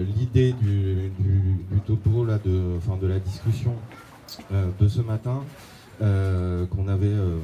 l'idée 0.00 0.52
du, 0.52 1.10
topo 1.84 2.24
de, 2.24 3.06
la 3.08 3.18
discussion 3.18 3.74
euh, 4.52 4.68
de 4.78 4.86
ce 4.86 5.00
matin 5.00 5.42
euh, 6.00 6.66
qu'on 6.66 6.86
avait 6.86 7.06
euh, 7.08 7.38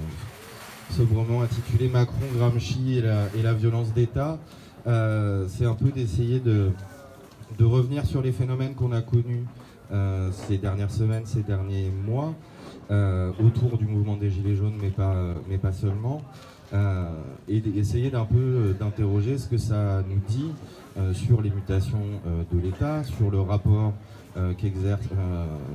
sobrement 0.90 1.42
intitulé 1.42 1.88
Macron, 1.88 2.26
Gramsci 2.36 2.98
et 2.98 3.42
la, 3.42 3.54
violence 3.54 3.92
d'État. 3.92 4.38
c'est 4.84 5.66
un 5.66 5.74
peu 5.74 5.90
d'essayer 5.90 6.38
de, 6.38 6.70
revenir 7.60 8.06
sur 8.06 8.22
les 8.22 8.30
phénomènes 8.30 8.76
qu'on 8.76 8.92
a 8.92 9.02
connus 9.02 9.46
ces 10.30 10.56
dernières 10.58 10.92
semaines, 10.92 11.26
ces 11.26 11.42
derniers 11.42 11.90
mois, 12.06 12.34
autour 13.44 13.78
du 13.78 13.86
mouvement 13.86 14.16
des 14.16 14.30
Gilets 14.30 14.54
jaunes, 14.54 14.78
mais 14.80 15.58
pas 15.58 15.72
seulement. 15.72 16.22
Et 17.48 17.60
d'essayer 17.60 18.10
d'un 18.10 18.24
peu 18.24 18.74
d'interroger 18.78 19.38
ce 19.38 19.48
que 19.48 19.58
ça 19.58 20.02
nous 20.08 20.20
dit 20.28 20.50
euh, 20.96 21.12
sur 21.12 21.42
les 21.42 21.50
mutations 21.50 21.98
euh, 22.24 22.44
de 22.52 22.60
l'État, 22.60 23.02
sur 23.02 23.28
le 23.28 23.40
rapport 23.40 23.94
euh, 24.36 24.54
qu'exerce 24.54 25.08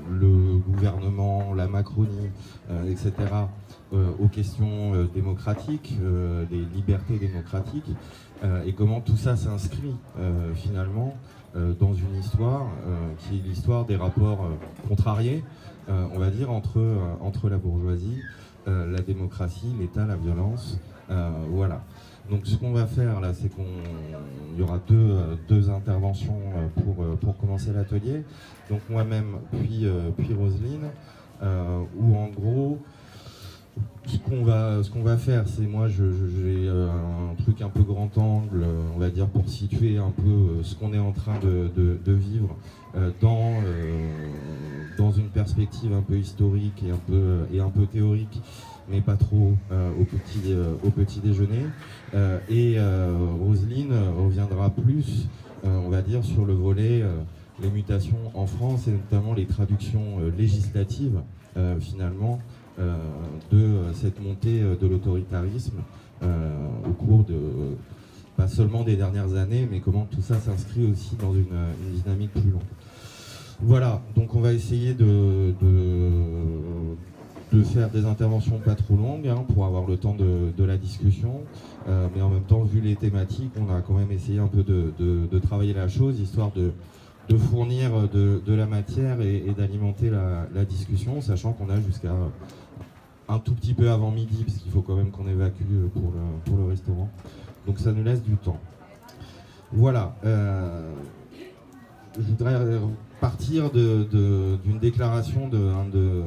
le 0.10 0.60
gouvernement, 0.60 1.54
la 1.54 1.68
Macronie, 1.68 2.30
etc., 2.90 3.14
aux 4.20 4.28
questions 4.28 5.06
démocratiques, 5.16 5.98
des 6.52 6.64
libertés 6.76 7.18
démocratiques, 7.18 7.90
et 8.64 8.74
comment 8.74 9.02
tout 9.02 9.18
ça 9.18 9.36
s'inscrit 9.36 9.96
finalement 10.54 11.16
dans 11.56 11.96
une 11.96 12.16
histoire 12.20 12.68
qui 13.18 13.38
est 13.38 13.42
l'histoire 13.42 13.86
des 13.86 13.96
rapports 13.96 14.48
contrariés, 14.88 15.44
on 15.88 16.20
va 16.20 16.30
dire, 16.30 16.52
entre, 16.52 16.80
entre 17.22 17.50
la 17.50 17.58
bourgeoisie, 17.58 18.22
la 18.68 19.02
démocratie, 19.02 19.74
l'État, 19.80 20.06
la 20.06 20.16
violence. 20.16 20.80
voilà. 21.50 21.82
Donc 22.30 22.42
ce 22.46 22.56
qu'on 22.58 22.72
va 22.72 22.86
faire 22.86 23.20
là, 23.20 23.34
c'est 23.34 23.50
qu'il 23.50 23.66
y 24.58 24.62
aura 24.62 24.80
deux, 24.88 25.18
deux 25.48 25.70
interventions 25.70 26.40
euh, 26.56 26.68
pour, 26.84 27.04
euh, 27.04 27.34
commencer 27.42 27.72
l'atelier. 27.74 28.24
Donc 28.70 28.82
moi-même, 28.90 29.38
puis, 29.52 29.86
euh, 29.86 30.12
puis 30.16 30.34
Roselyne, 30.34 30.90
où 31.98 32.16
en 32.16 32.28
gros, 32.28 32.80
ce 34.06 34.18
qu'on 34.18 34.44
va, 34.44 34.82
qu'on 34.92 35.18
faire, 35.18 35.48
c'est 35.48 35.66
moi, 35.66 35.88
j'ai 35.88 36.70
un 36.70 37.36
truc 37.42 37.62
un 37.62 37.70
peu 37.70 37.82
grand 37.82 38.16
angle, 38.18 38.66
on 38.96 39.00
va 39.00 39.10
dire, 39.10 39.28
pour 39.28 39.48
situer 39.48 39.98
un 39.98 40.12
peu 40.12 40.62
ce 40.64 40.76
qu'on 40.76 40.94
est 40.94 41.00
en 41.00 41.14
train 41.14 41.40
de, 41.40 42.12
vivre 42.12 42.56
dans, 43.22 43.54
dans 45.00 45.12
une 45.12 45.30
perspective 45.30 45.94
un 45.94 46.02
peu 46.02 46.18
historique 46.18 46.84
et 46.84 46.92
un 47.60 47.70
peu, 47.70 47.86
théorique 47.86 48.42
mais 48.92 49.02
pas 49.02 49.16
trop 49.16 49.54
euh, 49.72 49.92
au, 50.00 50.04
petit, 50.04 50.42
euh, 50.48 50.74
au 50.84 50.90
petit 50.90 51.20
déjeuner. 51.20 51.66
Euh, 52.16 52.40
et 52.50 52.78
Roselyne 53.40 53.94
reviendra 54.18 54.72
plus, 54.72 55.28
on 55.64 55.90
va 55.90 56.02
dire, 56.02 56.24
sur 56.24 56.46
le 56.46 56.54
volet 56.54 57.04
les 57.62 57.70
mutations 57.70 58.18
en 58.34 58.48
France 58.48 58.88
et 58.88 58.92
notamment 58.92 59.34
les 59.34 59.46
traductions 59.46 60.20
législatives, 60.38 61.20
finalement, 61.80 62.40
de 63.52 63.82
cette 63.94 64.22
montée 64.24 64.62
de 64.62 64.88
l'autoritarisme 64.88 65.82
au 66.22 66.94
cours 66.94 67.26
de 67.26 67.36
pas 68.38 68.48
seulement 68.48 68.84
des 68.84 68.96
dernières 68.96 69.36
années, 69.36 69.68
mais 69.70 69.82
comment 69.82 70.08
tout 70.10 70.22
ça 70.22 70.40
s'inscrit 70.40 70.90
aussi 70.90 71.18
dans 71.18 71.34
une, 71.34 71.48
dynamique 71.94 72.32
plus 72.32 72.50
longue. 72.50 72.62
Voilà, 73.62 74.02
donc 74.16 74.36
on 74.36 74.40
va 74.40 74.54
essayer 74.54 74.94
de, 74.94 75.54
de 77.52 77.64
faire 77.64 77.90
des 77.90 78.06
interventions 78.06 78.60
pas 78.60 78.76
trop 78.76 78.96
longues 78.96 79.28
hein, 79.28 79.44
pour 79.54 79.66
avoir 79.66 79.88
le 79.88 79.98
temps 79.98 80.16
de, 80.16 80.64
la 80.64 80.78
discussion. 80.78 81.42
Euh, 81.88 82.08
mais 82.16 82.22
en 82.22 82.30
même 82.30 82.44
temps, 82.44 82.62
vu 82.62 82.82
les 82.82 82.96
thématiques, 82.96 83.54
on 83.60 83.74
a 83.74 83.82
quand 83.82 83.94
même 83.94 84.12
essayé 84.12 84.40
un 84.40 84.48
peu 84.48 84.64
de, 84.64 85.40
travailler 85.40 85.74
la 85.74 85.88
chose, 85.88 86.20
histoire 86.20 86.52
de, 86.52 86.72
fournir 87.38 88.10
de, 88.10 88.54
la 88.54 88.66
matière 88.66 89.22
et, 89.22 89.54
d'alimenter 89.58 90.10
la, 90.10 90.66
discussion, 90.66 91.22
sachant 91.22 91.54
qu'on 91.54 91.70
a 91.70 91.80
jusqu'à 91.82 92.14
un 93.28 93.40
tout 93.40 93.54
petit 93.54 93.74
peu 93.74 93.90
avant 93.90 94.12
midi, 94.12 94.44
parce 94.44 94.58
qu'il 94.58 94.72
faut 94.72 94.82
quand 94.82 94.96
même 94.96 95.12
qu'on 95.12 95.28
évacue 95.28 95.64
pour 95.94 96.12
le, 96.12 96.42
pour 96.46 96.58
le 96.58 96.66
restaurant. 96.66 97.10
Donc 97.66 97.80
ça 97.80 97.92
nous 97.92 98.04
laisse 98.04 98.24
du 98.24 98.36
temps. 98.38 98.60
Voilà. 99.72 100.16
Euh, 100.26 100.92
je 102.20 102.24
voudrais 102.26 102.56
partir 103.22 103.72
d'une 103.72 104.80
déclaration 104.80 105.48
d'un 105.48 105.86
de, 105.86 106.24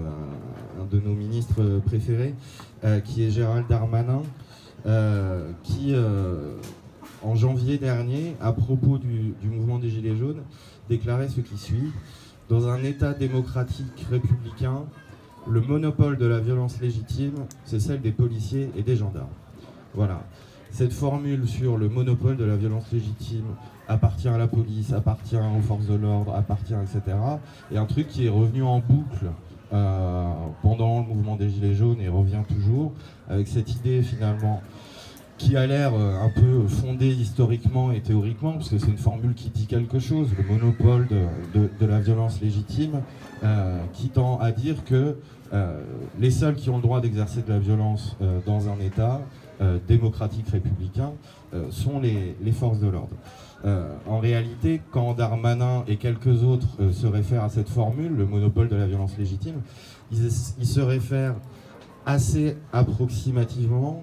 de, 0.90 1.00
nos 1.00 1.14
ministres 1.14 1.80
préférés, 1.84 2.34
euh, 2.84 3.00
qui 3.00 3.24
est 3.24 3.30
Gérald 3.30 3.66
Darmanin, 3.68 4.22
euh, 4.86 5.50
qui, 5.62 5.94
euh, 5.94 6.56
en 7.22 7.34
janvier 7.34 7.78
dernier, 7.78 8.36
à 8.40 8.52
propos 8.52 8.98
du, 8.98 9.34
mouvement 9.44 9.78
des 9.78 9.90
Gilets 9.90 10.16
jaunes, 10.16 10.42
déclarait 10.88 11.28
ce 11.28 11.40
qui 11.40 11.58
suit. 11.58 11.92
Dans 12.48 12.68
un 12.68 12.82
État 12.82 13.12
démocratique 13.12 14.06
républicain, 14.10 14.84
le 15.48 15.60
monopole 15.60 16.18
de 16.18 16.26
la 16.26 16.40
violence 16.40 16.80
légitime, 16.80 17.34
c'est 17.64 17.80
celle 17.80 18.00
des 18.00 18.12
policiers 18.12 18.70
et 18.76 18.82
des 18.82 18.96
gendarmes. 18.96 19.28
Voilà. 19.94 20.22
Cette 20.72 20.94
formule 20.94 21.46
sur 21.46 21.76
le 21.76 21.90
monopole 21.90 22.38
de 22.38 22.44
la 22.44 22.56
violence 22.56 22.90
légitime 22.92 23.44
appartient 23.88 24.28
à 24.28 24.38
la 24.38 24.48
police, 24.48 24.94
appartient 24.94 25.36
aux 25.36 25.60
forces 25.60 25.86
de 25.86 25.94
l'ordre, 25.94 26.34
appartient, 26.34 26.72
etc. 26.72 27.14
Et 27.70 27.76
un 27.76 27.84
truc 27.84 28.08
qui 28.08 28.24
est 28.24 28.30
revenu 28.30 28.62
en 28.62 28.78
boucle 28.78 29.26
euh, 29.74 30.32
pendant 30.62 31.00
le 31.00 31.06
mouvement 31.06 31.36
des 31.36 31.50
Gilets 31.50 31.74
jaunes 31.74 32.00
et 32.00 32.08
revient 32.08 32.42
toujours, 32.48 32.92
avec 33.28 33.48
cette 33.48 33.70
idée 33.74 34.02
finalement 34.02 34.62
qui 35.36 35.58
a 35.58 35.66
l'air 35.66 35.92
euh, 35.94 36.22
un 36.22 36.30
peu 36.30 36.66
fondée 36.68 37.08
historiquement 37.08 37.92
et 37.92 38.00
théoriquement, 38.00 38.52
parce 38.52 38.70
que 38.70 38.78
c'est 38.78 38.88
une 38.88 38.96
formule 38.96 39.34
qui 39.34 39.50
dit 39.50 39.66
quelque 39.66 39.98
chose, 39.98 40.28
le 40.38 40.44
monopole 40.44 41.06
de, 41.54 41.86
la 41.86 42.00
violence 42.00 42.40
légitime, 42.40 43.02
euh, 43.44 43.78
qui 43.92 44.08
tend 44.08 44.38
à 44.38 44.52
dire 44.52 44.84
que 44.84 45.16
les 46.18 46.30
seuls 46.30 46.54
qui 46.54 46.70
ont 46.70 46.76
le 46.76 46.82
droit 46.82 47.02
d'exercer 47.02 47.42
de 47.42 47.50
la 47.50 47.58
violence 47.58 48.16
dans 48.46 48.70
un 48.70 48.80
État 48.80 49.20
démocratique 49.86 50.48
républicain 50.48 51.12
sont 51.70 52.00
les 52.00 52.52
forces 52.52 52.80
de 52.80 52.88
l'ordre. 52.88 53.16
Euh, 53.64 53.94
en 54.06 54.18
réalité, 54.18 54.80
quand 54.90 55.14
Darmanin 55.14 55.84
et 55.86 55.96
quelques 55.96 56.42
autres 56.42 56.66
euh, 56.80 56.92
se 56.92 57.06
réfèrent 57.06 57.44
à 57.44 57.48
cette 57.48 57.68
formule, 57.68 58.12
le 58.12 58.26
monopole 58.26 58.68
de 58.68 58.74
la 58.74 58.86
violence 58.86 59.16
légitime, 59.16 59.60
ils, 60.10 60.30
se 60.30 60.80
réfèrent 60.80 61.36
assez 62.04 62.56
approximativement 62.72 64.02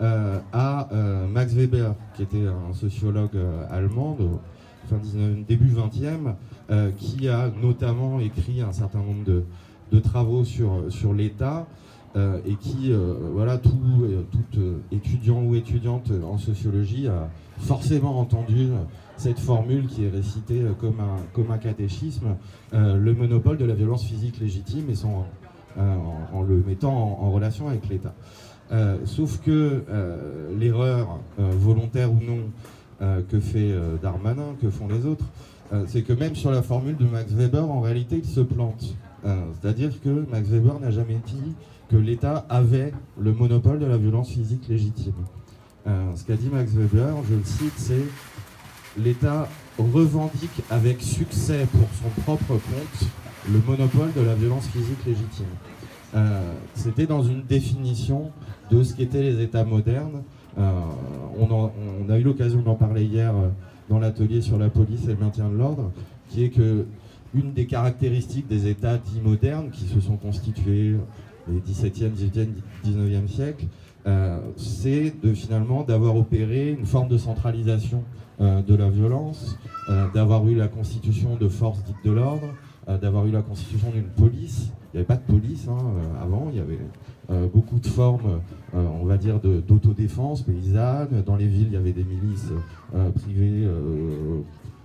euh, 0.00 0.38
à 0.52 0.88
Max 1.28 1.52
Weber, 1.52 1.94
qui 2.14 2.22
était 2.22 2.46
un 2.46 2.72
sociologue 2.72 3.36
allemand 3.70 4.16
de 4.18 4.28
fin 4.88 4.96
19, 4.96 5.44
début 5.46 5.74
20e, 5.74 6.92
qui 6.96 7.28
a 7.28 7.50
notamment 7.60 8.20
écrit 8.20 8.62
un 8.62 8.72
certain 8.72 9.00
nombre 9.00 9.24
de, 9.24 10.00
travaux 10.00 10.44
sur, 10.44 10.84
sur 10.88 11.12
l'État. 11.12 11.66
Et 12.16 12.54
qui, 12.56 12.92
voilà, 13.32 13.58
tout, 13.58 13.70
tout 14.32 14.60
étudiant 14.90 15.42
ou 15.42 15.54
étudiante 15.54 16.10
en 16.24 16.38
sociologie 16.38 17.06
a 17.06 17.28
forcément 17.58 18.18
entendu 18.18 18.70
cette 19.20 19.38
formule 19.38 19.86
qui 19.86 20.06
est 20.06 20.08
récitée 20.08 20.62
euh, 20.62 20.72
comme 20.72 20.98
un, 21.00 21.18
comme 21.34 21.50
un 21.50 21.58
catéchisme, 21.58 22.36
euh, 22.72 22.96
le 22.96 23.12
monopole 23.12 23.58
de 23.58 23.66
la 23.66 23.74
violence 23.74 24.02
physique 24.04 24.40
légitime 24.40 24.88
et 24.88 24.94
euh, 25.78 25.94
en, 26.32 26.42
le 26.42 26.62
mettant 26.66 26.92
en, 26.92 27.30
relation 27.30 27.68
avec 27.68 27.88
l'État. 27.88 28.14
sauf 29.04 29.40
que 29.42 29.84
l'erreur, 30.58 31.20
volontaire 31.38 32.10
ou 32.12 32.18
non, 32.20 33.20
que 33.28 33.40
fait 33.40 33.72
Darmanin, 34.02 34.54
que 34.60 34.70
font 34.70 34.88
les 34.88 35.06
autres, 35.06 35.24
c'est 35.86 36.02
que 36.02 36.12
même 36.12 36.34
sur 36.34 36.50
la 36.50 36.62
formule 36.62 36.96
de 36.96 37.04
Max 37.04 37.32
Weber, 37.32 37.70
en 37.70 37.80
réalité, 37.80 38.18
il 38.18 38.28
se 38.28 38.40
plante. 38.40 38.94
C'est-à-dire 39.24 40.00
que 40.00 40.24
Max 40.30 40.48
Weber 40.48 40.80
n'a 40.80 40.90
jamais 40.90 41.20
dit 41.26 41.54
que 41.90 41.96
l'État 41.96 42.46
avait 42.48 42.92
le 43.20 43.32
monopole 43.32 43.78
de 43.78 43.86
la 43.86 43.96
violence 43.96 44.30
physique 44.30 44.68
légitime. 44.68 45.14
ce 45.86 46.24
qu'a 46.24 46.36
dit 46.36 46.48
Max 46.48 46.72
Weber, 46.72 47.14
je 47.28 47.34
le 47.34 47.44
cite, 47.44 47.72
c'est 47.76 48.04
l'État 48.96 49.48
revendique 49.78 50.62
avec 50.70 51.02
succès 51.02 51.66
pour 51.72 51.88
son 52.02 52.20
propre 52.22 52.54
compte 52.54 53.08
le 53.50 53.60
monopole 53.66 54.12
de 54.14 54.20
la 54.20 54.34
violence 54.34 54.66
physique 54.68 55.04
légitime. 55.06 55.46
Euh, 56.14 56.52
c'était 56.74 57.06
dans 57.06 57.22
une 57.22 57.42
définition 57.42 58.30
de 58.70 58.82
ce 58.82 58.94
qu'étaient 58.94 59.22
les 59.22 59.40
États 59.42 59.64
modernes. 59.64 60.22
Euh, 60.58 60.70
on, 61.38 62.10
a 62.10 62.18
eu 62.18 62.22
l'occasion 62.22 62.60
d'en 62.62 62.74
parler 62.74 63.04
hier 63.04 63.34
euh, 63.34 63.48
dans 63.88 63.98
l'atelier 63.98 64.40
sur 64.40 64.58
la 64.58 64.68
police 64.68 65.04
et 65.04 65.12
le 65.12 65.16
maintien 65.16 65.48
de 65.48 65.56
l'ordre, 65.56 65.92
qui 66.28 66.44
est 66.44 66.50
que 66.50 66.86
une 67.32 67.52
des 67.52 67.66
caractéristiques 67.66 68.48
des 68.48 68.66
États 68.66 68.98
dits 68.98 69.20
modernes 69.22 69.70
qui 69.70 69.84
se 69.84 70.00
sont 70.00 70.16
constitués 70.16 70.96
les 71.50 71.60
17e, 71.60 72.10
18e, 72.10 72.48
19e 72.84 73.28
siècles, 73.28 73.66
c'est 74.56 75.12
finalement 75.34 75.84
d'avoir 75.84 76.16
opéré 76.16 76.70
une 76.70 76.86
forme 76.86 77.08
de 77.08 77.18
centralisation 77.18 78.02
euh, 78.40 78.62
de 78.62 78.74
la 78.74 78.88
violence, 78.88 79.58
euh, 79.90 80.06
d'avoir 80.14 80.48
eu 80.48 80.54
la 80.54 80.66
constitution 80.66 81.36
de 81.36 81.46
forces 81.46 81.84
dites 81.84 82.02
de 82.06 82.10
l'ordre, 82.10 82.54
euh, 82.88 82.96
d'avoir 82.96 83.26
eu 83.26 83.30
la 83.30 83.42
constitution 83.42 83.90
d'une 83.90 84.08
police. 84.08 84.70
Il 84.70 84.96
n'y 84.96 85.00
avait 85.00 85.06
pas 85.06 85.16
de 85.16 85.30
police 85.30 85.68
hein, 85.68 85.76
avant, 86.22 86.48
il 86.50 86.56
y 86.56 86.60
avait 86.60 86.78
beaucoup 87.54 87.78
de 87.78 87.86
formes, 87.86 88.40
on 88.74 89.04
va 89.04 89.18
dire, 89.18 89.38
d'autodéfense 89.38 90.42
paysanne. 90.42 91.22
Dans 91.24 91.36
les 91.36 91.46
villes, 91.46 91.68
il 91.68 91.74
y 91.74 91.76
avait 91.76 91.92
des 91.92 92.02
milices 92.02 92.50
privées 93.14 93.68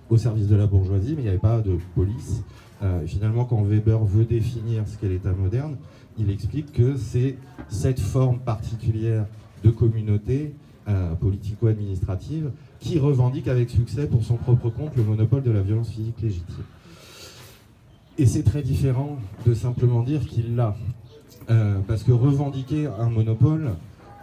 au 0.08 0.16
service 0.16 0.46
de 0.46 0.54
la 0.54 0.68
bourgeoisie, 0.68 1.14
mais 1.16 1.22
il 1.22 1.24
n'y 1.24 1.28
avait 1.30 1.38
pas 1.38 1.60
de 1.60 1.76
police. 1.96 2.44
finalement, 3.06 3.46
quand 3.46 3.64
Weber 3.64 4.04
veut 4.04 4.24
définir 4.24 4.86
ce 4.86 4.96
qu'est 4.96 5.08
l'État 5.08 5.32
moderne, 5.32 5.74
il 6.18 6.30
explique 6.30 6.72
que 6.72 6.96
c'est 6.96 7.36
cette 7.68 8.00
forme 8.00 8.38
particulière 8.38 9.26
de 9.64 9.70
communauté 9.70 10.54
politico-administrative 11.20 12.50
qui 12.78 12.98
revendique 13.00 13.48
avec 13.48 13.70
succès 13.70 14.06
pour 14.06 14.22
son 14.22 14.36
propre 14.36 14.70
compte 14.70 14.94
le 14.96 15.02
monopole 15.02 15.42
de 15.42 15.50
la 15.50 15.60
violence 15.60 15.90
physique 15.90 16.22
légitime. 16.22 16.64
Et 18.18 18.24
c'est 18.24 18.42
très 18.42 18.62
différent 18.62 19.18
de 19.44 19.52
simplement 19.52 20.02
dire 20.02 20.26
qu'il 20.26 20.56
l'a. 20.56 20.74
Euh, 21.50 21.78
parce 21.86 22.02
que 22.02 22.12
revendiquer 22.12 22.88
un 22.98 23.10
monopole, 23.10 23.72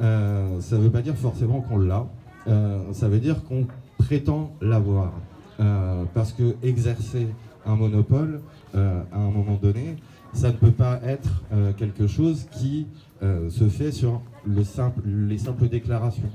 euh, 0.01 0.59
ça 0.61 0.77
ne 0.77 0.81
veut 0.81 0.89
pas 0.89 1.01
dire 1.01 1.15
forcément 1.15 1.61
qu'on 1.61 1.77
l'a. 1.77 2.07
Euh, 2.47 2.79
ça 2.91 3.07
veut 3.07 3.19
dire 3.19 3.43
qu'on 3.43 3.67
prétend 3.97 4.51
l'avoir. 4.61 5.13
parce 6.13 6.33
que 6.33 6.55
exercer 6.63 7.27
un 7.65 7.75
monopole, 7.75 8.41
à 8.73 8.79
un 9.13 9.31
moment 9.31 9.57
donné, 9.61 9.95
ça 10.33 10.49
ne 10.49 10.57
peut 10.57 10.71
pas 10.71 10.99
être 11.03 11.29
quelque 11.77 12.07
chose 12.07 12.45
qui 12.51 12.87
se 13.21 13.69
fait 13.69 13.91
sur 13.91 14.21
les 14.45 14.63
simples 14.63 15.69
déclarations. 15.69 16.29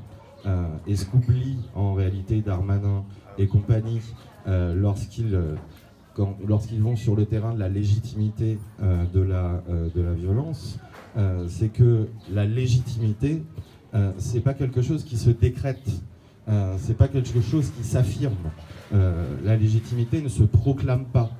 Euh, 0.47 0.67
et 0.87 0.97
ce 0.97 1.05
qu'oublie 1.05 1.59
en 1.75 1.95
réalité 1.95 2.41
Darmanin 2.41 3.05
et 3.39 3.47
compagnie 3.47 4.01
euh, 4.47 4.75
lorsqu'ils 4.75 5.35
euh, 5.35 5.57
lorsqu'ils 6.47 6.81
vont 6.81 6.97
sur 6.97 7.15
le 7.15 7.27
terrain 7.27 7.55
de 7.55 7.61
la 7.61 7.69
légitimité 7.69 8.59
de, 8.81 9.21
la, 9.21 9.63
de 9.95 10.01
la 10.01 10.15
violence, 10.15 10.81
c'est 11.47 11.69
que 11.69 12.09
la 12.33 12.45
légitimité, 12.45 13.45
c'est 14.17 14.41
pas 14.41 14.55
quelque 14.55 14.83
chose 14.83 15.05
qui 15.05 15.17
se 15.17 15.31
décrète, 15.31 15.89
c'est 16.79 16.97
pas 16.97 17.07
quelque 17.07 17.41
chose 17.41 17.71
qui 17.71 17.85
s'affirme. 17.85 18.35
la 18.91 19.55
légitimité 19.55 20.21
ne 20.21 20.29
se 20.29 20.43
proclame 20.43 21.05
pas. 21.05 21.31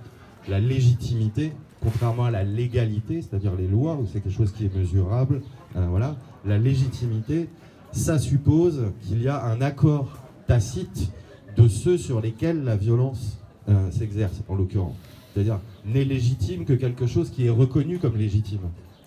La 0.49 0.61
légitimité, 0.61 1.53
contrairement 1.83 2.25
à 2.25 2.31
la 2.31 2.45
légalité, 2.45 3.23
c'est-à-dire 3.23 3.55
les 3.57 3.67
lois, 3.67 3.97
où 3.97 4.07
c'est 4.07 4.21
quelque 4.21 4.35
chose 4.35 4.53
qui 4.53 4.67
est 4.67 4.75
mesurable, 4.75 5.43
voilà, 5.75 6.17
la 6.45 6.59
légitimité, 6.59 7.49
ça 7.93 8.19
suppose 8.19 8.93
qu'il 9.03 9.23
y 9.23 9.29
a 9.29 9.45
un 9.45 9.61
accord 9.61 10.19
tacite 10.47 11.11
de 11.57 11.69
ceux 11.69 11.99
sur 11.99 12.21
lesquels 12.21 12.63
la 12.65 12.77
violence 12.77 13.39
euh, 13.69 13.91
s'exerce, 13.91 14.41
en 14.49 14.55
l'occurrence. 14.55 14.97
C'est-à-dire, 15.33 15.61
n'est 15.85 16.05
légitime 16.05 16.65
que 16.65 16.73
quelque 16.73 17.07
chose 17.07 17.31
qui 17.31 17.47
est 17.47 17.51
reconnu 17.51 17.99
comme 17.99 18.17
légitime. 18.17 18.61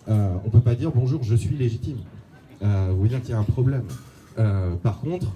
Euh, 0.08 0.36
on 0.44 0.48
ne 0.48 0.52
peut 0.52 0.60
pas 0.60 0.76
dire 0.76 0.92
bonjour, 0.94 1.24
je 1.24 1.36
suis 1.36 1.56
légitime. 1.56 1.98
Euh, 2.62 2.90
vous 2.92 3.00
voyez 3.00 3.20
qu'il 3.20 3.32
y 3.32 3.34
a 3.34 3.40
un 3.40 3.44
problème. 3.44 3.86
par 4.82 5.00
contre, 5.02 5.28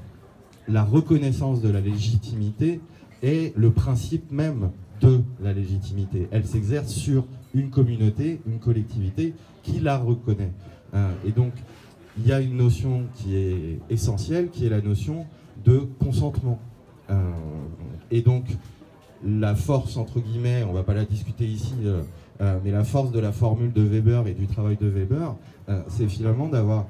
la 0.67 0.83
reconnaissance 0.83 1.61
de 1.61 1.69
la 1.69 1.79
légitimité 1.79 2.79
est 3.21 3.55
le 3.55 3.71
principe 3.71 4.31
même 4.31 4.71
de 5.01 5.21
la 5.41 5.53
légitimité. 5.53 6.27
Elle 6.31 6.45
s'exerce 6.45 6.91
sur 6.91 7.25
une 7.53 7.69
communauté, 7.69 8.39
une 8.47 8.59
collectivité 8.59 9.33
qui 9.63 9.79
la 9.79 9.97
reconnaît. 9.97 10.51
et 11.25 11.31
donc, 11.31 11.53
il 12.17 12.27
y 12.27 12.31
a 12.31 12.39
une 12.39 12.57
notion 12.57 13.03
qui 13.15 13.35
est 13.35 13.79
essentielle, 13.89 14.49
qui 14.49 14.65
est 14.65 14.69
la 14.69 14.81
notion 14.81 15.25
de 15.65 15.87
consentement. 15.99 16.59
Euh, 17.09 17.31
et 18.11 18.21
donc, 18.21 18.45
la 19.23 19.55
force, 19.55 19.97
entre 19.97 20.19
guillemets, 20.19 20.63
on 20.63 20.71
ne 20.71 20.77
va 20.77 20.83
pas 20.83 20.93
la 20.93 21.05
discuter 21.05 21.45
ici, 21.45 21.73
euh, 21.83 22.01
euh, 22.41 22.59
mais 22.63 22.71
la 22.71 22.83
force 22.83 23.11
de 23.11 23.19
la 23.19 23.31
formule 23.31 23.73
de 23.73 23.81
Weber 23.81 24.27
et 24.27 24.33
du 24.33 24.47
travail 24.47 24.77
de 24.79 24.87
Weber, 24.87 25.35
c'est 25.87 26.07
finalement 26.07 26.47
d'avoir 26.47 26.85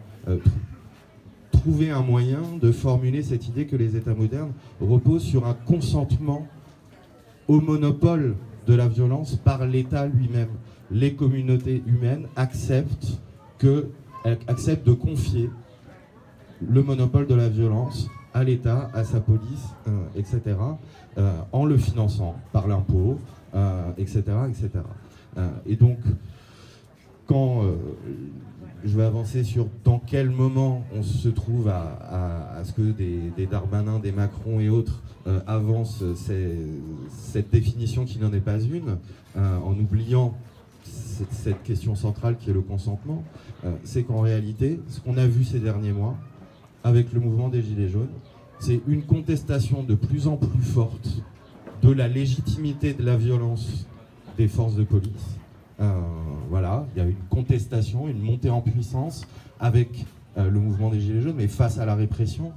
trouvé 1.51 1.91
un 1.91 2.01
moyen 2.01 2.41
de 2.61 2.73
formuler 2.73 3.23
cette 3.23 3.47
idée 3.47 3.67
que 3.67 3.77
les 3.77 3.95
États 3.95 4.13
modernes 4.13 4.51
reposent 4.81 5.23
sur 5.23 5.47
un 5.47 5.53
consentement 5.53 6.45
au 7.47 7.61
monopole 7.61 8.35
de 8.67 8.73
la 8.73 8.87
violence 8.87 9.35
par 9.35 9.65
l'État 9.65 10.07
lui-même. 10.07 10.49
Les 10.91 11.13
communautés 11.13 11.83
humaines 11.85 12.27
acceptent 12.35 13.19
que 13.57 13.89
accepte 14.47 14.85
de 14.87 14.93
confier 14.93 15.49
le 16.67 16.81
monopole 16.81 17.27
de 17.27 17.35
la 17.35 17.49
violence 17.49 18.09
à 18.33 18.43
l'État, 18.43 18.89
à 18.93 19.03
sa 19.03 19.19
police, 19.19 19.69
euh, 19.87 19.91
etc., 20.15 20.57
euh, 21.17 21.39
en 21.51 21.65
le 21.65 21.77
finançant 21.77 22.35
par 22.51 22.67
l'impôt, 22.67 23.19
etc., 23.97 24.23
euh, 24.27 24.47
etc. 24.49 24.69
et 25.65 25.75
donc, 25.77 25.97
quand 27.27 27.63
je 28.83 28.95
vais 28.95 29.03
avancer 29.03 29.43
sur 29.43 29.67
dans 29.83 29.99
quel 29.99 30.29
moment 30.29 30.83
on 30.95 31.01
se 31.01 31.29
trouve 31.29 31.69
à, 31.69 32.61
ce 32.63 32.71
que 32.73 32.91
des, 32.91 33.31
des, 33.35 33.45
Darmanin, 33.47 33.99
des 33.99 34.11
Macron 34.11 34.59
et 34.59 34.69
autres 34.69 35.01
avancent 35.47 36.03
cette 36.15 37.49
définition 37.49 38.05
qui 38.05 38.19
n'en 38.19 38.31
est 38.33 38.39
pas 38.39 38.59
une, 38.59 38.97
en 39.35 39.73
oubliant 39.73 40.35
cette, 40.85 41.63
question 41.63 41.95
centrale 41.95 42.37
qui 42.37 42.49
est 42.49 42.53
le 42.53 42.61
consentement, 42.61 43.23
euh, 43.63 43.71
c'est 43.83 44.03
qu'en 44.03 44.21
réalité, 44.21 44.79
ce 44.87 44.99
qu'on 44.99 45.17
a 45.17 45.25
vu 45.25 45.43
ces 45.43 45.59
derniers 45.59 45.93
mois, 45.93 46.15
avec 46.83 47.13
le 47.13 47.19
mouvement 47.19 47.49
des 47.49 47.61
Gilets 47.61 47.89
jaunes, 47.89 48.13
c'est 48.59 48.81
une 48.87 49.03
contestation 49.03 49.83
de 49.83 49.95
plus 49.95 50.27
en 50.27 50.37
plus 50.37 50.61
forte 50.61 51.09
de 51.81 51.91
la 51.91 52.07
légitimité 52.07 52.93
de 52.93 53.03
la 53.03 53.17
violence 53.17 53.87
des 54.37 54.47
forces 54.47 54.75
de 54.75 54.83
police. 54.83 55.37
Euh, 55.79 55.99
voilà, 56.49 56.85
il 56.95 56.99
y 56.99 57.05
a 57.05 57.07
une 57.07 57.15
contestation, 57.29 58.07
une 58.07 58.21
montée 58.21 58.49
en 58.49 58.61
puissance 58.61 59.25
avec 59.59 60.05
euh, 60.37 60.49
le 60.49 60.59
mouvement 60.59 60.89
des 60.89 60.99
Gilets 60.99 61.21
jaunes, 61.21 61.35
mais 61.37 61.47
face 61.47 61.79
à 61.79 61.85
la 61.85 61.95
répression, 61.95 62.51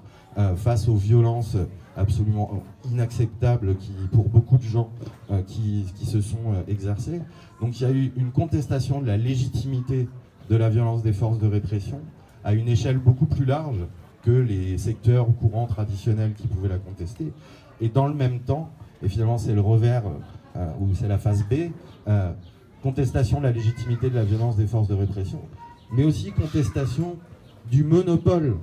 face 0.57 0.87
aux 0.87 0.95
violences 0.95 1.57
absolument 1.99 2.63
inacceptables 2.91 3.77
qui, 3.77 3.93
pour 4.13 4.29
beaucoup 4.29 4.57
de 4.57 4.63
gens 4.63 4.91
qui, 5.47 5.85
qui, 5.97 6.07
se 6.07 6.21
sont 6.21 6.55
exercées. 6.69 7.21
Donc 7.61 7.79
il 7.81 7.83
y 7.83 7.87
a 7.87 7.91
eu 7.91 8.13
une 8.17 8.31
contestation 8.31 9.01
de 9.03 9.07
la 9.07 9.17
légitimité 9.17 10.09
de 10.49 10.57
la 10.57 10.71
violence 10.71 11.03
des 11.03 11.13
forces 11.13 11.39
de 11.39 11.47
répression 11.47 12.01
à 12.45 12.55
une 12.55 12.69
échelle 12.69 12.99
beaucoup 12.99 13.27
plus 13.27 13.45
large 13.45 13.81
que 14.23 14.31
les 14.31 14.79
secteurs 14.79 15.27
courants 15.41 15.67
traditionnels 15.67 16.35
qui 16.35 16.47
pouvaient 16.47 16.69
la 16.69 16.79
contester. 16.79 17.33
Et 17.81 17.89
dans 17.89 18.07
le 18.07 18.15
même 18.15 18.41
temps, 18.41 18.71
et 19.03 19.09
finalement 19.09 19.39
c'est 19.39 19.55
le 19.55 19.61
revers, 19.61 20.05
euh, 20.57 20.71
ou 20.81 20.95
c'est 20.95 21.09
la 21.09 21.19
phase 21.19 21.45
B, 21.49 21.71
euh, 22.09 22.33
contestation 22.83 23.39
de 23.39 23.45
la 23.45 23.53
légitimité 23.53 24.11
de 24.11 24.15
la 24.15 24.25
violence 24.25 24.57
des 24.57 24.67
forces 24.67 24.89
de 24.89 24.95
répression, 24.95 25.41
mais 25.93 26.05
aussi 26.05 26.33
contestation 26.33 27.17
du 27.71 27.85
monopole 27.85 28.57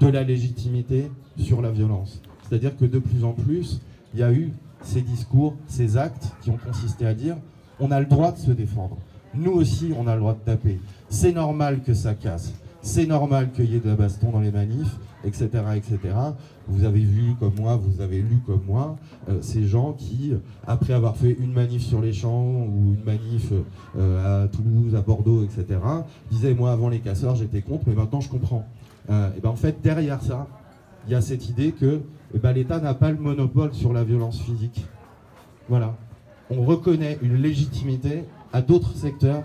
de 0.00 0.08
la 0.08 0.22
légitimité 0.22 1.10
sur 1.38 1.62
la 1.62 1.70
violence. 1.70 2.22
C'est-à-dire 2.50 2.76
que 2.76 2.84
de 2.84 2.98
plus 2.98 3.22
en 3.24 3.32
plus, 3.32 3.80
il 4.12 4.20
y 4.20 4.22
a 4.24 4.32
eu 4.32 4.52
ces 4.82 5.02
discours, 5.02 5.54
ces 5.68 5.96
actes 5.96 6.32
qui 6.42 6.50
ont 6.50 6.58
consisté 6.58 7.06
à 7.06 7.14
dire 7.14 7.36
on 7.78 7.90
a 7.92 8.00
le 8.00 8.06
droit 8.06 8.32
de 8.32 8.38
se 8.38 8.50
défendre. 8.50 8.98
Nous 9.34 9.52
aussi, 9.52 9.92
on 9.96 10.06
a 10.08 10.14
le 10.14 10.20
droit 10.20 10.34
de 10.34 10.40
taper. 10.40 10.80
C'est 11.08 11.32
normal 11.32 11.80
que 11.82 11.94
ça 11.94 12.14
casse. 12.14 12.52
C'est 12.82 13.06
normal 13.06 13.50
qu'il 13.52 13.70
y 13.70 13.76
ait 13.76 13.80
de 13.80 13.88
la 13.88 13.94
baston 13.94 14.32
dans 14.32 14.40
les 14.40 14.50
manifs, 14.50 14.96
etc., 15.24 15.48
etc. 15.76 15.98
Vous 16.66 16.84
avez 16.84 17.00
vu 17.00 17.34
comme 17.38 17.54
moi, 17.56 17.76
vous 17.76 18.00
avez 18.00 18.20
lu 18.20 18.38
comme 18.44 18.62
moi, 18.66 18.96
euh, 19.28 19.38
ces 19.42 19.66
gens 19.66 19.92
qui, 19.92 20.32
après 20.66 20.92
avoir 20.92 21.16
fait 21.16 21.36
une 21.38 21.52
manif 21.52 21.82
sur 21.82 22.00
les 22.00 22.12
champs 22.12 22.44
ou 22.44 22.94
une 22.94 23.04
manif 23.04 23.52
euh, 23.96 24.44
à 24.44 24.48
Toulouse, 24.48 24.94
à 24.94 25.02
Bordeaux, 25.02 25.44
etc., 25.44 25.78
disaient 26.30 26.54
moi 26.54 26.72
avant 26.72 26.88
les 26.88 27.00
casseurs 27.00 27.36
j'étais 27.36 27.62
contre, 27.62 27.84
mais 27.86 27.94
maintenant 27.94 28.20
je 28.20 28.28
comprends. 28.28 28.64
Euh, 29.10 29.30
et 29.36 29.40
ben 29.40 29.50
en 29.50 29.56
fait 29.56 29.80
derrière 29.82 30.22
ça, 30.22 30.46
il 31.06 31.12
y 31.12 31.14
a 31.14 31.20
cette 31.20 31.48
idée 31.48 31.72
que 31.72 32.00
eh 32.34 32.38
ben, 32.38 32.52
l'État 32.52 32.80
n'a 32.80 32.94
pas 32.94 33.10
le 33.10 33.18
monopole 33.18 33.74
sur 33.74 33.92
la 33.92 34.04
violence 34.04 34.40
physique. 34.40 34.84
Voilà 35.68 35.96
on 36.50 36.64
reconnaît 36.64 37.18
une 37.22 37.36
légitimité 37.36 38.24
à 38.52 38.60
d'autres 38.60 38.94
secteurs 38.94 39.44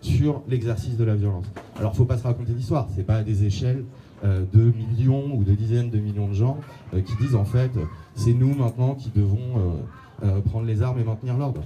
sur 0.00 0.42
l'exercice 0.48 0.96
de 0.96 1.04
la 1.04 1.14
violence. 1.14 1.46
Alors, 1.78 1.92
il 1.94 1.96
faut 1.96 2.04
pas 2.04 2.18
se 2.18 2.24
raconter 2.24 2.52
l'histoire, 2.52 2.88
ce 2.90 2.98
n'est 2.98 3.04
pas 3.04 3.16
à 3.16 3.22
des 3.22 3.44
échelles 3.44 3.84
euh, 4.24 4.44
de 4.52 4.72
millions 4.72 5.34
ou 5.34 5.44
de 5.44 5.52
dizaines 5.52 5.90
de 5.90 5.98
millions 5.98 6.28
de 6.28 6.34
gens 6.34 6.58
euh, 6.94 7.00
qui 7.00 7.14
disent 7.16 7.36
en 7.36 7.44
fait, 7.44 7.70
c'est 8.16 8.34
nous 8.34 8.54
maintenant 8.54 8.94
qui 8.94 9.10
devons 9.14 9.78
euh, 10.24 10.40
prendre 10.40 10.66
les 10.66 10.82
armes 10.82 10.98
et 10.98 11.04
maintenir 11.04 11.36
l'ordre. 11.36 11.62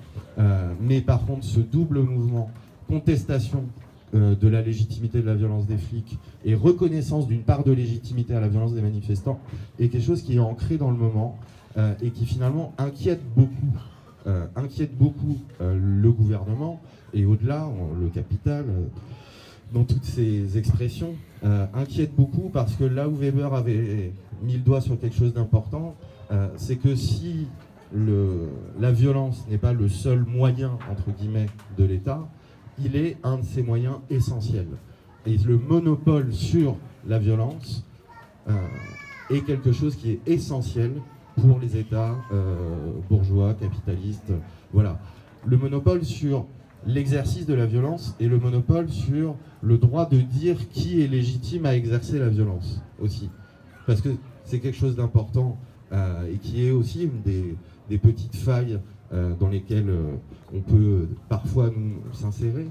mais 0.80 1.00
par 1.02 1.24
contre, 1.26 1.44
ce 1.44 1.60
double 1.60 2.00
mouvement, 2.00 2.50
contestation 2.88 3.64
de 4.16 4.48
la 4.48 4.62
légitimité 4.62 5.20
de 5.20 5.26
la 5.26 5.34
violence 5.34 5.66
des 5.66 5.76
flics 5.76 6.18
et 6.44 6.54
reconnaissance 6.54 7.26
d'une 7.26 7.42
part 7.42 7.64
de 7.64 7.72
légitimité 7.72 8.34
à 8.34 8.40
la 8.40 8.48
violence 8.48 8.72
des 8.72 8.80
manifestants 8.80 9.38
est 9.78 9.88
quelque 9.88 10.04
chose 10.04 10.22
qui 10.22 10.36
est 10.36 10.40
ancré 10.40 10.78
dans 10.78 10.90
le 10.90 10.96
moment 10.96 11.38
et 12.02 12.10
qui 12.10 12.24
finalement 12.24 12.72
inquiète 12.78 13.20
beaucoup 13.36 13.72
euh, 14.26 14.44
inquiète 14.56 14.96
beaucoup 14.98 15.38
euh, 15.60 15.78
le 15.80 16.10
gouvernement 16.10 16.80
et 17.14 17.24
au-delà, 17.24 17.68
le 18.00 18.08
capital, 18.08 18.64
euh, 18.68 18.82
dans 19.72 19.84
toutes 19.84 20.04
ces 20.04 20.58
expressions, 20.58 21.14
inquiète 21.74 22.14
beaucoup 22.14 22.50
parce 22.52 22.74
que 22.74 22.84
là 22.84 23.08
où 23.08 23.14
Weber 23.14 23.52
avait 23.54 24.12
mis 24.42 24.54
le 24.54 24.60
doigt 24.60 24.80
sur 24.80 24.98
quelque 24.98 25.16
chose 25.16 25.34
d'important, 25.34 25.96
c'est 26.56 26.76
que 26.76 26.94
si 26.94 27.46
le, 27.92 28.48
la 28.80 28.92
violence 28.92 29.44
n'est 29.50 29.58
pas 29.58 29.72
le 29.72 29.88
seul 29.88 30.24
moyen, 30.24 30.78
entre 30.90 31.10
guillemets, 31.16 31.46
de 31.78 31.84
l'État, 31.84 32.28
il 32.78 32.96
est 32.96 33.16
un 33.22 33.38
de 33.38 33.44
ses 33.44 33.62
moyens 33.62 33.96
essentiels. 34.10 34.68
Et 35.26 35.36
le 35.38 35.58
monopole 35.58 36.32
sur 36.32 36.76
la 37.06 37.18
violence 37.18 37.84
est 39.28 39.40
quelque 39.40 39.72
chose 39.72 39.96
qui 39.96 40.12
est 40.12 40.20
essentiel 40.26 40.92
pour 41.40 41.58
les 41.58 41.76
États 41.76 42.14
bourgeois, 43.10 43.54
capitalistes. 43.54 44.32
Voilà. 44.72 45.00
Le 45.44 45.56
monopole 45.56 46.04
sur 46.04 46.46
l'exercice 46.86 47.46
de 47.46 47.54
la 47.54 47.66
violence 47.66 48.14
et 48.20 48.28
le 48.28 48.38
monopole 48.38 48.88
sur 48.88 49.36
le 49.62 49.78
droit 49.78 50.08
de 50.08 50.18
dire 50.18 50.68
qui 50.68 51.02
est 51.02 51.08
légitime 51.08 51.66
à 51.66 51.74
exercer 51.74 52.18
la 52.18 52.28
violence 52.28 52.80
aussi. 53.00 53.30
Parce 53.86 54.00
que 54.00 54.10
c'est 54.44 54.60
quelque 54.60 54.76
chose 54.76 54.96
d'important 54.96 55.58
euh, 55.92 56.32
et 56.32 56.38
qui 56.38 56.66
est 56.66 56.70
aussi 56.70 57.04
une 57.04 57.22
des, 57.22 57.98
petites 57.98 58.36
failles 58.36 58.74
euh, 58.74 58.78
dans 59.12 59.48
lesquelles 59.48 59.88
euh, 59.88 60.16
on 60.54 60.60
peut 60.60 61.08
parfois 61.28 61.70
nous 61.74 61.96
s'insérer, 62.12 62.66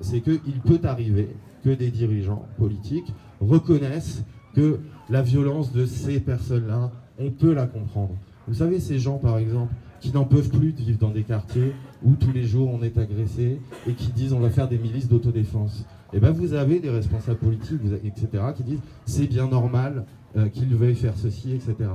c'est 0.00 0.20
qu'il 0.20 0.60
peut 0.64 0.80
arriver 0.84 1.28
que 1.64 1.70
des 1.70 1.90
dirigeants 1.90 2.46
politiques 2.58 3.12
reconnaissent 3.40 4.24
que 4.54 4.80
la 5.08 5.22
violence 5.22 5.72
de 5.72 5.86
ces 5.86 6.20
personnes-là, 6.20 6.90
on 7.18 7.30
peut 7.30 7.52
la 7.52 7.66
comprendre. 7.66 8.16
Vous 8.48 8.54
savez, 8.54 8.80
ces 8.80 8.98
gens, 8.98 9.18
par 9.18 9.38
exemple, 9.38 9.72
qui 10.00 10.12
n'en 10.12 10.24
peuvent 10.24 10.48
plus 10.48 10.72
de 10.72 10.80
vivre 10.80 10.98
dans 10.98 11.10
des 11.10 11.22
quartiers 11.22 11.72
où 12.02 12.14
tous 12.14 12.32
les 12.32 12.44
jours 12.44 12.70
on 12.72 12.82
est 12.82 12.96
agressé 12.96 13.60
et 13.86 13.92
qui 13.92 14.08
disent 14.08 14.32
on 14.32 14.40
va 14.40 14.50
faire 14.50 14.68
des 14.68 14.78
milices 14.78 15.08
d'autodéfense. 15.08 15.84
Et 16.12 16.16
eh 16.16 16.20
bien 16.20 16.32
vous 16.32 16.54
avez 16.54 16.80
des 16.80 16.90
responsables 16.90 17.38
politiques, 17.38 17.80
etc., 18.04 18.42
qui 18.56 18.64
disent 18.64 18.80
c'est 19.04 19.26
bien 19.26 19.46
normal 19.46 20.06
euh, 20.36 20.48
qu'ils 20.48 20.74
veuillent 20.74 20.96
faire 20.96 21.16
ceci, 21.16 21.52
etc. 21.52 21.90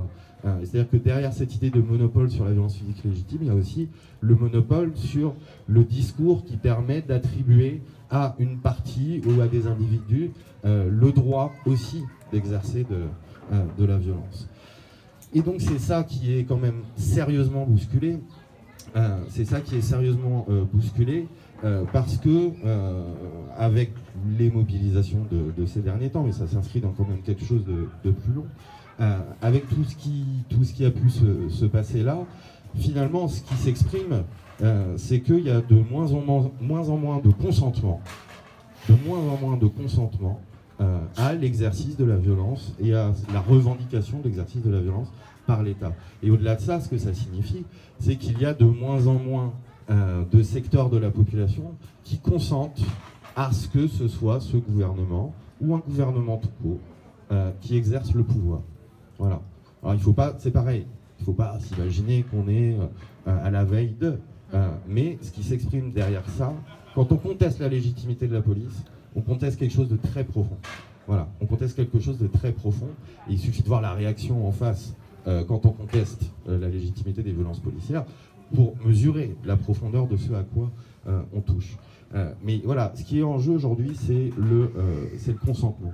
Euh, 0.46 0.60
c'est-à-dire 0.62 0.90
que 0.90 0.98
derrière 0.98 1.34
cette 1.34 1.56
idée 1.56 1.70
de 1.70 1.82
monopole 1.82 2.30
sur 2.30 2.46
la 2.46 2.52
violence 2.52 2.76
physique 2.76 3.04
légitime, 3.04 3.40
il 3.42 3.48
y 3.48 3.50
a 3.50 3.56
aussi 3.56 3.90
le 4.22 4.36
monopole 4.36 4.92
sur 4.96 5.36
le 5.68 5.84
discours 5.84 6.46
qui 6.46 6.58
permet 6.58 7.02
d'attribuer 7.02 7.82
à 8.12 8.36
une 8.40 8.60
partie 8.60 9.22
ou 9.26 9.42
à 9.42 9.48
des 9.48 9.68
individus 9.68 10.32
euh, 10.66 10.90
le 10.90 11.12
droit 11.12 11.52
aussi 11.66 12.04
d'exercer 12.32 12.86
de, 12.86 13.58
de 13.78 13.86
la 13.86 13.98
violence. 13.98 14.48
Et 15.34 15.42
donc 15.42 15.56
c'est 15.60 15.80
ça 15.80 16.04
qui 16.04 16.38
est 16.38 16.44
quand 16.44 16.58
même 16.58 16.84
sérieusement 16.96 17.66
bousculé. 17.66 18.20
Euh, 18.96 19.18
c'est 19.30 19.46
ça 19.46 19.60
qui 19.60 19.76
est 19.76 19.82
sérieusement 19.82 20.46
euh, 20.50 20.64
bousculé 20.72 21.28
euh, 21.66 21.84
parce 21.92 22.18
que 22.18 22.52
avec 23.58 23.92
les 24.38 24.50
mobilisations 24.50 25.26
de, 25.32 25.66
ces 25.66 25.82
derniers 25.82 26.10
temps, 26.10 26.24
mais 26.24 26.32
ça 26.32 26.48
s'inscrit 26.48 26.80
dans 26.80 26.92
quand 26.92 27.08
même 27.08 27.22
quelque 27.22 27.44
chose 27.44 27.64
de, 27.66 28.12
plus 28.12 28.34
long, 28.34 28.46
avec 29.42 29.68
tout 29.68 29.84
ce, 29.84 29.96
qui, 29.96 30.24
tout 30.50 30.64
ce 30.64 30.74
qui 30.74 30.86
a 30.86 30.92
pu 30.92 31.10
se, 31.10 31.66
passer 31.66 32.02
là, 32.02 32.20
finalement 32.76 33.28
ce 33.28 33.42
qui 33.42 33.56
s'exprime, 33.56 34.24
c'est 34.96 35.20
qu'il 35.20 35.42
y 35.42 35.50
a 35.50 35.62
de 35.62 35.76
moins 35.76 36.12
en 36.12 36.22
moins, 36.22 36.52
moins 36.62 36.90
en 36.90 36.98
moins 36.98 37.20
de 37.20 37.30
consentement, 37.30 38.02
de 38.90 38.96
moins 39.06 39.20
en 39.20 39.38
moins 39.38 39.58
de 39.58 39.68
consentement 39.68 40.40
euh, 40.82 41.00
à 41.16 41.34
l'exercice 41.34 41.96
de 41.96 42.04
la 42.04 42.18
violence 42.18 42.74
et 42.82 42.94
à 42.94 43.14
la 43.34 43.40
revendication 43.40 44.20
de 44.20 44.26
l'exercice 44.26 44.62
de 44.62 44.70
la 44.70 44.82
violence 44.82 45.08
par 45.48 45.64
l'État. 45.64 45.94
Et 46.22 46.30
au-delà 46.30 46.56
de 46.56 46.62
ça, 46.62 46.82
ce 46.82 46.90
que 46.90 46.98
ça 46.98 47.14
signifie, 47.14 47.64
c'est 47.98 48.18
qu'il 48.18 48.42
y 48.42 48.46
a 48.46 48.54
de 48.54 48.66
moins 48.66 49.08
en 49.08 49.14
moins 49.14 49.54
euh, 49.90 50.26
de 50.30 50.44
secteurs 50.44 50.90
de 50.90 50.98
la 50.98 51.12
population 51.12 51.76
qui 52.04 52.20
consentent 52.20 52.82
à 53.38 53.54
ce 53.54 53.70
que 53.70 53.88
ce 53.88 54.10
soit 54.10 54.42
ce 54.42 54.58
gouvernement 54.58 55.34
ou 55.62 55.76
un 55.76 55.80
gouvernement 55.80 56.38
tout 56.40 56.50
court 56.62 56.80
euh, 57.32 57.52
qui 57.62 57.78
exerce 57.78 58.14
le 58.14 58.24
pouvoir. 58.24 58.60
Voilà. 59.18 59.42
Alors 59.82 59.96
il 59.96 60.02
faut 60.02 60.14
pas, 60.14 60.36
c'est 60.40 60.52
pareil, 60.52 60.86
il 61.20 61.26
faut 61.26 61.34
pas 61.34 61.58
s'imaginer 61.60 62.24
qu'on 62.24 62.48
est 62.48 62.76
à 63.26 63.50
la 63.52 63.64
veille 63.64 63.96
de. 64.00 64.18
mais 64.88 65.18
ce 65.22 65.32
qui 65.32 65.44
s'exprime 65.44 65.92
derrière 65.92 66.28
ça, 66.38 66.54
quand 66.96 67.12
on 67.12 67.18
conteste 67.18 67.60
la 67.60 67.68
légitimité 67.68 68.28
de 68.28 68.34
la 68.34 68.42
police, 68.42 68.84
on 69.16 69.22
conteste 69.22 69.60
quelque 69.60 69.74
chose 69.74 69.90
de 69.90 69.98
très 69.98 70.24
profond. 70.24 70.58
Voilà, 71.08 71.28
on 71.40 71.46
conteste 71.46 71.76
quelque 71.76 72.00
chose 72.00 72.18
de 72.18 72.28
très 72.28 72.52
profond. 72.52 72.90
Il 73.30 73.40
suffit 73.40 73.62
de 73.62 73.68
voir 73.68 73.82
la 73.82 73.94
réaction 73.94 74.48
en 74.48 74.52
face 74.52 74.94
euh, 75.28 75.44
quand 75.44 75.66
on 75.66 75.72
conteste 75.72 76.32
euh, 76.48 76.60
la 76.60 76.70
légitimité 76.70 77.22
des 77.24 77.32
violences 77.32 77.60
policières 77.60 78.06
pour 78.54 78.76
mesurer 78.86 79.36
la 79.44 79.58
profondeur 79.58 80.08
de 80.08 80.18
ce 80.18 80.34
à 80.34 80.44
quoi 80.44 80.72
euh, 81.08 81.22
on 81.34 81.42
touche. 81.42 81.78
mais 82.44 82.62
voilà, 82.64 82.94
ce 82.96 83.04
qui 83.04 83.20
est 83.20 83.24
en 83.24 83.40
jeu 83.40 83.52
aujourd'hui, 83.52 83.92
c'est 83.96 84.32
le, 84.38 84.72
le 85.28 85.34
consentement. 85.34 85.94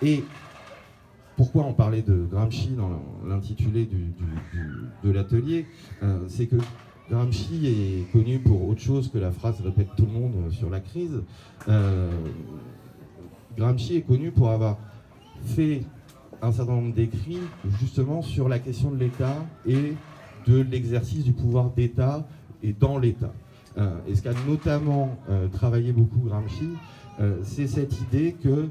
Et 0.00 0.22
pourquoi 1.36 1.64
on 1.64 1.72
parlait 1.72 2.02
de 2.02 2.26
Gramsci 2.30 2.70
dans 2.70 2.90
l'intitulé 3.26 3.88
de 5.04 5.10
l'atelier 5.10 5.66
C'est 6.28 6.46
que 6.46 6.56
Gramsci 7.12 7.66
est 7.66 8.12
connu 8.12 8.38
pour 8.38 8.66
autre 8.68 8.80
chose 8.80 9.10
que 9.12 9.18
la 9.18 9.32
phrase 9.32 9.60
répète 9.60 9.88
tout 9.98 10.06
le 10.06 10.12
monde 10.12 10.50
sur 10.50 10.70
la 10.70 10.80
crise. 10.80 11.22
Euh, 11.68 12.10
Gramsci 13.54 13.96
est 13.96 14.00
connu 14.00 14.30
pour 14.30 14.48
avoir 14.48 14.78
fait 15.44 15.82
un 16.40 16.52
certain 16.52 16.72
nombre 16.72 16.94
d'écrits 16.94 17.40
justement 17.80 18.22
sur 18.22 18.48
la 18.48 18.58
question 18.58 18.90
de 18.90 18.96
l'État 18.96 19.44
et 19.66 19.92
de 20.46 20.62
l'exercice 20.62 21.22
du 21.22 21.32
pouvoir 21.32 21.70
d'État 21.70 22.26
et 22.62 22.72
dans 22.72 22.96
l'État. 22.98 23.34
Euh, 23.76 23.90
et 24.08 24.14
ce 24.14 24.22
qu'a 24.22 24.32
notamment 24.48 25.18
euh, 25.28 25.48
travaillé 25.48 25.92
beaucoup 25.92 26.20
Gramsci, 26.20 26.70
c'est 27.42 27.66
cette 27.66 28.00
idée 28.00 28.34
que 28.42 28.68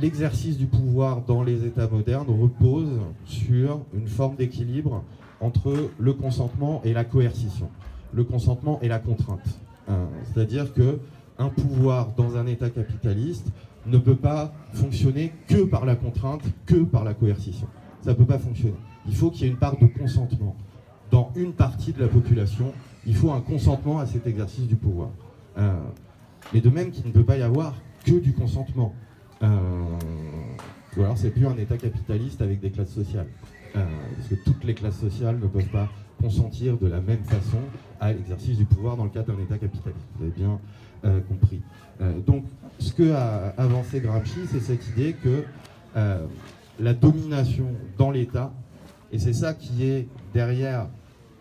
l'exercice 0.00 0.58
du 0.58 0.66
pouvoir 0.66 1.22
dans 1.22 1.42
les 1.42 1.64
États 1.64 1.88
modernes 1.88 2.28
repose 2.28 3.00
sur 3.24 3.80
une 3.94 4.08
forme 4.08 4.36
d'équilibre 4.36 5.02
entre 5.40 5.90
le 5.98 6.12
consentement 6.12 6.80
et 6.84 6.92
la 6.92 7.04
coercition, 7.04 7.68
le 8.12 8.24
consentement 8.24 8.78
et 8.82 8.88
la 8.88 8.98
contrainte. 8.98 9.58
Euh, 9.88 10.04
c'est-à-dire 10.24 10.72
que 10.72 10.98
un 11.38 11.48
pouvoir 11.48 12.12
dans 12.16 12.36
un 12.36 12.46
État 12.46 12.70
capitaliste 12.70 13.48
ne 13.86 13.98
peut 13.98 14.16
pas 14.16 14.52
fonctionner 14.72 15.32
que 15.46 15.64
par 15.64 15.84
la 15.84 15.94
contrainte, 15.94 16.42
que 16.64 16.76
par 16.76 17.04
la 17.04 17.14
coercition. 17.14 17.68
Ça 18.00 18.10
ne 18.10 18.16
peut 18.16 18.24
pas 18.24 18.38
fonctionner. 18.38 18.76
Il 19.06 19.14
faut 19.14 19.30
qu'il 19.30 19.42
y 19.42 19.44
ait 19.48 19.52
une 19.52 19.58
part 19.58 19.76
de 19.78 19.86
consentement. 19.86 20.56
Dans 21.10 21.30
une 21.36 21.52
partie 21.52 21.92
de 21.92 22.00
la 22.00 22.08
population, 22.08 22.72
il 23.06 23.14
faut 23.14 23.30
un 23.30 23.40
consentement 23.40 23.98
à 23.98 24.06
cet 24.06 24.26
exercice 24.26 24.66
du 24.66 24.76
pouvoir. 24.76 25.10
Euh, 25.58 25.78
mais 26.52 26.60
de 26.60 26.68
même 26.68 26.90
qu'il 26.90 27.06
ne 27.06 27.12
peut 27.12 27.24
pas 27.24 27.36
y 27.36 27.42
avoir 27.42 27.74
que 28.04 28.18
du 28.18 28.32
consentement. 28.32 28.94
Euh, 29.42 29.46
ou 30.96 31.02
alors 31.02 31.18
c'est 31.18 31.30
plus 31.30 31.46
un 31.46 31.56
État 31.56 31.76
capitaliste 31.76 32.40
avec 32.40 32.60
des 32.60 32.70
classes 32.70 32.92
sociales. 32.92 33.26
Euh, 33.76 33.84
parce 34.16 34.28
que 34.28 34.34
toutes 34.36 34.64
les 34.64 34.74
classes 34.74 34.98
sociales 34.98 35.38
ne 35.38 35.46
peuvent 35.46 35.68
pas 35.68 35.88
consentir 36.20 36.78
de 36.78 36.86
la 36.86 37.00
même 37.00 37.22
façon 37.24 37.58
à 38.00 38.12
l'exercice 38.12 38.56
du 38.56 38.64
pouvoir 38.64 38.96
dans 38.96 39.04
le 39.04 39.10
cadre 39.10 39.34
d'un 39.34 39.42
État 39.42 39.58
capitaliste. 39.58 40.06
Vous 40.16 40.24
avez 40.24 40.32
bien 40.32 40.58
euh, 41.04 41.20
compris. 41.28 41.60
Donc, 42.26 42.44
ce 42.78 42.92
que 42.92 43.10
a 43.12 43.54
avancé 43.56 44.00
Gramsci, 44.00 44.40
c'est 44.50 44.60
cette 44.60 44.86
idée 44.88 45.14
que 45.14 45.44
la 46.78 46.92
domination 46.92 47.68
dans 47.96 48.10
l'État, 48.10 48.52
et 49.12 49.18
c'est 49.18 49.32
ça 49.32 49.54
qui 49.54 49.84
est 49.84 50.06
derrière, 50.34 50.88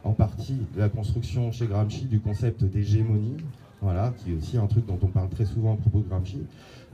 en 0.05 0.13
partie, 0.13 0.61
la 0.77 0.87
construction 0.87 1.51
chez 1.51 1.67
Gramsci 1.67 2.05
du 2.05 2.21
concept 2.21 2.63
d'hégémonie, 2.63 3.35
voilà, 3.81 4.13
qui 4.17 4.31
est 4.31 4.35
aussi 4.35 4.57
un 4.57 4.67
truc 4.67 4.85
dont 4.85 4.99
on 5.01 5.07
parle 5.07 5.29
très 5.29 5.45
souvent 5.45 5.73
à 5.73 5.77
propos 5.77 5.99
de 5.99 6.07
Gramsci, 6.07 6.39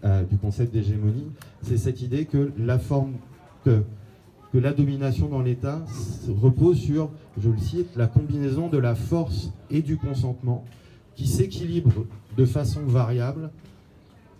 du 0.03 0.37
concept 0.37 0.73
d'hégémonie, 0.73 1.27
c'est 1.61 1.77
cette 1.77 2.01
idée 2.01 2.25
que 2.25 2.51
la 2.57 2.79
forme 2.79 3.13
que 3.63 3.83
que 4.51 4.57
la 4.57 4.73
domination 4.73 5.29
dans 5.29 5.41
l'État 5.41 5.81
repose 6.27 6.77
sur, 6.77 7.09
je 7.37 7.49
le 7.49 7.57
cite, 7.57 7.95
la 7.95 8.07
combinaison 8.07 8.67
de 8.67 8.77
la 8.77 8.95
force 8.95 9.51
et 9.69 9.81
du 9.81 9.97
consentement 9.97 10.65
qui 11.15 11.27
s'équilibre 11.27 12.05
de 12.37 12.45
façon 12.45 12.81
variable 12.81 13.49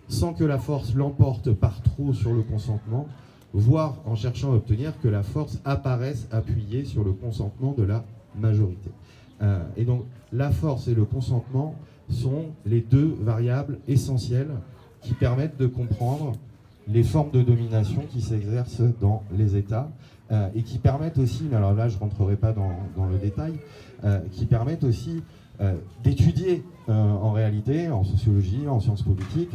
sans 0.09 0.33
que 0.33 0.43
la 0.43 0.57
force 0.57 0.93
l'emporte 0.93 1.53
par 1.53 1.81
trop 1.81 2.13
sur 2.13 2.33
le 2.33 2.41
consentement, 2.41 3.07
voire 3.53 3.99
en 4.05 4.15
cherchant 4.15 4.51
à 4.51 4.55
obtenir 4.55 4.99
que 4.99 5.07
la 5.07 5.23
force 5.23 5.61
apparaisse 5.63 6.27
appuyée 6.31 6.83
sur 6.83 7.05
le 7.05 7.13
consentement 7.13 7.73
de 7.77 7.83
la 7.83 8.03
majorité. 8.37 8.89
Euh, 9.41 9.63
et 9.77 9.85
donc 9.85 10.03
la 10.33 10.51
force 10.51 10.89
et 10.89 10.93
le 10.93 11.05
consentement 11.05 11.75
sont 12.09 12.47
les 12.65 12.81
deux 12.81 13.15
variables 13.21 13.79
essentielles 13.87 14.51
qui 15.01 15.13
permettent 15.13 15.57
de 15.57 15.67
comprendre 15.67 16.33
les 16.87 17.03
formes 17.03 17.31
de 17.31 17.41
domination 17.41 18.01
qui 18.09 18.21
s'exercent 18.21 18.81
dans 18.99 19.23
les 19.37 19.55
États 19.55 19.89
euh, 20.31 20.47
et 20.55 20.63
qui 20.63 20.77
permettent 20.77 21.17
aussi, 21.17 21.43
alors 21.53 21.73
là 21.73 21.89
je 21.89 21.95
ne 21.95 21.99
rentrerai 21.99 22.35
pas 22.35 22.53
dans, 22.53 23.05
le 23.07 23.17
détail, 23.17 23.53
euh, 24.03 24.19
qui 24.31 24.45
permettent 24.45 24.83
aussi 24.83 25.21
euh, 25.59 25.75
d'étudier 26.03 26.63
en 26.87 27.31
réalité, 27.31 27.89
en 27.89 28.03
sociologie, 28.03 28.67
en 28.67 28.81
sciences 28.81 29.03
politiques, 29.03 29.51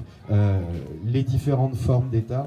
les 1.04 1.22
différentes 1.22 1.74
formes 1.74 2.08
d'État 2.08 2.46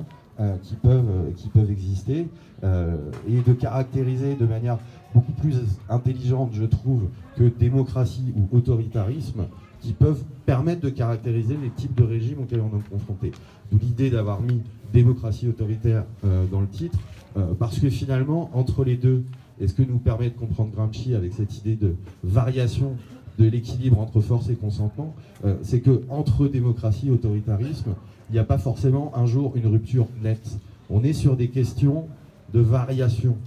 qui, 0.63 0.73
peuvent, 0.75 1.31
qui 1.35 1.49
peuvent 1.49 1.69
exister 1.69 2.27
et 2.63 3.41
de 3.45 3.53
caractériser 3.53 4.33
de 4.33 4.47
manière 4.47 4.79
beaucoup 5.13 5.33
plus 5.33 5.57
intelligente, 5.89 6.51
je 6.53 6.63
trouve, 6.63 7.03
que 7.37 7.43
démocratie 7.43 8.33
ou 8.35 8.57
autoritarisme, 8.57 9.45
qui 9.81 9.93
peuvent 9.93 10.23
permettre 10.45 10.81
de 10.81 10.89
caractériser 10.89 11.57
les 11.61 11.69
types 11.69 11.95
de 11.95 12.03
régimes 12.03 12.39
auxquels 12.41 12.61
on 12.61 12.77
est 12.77 12.89
confronté. 12.89 13.31
D'où 13.71 13.77
l'idée 13.79 14.09
d'avoir 14.09 14.41
mis 14.41 14.61
démocratie 14.93 15.47
autoritaire 15.47 16.03
euh, 16.25 16.45
dans 16.47 16.61
le 16.61 16.67
titre, 16.67 16.97
euh, 17.37 17.53
parce 17.57 17.79
que 17.79 17.89
finalement, 17.89 18.49
entre 18.53 18.83
les 18.83 18.95
deux, 18.95 19.23
et 19.61 19.67
ce 19.67 19.73
que 19.73 19.83
nous 19.83 19.99
permet 19.99 20.29
de 20.29 20.35
comprendre 20.35 20.71
Gramsci 20.71 21.13
avec 21.15 21.33
cette 21.33 21.57
idée 21.57 21.75
de 21.75 21.95
variation 22.23 22.95
de 23.37 23.45
l'équilibre 23.45 23.99
entre 23.99 24.21
force 24.21 24.49
et 24.49 24.55
consentement, 24.55 25.13
euh, 25.45 25.55
c'est 25.61 25.79
que 25.79 26.01
entre 26.09 26.47
démocratie 26.47 27.07
et 27.07 27.11
autoritarisme, 27.11 27.93
il 28.29 28.33
n'y 28.33 28.39
a 28.39 28.43
pas 28.43 28.57
forcément 28.57 29.11
un 29.15 29.25
jour 29.25 29.53
une 29.55 29.67
rupture 29.67 30.07
nette. 30.21 30.57
On 30.89 31.03
est 31.03 31.13
sur 31.13 31.35
des 31.35 31.49
questions 31.49 32.07
de 32.53 32.59
variation 32.59 33.37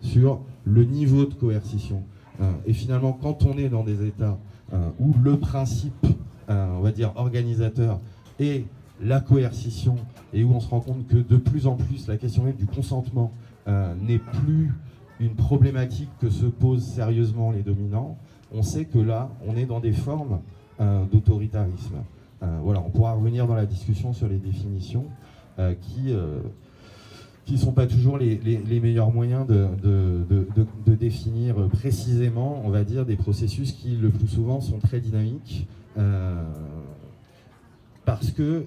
sur 0.00 0.40
le 0.64 0.84
niveau 0.84 1.24
de 1.24 1.34
coercition. 1.34 2.02
et 2.66 2.72
finalement, 2.72 3.12
quand 3.20 3.44
on 3.44 3.58
est 3.58 3.68
dans 3.68 3.82
des 3.82 4.06
États 4.06 4.38
où 4.98 5.14
le 5.22 5.38
principe, 5.38 6.06
on 6.48 6.80
va 6.80 6.92
dire, 6.92 7.12
organisateur 7.16 8.00
est 8.38 8.64
la 9.00 9.20
coercition 9.20 9.96
et 10.32 10.44
où 10.44 10.52
on 10.52 10.60
se 10.60 10.68
rend 10.68 10.80
compte 10.80 11.06
que 11.06 11.16
de 11.16 11.36
plus 11.36 11.66
en 11.66 11.76
plus 11.76 12.06
la 12.06 12.16
question 12.16 12.44
même 12.44 12.56
du 12.56 12.66
consentement 12.66 13.32
n'est 13.66 14.18
plus 14.18 14.72
une 15.20 15.34
problématique 15.34 16.10
que 16.20 16.30
se 16.30 16.46
posent 16.46 16.84
sérieusement 16.84 17.50
les 17.50 17.62
dominants, 17.62 18.16
on 18.52 18.62
sait 18.62 18.84
que 18.84 18.98
là, 18.98 19.30
on 19.46 19.56
est 19.56 19.66
dans 19.66 19.80
des 19.80 19.92
formes 19.92 20.40
euh, 20.80 21.04
d'autoritarisme. 21.12 21.96
Euh, 22.42 22.60
voilà, 22.62 22.80
on 22.80 22.90
pourra 22.90 23.12
revenir 23.12 23.46
dans 23.46 23.54
la 23.54 23.66
discussion 23.66 24.12
sur 24.12 24.28
les 24.28 24.38
définitions 24.38 25.06
euh, 25.58 25.74
qui 25.74 26.14
qui 27.48 27.54
ne 27.54 27.58
sont 27.58 27.72
pas 27.72 27.86
toujours 27.86 28.18
les, 28.18 28.80
meilleurs 28.82 29.10
moyens 29.10 29.46
de, 29.46 30.94
définir 30.94 31.56
précisément, 31.68 32.60
on 32.62 32.68
va 32.68 32.84
dire, 32.84 33.06
des 33.06 33.16
processus 33.16 33.72
qui 33.72 33.96
le 33.96 34.10
plus 34.10 34.28
souvent 34.28 34.60
sont 34.60 34.78
très 34.78 35.00
dynamiques. 35.00 35.66
parce 38.04 38.32
que, 38.32 38.66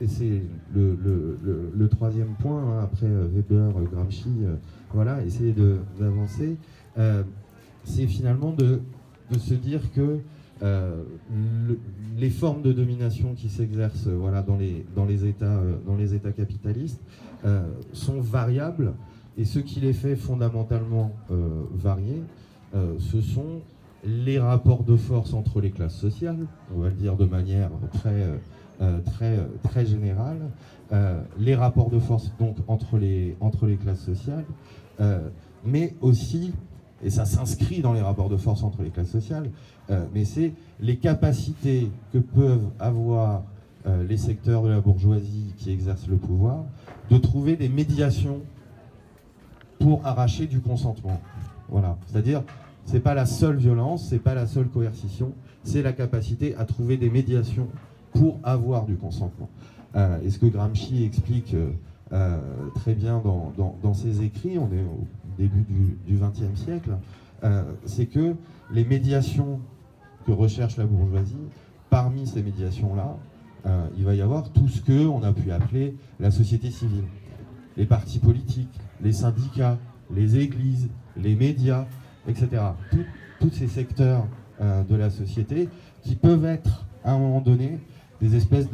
et 0.00 0.06
c'est 0.06 0.40
le, 0.74 1.88
troisième 1.90 2.34
point, 2.40 2.62
hein, 2.62 2.84
après 2.84 3.06
Weber, 3.06 3.74
Gramsci, 3.92 4.30
voilà, 4.94 5.22
essayer 5.22 5.54
d'avancer, 6.00 6.56
euh, 6.96 7.22
c'est 7.84 8.06
finalement 8.06 8.52
de, 8.52 8.80
se 9.38 9.52
dire 9.52 9.92
que 9.92 10.20
euh, 10.62 11.02
les 12.16 12.30
formes 12.30 12.62
de 12.62 12.72
domination 12.72 13.34
qui 13.34 13.50
s'exercent 13.50 14.06
voilà, 14.06 14.40
dans, 14.40 14.56
les, 14.56 14.86
dans, 14.96 15.04
les 15.04 15.26
états, 15.26 15.58
euh, 15.58 15.74
dans 15.86 15.96
les 15.96 16.14
États 16.14 16.32
capitalistes 16.32 17.00
sont 17.92 18.20
variables. 18.20 18.94
Et 19.38 19.44
ce 19.44 19.58
qui 19.58 19.80
les 19.80 19.92
fait 19.92 20.16
fondamentalement 20.16 21.12
varier, 21.74 22.22
ce 22.72 23.20
sont 23.20 23.60
les 24.04 24.38
rapports 24.38 24.84
de 24.84 24.96
force 24.96 25.32
entre 25.32 25.60
les 25.60 25.70
classes 25.70 25.96
sociales, 25.96 26.46
on 26.74 26.80
va 26.80 26.88
le 26.88 26.94
dire 26.94 27.16
de 27.16 27.24
manière 27.24 27.70
très, 27.92 28.26
très, 29.06 29.38
très 29.62 29.86
générale, 29.86 30.38
les 31.38 31.54
rapports 31.54 31.88
de 31.88 31.98
force 31.98 32.32
donc 32.38 32.56
entre 32.68 32.98
les, 32.98 33.36
entre 33.40 33.66
les 33.66 33.76
classes 33.76 34.04
sociales, 34.04 34.44
euh, 35.00 35.28
mais 35.64 35.94
aussi, 36.00 36.52
et 37.02 37.10
ça 37.10 37.24
s'inscrit 37.24 37.80
dans 37.80 37.92
les 37.92 38.00
rapports 38.00 38.28
de 38.28 38.36
force 38.36 38.62
entre 38.62 38.82
les 38.82 38.90
classes 38.90 39.10
sociales, 39.10 39.50
euh, 39.90 40.04
mais 40.14 40.24
c'est 40.24 40.52
les 40.80 40.96
capacités 40.96 41.90
que 42.12 42.18
peuvent 42.18 42.68
avoir 42.78 43.42
euh, 43.86 44.04
les 44.06 44.16
secteurs 44.16 44.62
de 44.62 44.68
la 44.68 44.80
bourgeoisie 44.80 45.54
qui 45.56 45.70
exercent 45.70 46.08
le 46.08 46.16
pouvoir 46.16 46.64
de 47.10 47.18
trouver 47.18 47.56
des 47.56 47.68
médiations 47.68 48.40
pour 49.78 50.06
arracher 50.06 50.46
du 50.46 50.60
consentement. 50.60 51.20
Voilà, 51.68 51.98
c'est-à-dire 52.06 52.42
c'est 52.84 53.00
pas 53.00 53.14
la 53.14 53.26
seule 53.26 53.56
violence, 53.56 54.06
c'est 54.08 54.18
pas 54.18 54.34
la 54.34 54.46
seule 54.46 54.68
coercition, 54.68 55.32
c'est 55.64 55.82
la 55.82 55.92
capacité 55.92 56.54
à 56.56 56.64
trouver 56.64 56.96
des 56.96 57.10
médiations 57.10 57.68
pour 58.12 58.38
avoir 58.42 58.84
du 58.84 58.96
consentement. 58.96 59.48
et 59.94 60.30
ce 60.30 60.38
que 60.38 60.46
Gramsci 60.46 61.04
explique 61.04 61.54
euh, 62.12 62.38
très 62.74 62.92
bien 62.92 63.22
dans, 63.24 63.94
ses 63.94 64.22
écrits, 64.22 64.58
on 64.58 64.66
est 64.66 64.82
au 64.82 65.06
début 65.38 65.64
du 66.06 66.18
XXe 66.18 66.60
siècle, 66.60 66.90
euh, 67.42 67.62
c'est 67.86 68.04
que 68.04 68.34
les 68.70 68.84
médiations 68.84 69.60
que 70.26 70.32
recherche 70.32 70.76
la 70.76 70.84
bourgeoisie, 70.84 71.48
parmi 71.88 72.26
ces 72.26 72.42
médiations-là, 72.42 73.16
euh, 73.66 73.86
il 73.96 74.04
va 74.04 74.14
y 74.14 74.20
avoir 74.20 74.50
tout 74.50 74.68
ce 74.68 74.80
que 74.80 75.06
on 75.06 75.22
a 75.22 75.32
pu 75.32 75.50
appeler 75.50 75.96
la 76.20 76.30
société 76.30 76.70
civile, 76.70 77.04
les 77.76 77.86
partis 77.86 78.18
politiques, 78.18 78.80
les 79.02 79.12
syndicats, 79.12 79.78
les 80.14 80.36
églises, 80.38 80.88
les 81.16 81.34
médias, 81.34 81.86
etc. 82.28 82.48
tous 83.40 83.50
ces 83.50 83.66
secteurs 83.66 84.26
de 84.60 84.94
la 84.94 85.10
société 85.10 85.68
qui 86.02 86.14
peuvent 86.14 86.44
être 86.44 86.84
à 87.04 87.12
un 87.12 87.18
moment 87.18 87.40
donné 87.40 87.80
des 88.20 88.36
espèces 88.36 88.68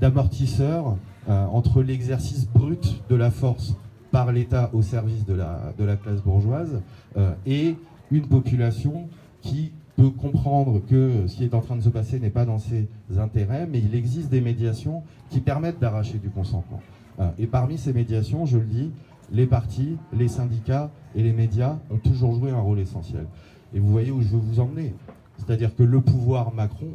d'amortisseurs 0.00 0.96
euh, 1.28 1.46
entre 1.46 1.82
l'exercice 1.82 2.48
brut 2.48 3.02
de 3.08 3.14
la 3.14 3.30
force 3.30 3.76
par 4.10 4.32
l'État 4.32 4.70
au 4.72 4.82
service 4.82 5.24
de 5.24 5.34
la, 5.34 5.72
de 5.78 5.84
la 5.84 5.96
classe 5.96 6.22
bourgeoise 6.22 6.80
euh, 7.16 7.32
et 7.46 7.76
une 8.10 8.26
population 8.26 9.08
qui 9.42 9.72
peut 9.98 10.10
comprendre 10.10 10.80
que 10.88 11.26
ce 11.26 11.34
qui 11.34 11.44
est 11.44 11.54
en 11.54 11.60
train 11.60 11.74
de 11.74 11.80
se 11.80 11.88
passer 11.88 12.20
n'est 12.20 12.30
pas 12.30 12.44
dans 12.44 12.60
ses 12.60 12.88
intérêts, 13.18 13.66
mais 13.68 13.80
il 13.80 13.96
existe 13.96 14.30
des 14.30 14.40
médiations 14.40 15.02
qui 15.28 15.40
permettent 15.40 15.80
d'arracher 15.80 16.18
du 16.18 16.30
consentement. 16.30 16.80
Euh, 17.18 17.28
et 17.36 17.48
parmi 17.48 17.78
ces 17.78 17.92
médiations, 17.92 18.46
je 18.46 18.58
le 18.58 18.64
dis, 18.64 18.92
les 19.32 19.46
partis, 19.46 19.96
les 20.12 20.28
syndicats 20.28 20.92
et 21.16 21.22
les 21.24 21.32
médias 21.32 21.78
ont 21.90 21.98
toujours 21.98 22.32
joué 22.32 22.52
un 22.52 22.60
rôle 22.60 22.78
essentiel. 22.78 23.26
Et 23.74 23.80
vous 23.80 23.88
voyez 23.88 24.12
où 24.12 24.22
je 24.22 24.28
veux 24.28 24.38
vous 24.38 24.60
emmener. 24.60 24.94
C'est-à-dire 25.36 25.74
que 25.74 25.82
le 25.82 26.00
pouvoir 26.00 26.54
Macron 26.54 26.90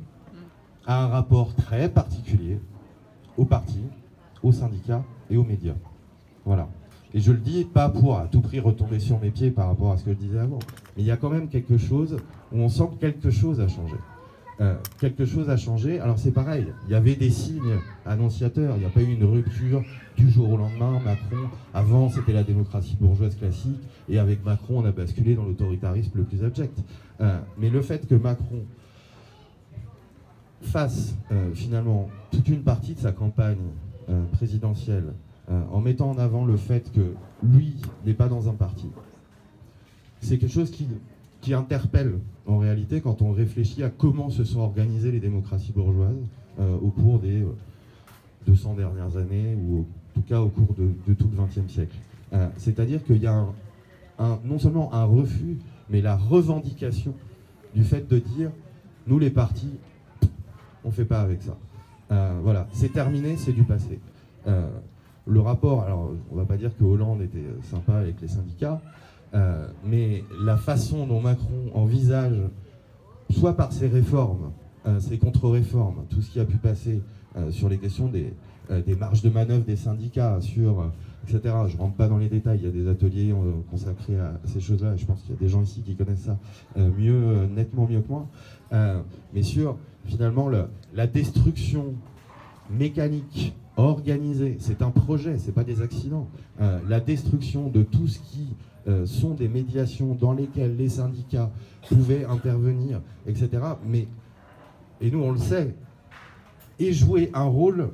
a 0.87 1.03
un 1.03 1.07
rapport 1.07 1.53
très 1.55 1.89
particulier 1.89 2.57
aux 3.35 3.45
partis, 3.45 3.83
aux 4.43 4.53
syndicats 4.53 5.03
et 5.29 5.35
aux 5.35 5.43
médias. 5.43 5.75
Voilà. 6.45 6.69
Et 7.13 7.19
je 7.19 7.33
le 7.33 7.39
dis 7.39 7.65
pas 7.65 7.89
pour 7.89 8.17
à 8.17 8.27
tout 8.27 8.39
prix 8.39 8.61
retomber 8.61 8.99
sur 8.99 9.19
mes 9.19 9.29
pieds 9.29 9.51
par 9.51 9.67
rapport 9.67 9.91
à 9.91 9.97
ce 9.97 10.05
que 10.05 10.11
je 10.11 10.17
disais 10.17 10.39
avant, 10.39 10.59
mais 10.95 11.03
il 11.03 11.05
y 11.05 11.11
a 11.11 11.17
quand 11.17 11.29
même 11.29 11.49
quelque 11.49 11.77
chose 11.77 12.17
où 12.53 12.59
on 12.59 12.69
sent 12.69 12.83
que 12.95 12.99
quelque 12.99 13.31
chose 13.31 13.59
a 13.59 13.67
changé. 13.67 13.95
Euh, 14.61 14.75
quelque 14.99 15.25
chose 15.25 15.49
a 15.49 15.57
changé. 15.57 15.99
Alors 15.99 16.19
c'est 16.19 16.31
pareil, 16.31 16.67
il 16.87 16.91
y 16.91 16.95
avait 16.95 17.15
des 17.15 17.31
signes 17.31 17.79
annonciateurs, 18.05 18.75
il 18.75 18.81
n'y 18.81 18.85
a 18.85 18.89
pas 18.89 19.01
eu 19.01 19.11
une 19.11 19.23
rupture 19.23 19.83
du 20.15 20.29
jour 20.29 20.51
au 20.51 20.57
lendemain. 20.57 21.01
Macron, 21.03 21.49
avant 21.73 22.09
c'était 22.09 22.33
la 22.33 22.43
démocratie 22.43 22.95
bourgeoise 22.99 23.35
classique, 23.35 23.81
et 24.07 24.19
avec 24.19 24.45
Macron 24.45 24.81
on 24.81 24.85
a 24.85 24.91
basculé 24.91 25.33
dans 25.33 25.45
l'autoritarisme 25.45 26.11
le 26.15 26.23
plus 26.23 26.43
abject. 26.43 26.77
Euh, 27.21 27.39
mais 27.57 27.69
le 27.69 27.81
fait 27.81 28.07
que 28.07 28.13
Macron 28.13 28.63
fasse 30.61 31.15
euh, 31.31 31.51
finalement 31.53 32.09
toute 32.31 32.47
une 32.47 32.61
partie 32.61 32.93
de 32.93 32.99
sa 32.99 33.11
campagne 33.11 33.57
présidentielle, 34.33 35.13
en 35.49 35.79
mettant 35.79 36.11
en 36.11 36.17
avant 36.17 36.43
le 36.43 36.57
fait 36.57 36.91
que 36.91 37.13
lui 37.41 37.77
n'est 38.05 38.13
pas 38.13 38.27
dans 38.27 38.49
un 38.49 38.53
parti, 38.53 38.87
c'est 40.19 40.37
quelque 40.37 40.51
chose 40.51 40.71
qui, 40.71 40.87
qui, 41.43 41.53
interpelle 41.53 42.19
en 42.47 42.57
réalité 42.57 43.01
quand 43.01 43.21
on 43.21 43.31
réfléchit 43.31 43.83
à 43.83 43.89
comment 43.89 44.29
se 44.29 44.43
sont 44.43 44.61
organisées 44.61 45.11
les 45.11 45.19
démocraties 45.19 45.71
bourgeoises 45.71 46.15
euh, 46.59 46.75
au 46.81 46.89
cours 46.89 47.19
des 47.19 47.45
200 48.47 48.75
dernières 48.75 49.17
années 49.17 49.55
ou 49.55 49.79
en 49.81 50.13
tout 50.13 50.27
cas 50.27 50.39
au 50.41 50.49
cours 50.49 50.73
de, 50.77 51.13
tout 51.13 51.29
le 51.35 51.43
XXe 51.43 51.71
siècle. 51.71 51.95
C'est-à-dire 52.57 53.03
qu'il 53.03 53.21
y 53.21 53.27
a 53.27 53.45
non 54.43 54.57
seulement 54.57 54.91
un 54.91 55.03
refus, 55.03 55.59
mais 55.89 56.01
la 56.01 56.15
revendication 56.15 57.13
du 57.75 57.83
fait 57.83 58.07
de 58.07 58.17
dire 58.17 58.49
nous 59.07 59.19
les 59.19 59.29
partis, 59.29 59.79
on 60.83 60.89
ne 60.89 60.93
fait 60.93 61.05
pas 61.05 61.21
avec 61.21 61.41
ça. 61.41 61.57
Euh, 62.11 62.39
voilà, 62.43 62.67
c'est 62.71 62.91
terminé, 62.91 63.37
c'est 63.37 63.51
du 63.51 63.63
passé. 63.63 63.99
Euh, 64.47 64.67
le 65.25 65.39
rapport, 65.39 65.83
alors 65.83 66.11
on 66.31 66.35
va 66.35 66.45
pas 66.45 66.57
dire 66.57 66.71
que 66.77 66.83
Hollande 66.83 67.21
était 67.21 67.45
sympa 67.63 67.93
avec 67.95 68.19
les 68.21 68.27
syndicats, 68.27 68.81
euh, 69.33 69.67
mais 69.85 70.23
la 70.41 70.57
façon 70.57 71.07
dont 71.07 71.21
Macron 71.21 71.71
envisage, 71.73 72.37
soit 73.29 73.55
par 73.55 73.71
ses 73.73 73.87
réformes, 73.87 74.51
ses 74.99 75.17
contre-réformes, 75.17 76.05
tout 76.09 76.21
ce 76.21 76.29
qui 76.29 76.41
a 76.41 76.45
pu 76.45 76.57
passer 76.57 77.01
sur 77.51 77.69
les 77.69 77.77
questions 77.77 78.09
des, 78.09 78.33
marges 78.99 79.21
de 79.21 79.29
manœuvre 79.29 79.63
des 79.63 79.77
syndicats, 79.77 80.41
sur 80.41 80.91
etc. 81.23 81.55
Je 81.69 81.77
rentre 81.77 81.95
pas 81.95 82.09
dans 82.09 82.17
les 82.17 82.27
détails, 82.27 82.59
il 82.61 82.65
y 82.65 82.67
a 82.67 82.71
des 82.71 82.89
ateliers 82.89 83.33
consacrés 83.71 84.19
à 84.19 84.41
ces 84.43 84.59
choses-là, 84.59 84.97
je 84.97 85.05
pense 85.05 85.21
qu'il 85.21 85.31
y 85.31 85.37
a 85.37 85.39
des 85.39 85.47
gens 85.47 85.63
ici 85.63 85.81
qui 85.83 85.95
connaissent 85.95 86.25
ça 86.25 86.37
mieux, 86.75 87.47
nettement 87.47 87.87
mieux 87.87 88.01
que 88.01 88.09
moi. 88.09 88.27
mais 89.33 89.41
sur 89.41 89.77
finalement 90.05 90.49
la 90.49 91.07
destruction 91.07 91.95
mécanique, 92.69 93.53
organisée, 93.77 94.57
c'est 94.59 94.81
un 94.81 94.91
projet, 94.91 95.37
c'est 95.37 95.51
pas 95.51 95.63
des 95.63 95.81
accidents. 95.81 96.27
Euh, 96.61 96.79
la 96.87 96.99
destruction 96.99 97.69
de 97.69 97.83
tout 97.83 98.07
ce 98.07 98.19
qui 98.19 98.47
euh, 98.49 98.72
sont 99.05 99.33
des 99.33 99.47
médiations 99.47 100.13
dans 100.13 100.33
lesquelles 100.33 100.75
les 100.75 100.89
syndicats 100.89 101.49
pouvaient 101.87 102.25
intervenir, 102.25 103.01
etc. 103.25 103.49
Mais, 103.85 104.07
et 104.99 105.09
nous 105.09 105.23
on 105.23 105.31
le 105.31 105.37
sait, 105.37 105.73
et 106.79 106.91
jouer 106.91 107.29
un 107.33 107.45
rôle 107.45 107.91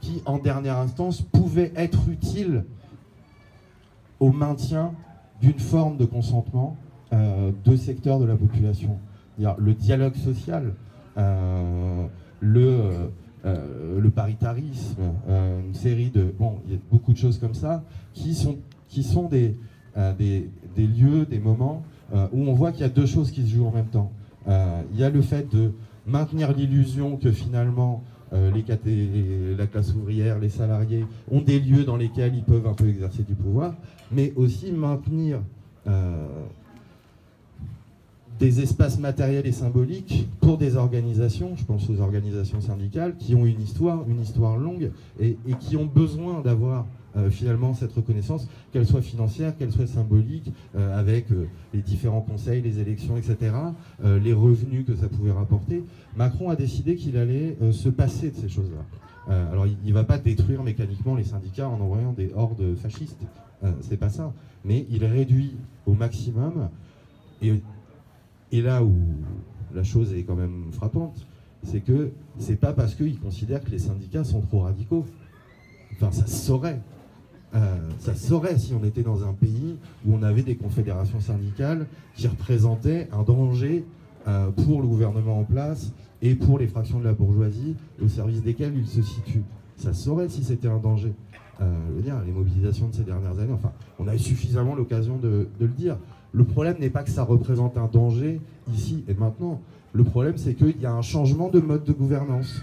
qui, 0.00 0.22
en 0.26 0.38
dernière 0.38 0.78
instance, 0.78 1.22
pouvait 1.22 1.72
être 1.76 2.08
utile 2.08 2.64
au 4.20 4.32
maintien 4.32 4.92
d'une 5.40 5.58
forme 5.58 5.96
de 5.96 6.04
consentement 6.04 6.76
euh, 7.12 7.52
de 7.64 7.76
secteurs 7.76 8.18
de 8.18 8.24
la 8.24 8.36
population. 8.36 8.98
Le 9.38 9.72
dialogue 9.74 10.16
social, 10.16 10.74
euh, 11.16 12.06
le, 12.40 13.10
euh, 13.44 14.10
paritarisme, 14.10 15.00
euh, 15.28 15.60
une 15.60 15.74
série 15.74 16.10
de... 16.10 16.34
Bon, 16.38 16.58
il 16.66 16.72
y 16.72 16.76
a 16.76 16.78
beaucoup 16.90 17.12
de 17.12 17.18
choses 17.18 17.38
comme 17.38 17.54
ça 17.54 17.84
qui 18.14 18.34
sont, 18.34 18.56
qui 18.88 19.04
sont 19.04 19.28
des, 19.28 19.56
des, 20.18 20.48
des, 20.76 20.86
lieux, 20.86 21.26
des 21.26 21.38
moments 21.38 21.82
où 22.14 22.48
on 22.48 22.52
voit 22.52 22.72
qu'il 22.72 22.82
y 22.82 22.84
a 22.84 22.88
deux 22.88 23.06
choses 23.06 23.30
qui 23.30 23.42
se 23.42 23.54
jouent 23.54 23.66
en 23.66 23.72
même 23.72 23.86
temps. 23.86 24.12
il 24.46 24.98
y 24.98 25.04
a 25.04 25.10
le 25.10 25.22
fait 25.22 25.52
de 25.54 25.72
maintenir 26.06 26.52
l'illusion 26.52 27.16
que 27.16 27.32
finalement 27.32 28.02
les, 28.32 28.64
la 29.56 29.66
classe 29.66 29.94
ouvrière, 29.94 30.38
les 30.38 30.48
salariés 30.48 31.04
ont 31.30 31.40
des 31.40 31.58
lieux 31.58 31.84
dans 31.84 31.96
lesquels 31.96 32.34
ils 32.34 32.44
peuvent 32.44 32.66
un 32.66 32.74
peu 32.74 32.88
exercer 32.88 33.22
du 33.22 33.34
pouvoir, 33.34 33.74
mais 34.12 34.32
aussi 34.36 34.70
maintenir 34.72 35.40
des 38.38 38.60
espaces 38.60 38.98
matériels 38.98 39.46
et 39.46 39.52
symboliques 39.52 40.28
pour 40.40 40.58
des 40.58 40.76
organisations, 40.76 41.56
je 41.56 41.64
pense 41.64 41.88
aux 41.90 42.00
organisations 42.00 42.60
syndicales, 42.60 43.16
qui 43.18 43.34
ont 43.34 43.44
une 43.44 43.60
histoire, 43.60 44.04
une 44.08 44.20
histoire 44.20 44.56
longue, 44.56 44.90
et, 45.20 45.36
qui 45.58 45.76
ont 45.76 45.86
besoin 45.86 46.40
d'avoir 46.40 46.86
euh, 47.16 47.30
finalement 47.30 47.74
cette 47.74 47.92
reconnaissance, 47.92 48.48
qu'elle 48.72 48.86
soit 48.86 49.00
financière, 49.00 49.56
qu'elle 49.56 49.72
soit 49.72 49.86
symbolique, 49.86 50.52
euh, 50.76 50.98
avec 50.98 51.30
euh, 51.32 51.48
les 51.72 51.80
différents 51.80 52.20
conseils, 52.20 52.60
les 52.60 52.78
élections, 52.80 53.16
etc., 53.16 53.52
les 54.04 54.32
revenus 54.32 54.84
que 54.86 54.94
ça 54.94 55.08
pouvait 55.08 55.32
rapporter. 55.32 55.82
Macron 56.16 56.50
a 56.50 56.56
décidé 56.56 56.96
qu'il 56.96 57.16
allait 57.16 57.56
se 57.72 57.88
passer 57.88 58.30
de 58.30 58.36
ces 58.36 58.48
choses-là. 58.48 59.34
alors 59.52 59.66
il 59.66 59.76
ne 59.84 59.92
va 59.92 60.04
pas 60.04 60.18
détruire 60.18 60.62
mécaniquement 60.62 61.14
les 61.14 61.24
syndicats 61.24 61.68
en 61.68 61.80
envoyant 61.80 62.12
des 62.12 62.30
hordes 62.34 62.74
fascistes, 62.76 63.20
c'est 63.80 63.96
pas 63.96 64.08
ça, 64.08 64.32
mais 64.64 64.86
il 64.90 65.04
réduit 65.04 65.56
au 65.86 65.94
maximum 65.94 66.68
et 67.42 68.62
là 68.62 68.82
où 68.82 68.94
la 69.74 69.82
chose 69.82 70.14
est 70.14 70.22
quand 70.22 70.36
même 70.36 70.66
frappante, 70.72 71.26
c'est 71.62 71.80
que 71.80 72.12
c'est 72.38 72.56
pas 72.56 72.72
parce 72.72 72.94
qu'ils 72.94 73.18
considèrent 73.18 73.62
que 73.62 73.70
les 73.70 73.78
syndicats 73.78 74.24
sont 74.24 74.40
trop 74.40 74.60
radicaux. 74.60 75.04
Enfin, 75.92 76.12
ça 76.12 76.26
se 76.26 76.46
saurait. 76.46 76.80
Euh, 77.54 77.76
ça 78.00 78.14
saurait 78.14 78.58
si 78.58 78.74
on 78.74 78.84
était 78.84 79.02
dans 79.02 79.24
un 79.24 79.32
pays 79.32 79.78
où 80.06 80.14
on 80.14 80.22
avait 80.22 80.42
des 80.42 80.56
confédérations 80.56 81.20
syndicales 81.20 81.86
qui 82.14 82.28
représentaient 82.28 83.08
un 83.10 83.22
danger 83.22 83.86
euh, 84.26 84.50
pour 84.50 84.82
le 84.82 84.86
gouvernement 84.86 85.38
en 85.38 85.44
place 85.44 85.92
et 86.20 86.34
pour 86.34 86.58
les 86.58 86.66
fractions 86.66 86.98
de 86.98 87.04
la 87.04 87.14
bourgeoisie 87.14 87.76
au 88.02 88.08
service 88.08 88.42
desquelles 88.42 88.76
ils 88.76 88.86
se 88.86 89.00
situent. 89.00 89.44
Ça 89.76 89.94
saurait 89.94 90.28
si 90.28 90.44
c'était 90.44 90.68
un 90.68 90.78
danger. 90.78 91.12
Euh, 91.60 92.00
dire, 92.02 92.14
les 92.24 92.32
mobilisations 92.32 92.88
de 92.88 92.94
ces 92.94 93.02
dernières 93.02 93.38
années, 93.38 93.52
enfin, 93.52 93.72
on 93.98 94.06
a 94.06 94.14
eu 94.14 94.18
suffisamment 94.18 94.74
l'occasion 94.74 95.16
de 95.16 95.48
le 95.58 95.68
dire. 95.68 95.96
Le 96.32 96.44
problème 96.44 96.76
n'est 96.78 96.90
pas 96.90 97.02
que 97.02 97.10
ça 97.10 97.24
représente 97.24 97.76
un 97.78 97.86
danger 97.86 98.40
ici 98.72 99.04
et 99.08 99.14
maintenant. 99.14 99.60
Le 99.92 100.04
problème, 100.04 100.36
c'est 100.36 100.54
qu'il 100.54 100.80
y 100.80 100.86
a 100.86 100.92
un 100.92 101.02
changement 101.02 101.48
de 101.48 101.60
mode 101.60 101.84
de 101.84 101.92
gouvernance. 101.92 102.62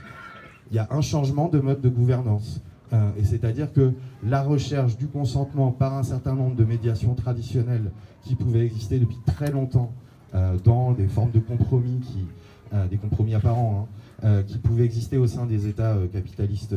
Il 0.72 0.76
y 0.76 0.80
a 0.80 0.88
un 0.92 1.02
changement 1.02 1.50
de 1.50 1.60
mode 1.60 1.82
de 1.82 1.90
gouvernance. 1.90 2.62
Euh, 2.94 3.10
et 3.18 3.24
c'est-à-dire 3.24 3.72
que 3.74 3.94
la 4.24 4.44
recherche 4.44 4.98
du 4.98 5.08
consentement 5.08 5.72
par 5.72 5.96
un 5.96 6.04
certain 6.04 6.36
nombre 6.36 6.56
de 6.56 6.66
médiations 6.66 7.16
traditionnelles 7.16 7.92
qui 8.24 8.36
pouvaient 8.36 8.66
exister 8.66 9.00
depuis 9.00 9.18
très 9.26 9.52
longtemps 9.52 9.92
euh, 10.34 10.58
dans 10.64 10.92
des 10.92 11.08
formes 11.08 11.32
de 11.32 11.40
compromis, 11.40 12.00
qui, 12.00 12.26
euh, 12.74 12.88
des 12.88 12.98
compromis 12.98 13.34
apparents, 13.36 13.88
hein, 14.24 14.44
qui 14.44 14.58
pouvaient 14.58 14.86
exister 14.86 15.18
au 15.18 15.28
sein 15.28 15.46
des 15.46 15.68
États 15.68 15.96
capitalistes 16.14 16.76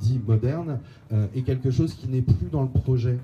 dits 0.00 0.20
modernes, 0.26 0.78
est 1.34 1.42
quelque 1.42 1.70
chose 1.70 1.94
qui 1.94 2.08
n'est 2.08 2.22
plus 2.22 2.48
dans 2.52 2.62
le 2.62 2.68
projet 2.68 3.18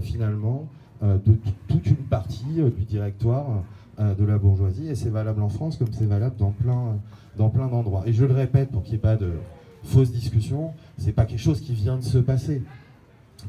finalement 0.00 0.68
de 1.02 1.36
toute 1.68 1.86
une 1.86 1.96
partie 1.96 2.62
du 2.76 2.84
directoire 2.84 3.64
de 3.98 4.24
la 4.24 4.38
bourgeoisie, 4.38 4.88
et 4.88 4.94
c'est 4.94 5.10
valable 5.10 5.42
en 5.42 5.48
France 5.48 5.76
comme 5.76 5.92
c'est 5.92 6.06
valable 6.06 6.36
dans 6.38 6.52
plein, 6.52 6.96
dans 7.36 7.50
plein 7.50 7.66
d'endroits. 7.66 8.04
Et 8.06 8.12
je 8.12 8.24
le 8.24 8.34
répète 8.34 8.70
pour 8.70 8.82
qu'il 8.82 8.92
n'y 8.92 8.98
ait 8.98 9.02
pas 9.02 9.16
de 9.16 9.32
fausse 9.82 10.10
discussion, 10.10 10.72
c'est 10.98 11.12
pas 11.12 11.24
quelque 11.24 11.40
chose 11.40 11.60
qui 11.60 11.74
vient 11.74 11.96
de 11.96 12.04
se 12.04 12.18
passer, 12.18 12.62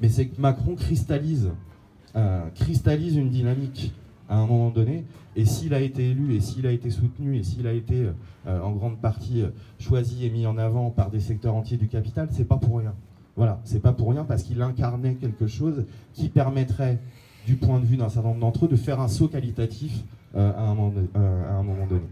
mais 0.01 0.09
c'est 0.09 0.27
que 0.27 0.39
Macron 0.39 0.75
cristallise, 0.75 1.51
cristallise 2.55 3.15
une 3.15 3.29
dynamique 3.29 3.93
à 4.29 4.37
un 4.37 4.47
moment 4.47 4.69
donné, 4.69 5.05
et 5.35 5.45
s'il 5.45 5.73
a 5.73 5.81
été 5.81 6.11
élu, 6.11 6.35
et 6.35 6.39
s'il 6.39 6.65
a 6.65 6.71
été 6.71 6.89
soutenu, 6.89 7.37
et 7.37 7.43
s'il 7.43 7.67
a 7.67 7.73
été 7.73 8.09
en 8.45 8.71
grande 8.71 8.97
partie 8.97 9.43
choisi 9.79 10.25
et 10.25 10.29
mis 10.29 10.45
en 10.45 10.57
avant 10.57 10.89
par 10.89 11.09
des 11.09 11.19
secteurs 11.19 11.55
entiers 11.55 11.77
du 11.77 11.87
capital, 11.87 12.29
c'est 12.31 12.47
pas 12.47 12.57
pour 12.57 12.79
rien. 12.79 12.93
Voilà, 13.35 13.59
c'est 13.63 13.81
pas 13.81 13.93
pour 13.93 14.09
rien 14.09 14.23
parce 14.23 14.43
qu'il 14.43 14.61
incarnait 14.61 15.15
quelque 15.15 15.47
chose 15.47 15.85
qui 16.13 16.29
permettrait 16.29 16.99
du 17.45 17.55
point 17.55 17.79
de 17.79 17.85
vue 17.85 17.97
d'un 17.97 18.09
certain 18.09 18.29
nombre 18.29 18.41
d'entre 18.41 18.65
eux, 18.65 18.67
de 18.67 18.75
faire 18.75 18.99
un 18.99 19.07
saut 19.07 19.27
qualitatif 19.27 20.03
euh, 20.35 20.51
euh, 20.51 20.53
à, 20.53 20.61
un 20.63 21.63
moment, 21.63 21.85
donné. 21.87 22.05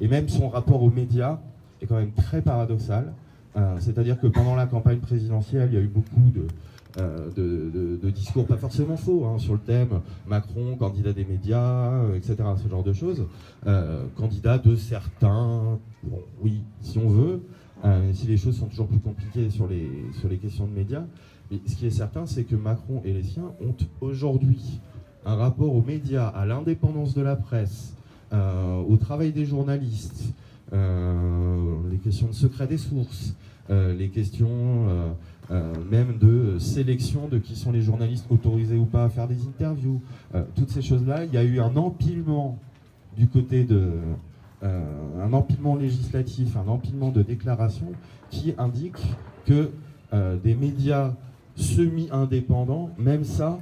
Et 0.00 0.08
même 0.08 0.28
son 0.28 0.48
rapport 0.48 0.82
aux 0.82 0.90
médias 0.90 1.38
est 1.80 1.86
quand 1.86 1.96
même 1.96 2.12
très 2.12 2.42
paradoxal. 2.42 3.12
Euh, 3.56 3.76
c'est-à-dire 3.80 4.18
que 4.18 4.26
pendant 4.26 4.54
la 4.54 4.66
campagne 4.66 4.98
présidentielle, 4.98 5.68
il 5.70 5.74
y 5.74 5.78
a 5.78 5.82
eu 5.82 5.88
beaucoup 5.88 6.30
de, 6.34 6.46
de, 7.36 8.10
discours 8.10 8.46
pas 8.46 8.56
forcément 8.56 8.96
faux 8.96 9.26
hein, 9.26 9.38
sur 9.38 9.54
le 9.54 9.58
thème 9.58 10.00
Macron, 10.26 10.76
candidat 10.76 11.12
des 11.12 11.24
médias, 11.24 11.92
etc. 12.14 12.36
Ce 12.62 12.68
genre 12.68 12.82
de 12.82 12.92
choses. 12.92 13.26
candidat 14.16 14.58
de 14.58 14.76
certains, 14.76 15.78
oui, 16.42 16.62
si 16.80 16.98
on 16.98 17.08
veut, 17.08 17.42
si 18.12 18.26
les 18.26 18.36
choses 18.36 18.58
sont 18.58 18.66
toujours 18.66 18.88
plus 18.88 19.00
compliquées 19.00 19.50
sur 19.50 19.66
les, 19.68 19.90
sur 20.18 20.28
les 20.28 20.38
questions 20.38 20.66
de 20.66 20.72
médias. 20.72 21.04
Mais 21.50 21.60
ce 21.66 21.76
qui 21.76 21.86
est 21.86 21.90
certain, 21.90 22.26
c'est 22.26 22.44
que 22.44 22.56
Macron 22.56 23.02
et 23.04 23.12
les 23.12 23.22
siens 23.22 23.52
ont 23.60 23.74
aujourd'hui 24.00 24.80
un 25.24 25.36
rapport 25.36 25.74
aux 25.74 25.82
médias, 25.82 26.28
à 26.28 26.46
l'indépendance 26.46 27.14
de 27.14 27.22
la 27.22 27.36
presse, 27.36 27.94
euh, 28.32 28.80
au 28.80 28.96
travail 28.96 29.32
des 29.32 29.44
journalistes, 29.44 30.24
euh, 30.24 30.51
les 30.72 31.98
questions 31.98 32.28
de 32.28 32.32
secret 32.32 32.66
des 32.66 32.78
sources, 32.78 33.34
euh, 33.70 33.94
les 33.94 34.08
questions 34.08 35.14
même 35.90 36.16
de 36.18 36.58
sélection 36.58 37.28
de 37.28 37.36
qui 37.36 37.56
sont 37.56 37.72
les 37.72 37.82
journalistes 37.82 38.24
autorisés 38.30 38.78
ou 38.78 38.86
pas 38.86 39.04
à 39.04 39.08
faire 39.10 39.28
des 39.28 39.46
interviews, 39.46 40.00
toutes 40.54 40.70
ces 40.70 40.80
choses-là, 40.80 41.26
il 41.26 41.34
y 41.34 41.36
a 41.36 41.44
eu 41.44 41.60
un 41.60 41.76
empilement 41.76 42.58
du 43.18 43.26
côté 43.26 43.64
de... 43.64 43.90
un 44.62 45.32
empilement 45.34 45.76
législatif, 45.76 46.56
un 46.56 46.68
empilement 46.68 47.10
de 47.10 47.22
déclarations 47.22 47.92
qui 48.30 48.54
indique 48.56 48.96
que 49.44 49.70
des 50.42 50.54
médias 50.54 51.12
semi-indépendant, 51.56 52.88
même 52.98 53.24
ça, 53.24 53.60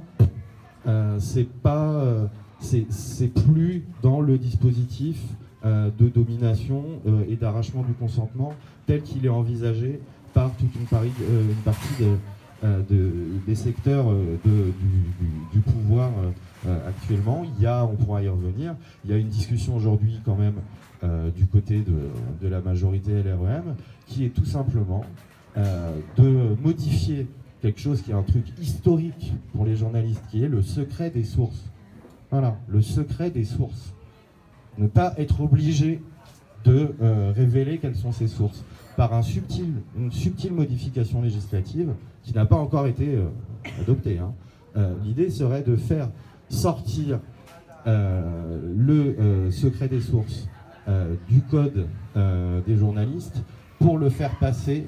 euh, 0.87 1.17
c'est 1.19 1.47
pas, 1.47 1.93
euh, 1.93 2.27
c'est 2.59 3.27
plus 3.27 3.85
dans 4.01 4.21
le 4.21 4.37
dispositif 4.37 5.21
euh, 5.21 5.35
de 5.63 6.09
domination 6.09 6.83
et 7.29 7.35
d'arrachement 7.35 7.83
du 7.83 7.93
consentement 7.93 8.53
tel 8.87 9.01
qu'il 9.03 9.25
est 9.25 9.29
envisagé 9.29 9.99
par 10.33 10.51
toute 10.55 10.73
une, 10.75 10.85
partie 11.63 11.87
des 13.47 13.55
secteurs 13.55 14.05
du, 14.43 15.59
pouvoir 15.59 16.09
actuellement. 16.87 17.43
Il 17.57 17.63
y 17.63 17.67
a, 17.67 17.85
on 17.85 17.95
pourra 17.95 18.23
y 18.23 18.27
revenir, 18.27 18.75
il 19.05 19.11
y 19.11 19.13
a 19.13 19.17
une 19.17 19.29
discussion 19.29 19.75
aujourd'hui 19.75 20.19
quand 20.25 20.35
même 20.35 20.55
du 21.35 21.45
côté 21.45 21.83
de, 22.41 22.47
la 22.47 22.61
majorité 22.61 23.21
LREM 23.21 23.75
qui 24.07 24.25
est 24.25 24.29
tout 24.29 24.45
simplement 24.45 25.03
de 25.55 26.55
modifier 26.63 27.27
quelque 27.61 27.79
chose 27.79 28.01
qui 28.01 28.11
est 28.11 28.15
un 28.15 28.23
truc 28.23 28.45
historique 28.59 29.33
pour 29.53 29.65
les 29.65 29.75
journalistes, 29.75 30.23
qui 30.29 30.43
est 30.43 30.47
le 30.47 30.61
secret 30.61 31.09
des 31.09 31.23
sources. 31.23 31.63
Voilà, 32.31 32.57
le 32.67 32.81
secret 32.81 33.29
des 33.29 33.45
sources. 33.45 33.93
Ne 34.81 34.87
pas 34.87 35.13
être 35.17 35.41
obligé 35.41 36.01
de 36.63 36.95
euh, 37.01 37.31
révéler 37.35 37.77
quelles 37.77 37.95
sont 37.95 38.11
ces 38.11 38.27
sources 38.27 38.65
par 38.97 39.13
une 39.13 40.11
subtile 40.11 40.53
modification 40.53 41.21
législative 41.21 41.93
qui 42.23 42.33
n'a 42.33 42.47
pas 42.47 42.55
encore 42.55 42.87
été 42.87 43.13
euh, 43.13 43.27
adoptée. 43.79 44.17
Hein. 44.17 44.33
Euh, 44.75 44.95
l'idée 45.03 45.29
serait 45.29 45.61
de 45.61 45.75
faire 45.75 46.09
sortir 46.49 47.19
le 47.85 49.49
secret 49.49 49.87
des 49.87 50.01
sources 50.01 50.47
du 51.27 51.41
code 51.41 51.87
des 52.67 52.75
journalistes 52.75 53.41
pour 53.79 53.97
le 53.97 54.09
faire 54.09 54.37
passer 54.37 54.87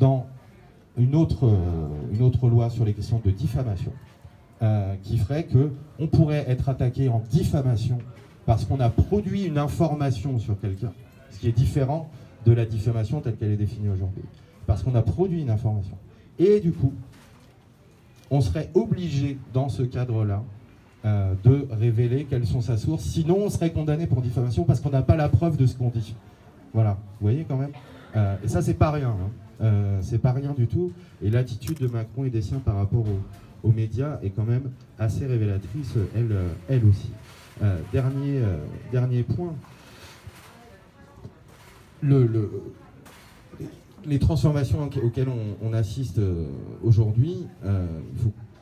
dans 0.00 0.26
une 0.96 1.14
autre, 1.14 1.48
une 2.12 2.22
autre 2.22 2.48
loi 2.48 2.68
sur 2.68 2.84
les 2.84 2.94
questions 2.94 3.20
de 3.24 3.30
diffamation 3.30 3.92
qui 5.04 5.18
ferait 5.18 5.46
qu'on 5.46 6.08
pourrait 6.08 6.44
être 6.48 6.68
attaqué 6.68 7.08
en 7.08 7.22
diffamation 7.30 7.98
parce 8.46 8.64
qu'on 8.64 8.80
a 8.80 8.90
produit 8.90 9.44
une 9.44 9.58
information 9.58 10.38
sur 10.38 10.58
quelqu'un, 10.60 10.92
ce 11.30 11.40
qui 11.40 11.48
est 11.48 11.52
différent 11.52 12.10
de 12.46 12.52
la 12.52 12.64
diffamation 12.64 13.20
telle 13.20 13.36
qu'elle 13.36 13.52
est 13.52 13.56
définie 13.56 13.88
aujourd'hui. 13.88 14.24
Parce 14.66 14.82
qu'on 14.82 14.94
a 14.94 15.02
produit 15.02 15.42
une 15.42 15.50
information. 15.50 15.96
Et 16.38 16.60
du 16.60 16.72
coup, 16.72 16.92
on 18.30 18.40
serait 18.40 18.70
obligé, 18.74 19.38
dans 19.52 19.68
ce 19.68 19.82
cadre-là, 19.82 20.42
euh, 21.04 21.34
de 21.44 21.66
révéler 21.70 22.26
quelles 22.28 22.46
sont 22.46 22.60
sa 22.60 22.76
source. 22.76 23.04
Sinon, 23.04 23.38
on 23.44 23.50
serait 23.50 23.72
condamné 23.72 24.06
pour 24.06 24.22
diffamation 24.22 24.64
parce 24.64 24.80
qu'on 24.80 24.90
n'a 24.90 25.02
pas 25.02 25.16
la 25.16 25.28
preuve 25.28 25.56
de 25.56 25.66
ce 25.66 25.76
qu'on 25.76 25.88
dit. 25.88 26.14
Voilà, 26.72 26.92
vous 27.20 27.26
voyez 27.26 27.44
quand 27.44 27.56
même 27.56 27.72
Et 28.44 28.48
ça, 28.48 28.62
c'est 28.62 28.74
pas 28.74 28.90
rien. 28.90 29.10
Hein. 29.10 29.30
Euh, 29.62 29.98
c'est 30.02 30.18
pas 30.18 30.32
rien 30.32 30.54
du 30.56 30.66
tout. 30.66 30.92
Et 31.22 31.30
l'attitude 31.30 31.78
de 31.78 31.86
Macron 31.86 32.24
et 32.24 32.30
des 32.30 32.42
siens 32.42 32.58
par 32.58 32.76
rapport 32.76 33.04
aux, 33.62 33.72
médias 33.72 34.18
est 34.22 34.30
quand 34.30 34.44
même 34.44 34.70
assez 34.98 35.24
révélatrice, 35.24 35.94
euh, 35.96 36.48
elle 36.68 36.84
aussi. 36.84 37.10
Euh, 37.62 37.78
dernier, 37.92 38.40
dernier 38.90 39.22
point. 39.22 39.54
Le, 42.00 42.50
les 44.04 44.18
transformations 44.18 44.90
auxquelles 45.02 45.28
on, 45.62 45.72
assiste 45.72 46.20
aujourd'hui, 46.82 47.46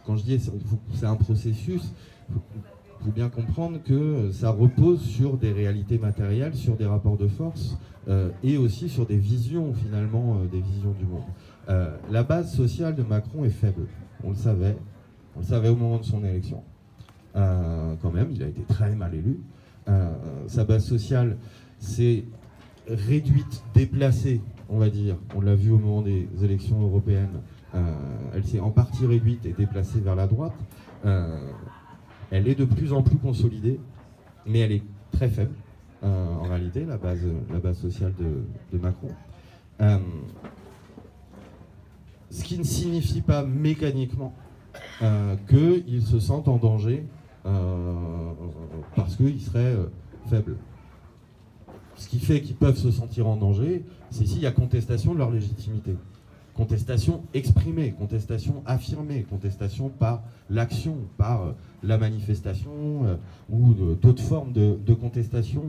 quand 0.04 0.16
je 0.16 0.22
dis 0.24 0.50
c'est 0.92 1.06
un 1.06 1.16
processus, 1.16 1.94
il 2.30 3.04
faut 3.06 3.10
bien 3.10 3.30
comprendre 3.30 3.82
que 3.82 4.30
ça 4.32 4.50
repose 4.50 5.00
sur 5.00 5.38
des 5.38 5.52
réalités 5.52 5.96
matérielles, 5.96 6.54
sur 6.54 6.76
des 6.76 6.84
rapports 6.84 7.16
de 7.16 7.28
force 7.28 7.78
et 8.44 8.58
aussi 8.58 8.90
sur 8.90 9.06
des 9.06 9.16
visions 9.16 9.72
finalement, 9.72 10.36
des 10.52 10.60
visions 10.60 10.94
du 10.98 11.06
monde. 11.06 11.94
la 12.10 12.22
base 12.22 12.54
sociale 12.54 12.94
de 12.94 13.02
Macron 13.02 13.46
est 13.46 13.48
faible, 13.48 13.86
on 14.22 14.30
le 14.30 14.36
savait, 14.36 14.76
on 15.34 15.40
le 15.40 15.46
savait 15.46 15.70
au 15.70 15.76
moment 15.76 15.96
de 15.96 16.04
son 16.04 16.22
élection. 16.22 16.62
Quand 17.34 18.10
même, 18.12 18.30
il 18.32 18.42
a 18.42 18.46
été 18.46 18.62
très 18.62 18.94
mal 18.94 19.14
élu. 19.14 19.40
sa 20.46 20.64
base 20.64 20.84
sociale 20.84 21.36
s'est 21.78 22.24
réduite, 22.88 23.62
déplacée, 23.74 24.40
on 24.68 24.78
va 24.78 24.90
dire. 24.90 25.16
On 25.36 25.40
l'a 25.40 25.54
vu 25.54 25.70
au 25.70 25.78
moment 25.78 26.02
des 26.02 26.28
élections 26.42 26.80
européennes. 26.80 27.40
elle 28.34 28.44
s'est 28.44 28.60
en 28.60 28.70
partie 28.70 29.06
réduite 29.06 29.46
et 29.46 29.52
déplacée 29.52 30.00
vers 30.00 30.16
la 30.16 30.26
droite. 30.26 30.54
elle 31.04 32.48
est 32.48 32.56
de 32.56 32.64
plus 32.64 32.92
en 32.92 33.02
plus 33.02 33.16
consolidée 33.16 33.78
mais 34.46 34.60
elle 34.60 34.72
est 34.72 34.82
très 35.12 35.28
faible, 35.28 35.54
euh, 36.02 36.26
en 36.36 36.42
réalité, 36.42 36.84
la 36.84 36.98
base, 36.98 37.26
la 37.52 37.58
base 37.58 37.78
sociale 37.78 38.12
de, 38.18 38.78
Macron. 38.78 39.08
Euh, 39.80 39.98
ce 42.30 42.44
qui 42.44 42.58
ne 42.58 42.64
signifie 42.64 43.22
pas 43.22 43.44
mécaniquement 43.44 44.34
euh, 45.02 45.36
qu'ils 45.48 46.02
se 46.02 46.20
sentent 46.20 46.48
en 46.48 46.58
danger 46.58 47.04
parce 47.44 49.16
qu'ils 49.16 49.40
seraient 49.40 49.76
faibles. 50.28 50.56
Ce 52.00 52.08
qui 52.08 52.18
fait 52.18 52.40
qu'ils 52.40 52.56
peuvent 52.56 52.78
se 52.78 52.90
sentir 52.90 53.28
en 53.28 53.36
danger, 53.36 53.84
c'est 54.10 54.26
s'il 54.26 54.40
y 54.40 54.46
a 54.46 54.52
contestation 54.52 55.12
de 55.12 55.18
leur 55.18 55.30
légitimité. 55.30 55.96
Contestation 56.54 57.22
exprimée, 57.34 57.92
contestation 57.92 58.62
affirmée, 58.66 59.24
contestation 59.28 59.88
par 59.88 60.22
l'action, 60.48 60.96
par 61.16 61.42
euh, 61.42 61.52
la 61.82 61.96
manifestation 61.96 63.04
euh, 63.04 63.16
ou 63.50 63.74
d'autres 64.00 64.22
formes 64.22 64.52
de, 64.52 64.94
contestation 64.94 65.62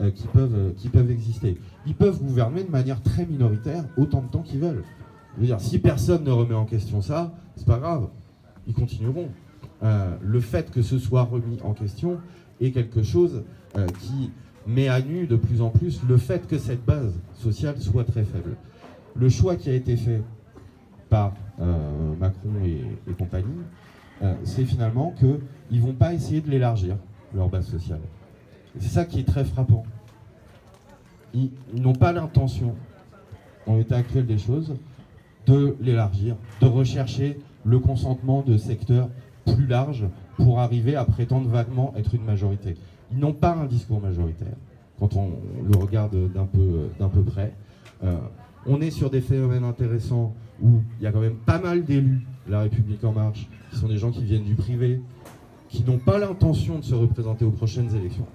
euh, 0.00 0.10
qui, 0.12 0.26
peuvent, 0.28 0.72
qui 0.76 0.88
peuvent 0.88 1.10
exister. 1.10 1.58
Ils 1.86 1.94
peuvent 1.94 2.20
gouverner 2.22 2.64
de 2.64 2.70
manière 2.70 3.02
très 3.02 3.26
minoritaire 3.26 3.84
autant 3.96 4.22
de 4.22 4.28
temps 4.28 4.42
qu'ils 4.42 4.60
veulent. 4.60 4.84
Je 5.36 5.40
veux 5.40 5.46
dire, 5.46 5.60
si 5.60 5.78
personne 5.78 6.24
ne 6.24 6.30
remet 6.30 6.54
en 6.54 6.64
question 6.64 7.02
ça, 7.02 7.34
c'est 7.56 7.66
pas 7.66 7.78
grave, 7.78 8.08
ils 8.66 8.74
continueront. 8.74 9.28
Le 9.82 10.40
fait 10.40 10.70
que 10.70 10.82
ce 10.82 10.98
soit 10.98 11.22
remis 11.22 11.58
en 11.62 11.74
question 11.74 12.18
est 12.60 12.70
quelque 12.70 13.02
chose 13.02 13.42
qui 14.00 14.30
met 14.66 14.88
à 14.88 15.00
nu 15.00 15.26
de 15.26 15.36
plus 15.36 15.60
en 15.60 15.70
plus 15.70 16.00
le 16.08 16.16
fait 16.16 16.46
que 16.46 16.58
cette 16.58 16.84
base 16.84 17.12
sociale 17.34 17.78
soit 17.80 18.04
très 18.04 18.24
faible 18.24 18.56
le 19.14 19.28
choix 19.28 19.56
qui 19.56 19.70
a 19.70 19.74
été 19.74 19.96
fait 19.96 20.22
par 21.08 21.34
euh, 21.60 22.14
Macron 22.18 22.50
et, 22.64 23.12
compagnie, 23.12 23.62
euh, 24.22 24.34
c'est 24.44 24.64
finalement 24.64 25.14
qu'ils 25.18 25.80
ne 25.80 25.86
vont 25.86 25.92
pas 25.92 26.12
essayer 26.12 26.40
de 26.40 26.50
l'élargir, 26.50 26.96
leur 27.34 27.48
base 27.48 27.66
sociale. 27.66 28.00
C'est 28.78 28.88
ça 28.88 29.04
qui 29.04 29.20
est 29.20 29.24
très 29.24 29.44
frappant. 29.44 29.84
Ils, 31.32 31.50
n'ont 31.74 31.94
pas 31.94 32.12
l'intention, 32.12 32.74
en 33.66 33.76
l'état 33.76 33.96
actuel 33.96 34.26
des 34.26 34.38
choses, 34.38 34.74
de 35.46 35.76
l'élargir, 35.80 36.36
de 36.60 36.66
rechercher 36.66 37.38
le 37.64 37.78
consentement 37.78 38.42
de 38.42 38.56
secteurs 38.56 39.08
plus 39.46 39.66
larges 39.66 40.04
pour 40.36 40.60
arriver 40.60 40.96
à 40.96 41.04
prétendre 41.04 41.48
vaguement 41.48 41.92
être 41.96 42.14
une 42.14 42.24
majorité. 42.24 42.76
Ils 43.12 43.18
n'ont 43.18 43.32
pas 43.32 43.54
un 43.54 43.66
discours 43.66 44.00
majoritaire, 44.00 44.56
quand 44.98 45.14
on 45.16 45.30
le 45.70 45.76
regarde 45.76 46.16
d'un 46.32 46.46
peu, 46.46 46.88
peu 47.08 47.22
près. 47.22 47.52
Euh, 48.02 48.16
on 48.66 48.80
est 48.80 48.90
sur 48.90 49.10
des 49.10 49.20
phénomènes 49.20 49.64
intéressants 49.64 50.34
où 50.62 50.80
il 50.98 51.04
y 51.04 51.06
a 51.06 51.12
quand 51.12 51.20
même 51.20 51.36
pas 51.36 51.58
mal 51.58 51.84
d'élus, 51.84 52.26
La 52.48 52.60
République 52.60 53.04
En 53.04 53.12
Marche, 53.12 53.48
qui 53.70 53.76
sont 53.76 53.88
des 53.88 53.98
gens 53.98 54.10
qui 54.10 54.24
viennent 54.24 54.44
du 54.44 54.54
privé, 54.54 55.00
qui 55.68 55.84
n'ont 55.84 55.98
pas 55.98 56.18
l'intention 56.18 56.78
de 56.78 56.84
se 56.84 56.94
représenter 56.94 57.44
aux 57.44 57.50
prochaines 57.50 57.94
élections. 57.94 58.26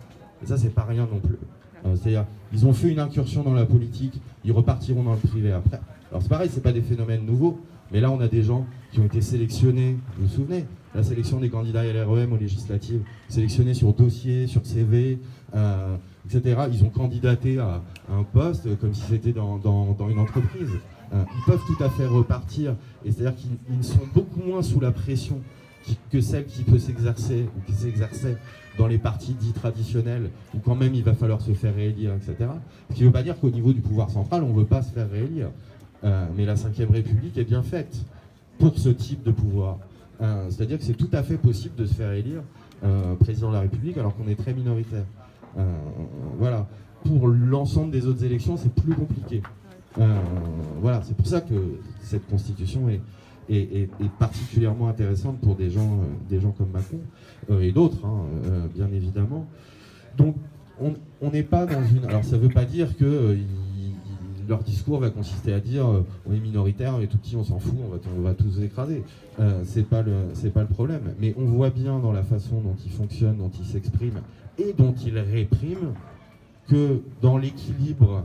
Et 0.44 0.46
ça, 0.46 0.58
c'est 0.58 0.74
pas 0.74 0.84
rien 0.84 1.08
non 1.12 1.20
plus. 1.20 1.38
Euh, 1.86 1.96
c'est-à-dire, 1.96 2.26
ils 2.52 2.66
ont 2.66 2.74
fait 2.74 2.90
une 2.90 3.00
incursion 3.00 3.44
dans 3.44 3.54
la 3.54 3.66
politique, 3.66 4.22
ils 4.44 4.52
repartiront 4.52 5.04
dans 5.04 5.14
le 5.14 5.20
privé 5.20 5.52
après. 5.52 5.80
Alors 6.10 6.22
c'est 6.22 6.30
pareil, 6.30 6.50
c'est 6.52 6.64
pas 6.64 6.72
des 6.72 6.82
phénomènes 6.82 7.26
nouveaux, 7.26 7.60
mais 7.92 8.00
là 8.00 8.12
on 8.12 8.20
a 8.20 8.28
des 8.28 8.44
gens 8.44 8.66
qui 8.92 9.00
ont 9.00 9.06
été 9.06 9.22
sélectionnés, 9.22 9.98
vous 10.18 10.28
vous 10.28 10.34
souvenez, 10.34 10.66
la 10.96 11.04
sélection 11.04 11.40
des 11.40 11.50
candidats 11.50 11.84
LREM 11.84 12.34
aux 12.34 12.38
législatives, 12.38 13.02
sélectionnés 13.28 13.74
sur 13.74 13.94
dossier, 13.94 14.48
sur 14.48 14.66
CV, 14.66 15.20
euh, 15.56 15.96
etc. 16.26 16.62
Ils 16.72 16.84
ont 16.84 16.90
candidaté 16.90 17.60
à, 17.60 17.82
un 18.12 18.24
poste 18.24 18.78
comme 18.80 18.94
si 18.94 19.04
c'était 19.10 19.34
dans, 19.34 19.60
une 20.10 20.20
entreprise. 20.20 20.72
Euh, 21.14 21.24
ils 21.38 21.44
peuvent 21.46 21.62
tout 21.66 21.84
à 21.84 21.90
fait 21.90 22.06
repartir, 22.06 22.76
et 23.04 23.12
c'est-à-dire 23.12 23.36
qu'ils 23.36 23.84
sont 23.84 24.08
beaucoup 24.14 24.42
moins 24.42 24.62
sous 24.62 24.80
la 24.80 24.92
pression 24.92 25.42
que 26.12 26.22
celle 26.22 26.46
qui 26.46 26.64
peut 26.64 26.78
s'exercer 26.78 27.48
ou 27.58 27.62
qui 27.66 27.74
s'exerçait 27.74 28.38
dans 28.78 28.88
les 28.88 28.98
partis 28.98 29.34
dits 29.34 29.54
traditionnels, 29.54 30.30
où 30.54 30.60
quand 30.60 30.76
même 30.76 30.94
il 30.94 31.04
va 31.04 31.14
falloir 31.14 31.42
se 31.42 31.52
faire 31.52 31.76
réélire, 31.76 32.14
etc. 32.14 32.50
Ce 32.90 32.96
qui 32.96 33.02
ne 33.02 33.08
veut 33.08 33.14
pas 33.14 33.24
dire 33.24 33.40
qu'au 33.40 33.50
niveau 33.50 33.74
du 33.74 33.82
pouvoir 33.82 34.10
central, 34.10 34.44
on 34.44 34.54
ne 34.54 34.60
veut 34.60 34.66
pas 34.66 34.82
se 34.82 34.92
faire 34.92 35.10
réélire. 35.10 35.50
Euh, 36.04 36.26
mais 36.36 36.46
la 36.46 36.54
Ve 36.54 36.92
République 36.92 37.38
est 37.38 37.44
bien 37.44 37.62
faite 37.62 38.06
pour 38.58 38.78
ce 38.78 38.90
type 38.90 39.24
de 39.24 39.32
pouvoir. 39.32 39.80
Euh, 40.22 40.48
c'est-à-dire 40.50 40.78
que 40.78 40.84
c'est 40.84 40.94
tout 40.94 41.10
à 41.14 41.24
fait 41.24 41.38
possible 41.38 41.76
de 41.76 41.86
se 41.86 41.94
faire 41.94 42.12
élire 42.12 42.42
président 43.20 43.50
de 43.50 43.56
la 43.56 43.62
République 43.62 43.98
alors 43.98 44.16
qu'on 44.16 44.30
est 44.30 44.36
très 44.36 44.54
minoritaire. 44.54 45.04
Euh, 45.58 45.64
voilà. 46.38 46.68
Pour 47.04 47.28
l'ensemble 47.28 47.92
des 47.92 48.06
autres 48.06 48.24
élections, 48.24 48.58
c'est 48.58 48.74
plus 48.74 48.94
compliqué. 48.94 49.42
Euh, 49.98 50.20
voilà, 50.82 51.02
c'est 51.04 51.16
pour 51.16 51.28
ça 51.28 51.42
que 51.42 51.80
cette 52.02 52.28
constitution 52.28 52.90
est, 52.90 53.02
particulièrement 54.20 54.90
intéressante 54.90 55.40
pour 55.40 55.56
des 55.56 55.72
gens, 55.72 55.94
euh, 55.94 56.30
des 56.30 56.40
gens 56.40 56.52
comme 56.52 56.70
Macron 56.72 57.00
et 57.62 57.72
d'autres, 57.72 58.06
hein, 58.06 58.26
bien 58.76 58.88
évidemment. 58.94 59.48
Donc, 60.18 60.36
on 60.80 61.32
n'est 61.32 61.44
pas 61.44 61.66
dans 61.66 61.84
une. 61.84 62.06
Alors, 62.06 62.24
ça 62.24 62.36
ne 62.36 62.42
veut 62.42 62.50
pas 62.50 62.66
dire 62.66 62.96
que 62.96 63.38
leur 64.50 64.64
discours 64.64 65.00
va 65.00 65.10
consister 65.10 65.54
à 65.54 65.60
dire 65.60 65.86
on 66.26 66.34
est 66.34 66.40
minoritaire, 66.40 66.96
on 66.98 67.02
est 67.02 67.08
tout 67.08 67.18
petit, 67.18 67.36
on 67.36 67.44
s'en 67.44 67.60
fout, 67.60 67.76
on 68.18 68.22
va, 68.22 68.34
tous 68.34 68.62
écraser. 68.62 69.04
le 69.38 69.64
c'est 69.64 69.88
pas 69.90 70.02
le 70.02 70.68
problème. 70.68 71.14
Mais 71.22 71.34
on 71.38 71.46
voit 71.46 71.70
bien 71.70 72.00
dans 72.00 72.12
la 72.12 72.24
façon 72.24 72.60
dont 72.60 72.76
ils 72.84 72.92
fonctionnent, 72.92 73.38
dont 73.38 73.52
ils 73.60 73.66
s'expriment, 73.66 74.22
et 74.58 74.74
dont 74.74 74.94
il 75.06 75.18
réprime 75.18 75.94
que 76.68 77.02
dans 77.22 77.38
l'équilibre 77.38 78.24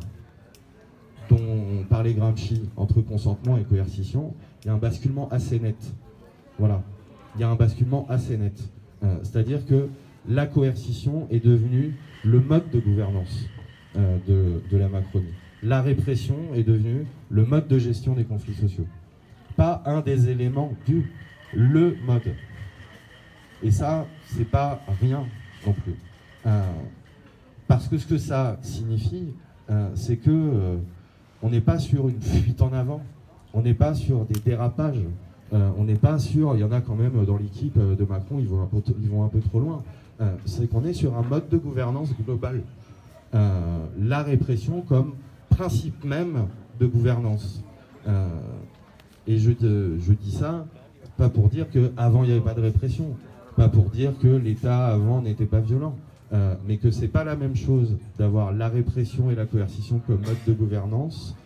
dont 1.30 1.84
parlait 1.88 2.14
Gramsci 2.14 2.62
entre 2.76 3.00
consentement 3.00 3.56
et 3.56 3.62
coercition, 3.62 4.34
il 4.62 4.68
y 4.68 4.70
a 4.70 4.74
un 4.74 4.78
basculement 4.78 5.28
assez 5.30 5.58
net. 5.58 5.76
Voilà. 6.58 6.82
Il 7.34 7.40
y 7.40 7.44
a 7.44 7.48
un 7.48 7.56
basculement 7.56 8.06
assez 8.08 8.36
net. 8.36 8.58
Euh, 9.02 9.16
c'est-à-dire 9.22 9.64
que 9.66 9.88
la 10.28 10.46
coercition 10.46 11.26
est 11.30 11.44
devenue 11.44 11.96
le 12.24 12.40
mode 12.40 12.70
de 12.70 12.80
gouvernance 12.80 13.46
euh, 13.96 14.18
de, 14.70 14.76
la 14.76 14.88
Macronie. 14.88 15.34
La 15.64 15.80
répression 15.80 16.36
est 16.54 16.62
devenue 16.62 17.06
le 17.30 17.46
mode 17.46 17.68
de 17.68 17.78
gestion 17.78 18.12
des 18.12 18.24
conflits 18.24 18.52
sociaux. 18.52 18.86
Pas 19.56 19.82
un 19.86 20.02
des 20.02 20.28
éléments 20.28 20.74
du 20.86 21.10
le 21.54 21.96
mode. 22.04 22.34
Et 23.62 23.70
ça, 23.70 24.06
c'est 24.26 24.44
pas 24.44 24.82
rien 25.00 25.24
non 25.66 25.72
plus. 25.72 25.94
Euh, 26.46 26.62
parce 27.66 27.88
que 27.88 27.96
ce 27.96 28.06
que 28.06 28.18
ça 28.18 28.58
signifie, 28.60 29.32
euh, 29.70 29.88
c'est 29.94 30.18
que 30.18 30.30
euh, 30.30 30.76
on 31.42 31.48
n'est 31.48 31.62
pas 31.62 31.78
sur 31.78 32.10
une 32.10 32.20
fuite 32.20 32.60
en 32.60 32.74
avant, 32.74 33.02
on 33.54 33.62
n'est 33.62 33.72
pas 33.72 33.94
sur 33.94 34.26
des 34.26 34.38
dérapages, 34.40 35.00
on 35.52 35.84
n'est 35.84 35.94
pas 35.94 36.18
sur, 36.18 36.56
il 36.56 36.60
y 36.60 36.64
en 36.64 36.72
a 36.72 36.80
quand 36.80 36.96
même 36.96 37.24
dans 37.24 37.36
l'équipe 37.36 37.78
de 37.78 38.04
Macron, 38.04 38.38
ils 38.40 38.48
vont 38.48 38.62
un 38.62 38.66
peu, 38.66 38.82
ils 39.00 39.08
vont 39.08 39.22
un 39.24 39.28
peu 39.28 39.40
trop 39.40 39.60
loin, 39.60 39.84
c'est 40.46 40.68
qu'on 40.68 40.84
est 40.84 40.94
sur 40.94 41.16
un 41.16 41.22
mode 41.22 41.48
de 41.48 41.56
gouvernance 41.58 42.08
global. 42.24 42.62
la 43.32 44.22
répression 44.24 44.80
comme 44.80 45.12
principe 45.56 46.04
même 46.04 46.46
de 46.80 46.86
gouvernance. 46.86 47.62
et 49.26 49.38
je, 49.38 49.50
dis 49.50 50.32
ça, 50.32 50.66
pas 51.16 51.28
pour 51.28 51.48
dire 51.48 51.66
qu'avant 51.70 52.24
il 52.24 52.26
n'y 52.26 52.32
avait 52.32 52.44
pas 52.44 52.54
de 52.54 52.60
répression, 52.60 53.16
pas 53.56 53.68
pour 53.68 53.84
dire 53.90 54.12
que 54.20 54.28
l'État 54.28 54.86
avant 54.86 55.22
n'était 55.22 55.46
pas 55.46 55.60
violent. 55.60 55.94
Euh, 56.34 56.54
mais 56.66 56.78
que 56.78 56.90
c'est 56.90 57.08
pas 57.08 57.22
la 57.22 57.36
même 57.36 57.54
chose 57.54 57.96
d'avoir 58.18 58.52
la 58.52 58.68
répression 58.68 59.30
et 59.30 59.36
la 59.36 59.46
coercition 59.46 60.00
comme 60.04 60.20
mode 60.22 60.38
de 60.46 60.52
gouvernance 60.52 61.36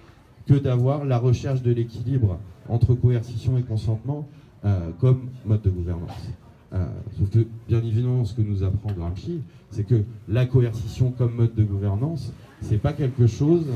que 0.47 0.55
d'avoir 0.55 1.05
la 1.05 1.19
recherche 1.19 1.61
de 1.63 1.73
l'équilibre 1.73 2.39
entre 2.69 2.95
coercition 2.95 3.59
et 3.59 3.63
consentement 3.63 4.27
euh, 4.65 4.91
comme 4.99 5.29
mode 5.45 5.61
de 5.61 5.69
gouvernance. 5.69 6.31
Euh, 6.73 6.87
sauf 7.19 7.29
que, 7.29 7.47
bien 7.69 7.83
évidemment, 7.83 8.25
ce 8.25 8.35
que 8.35 8.41
nous 8.41 8.63
apprend 8.63 8.93
Gramsci, 8.93 9.43
c'est 9.71 9.85
que 9.85 10.05
la 10.27 10.47
coercition 10.47 11.11
comme 11.11 11.35
mode 11.35 11.55
de 11.55 11.65
gouvernance, 11.65 12.33
c'est 12.63 12.79
pas 12.79 12.95
quelque 12.95 13.27
chose 13.27 13.67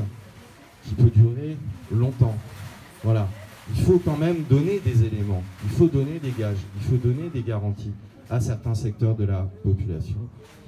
qui 0.85 0.95
peut 0.95 1.09
durer 1.09 1.57
longtemps. 1.91 2.35
Voilà. 3.03 3.27
Il 3.75 3.81
faut 3.81 3.99
quand 3.99 4.17
même 4.17 4.43
donner 4.49 4.79
des 4.79 5.03
éléments, 5.05 5.41
il 5.63 5.69
faut 5.69 5.87
donner 5.87 6.19
des 6.19 6.31
gages, 6.37 6.57
il 6.75 6.83
faut 6.83 6.97
donner 6.97 7.29
des 7.33 7.41
garanties 7.41 7.93
à 8.29 8.41
certains 8.41 8.75
secteurs 8.75 9.15
de 9.15 9.23
la 9.23 9.47
population, 9.63 10.17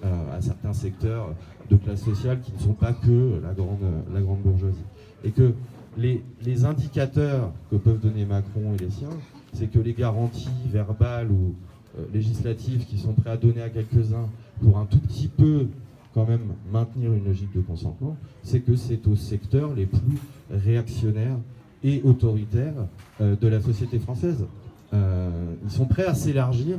euh, 0.06 0.38
à 0.38 0.42
certains 0.42 0.72
secteurs 0.72 1.34
de 1.70 1.76
classe 1.76 2.04
sociale 2.04 2.40
qui 2.42 2.54
ne 2.54 2.60
sont 2.60 2.74
pas 2.74 2.94
que 2.94 3.42
la 3.44 3.54
grande, 3.54 3.80
la 4.14 4.22
grande 4.22 4.40
bourgeoisie. 4.42 4.86
Et 5.26 5.32
que 5.32 5.54
les, 5.98 6.24
les 6.44 6.66
indicateurs 6.66 7.52
que 7.70 7.76
peuvent 7.76 8.00
donner 8.00 8.26
Macron 8.26 8.74
et 8.76 8.84
les 8.84 8.90
siens, 8.90 9.10
c'est 9.54 9.68
que 9.68 9.80
les 9.80 9.94
garanties 9.94 10.50
verbales 10.68 11.32
ou 11.32 11.56
euh, 11.98 12.06
législatives 12.14 12.86
qui 12.86 12.98
sont 12.98 13.14
prêts 13.14 13.32
à 13.32 13.38
donner 13.38 13.62
à 13.62 13.70
quelques-uns 13.70 14.30
pour 14.62 14.78
un 14.78 14.86
tout 14.86 15.00
petit 15.00 15.28
peu 15.28 15.68
quand 16.16 16.26
même 16.26 16.54
maintenir 16.72 17.12
une 17.14 17.26
logique 17.26 17.54
de 17.54 17.60
consentement, 17.60 18.16
c'est 18.42 18.62
que 18.62 18.78
c'est 18.78 19.06
aux 19.06 19.18
secteurs 19.18 19.74
les 19.76 19.86
plus 19.86 20.18
réactionnaires 20.50 21.38
et 21.84 22.02
autoritaires 22.04 22.88
euh, 23.20 23.36
de 23.36 23.48
la 23.50 23.60
société 23.60 24.00
française. 24.00 24.46
Euh, 24.94 25.30
ils 25.66 25.70
sont 25.70 25.86
prêts 25.86 26.06
à 26.06 26.16
s'élargir 26.16 26.78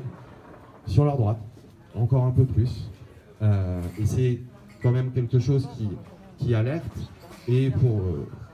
sur 0.87 1.05
leur 1.05 1.19
droite, 1.19 1.39
encore 1.95 2.25
un 2.25 2.31
peu 2.31 2.47
plus. 2.47 2.89
Euh, 3.43 3.83
et 4.01 4.07
c'est 4.07 4.41
quand 4.83 4.91
même 4.91 5.13
quelque 5.13 5.39
chose 5.39 5.69
qui, 5.77 5.87
qui 6.39 6.55
alerte. 6.55 6.99
Et 7.47 7.69
pour, 7.71 8.01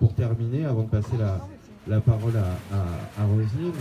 pour 0.01 0.12
terminer, 0.14 0.64
avant 0.64 0.83
de 0.83 0.88
passer 0.88 1.16
la, 1.16 1.47
la 1.87 2.01
parole 2.01 2.35
à, 2.37 2.75
à, 2.77 3.23
à 3.23 3.27
Roselyne, 3.27 3.73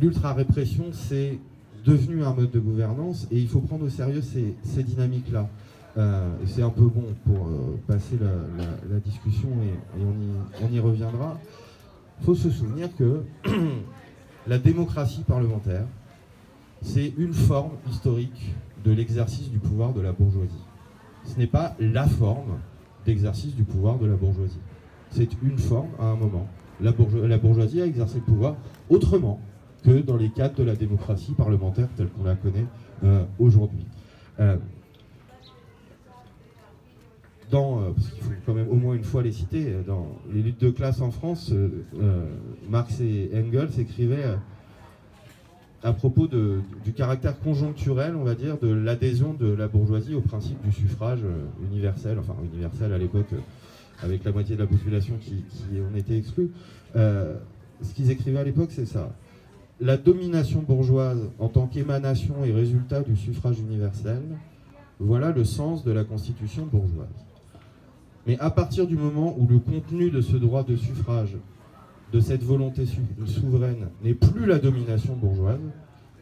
l'ultra-répression, 0.00 0.86
c'est 0.92 1.38
devenu 1.84 2.24
un 2.24 2.32
mode 2.32 2.50
de 2.50 2.58
gouvernance 2.58 3.26
et 3.30 3.38
il 3.38 3.48
faut 3.48 3.60
prendre 3.60 3.84
au 3.84 3.88
sérieux 3.88 4.22
ces, 4.22 4.82
dynamiques-là. 4.82 5.48
Euh, 5.96 6.34
c'est 6.46 6.62
un 6.62 6.70
peu 6.70 6.86
bon 6.86 7.04
pour 7.24 7.46
euh, 7.46 7.78
passer 7.86 8.18
la, 8.20 8.98
discussion 8.98 9.48
et, 9.62 10.02
on, 10.02 10.10
y, 10.10 10.64
on, 10.68 10.74
y, 10.74 10.80
reviendra. 10.80 11.38
Il 12.20 12.24
faut 12.26 12.34
se 12.34 12.50
souvenir 12.50 12.88
que 12.96 13.22
la 14.46 14.58
démocratie 14.58 15.22
parlementaire, 15.22 15.86
c'est 16.82 17.12
une 17.16 17.32
forme 17.32 17.72
historique 17.90 18.54
de 18.84 18.92
l'exercice 18.92 19.50
du 19.50 19.58
pouvoir 19.58 19.92
de 19.92 20.00
la 20.00 20.12
bourgeoisie. 20.12 20.64
Ce 21.24 21.38
n'est 21.38 21.46
pas 21.46 21.74
la 21.78 22.06
forme 22.06 22.58
d'exercice 23.06 23.54
du 23.54 23.62
pouvoir 23.62 23.98
de 23.98 24.06
la 24.06 24.16
bourgeoisie. 24.16 24.60
C'est 25.10 25.28
une 25.42 25.58
forme 25.58 25.90
à 26.00 26.06
un 26.06 26.16
moment. 26.16 26.48
La 26.80 27.38
bourgeoisie 27.38 27.80
a 27.80 27.86
exercé 27.86 28.16
le 28.16 28.24
pouvoir 28.24 28.56
autrement 28.90 29.40
que 29.84 30.00
dans 30.00 30.16
les 30.16 30.30
cadres 30.30 30.56
de 30.56 30.64
la 30.64 30.74
démocratie 30.74 31.32
parlementaire 31.32 31.88
telle 31.96 32.08
qu'on 32.08 32.24
la 32.24 32.34
connaît 32.34 32.66
euh, 33.04 33.24
aujourd'hui. 33.38 33.86
Euh, 34.40 34.56
dans, 37.50 37.78
euh, 37.78 37.90
parce 37.94 38.08
qu'il 38.08 38.22
faut 38.22 38.30
quand 38.46 38.54
même 38.54 38.68
au 38.70 38.76
moins 38.76 38.94
une 38.94 39.04
fois 39.04 39.22
les 39.22 39.32
citer, 39.32 39.74
dans 39.86 40.08
les 40.32 40.42
luttes 40.42 40.60
de 40.60 40.70
classe 40.70 41.00
en 41.00 41.10
France, 41.10 41.52
Marx 42.68 43.00
et 43.00 43.30
Engels 43.34 43.78
écrivaient 43.78 44.24
à 45.82 45.92
propos 45.92 46.26
du 46.26 46.92
caractère 46.94 47.38
conjoncturel, 47.38 48.16
on 48.16 48.24
va 48.24 48.34
dire, 48.34 48.56
de 48.56 48.72
l'adhésion 48.72 49.34
de 49.34 49.52
la 49.52 49.68
bourgeoisie 49.68 50.14
au 50.14 50.22
principe 50.22 50.60
du 50.64 50.72
suffrage 50.72 51.20
universel, 51.70 52.18
enfin 52.18 52.34
universel 52.50 52.92
à 52.94 52.98
l'époque, 52.98 53.34
avec 54.02 54.24
la 54.24 54.32
moitié 54.32 54.56
de 54.56 54.62
la 54.62 54.66
population 54.66 55.16
qui, 55.20 55.44
qui 55.50 55.80
en 55.80 55.94
était 55.94 56.16
exclue. 56.16 56.50
ce 56.94 57.94
qu'ils 57.94 58.10
écrivaient 58.10 58.38
à 58.38 58.44
l'époque, 58.44 58.70
c'est 58.72 58.86
ça 58.86 59.12
la 59.80 59.96
domination 59.96 60.62
bourgeoise 60.62 61.30
en 61.38 61.48
tant 61.48 61.66
qu'émanation 61.66 62.44
et 62.44 62.52
résultat 62.52 63.02
du 63.02 63.16
suffrage 63.16 63.58
universel, 63.58 64.22
voilà 65.00 65.32
le 65.32 65.44
sens 65.44 65.84
de 65.84 65.92
la 65.92 66.04
constitution 66.04 66.66
bourgeoise. 66.66 67.08
Mais 68.26 68.38
à 68.38 68.50
partir 68.50 68.86
du 68.86 68.96
moment 68.96 69.34
où 69.38 69.46
le 69.46 69.58
contenu 69.58 70.10
de 70.10 70.20
ce 70.20 70.36
droit 70.36 70.62
de 70.62 70.76
suffrage, 70.76 71.36
de 72.12 72.20
cette 72.20 72.44
volonté 72.44 72.86
souveraine, 73.26 73.88
n'est 74.02 74.14
plus 74.14 74.46
la 74.46 74.58
domination 74.58 75.16
bourgeoise, 75.16 75.60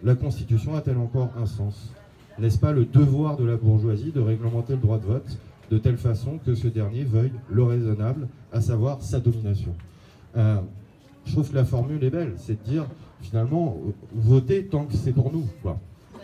la 0.03 0.15
constitution 0.15 0.75
a-t-elle 0.75 0.97
encore 0.97 1.31
un 1.37 1.47
sens? 1.47 1.93
N'est-ce 2.39 2.59
pas 2.59 2.73
le 2.73 2.87
devoir 2.87 3.37
de 3.37 3.45
la 3.45 3.57
bourgeoisie 3.57 4.11
de 4.11 4.21
réglementer 4.21 4.73
le 4.73 4.81
droit 4.81 4.99
de 4.99 5.05
vote 5.05 5.39
de 5.71 5.79
telle 5.79 5.99
façon 5.99 6.39
que 6.45 6.55
ce 6.55 6.67
dernier 6.67 7.05
veuille 7.05 7.33
le 7.51 7.63
raisonnable, 7.63 8.27
à 8.53 8.61
savoir 8.61 9.03
sa 9.03 9.21
domination? 9.21 9.75
Euh, 10.37 10.61
Je 11.25 11.33
trouve 11.33 11.51
que 11.51 11.55
la 11.55 11.65
formule 11.65 12.03
est 12.05 12.11
belle, 12.11 12.35
c'est 12.37 12.63
de 12.63 12.69
dire 12.69 12.87
finalement, 13.21 13.77
voter 14.15 14.67
tant 14.67 14.85
que 14.85 14.95
c'est 14.95 15.13
pour 15.13 15.33
nous. 15.33 15.47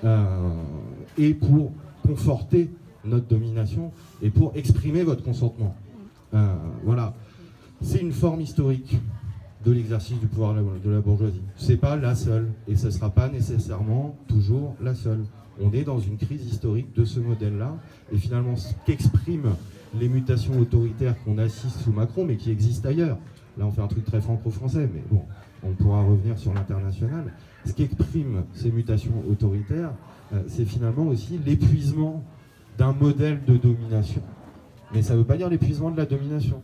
Euh, 0.04 0.50
et 1.16 1.34
pour 1.34 1.72
conforter 2.06 2.70
notre 3.04 3.26
domination 3.26 3.90
et 4.22 4.30
pour 4.30 4.52
exprimer 4.54 5.02
votre 5.02 5.22
consentement. 5.22 5.74
Euh, 6.34 6.54
voilà. 6.84 7.14
C'est 7.80 8.00
une 8.00 8.12
forme 8.12 8.40
historique 8.40 8.96
de 9.64 9.72
l'exercice 9.72 10.18
du 10.18 10.26
pouvoir 10.26 10.54
de 10.54 10.90
la 10.90 11.00
bourgeoisie. 11.00 11.42
C'est 11.56 11.76
pas 11.76 11.96
la 11.96 12.14
seule 12.14 12.48
et 12.68 12.76
ce 12.76 12.86
ne 12.86 12.90
sera 12.90 13.10
pas 13.10 13.28
nécessairement 13.28 14.16
toujours 14.28 14.76
la 14.80 14.94
seule. 14.94 15.24
On 15.60 15.72
est 15.72 15.82
dans 15.82 15.98
une 15.98 16.16
crise 16.16 16.46
historique 16.46 16.94
de 16.94 17.04
ce 17.04 17.18
modèle-là 17.18 17.76
et 18.12 18.18
finalement 18.18 18.56
ce 18.56 18.72
qu'expriment 18.86 19.56
les 19.98 20.08
mutations 20.08 20.58
autoritaires 20.58 21.16
qu'on 21.24 21.38
assiste 21.38 21.80
sous 21.80 21.92
Macron 21.92 22.24
mais 22.24 22.36
qui 22.36 22.50
existent 22.50 22.88
ailleurs. 22.88 23.18
Là 23.58 23.66
on 23.66 23.70
fait 23.70 23.82
un 23.82 23.88
truc 23.88 24.04
très 24.04 24.20
franco-français 24.20 24.88
mais 24.92 25.02
bon, 25.10 25.22
on 25.62 25.72
pourra 25.72 26.02
revenir 26.02 26.38
sur 26.38 26.54
l'international, 26.54 27.32
ce 27.64 27.72
qui 27.72 27.82
exprime 27.82 28.44
ces 28.54 28.70
mutations 28.70 29.22
autoritaires, 29.28 29.92
euh, 30.32 30.42
c'est 30.46 30.64
finalement 30.64 31.06
aussi 31.06 31.38
l'épuisement 31.44 32.22
d'un 32.76 32.92
modèle 32.92 33.40
de 33.46 33.56
domination. 33.56 34.22
Mais 34.94 35.02
ça 35.02 35.14
ne 35.14 35.18
veut 35.18 35.24
pas 35.24 35.36
dire 35.36 35.48
l'épuisement 35.48 35.90
de 35.90 35.96
la 35.96 36.06
domination. 36.06 36.62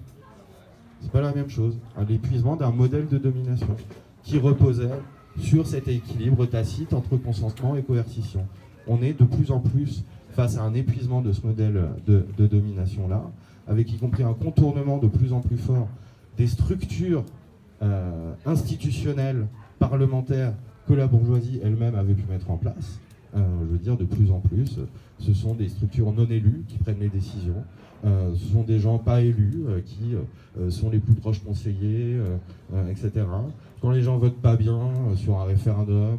C'est 1.01 1.11
pas 1.11 1.21
la 1.21 1.35
même 1.35 1.51
chose. 1.51 1.79
L'épuisement 2.09 2.57
d'un 2.57 2.71
modèle 2.71 3.09
de 3.09 3.19
domination 3.19 3.77
qui 4.23 4.39
reposait 4.39 4.89
sur 5.39 5.67
cet 5.67 5.89
équilibre 5.89 6.47
tacite 6.47 6.95
entre 6.95 7.17
consentement 7.17 7.77
et 7.77 7.83
coercition. 7.83 8.47
On 8.87 9.03
est 9.03 9.19
de 9.19 9.25
plus 9.25 9.51
en 9.51 9.61
plus 9.61 10.05
face 10.31 10.57
à 10.57 10.63
un 10.63 10.73
épuisement 10.73 11.21
de 11.21 11.33
ce 11.33 11.47
modèle 11.47 11.89
de, 12.07 12.25
de 12.39 12.47
domination-là, 12.47 13.23
avec 13.67 13.93
y 13.93 13.99
compris 13.99 14.23
un 14.23 14.33
contournement 14.33 14.99
de 14.99 15.09
plus 15.09 15.33
en 15.33 15.41
plus 15.41 15.59
fort 15.59 15.89
des 16.37 16.47
structures 16.47 17.25
euh, 17.83 18.33
institutionnelle, 18.47 19.47
parlementaire 19.79 20.55
que 20.88 20.94
la 20.94 21.07
bourgeoisie 21.07 21.61
elle-même 21.62 21.94
avait 21.94 22.14
pu 22.14 22.25
mettre 22.31 22.51
en 22.51 22.57
place. 22.57 23.01
Euh, 23.37 23.40
je 23.62 23.73
veux 23.73 23.79
dire, 23.79 23.97
de 23.97 24.05
plus 24.05 24.31
en 24.31 24.38
plus, 24.38 24.79
ce 25.18 25.35
sont 25.35 25.55
des 25.55 25.68
structures 25.68 26.12
non 26.12 26.25
élues 26.27 26.64
qui 26.68 26.79
prennent 26.79 27.01
les 27.01 27.09
décisions. 27.09 27.64
Euh, 28.05 28.33
ce 28.35 28.53
sont 28.53 28.62
des 28.62 28.79
gens 28.79 28.99
pas 28.99 29.23
élus 29.23 29.64
qui 29.85 30.14
sont 30.70 30.88
les 30.88 30.99
plus 30.99 31.14
proches 31.14 31.42
conseillers, 31.42 32.16
etc. 32.88 33.27
Quand 33.81 33.90
les 33.90 34.03
gens 34.03 34.18
votent 34.18 34.40
pas 34.40 34.57
bien 34.57 34.79
sur 35.16 35.38
un 35.40 35.44
référendum, 35.44 36.18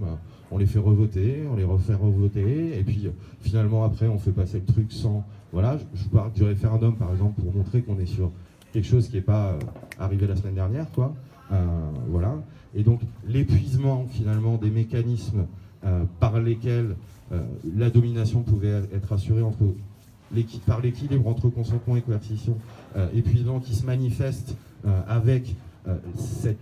on 0.51 0.57
les 0.57 0.65
fait 0.65 0.79
revoter, 0.79 1.43
on 1.51 1.55
les 1.55 1.63
refait 1.63 1.93
revoter, 1.93 2.77
et 2.77 2.83
puis 2.83 3.09
finalement 3.41 3.83
après 3.83 4.07
on 4.07 4.19
fait 4.19 4.31
passer 4.31 4.59
le 4.59 4.65
truc 4.65 4.91
sans. 4.91 5.23
Voilà, 5.53 5.77
je 5.93 6.03
vous 6.03 6.09
parle 6.09 6.33
du 6.33 6.43
référendum 6.43 6.95
par 6.95 7.11
exemple 7.11 7.41
pour 7.41 7.53
montrer 7.53 7.81
qu'on 7.81 7.97
est 7.99 8.05
sur 8.05 8.31
quelque 8.75 8.87
chose 8.89 9.07
qui 9.07 9.15
n'est 9.15 9.21
pas 9.21 9.57
arrivé 9.97 10.27
la 10.27 10.35
semaine 10.35 10.55
dernière, 10.55 10.91
quoi. 10.91 11.13
Euh, 11.53 11.65
voilà. 12.09 12.35
Et 12.75 12.83
donc 12.83 12.99
l'épuisement 13.25 14.05
finalement 14.11 14.57
des 14.57 14.69
mécanismes 14.69 15.45
euh, 15.85 16.03
par 16.19 16.41
lesquels 16.41 16.97
euh, 17.31 17.41
la 17.77 17.89
domination 17.89 18.41
pouvait 18.41 18.83
être 18.93 19.13
assurée 19.13 19.41
par 20.67 20.81
l'équilibre 20.81 21.25
entre 21.25 21.47
consentement 21.47 21.95
et 21.95 22.01
coercition, 22.01 22.57
épuisement 23.13 23.61
qui 23.61 23.75
se 23.75 23.85
manifeste 23.85 24.55
avec 25.07 25.55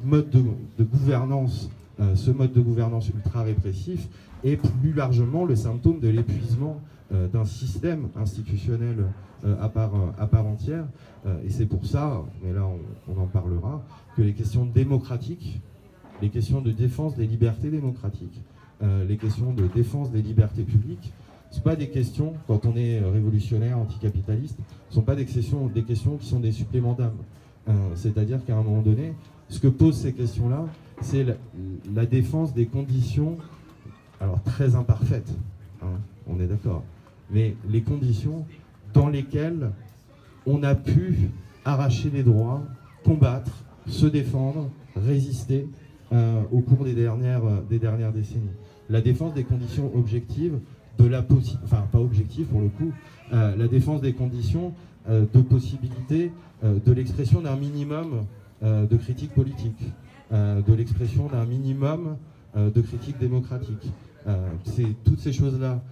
mode 0.03 0.29
de, 0.29 0.43
de 0.77 0.83
gouvernance, 0.83 1.69
ce 2.13 2.29
mode 2.29 2.53
de 2.53 2.61
gouvernance 2.61 3.09
ultra 3.09 3.41
répressif, 3.41 4.07
et 4.43 4.57
plus 4.57 4.93
largement 4.93 5.45
le 5.45 5.55
symptôme 5.55 5.99
de 5.99 6.09
l'épuisement 6.09 6.79
d'un 7.31 7.45
système 7.45 8.07
institutionnel 8.15 9.05
à, 9.61 9.69
part, 9.69 9.91
à 10.17 10.25
part 10.25 10.47
entière. 10.47 10.85
et 11.45 11.49
c'est 11.49 11.65
pour 11.67 11.85
ça, 11.85 12.23
mais 12.43 12.53
là 12.53 12.67
on, 13.07 13.21
en 13.21 13.27
parlera, 13.27 13.83
que 14.15 14.21
les 14.21 14.33
questions 14.33 14.65
démocratiques, 14.65 15.59
les 16.21 16.29
questions 16.29 16.61
de 16.61 16.71
défense 16.71 17.15
des 17.15 17.27
libertés 17.27 17.69
démocratiques, 17.69 18.41
euh, 18.81 19.05
les 19.05 19.17
questions 19.17 19.53
de 19.53 19.67
défense 19.67 20.11
des 20.11 20.21
libertés 20.21 20.63
publiques, 20.63 21.13
ce 21.51 21.59
pas 21.59 21.75
des 21.75 21.89
questions, 21.89 22.33
quand 22.47 22.65
on 22.65 22.75
est 22.75 22.99
révolutionnaire, 22.99 23.77
anticapitaliste, 23.77 24.57
ne 24.57 24.95
sont 24.95 25.03
pas 25.03 25.15
des 25.15 25.25
questions, 25.25 25.67
des 25.67 25.83
questions 25.83 26.17
qui 26.17 26.25
sont 26.25 26.39
des 26.39 26.51
suppléments 26.51 26.93
d'âme. 26.93 27.17
Euh, 27.69 27.71
C'est-à-dire 27.95 28.43
qu'à 28.43 28.57
un 28.57 28.63
moment 28.63 28.81
donné, 28.81 29.13
ce 29.49 29.59
que 29.59 29.67
posent 29.67 30.01
ces 30.01 30.13
questions-là, 30.13 30.65
c'est 31.01 31.23
la, 31.23 31.33
la, 31.93 32.05
défense 32.05 32.53
des 32.53 32.65
conditions, 32.65 33.37
alors 34.19 34.41
très 34.43 34.75
imparfaites, 34.75 35.31
hein, 35.81 35.99
on 36.27 36.39
est 36.39 36.47
d'accord, 36.47 36.83
mais 37.29 37.55
les 37.69 37.81
conditions 37.81 38.45
dans 38.93 39.09
lesquelles 39.09 39.71
on 40.45 40.63
a 40.63 40.75
pu 40.75 41.29
arracher 41.65 42.09
les 42.09 42.23
droits, 42.23 42.63
combattre, 43.03 43.51
se 43.87 44.05
défendre, 44.05 44.69
résister 44.95 45.67
euh, 46.11 46.41
au 46.51 46.59
cours 46.59 46.85
des 46.85 46.93
dernières, 46.93 47.45
euh, 47.45 47.61
des 47.69 47.79
dernières 47.79 48.11
décennies. 48.11 48.51
La 48.89 49.01
défense 49.01 49.33
des 49.33 49.43
conditions 49.43 49.91
objectives, 49.95 50.59
de 50.99 51.05
la 51.05 51.25
enfin 51.63 51.87
pas 51.91 51.99
objectives 51.99 52.45
pour 52.45 52.61
le 52.61 52.67
coup, 52.67 52.91
euh, 53.33 53.55
la 53.55 53.67
défense 53.67 54.01
des 54.01 54.13
conditions 54.13 54.73
de 55.09 55.41
possibilité 55.41 56.31
de 56.63 56.93
l'expression 56.93 57.41
d'un 57.41 57.57
minimum 57.57 58.25
de 58.61 58.95
critique 58.95 59.33
politique, 59.33 59.91
de 60.31 60.73
l'expression 60.73 61.27
d'un 61.27 61.43
minimum 61.43 62.15
de 62.55 62.79
critique 62.79 63.17
démocratique. 63.19 63.91
C'est 64.63 64.95
toutes 65.03 65.19
ces 65.19 65.33
choses-là 65.33 65.83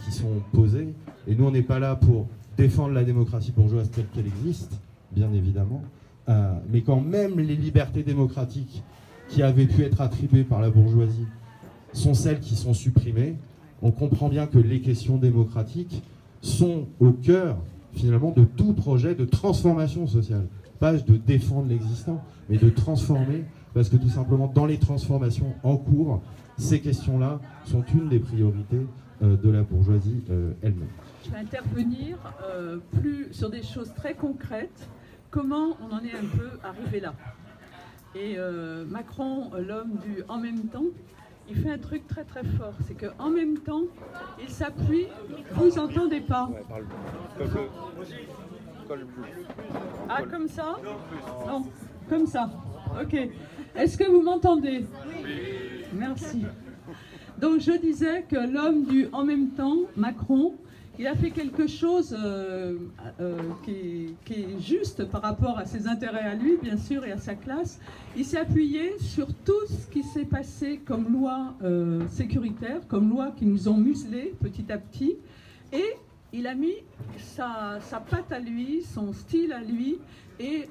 qui 0.00 0.10
sont 0.10 0.42
posées, 0.52 0.94
et 1.28 1.34
nous 1.34 1.44
on 1.44 1.50
n'est 1.50 1.62
pas 1.62 1.78
là 1.78 1.96
pour 1.96 2.28
défendre 2.56 2.94
la 2.94 3.04
démocratie 3.04 3.52
bourgeoise 3.52 3.90
telle 3.90 4.06
qu'elle 4.14 4.26
existe, 4.26 4.72
bien 5.12 5.32
évidemment, 5.32 5.82
euh, 6.28 6.54
mais 6.72 6.82
quand 6.82 7.00
même 7.00 7.38
les 7.38 7.56
libertés 7.56 8.02
démocratiques 8.02 8.82
qui 9.28 9.42
avaient 9.42 9.66
pu 9.66 9.82
être 9.82 10.00
attribuées 10.00 10.44
par 10.44 10.60
la 10.60 10.70
bourgeoisie 10.70 11.26
sont 11.92 12.14
celles 12.14 12.40
qui 12.40 12.56
sont 12.56 12.74
supprimées, 12.74 13.36
on 13.82 13.90
comprend 13.90 14.28
bien 14.28 14.46
que 14.46 14.58
les 14.58 14.80
questions 14.80 15.18
démocratiques 15.18 16.02
sont 16.40 16.86
au 17.00 17.12
cœur 17.12 17.58
finalement 17.92 18.30
de 18.30 18.44
tout 18.44 18.72
projet 18.72 19.14
de 19.14 19.24
transformation 19.24 20.06
sociale. 20.06 20.46
Pas 20.78 20.92
de 20.92 21.16
défendre 21.16 21.68
l'existant, 21.68 22.22
mais 22.50 22.58
de 22.58 22.68
transformer, 22.68 23.44
parce 23.72 23.88
que 23.88 23.96
tout 23.96 24.10
simplement 24.10 24.50
dans 24.52 24.66
les 24.66 24.78
transformations 24.78 25.54
en 25.62 25.76
cours, 25.76 26.20
ces 26.58 26.80
questions-là 26.80 27.40
sont 27.64 27.82
une 27.94 28.08
des 28.08 28.18
priorités 28.18 28.76
euh, 28.76 29.05
de 29.20 29.50
la 29.50 29.62
bourgeoisie 29.62 30.22
euh, 30.30 30.52
elle-même. 30.62 30.88
Je 31.24 31.30
vais 31.30 31.38
intervenir 31.38 32.16
euh, 32.44 32.78
plus 33.00 33.28
sur 33.32 33.50
des 33.50 33.62
choses 33.62 33.92
très 33.94 34.14
concrètes. 34.14 34.88
Comment 35.30 35.76
on 35.82 35.94
en 35.94 36.00
est 36.04 36.14
un 36.14 36.26
peu 36.38 36.50
arrivé 36.62 37.00
là? 37.00 37.14
Et 38.14 38.38
Macron, 38.88 39.50
l'homme 39.58 39.98
du 40.02 40.22
en 40.28 40.38
même 40.38 40.68
temps, 40.68 40.86
il 41.50 41.56
fait 41.56 41.70
un 41.70 41.76
truc 41.78 42.06
très 42.06 42.24
très 42.24 42.44
fort. 42.44 42.72
C'est 42.86 42.94
qu'en 42.94 43.28
même 43.28 43.58
temps, 43.58 43.82
il 44.40 44.48
s'appuie. 44.48 45.06
Vous 45.52 45.78
entendez 45.78 46.20
pas 46.22 46.48
Ah, 50.08 50.22
comme 50.30 50.48
ça? 50.48 50.76
Non, 51.46 51.66
comme 52.08 52.26
ça. 52.26 52.50
Ok. 53.02 53.16
Est-ce 53.74 53.98
que 53.98 54.04
vous 54.04 54.22
m'entendez? 54.22 54.86
Merci. 55.92 56.46
Donc 57.40 57.60
je 57.60 57.72
disais 57.72 58.24
que 58.28 58.36
l'homme 58.36 58.84
du 58.84 59.08
en 59.12 59.24
même 59.24 59.50
temps, 59.50 59.80
Macron, 59.96 60.54
il 60.98 61.06
a 61.06 61.14
fait 61.14 61.30
quelque 61.30 61.66
chose 61.66 62.16
euh, 62.18 62.78
euh, 63.20 63.38
qui, 63.64 64.14
est, 64.30 64.60
juste 64.60 65.04
par 65.04 65.20
rapport 65.20 65.58
à 65.58 65.66
ses 65.66 65.86
intérêts 65.86 66.24
à 66.24 66.34
lui, 66.34 66.56
bien 66.62 66.78
sûr, 66.78 67.04
et 67.04 67.12
à 67.12 67.18
sa 67.18 67.34
classe. 67.34 67.78
Il 68.16 68.24
s'est 68.24 68.38
appuyé 68.38 68.98
sur 68.98 69.26
tout 69.26 69.66
ce 69.68 69.86
qui 69.88 70.02
s'est 70.02 70.24
passé 70.24 70.80
comme 70.86 71.12
loi 71.12 71.54
euh, 71.62 72.06
sécuritaire, 72.08 72.80
comme 72.88 73.10
loi 73.10 73.32
qui 73.36 73.44
nous 73.44 73.68
ont 73.68 73.76
muselés 73.76 74.34
petit 74.40 74.72
à 74.72 74.78
petit, 74.78 75.16
et 75.70 75.96
il 76.32 76.46
a 76.46 76.54
mis 76.54 76.74
sa, 77.18 77.78
sa 77.80 78.00
patte 78.00 78.32
à 78.32 78.38
lui, 78.38 78.82
son 78.82 79.12
style 79.12 79.52
à 79.52 79.60
lui, 79.60 79.98
et 80.38 80.68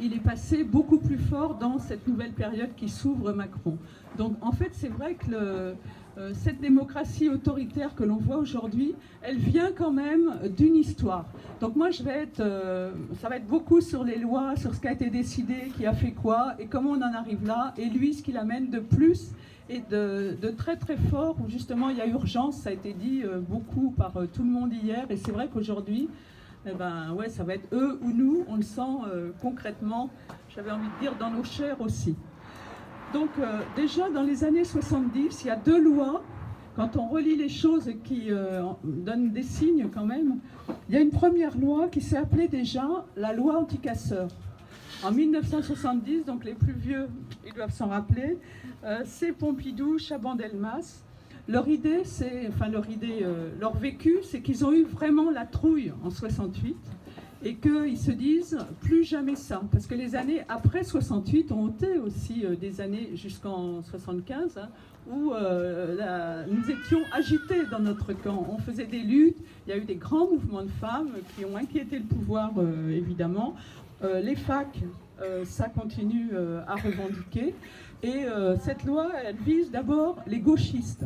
il 0.00 0.14
est 0.14 0.22
passé 0.24 0.64
beaucoup 0.64 0.96
plus 0.96 1.18
fort 1.18 1.56
dans 1.56 1.78
cette 1.78 2.08
nouvelle 2.08 2.32
période 2.32 2.70
qui 2.76 2.88
s'ouvre 2.88 3.32
Macron. 3.32 3.76
Donc 4.16 4.36
en 4.40 4.52
fait, 4.52 4.70
c'est 4.72 4.88
vrai 4.88 5.14
que 5.14 5.30
le, 5.30 5.74
euh, 6.18 6.32
cette 6.34 6.60
démocratie 6.60 7.30
autoritaire 7.30 7.94
que 7.94 8.04
l'on 8.04 8.16
voit 8.16 8.36
aujourd'hui, 8.36 8.94
elle 9.22 9.38
vient 9.38 9.72
quand 9.72 9.92
même 9.92 10.38
d'une 10.54 10.76
histoire. 10.76 11.24
Donc 11.60 11.74
moi, 11.74 11.90
je 11.90 12.02
vais 12.02 12.24
être, 12.24 12.40
euh, 12.40 12.92
ça 13.20 13.30
va 13.30 13.36
être 13.36 13.46
beaucoup 13.46 13.80
sur 13.80 14.04
les 14.04 14.18
lois, 14.18 14.54
sur 14.56 14.74
ce 14.74 14.80
qui 14.80 14.88
a 14.88 14.92
été 14.92 15.08
décidé, 15.08 15.72
qui 15.74 15.86
a 15.86 15.94
fait 15.94 16.10
quoi, 16.10 16.54
et 16.58 16.66
comment 16.66 16.90
on 16.90 17.00
en 17.00 17.14
arrive 17.14 17.46
là, 17.46 17.72
et 17.78 17.86
lui, 17.86 18.12
ce 18.12 18.22
qu'il 18.22 18.36
amène 18.36 18.68
de 18.68 18.78
plus 18.78 19.30
et 19.70 19.80
de, 19.90 20.36
très 20.58 20.76
très 20.76 20.98
fort, 20.98 21.36
où 21.42 21.48
justement 21.48 21.88
il 21.88 21.96
y 21.96 22.02
a 22.02 22.06
urgence, 22.06 22.56
ça 22.56 22.70
a 22.70 22.72
été 22.74 22.92
dit 22.92 23.22
euh, 23.24 23.40
beaucoup 23.40 23.90
par 23.92 24.12
tout 24.34 24.42
le 24.42 24.50
monde 24.50 24.72
hier, 24.74 25.06
et 25.08 25.16
c'est 25.16 25.32
vrai 25.32 25.48
qu'aujourd'hui, 25.50 26.10
eh 26.66 26.74
ben, 26.74 27.12
ouais, 27.14 27.30
ça 27.30 27.42
va 27.42 27.54
être 27.54 27.66
eux 27.72 27.98
ou 28.02 28.12
nous, 28.12 28.44
on 28.48 28.56
le 28.56 28.62
sent 28.62 28.82
concrètement, 29.40 30.10
j'avais 30.54 30.70
envie 30.70 30.86
de 30.96 31.00
dire, 31.00 31.16
dans 31.18 31.30
nos 31.30 31.42
chairs 31.42 31.80
aussi. 31.80 32.14
Donc 33.12 33.30
euh, 33.38 33.60
déjà 33.76 34.08
dans 34.08 34.22
les 34.22 34.44
années 34.44 34.64
70, 34.64 35.42
il 35.42 35.46
y 35.46 35.50
a 35.50 35.56
deux 35.56 35.82
lois, 35.82 36.22
quand 36.76 36.96
on 36.96 37.08
relit 37.08 37.36
les 37.36 37.50
choses 37.50 37.90
qui 38.04 38.30
euh, 38.30 38.62
donnent 38.82 39.30
des 39.30 39.42
signes 39.42 39.88
quand 39.92 40.06
même, 40.06 40.38
il 40.88 40.94
y 40.94 40.98
a 40.98 41.00
une 41.00 41.10
première 41.10 41.56
loi 41.58 41.88
qui 41.88 42.00
s'est 42.00 42.16
appelée 42.16 42.48
déjà 42.48 43.04
la 43.16 43.34
loi 43.34 43.58
anticasseur. 43.58 44.28
En 45.04 45.10
1970, 45.10 46.24
donc 46.24 46.44
les 46.44 46.54
plus 46.54 46.72
vieux, 46.72 47.08
ils 47.46 47.52
doivent 47.52 47.74
s'en 47.74 47.88
rappeler, 47.88 48.38
euh, 48.84 49.00
c'est 49.04 49.32
Pompidou, 49.32 49.98
Chaban-Delmas. 49.98 51.02
Leur 51.48 51.68
idée, 51.68 52.02
c'est, 52.04 52.48
enfin 52.48 52.68
leur 52.68 52.88
idée, 52.88 53.26
leur 53.58 53.76
vécu, 53.76 54.18
c'est 54.22 54.40
qu'ils 54.40 54.64
ont 54.64 54.72
eu 54.72 54.84
vraiment 54.84 55.28
la 55.28 55.44
trouille 55.44 55.92
en 56.04 56.08
68 56.08 56.76
et 57.44 57.54
qu'ils 57.54 57.98
se 57.98 58.10
disent 58.10 58.58
plus 58.80 59.04
jamais 59.04 59.36
ça. 59.36 59.62
Parce 59.72 59.86
que 59.86 59.94
les 59.94 60.14
années 60.14 60.42
après 60.48 60.84
68 60.84 61.52
ont 61.52 61.68
été 61.68 61.98
aussi 61.98 62.44
euh, 62.44 62.54
des 62.56 62.80
années 62.80 63.10
jusqu'en 63.14 63.82
75 63.82 64.58
hein, 64.58 64.68
où 65.10 65.32
euh, 65.32 66.44
nous 66.48 66.70
étions 66.70 67.00
agités 67.12 67.66
dans 67.70 67.80
notre 67.80 68.12
camp. 68.12 68.46
On 68.48 68.58
faisait 68.58 68.86
des 68.86 69.00
luttes, 69.00 69.38
il 69.66 69.70
y 69.70 69.72
a 69.72 69.76
eu 69.76 69.84
des 69.84 69.96
grands 69.96 70.28
mouvements 70.28 70.62
de 70.62 70.70
femmes 70.70 71.10
qui 71.36 71.44
ont 71.44 71.56
inquiété 71.56 71.98
le 71.98 72.04
pouvoir 72.04 72.52
euh, 72.58 72.90
évidemment. 72.90 73.54
les 74.02 74.34
facs, 74.34 74.80
ça 75.44 75.68
continue 75.68 76.30
à 76.66 76.74
revendiquer. 76.74 77.54
Et 78.02 78.24
cette 78.60 78.82
loi, 78.82 79.12
elle 79.24 79.36
vise 79.36 79.70
d'abord 79.70 80.16
les 80.26 80.40
gauchistes 80.40 81.04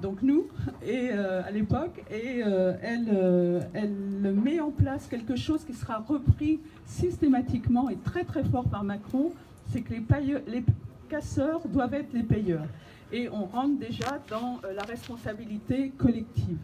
donc 0.00 0.22
nous, 0.22 0.46
et, 0.84 1.10
euh, 1.12 1.42
à 1.42 1.50
l'époque, 1.50 2.04
et 2.10 2.42
euh, 2.44 2.74
elle, 2.82 3.08
euh, 3.12 3.60
elle 3.72 4.34
met 4.34 4.60
en 4.60 4.70
place 4.70 5.06
quelque 5.06 5.36
chose 5.36 5.64
qui 5.64 5.72
sera 5.72 5.98
repris 5.98 6.60
systématiquement 6.84 7.88
et 7.88 7.96
très 7.96 8.24
très 8.24 8.44
fort 8.44 8.68
par 8.68 8.84
Macron, 8.84 9.32
c'est 9.72 9.80
que 9.80 9.94
les, 9.94 10.02
les 10.48 10.64
casseurs 11.08 11.66
doivent 11.68 11.94
être 11.94 12.12
les 12.12 12.22
payeurs. 12.22 12.66
Et 13.10 13.28
on 13.30 13.46
rentre 13.46 13.78
déjà 13.78 14.20
dans 14.28 14.60
la 14.74 14.82
responsabilité 14.82 15.92
collective. 15.96 16.58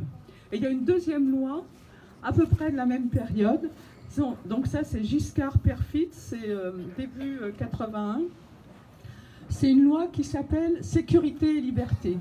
Et 0.51 0.57
il 0.57 0.63
y 0.63 0.67
a 0.67 0.71
une 0.71 0.85
deuxième 0.85 1.31
loi, 1.31 1.65
à 2.23 2.33
peu 2.33 2.47
près 2.47 2.71
de 2.71 2.77
la 2.77 2.87
même 2.87 3.09
période, 3.09 3.71
donc 4.45 4.67
ça 4.67 4.85
c'est 4.85 5.03
Giscard 5.03 5.59
Perfit, 5.59 6.09
c'est 6.13 6.51
début 6.99 7.41
81. 7.57 8.23
C'est 9.49 9.71
une 9.71 9.85
loi 9.85 10.09
qui 10.13 10.23
s'appelle 10.23 10.85
Sécurité 10.85 11.57
et 11.57 11.61
liberté. 11.61 12.19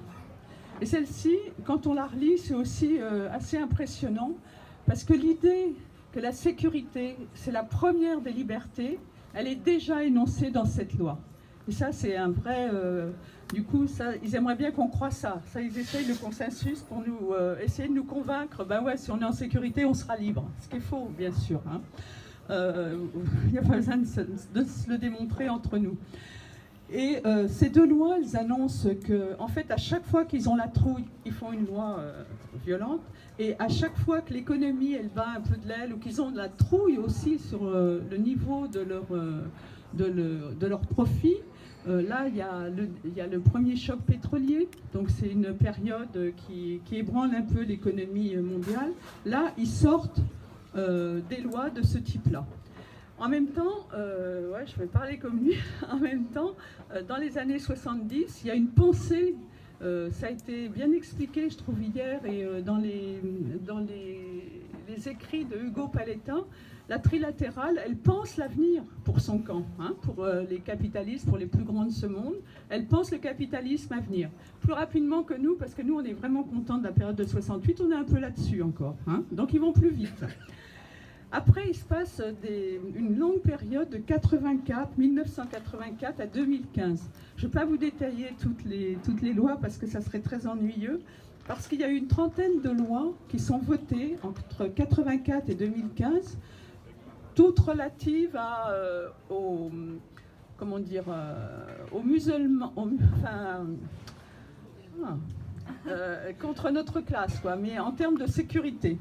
Et 0.82 0.88
celle-ci, 0.88 1.38
quand 1.64 1.86
on 1.86 1.94
la 1.94 2.08
relit, 2.08 2.40
c'est 2.40 2.56
aussi 2.56 2.98
euh, 3.00 3.30
assez 3.32 3.56
impressionnant, 3.56 4.32
parce 4.88 5.04
que 5.04 5.14
l'idée 5.14 5.76
que 6.12 6.20
la 6.20 6.32
sécurité, 6.32 7.16
c'est 7.36 7.52
la 7.52 7.64
première 7.64 8.20
des 8.20 8.32
libertés, 8.32 9.00
elle 9.36 9.48
est 9.48 9.56
déjà 9.56 10.04
énoncée 10.04 10.50
dans 10.50 10.66
cette 10.66 10.96
loi. 10.96 11.20
Et 11.68 11.72
ça, 11.72 11.92
c'est 11.92 12.18
un 12.18 12.30
vrai... 12.30 12.70
Euh, 12.74 13.12
du 13.54 13.64
coup, 13.64 13.86
ça, 13.86 14.16
ils 14.24 14.36
aimeraient 14.36 14.56
bien 14.56 14.72
qu'on 14.72 14.88
croit 14.88 15.12
ça. 15.12 15.42
Ça, 15.54 15.62
ils 15.62 15.78
essayent 15.78 16.08
le 16.08 16.16
consensus 16.16 16.80
pour 16.80 17.04
nous 17.06 17.34
euh, 17.34 17.60
essayer 17.62 17.88
de 17.88 17.94
nous 17.94 18.06
convaincre. 18.06 18.66
Ben 18.66 18.82
ouais, 18.82 18.98
si 18.98 19.12
on 19.12 19.20
est 19.20 19.26
en 19.26 19.34
sécurité, 19.34 19.86
on 19.86 19.94
sera 19.94 20.18
libre. 20.18 20.50
Ce 20.62 20.68
qui 20.68 20.78
est 20.78 20.82
faux, 20.82 21.12
bien 21.16 21.32
sûr. 21.32 21.62
Hein. 21.70 21.82
Il 22.50 23.52
n'y 23.52 23.58
a 23.58 23.62
pas 23.62 23.76
besoin 23.76 23.98
de 23.98 24.06
se, 24.06 24.22
le 24.90 24.98
démontrer 24.98 25.48
entre 25.48 25.78
nous. 25.78 25.96
Et 26.94 27.20
euh, 27.26 27.48
ces 27.48 27.70
deux 27.70 27.88
lois, 27.88 28.18
elles 28.18 28.36
annoncent 28.36 28.90
que, 29.06 29.40
en 29.40 29.48
fait, 29.48 29.72
à 29.72 29.78
chaque 29.78 30.06
fois 30.06 30.26
qu'ils 30.26 30.50
ont 30.50 30.56
la 30.56 30.68
trouille, 30.68 31.06
ils 31.26 31.32
font 31.32 31.54
une 31.54 31.66
loi 31.66 31.98
euh, 32.00 32.24
violente. 32.66 33.00
Et 33.40 33.56
à 33.60 33.70
chaque 33.70 33.98
fois 33.98 34.20
que 34.22 34.34
l'économie, 34.34 34.94
elle 34.94 35.08
bat 35.08 35.30
un 35.38 35.42
peu 35.42 35.56
de 35.56 35.68
l'aile, 35.68 35.94
ou 35.94 35.98
qu'ils 35.98 36.22
ont 36.22 36.32
de 36.32 36.38
la 36.38 36.50
trouille 36.50 36.98
aussi 36.98 37.40
sur 37.40 37.64
euh, 37.64 38.02
le 38.12 38.18
niveau 38.18 38.68
de 38.68 38.82
leur, 38.82 39.06
de, 39.94 40.76
profit, 40.94 41.38
là, 41.88 42.28
il 42.28 42.36
y, 42.36 42.42
a 42.42 43.28
le, 43.28 43.40
premier 43.40 43.76
choc 43.76 44.00
pétrolier, 44.06 44.68
donc 44.94 45.10
c'est 45.10 45.28
une 45.28 45.54
période 45.54 46.34
qui, 46.36 46.82
qui, 46.86 46.98
ébranle 46.98 47.34
un 47.34 47.42
peu 47.42 47.64
l'économie 47.64 48.36
mondiale. 48.36 48.92
Là, 49.26 49.54
ils 49.58 49.68
sortent 49.68 50.22
des 50.76 51.42
lois 51.42 51.70
de 51.70 51.82
ce 51.82 51.98
type-là. 51.98 52.46
En 53.22 53.30
même 53.30 53.50
temps, 53.50 53.88
euh, 53.94 54.52
ouais, 54.52 54.66
je 54.66 54.76
vais 54.80 54.88
parler 54.88 55.20
comme 55.20 55.44
lui, 55.44 55.54
en 55.92 56.00
même 56.00 56.26
temps, 56.26 56.56
euh, 56.92 57.04
dans 57.04 57.18
les 57.18 57.38
années 57.38 57.60
70, 57.60 58.42
il 58.44 58.48
y 58.48 58.50
a 58.50 58.56
une 58.56 58.70
pensée, 58.70 59.36
euh, 59.84 60.10
ça 60.10 60.26
a 60.26 60.30
été 60.32 60.70
bien 60.70 60.92
expliqué, 60.92 61.48
je 61.48 61.56
trouve, 61.56 61.80
hier, 61.84 62.26
et 62.26 62.44
dans, 62.64 62.78
les, 62.78 63.22
dans 63.64 63.78
les, 63.78 64.64
les, 64.90 65.08
écrits 65.08 65.46
de 65.46 65.56
Hugo 65.56 65.88
Paletin, 65.88 66.46
la 66.90 66.98
trilatérale, 66.98 67.80
elle 67.86 67.96
pense 67.96 68.38
l'avenir 68.38 68.82
pour 69.04 69.20
son 69.20 69.38
camp, 69.38 69.68
hein, 69.78 69.94
pour 70.02 70.26
les 70.50 70.58
capitalistes, 70.58 71.28
pour 71.28 71.38
les 71.38 71.46
plus 71.46 71.64
grands 71.64 71.86
de 71.86 71.92
ce 71.92 72.08
monde. 72.08 72.34
Elle 72.70 72.88
pense 72.88 73.12
le 73.12 73.20
capitalisme 73.20 73.94
à 73.94 74.00
venir. 74.00 74.32
Plus 74.62 74.74
rapidement 74.74 75.22
que 75.22 75.36
nous, 75.36 75.56
parce 75.56 75.76
que 75.76 75.84
nous, 75.84 75.94
on 75.94 76.04
est 76.04 76.14
vraiment 76.14 76.42
contents 76.42 76.80
de 76.80 76.86
la 76.86 76.92
période 76.92 77.16
de 77.16 77.24
68, 77.24 77.82
on 77.82 77.92
est 77.92 77.96
un 77.96 78.04
peu 78.04 78.18
là-dessus 78.18 78.64
encore. 78.64 78.96
Hein, 79.06 79.24
donc 79.32 79.54
ils 79.54 79.62
vont 79.62 79.74
plus 79.74 79.92
vite. 79.92 80.26
Après, 81.34 81.70
il 81.70 81.76
se 81.76 81.86
passe 81.86 82.22
une 82.96 83.18
longue 83.18 83.40
période 83.40 83.90
de 83.90 83.98
84, 83.98 84.98
1984 84.98 86.20
à 86.20 86.26
2015. 86.26 87.10
Je 87.38 87.46
ne 87.46 87.52
vais 87.52 87.60
pas 87.60 87.66
vous 87.66 87.78
détailler 87.78 88.36
toutes 88.42 88.64
les, 88.66 89.34
lois 89.34 89.58
parce 89.62 89.78
que 89.78 89.88
ça 89.88 90.02
serait 90.02 90.20
très 90.20 90.46
ennuyeux, 90.46 91.02
parce 91.48 91.68
qu'il 91.68 91.80
y 91.80 91.86
a 91.86 91.90
eu 91.90 91.96
une 91.96 92.08
trentaine 92.08 92.62
de 92.62 92.70
lois 92.70 93.14
qui 93.30 93.40
sont 93.40 93.60
votées 93.60 94.18
entre 94.24 94.68
84 94.68 95.50
et 95.50 95.56
2015, 95.56 96.38
toutes 97.34 97.60
relatives 97.60 98.36
à, 98.36 98.72
euh, 98.72 99.08
aux, 99.30 99.72
comment 100.58 100.80
dire, 100.80 101.06
euh, 101.08 102.04
musulmans, 102.04 102.74
enfin, 102.76 103.68
ah, 105.02 105.18
euh, 105.88 106.34
contre 106.34 106.70
notre 106.72 107.00
classe, 107.00 107.40
quoi, 107.40 107.56
mais 107.56 107.80
en 107.80 107.92
termes 107.94 108.18
de 108.18 108.28
sécurité. 108.28 108.98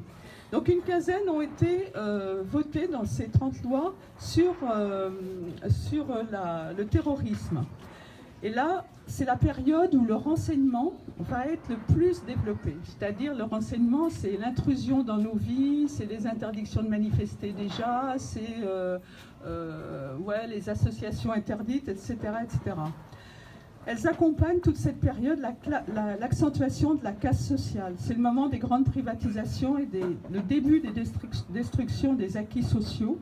Donc 0.52 0.68
une 0.68 0.80
quinzaine 0.80 1.28
ont 1.28 1.40
été 1.40 1.92
euh, 1.96 2.42
votées 2.44 2.88
dans 2.88 3.04
ces 3.04 3.28
30 3.28 3.62
lois 3.62 3.94
sur, 4.18 4.54
euh, 4.64 5.10
sur 5.68 6.06
le 6.76 6.84
terrorisme. 6.84 7.62
Et 8.42 8.48
là, 8.48 8.84
c'est 9.06 9.26
la 9.26 9.36
période 9.36 9.94
où 9.94 10.04
le 10.04 10.14
renseignement 10.14 10.94
va 11.18 11.46
être 11.46 11.68
le 11.68 11.76
plus 11.94 12.24
développé. 12.24 12.76
C'est-à-dire 12.84 13.34
le 13.34 13.44
renseignement, 13.44 14.08
c'est 14.08 14.36
l'intrusion 14.38 15.02
dans 15.02 15.18
nos 15.18 15.34
vies, 15.34 15.88
c'est 15.88 16.06
les 16.06 16.26
interdictions 16.26 16.82
de 16.82 16.88
manifester 16.88 17.52
déjà, 17.52 18.14
c'est 18.16 18.62
euh, 18.64 20.16
ouais, 20.18 20.46
les 20.46 20.68
associations 20.68 21.32
interdites, 21.32 21.88
etc., 21.88 22.16
etc. 22.42 22.76
Elles 23.86 24.06
accompagnent 24.06 24.60
toute 24.60 24.76
cette 24.76 25.00
période 25.00 25.40
l'accentuation 26.20 26.94
de 26.94 27.02
la 27.02 27.12
casse 27.12 27.46
sociale. 27.46 27.94
C'est 27.96 28.14
le 28.14 28.20
moment 28.20 28.48
des 28.48 28.58
grandes 28.58 28.84
privatisations 28.84 29.78
et 29.78 29.88
le 30.30 30.40
début 30.40 30.80
des 30.80 30.92
destructions 31.48 32.14
des 32.14 32.36
acquis 32.36 32.62
sociaux. 32.62 33.18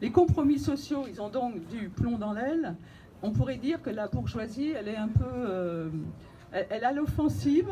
Les 0.00 0.10
compromis 0.10 0.60
sociaux, 0.60 1.04
ils 1.10 1.20
ont 1.20 1.28
donc 1.28 1.54
du 1.68 1.88
plomb 1.88 2.18
dans 2.18 2.32
l'aile 2.32 2.76
on 3.22 3.30
pourrait 3.30 3.56
dire 3.56 3.82
que 3.82 3.90
la 3.90 4.06
bourgeoisie, 4.08 4.70
elle 4.70 4.88
est 4.88 4.96
un 4.96 5.08
peu, 5.08 5.24
euh, 5.24 5.88
elle, 6.52 6.84
a 6.84 6.92
l'offensive, 6.92 7.68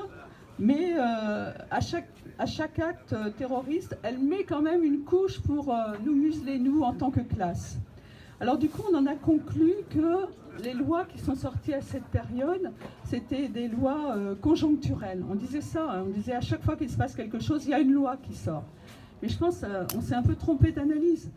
mais 0.59 0.95
euh, 0.95 1.53
à, 1.71 1.81
chaque, 1.81 2.09
à 2.39 2.47
chaque 2.47 2.79
acte 2.79 3.15
terroriste, 3.37 3.97
elle 4.03 4.19
met 4.19 4.45
quand 4.45 4.63
même 4.63 4.83
une 4.83 5.05
couche 5.05 5.41
pour 5.41 5.73
euh, 5.73 5.95
nous 6.05 6.15
museler, 6.15 6.59
nous, 6.59 6.83
en 6.83 6.93
tant 6.93 7.11
que 7.11 7.21
classe. 7.21 7.79
Alors 8.41 8.59
du 8.59 8.69
coup, 8.69 8.83
on 8.93 8.97
en 8.97 9.07
a 9.07 9.15
conclu 9.15 9.73
que 9.91 10.27
les 10.63 10.73
lois 10.73 11.05
qui 11.05 11.19
sont 11.19 11.35
sorties 11.35 11.75
à 11.75 11.81
cette 11.81 12.05
période, 12.05 12.73
c'était 13.05 13.49
des 13.49 13.69
lois 13.69 14.17
conjoncturelles. 14.41 15.25
On 15.31 15.35
disait 15.35 15.61
ça, 15.61 15.91
hein, 15.91 16.05
on 16.07 16.11
disait 16.11 16.35
à 16.35 16.41
chaque 16.41 16.63
fois 16.63 16.77
qu'il 16.77 16.91
se 16.91 16.97
passe 16.97 17.15
quelque 17.15 17.39
chose, 17.39 17.65
il 17.65 17.71
y 17.71 17.75
a 17.75 17.81
une 17.81 17.93
loi 17.93 18.17
qui 18.17 18.35
sort. 18.35 18.65
Mais 19.23 19.29
je 19.29 19.39
pense 19.39 19.65
qu'on 19.93 20.01
s'est 20.01 20.15
un 20.15 20.23
peu 20.23 20.35
trompé 20.35 20.73
d'analyse. 20.73 21.31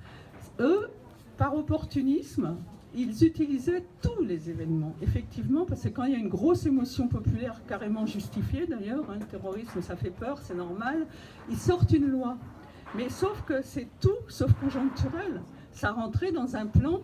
Eux, 0.60 0.90
par 1.38 1.56
opportunisme, 1.56 2.58
ils 2.96 3.24
utilisaient 3.24 3.86
tous 4.02 4.24
les 4.24 4.50
événements, 4.50 4.96
effectivement, 5.02 5.66
parce 5.66 5.84
que 5.84 5.90
quand 5.90 6.04
il 6.06 6.14
y 6.14 6.16
a 6.16 6.20
une 6.20 6.30
grosse 6.30 6.66
émotion 6.66 7.08
populaire, 7.08 7.62
carrément 7.68 8.06
justifiée 8.06 8.66
d'ailleurs, 8.66 9.10
hein, 9.10 9.18
le 9.20 9.26
terrorisme 9.26 9.82
ça 9.82 9.96
fait 9.96 10.10
peur, 10.10 10.40
c'est 10.42 10.56
normal, 10.56 11.06
ils 11.50 11.58
sortent 11.58 11.92
une 11.92 12.08
loi. 12.08 12.38
Mais 12.96 13.10
sauf 13.10 13.44
que 13.44 13.62
c'est 13.62 13.88
tout 14.02 14.18
sauf 14.28 14.52
conjoncturel. 14.54 15.44
Ça 15.72 15.92
rentrait 15.92 16.32
dans 16.32 16.56
un 16.56 16.66
plan 16.66 17.02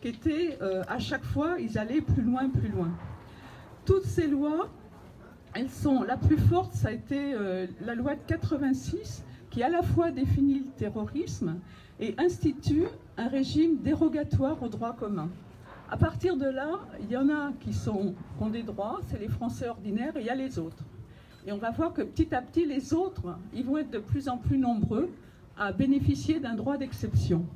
qui 0.00 0.08
était, 0.08 0.58
euh, 0.62 0.82
à 0.88 0.98
chaque 0.98 1.24
fois, 1.24 1.56
ils 1.58 1.78
allaient 1.78 2.00
plus 2.00 2.22
loin, 2.22 2.48
plus 2.48 2.68
loin. 2.68 2.90
Toutes 3.84 4.04
ces 4.04 4.26
lois, 4.26 4.68
elles 5.54 5.70
sont, 5.70 6.02
la 6.02 6.16
plus 6.16 6.38
forte, 6.38 6.72
ça 6.74 6.88
a 6.88 6.92
été 6.92 7.34
euh, 7.34 7.66
la 7.80 7.94
loi 7.94 8.14
de 8.14 8.20
86, 8.26 9.24
qui 9.50 9.62
à 9.62 9.68
la 9.68 9.82
fois 9.82 10.10
définit 10.10 10.60
le 10.60 10.70
terrorisme 10.76 11.58
et 12.00 12.14
institue 12.18 12.84
un 13.16 13.28
régime 13.28 13.78
dérogatoire 13.78 14.62
au 14.62 14.68
droit 14.68 14.94
commun. 14.94 15.28
À 15.90 15.96
partir 15.96 16.36
de 16.36 16.46
là, 16.46 16.80
il 17.00 17.10
y 17.10 17.16
en 17.16 17.30
a 17.30 17.52
qui, 17.60 17.72
sont, 17.72 18.14
qui 18.36 18.42
ont 18.42 18.50
des 18.50 18.62
droits, 18.62 19.00
c'est 19.08 19.18
les 19.18 19.28
Français 19.28 19.68
ordinaires, 19.68 20.16
et 20.16 20.20
il 20.20 20.26
y 20.26 20.30
a 20.30 20.34
les 20.34 20.58
autres. 20.58 20.84
Et 21.46 21.52
on 21.52 21.56
va 21.56 21.70
voir 21.70 21.94
que 21.94 22.02
petit 22.02 22.34
à 22.34 22.42
petit, 22.42 22.66
les 22.66 22.92
autres, 22.92 23.38
ils 23.54 23.64
vont 23.64 23.78
être 23.78 23.90
de 23.90 23.98
plus 23.98 24.28
en 24.28 24.36
plus 24.36 24.58
nombreux 24.58 25.08
à 25.56 25.72
bénéficier 25.72 26.40
d'un 26.40 26.54
droit 26.54 26.76
d'exception. 26.76 27.46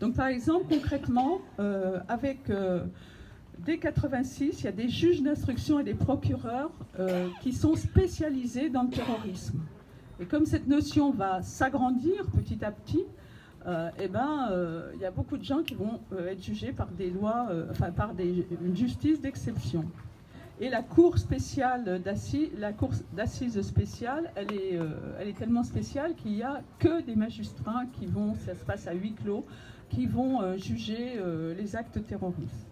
Donc 0.00 0.14
par 0.14 0.28
exemple, 0.28 0.64
concrètement, 0.68 1.42
euh, 1.58 2.00
avec 2.08 2.48
euh, 2.48 2.84
dès 3.58 3.76
86, 3.76 4.60
il 4.60 4.64
y 4.64 4.68
a 4.68 4.72
des 4.72 4.88
juges 4.88 5.22
d'instruction 5.22 5.78
et 5.78 5.84
des 5.84 5.94
procureurs 5.94 6.70
euh, 6.98 7.28
qui 7.42 7.52
sont 7.52 7.76
spécialisés 7.76 8.70
dans 8.70 8.84
le 8.84 8.88
terrorisme. 8.88 9.60
Et 10.18 10.24
comme 10.24 10.46
cette 10.46 10.66
notion 10.66 11.10
va 11.12 11.42
s'agrandir 11.42 12.24
petit 12.34 12.64
à 12.64 12.72
petit, 12.72 13.04
eh 13.98 14.08
ben, 14.08 14.48
il 14.94 15.00
y 15.00 15.04
a 15.04 15.10
beaucoup 15.10 15.36
de 15.36 15.44
gens 15.44 15.62
qui 15.62 15.74
vont 15.74 16.00
être 16.28 16.42
jugés 16.42 16.72
par 16.72 16.88
des 16.88 17.10
lois, 17.10 17.48
enfin 17.70 17.90
par 17.90 18.12
une 18.18 18.74
justice 18.74 19.20
d'exception. 19.20 19.84
Et 20.60 20.70
la 20.70 20.82
cour 20.82 21.18
spéciale 21.18 22.00
d'assises, 22.02 22.48
la 22.58 22.72
cour 22.72 22.90
d'assises 23.14 23.60
spéciale, 23.60 24.30
elle 24.34 24.52
est, 24.52 24.78
elle 25.18 25.28
est 25.28 25.36
tellement 25.36 25.62
spéciale 25.62 26.14
qu'il 26.14 26.32
n'y 26.32 26.42
a 26.42 26.62
que 26.78 27.02
des 27.02 27.14
magistrats 27.14 27.84
qui 27.92 28.06
vont, 28.06 28.34
ça 28.46 28.54
se 28.54 28.64
passe 28.64 28.86
à 28.86 28.94
huis 28.94 29.12
clos, 29.12 29.44
qui 29.90 30.06
vont 30.06 30.56
juger 30.56 31.20
les 31.58 31.76
actes 31.76 32.06
terroristes. 32.06 32.70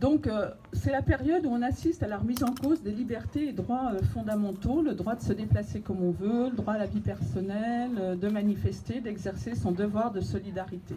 Donc, 0.00 0.28
euh, 0.28 0.50
c'est 0.72 0.92
la 0.92 1.02
période 1.02 1.44
où 1.44 1.50
on 1.50 1.62
assiste 1.62 2.04
à 2.04 2.06
la 2.06 2.18
remise 2.18 2.44
en 2.44 2.54
cause 2.54 2.82
des 2.82 2.92
libertés 2.92 3.48
et 3.48 3.52
droits 3.52 3.94
euh, 3.94 4.02
fondamentaux, 4.14 4.80
le 4.80 4.94
droit 4.94 5.16
de 5.16 5.22
se 5.22 5.32
déplacer 5.32 5.80
comme 5.80 6.04
on 6.04 6.12
veut, 6.12 6.50
le 6.50 6.56
droit 6.56 6.74
à 6.74 6.78
la 6.78 6.86
vie 6.86 7.00
personnelle, 7.00 7.90
euh, 7.98 8.14
de 8.14 8.28
manifester, 8.28 9.00
d'exercer 9.00 9.56
son 9.56 9.72
devoir 9.72 10.12
de 10.12 10.20
solidarité. 10.20 10.94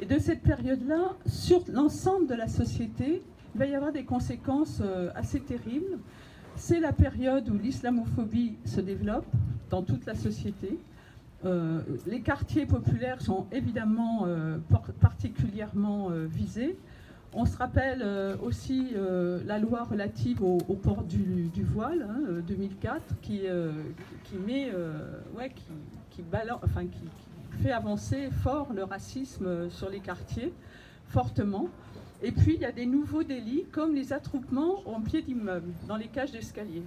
Et 0.00 0.06
de 0.06 0.18
cette 0.18 0.42
période-là, 0.42 1.12
sur 1.26 1.62
l'ensemble 1.72 2.26
de 2.26 2.34
la 2.34 2.48
société, 2.48 3.22
il 3.54 3.58
va 3.58 3.66
y 3.66 3.76
avoir 3.76 3.92
des 3.92 4.04
conséquences 4.04 4.80
assez 5.14 5.40
terribles. 5.40 5.98
C'est 6.56 6.80
la 6.80 6.92
période 6.92 7.48
où 7.50 7.58
l'islamophobie 7.58 8.56
se 8.64 8.80
développe 8.80 9.26
dans 9.68 9.82
toute 9.82 10.06
la 10.06 10.14
société. 10.14 10.78
Les 11.44 12.20
quartiers 12.20 12.66
populaires 12.66 13.20
sont 13.20 13.46
évidemment 13.52 14.26
particulièrement 15.00 16.10
visés. 16.10 16.76
On 17.32 17.46
se 17.46 17.56
rappelle 17.56 18.02
euh, 18.02 18.36
aussi 18.42 18.88
euh, 18.96 19.40
la 19.46 19.60
loi 19.60 19.84
relative 19.84 20.42
au, 20.42 20.58
port 20.58 21.04
du, 21.04 21.48
voile, 21.62 22.08
2004, 22.46 22.96
hein, 22.96 23.00
euh, 23.30 23.72
qui, 24.24 24.36
met, 24.36 24.72
ouais, 25.36 25.50
qui, 25.50 26.24
enfin, 26.62 26.86
qui, 26.86 27.62
fait 27.62 27.72
avancer 27.72 28.30
fort 28.42 28.72
le 28.72 28.84
racisme 28.84 29.70
sur 29.70 29.90
les 29.90 30.00
quartiers, 30.00 30.52
fortement. 31.08 31.68
Et 32.22 32.32
puis, 32.32 32.54
il 32.54 32.60
y 32.60 32.64
a 32.64 32.72
des 32.72 32.86
nouveaux 32.86 33.22
délits, 33.22 33.64
comme 33.70 33.94
les 33.94 34.12
attroupements 34.12 34.82
en 34.86 35.00
pied 35.00 35.22
d'immeuble, 35.22 35.70
dans 35.86 35.96
les 35.96 36.08
cages 36.08 36.32
d'escalier. 36.32 36.82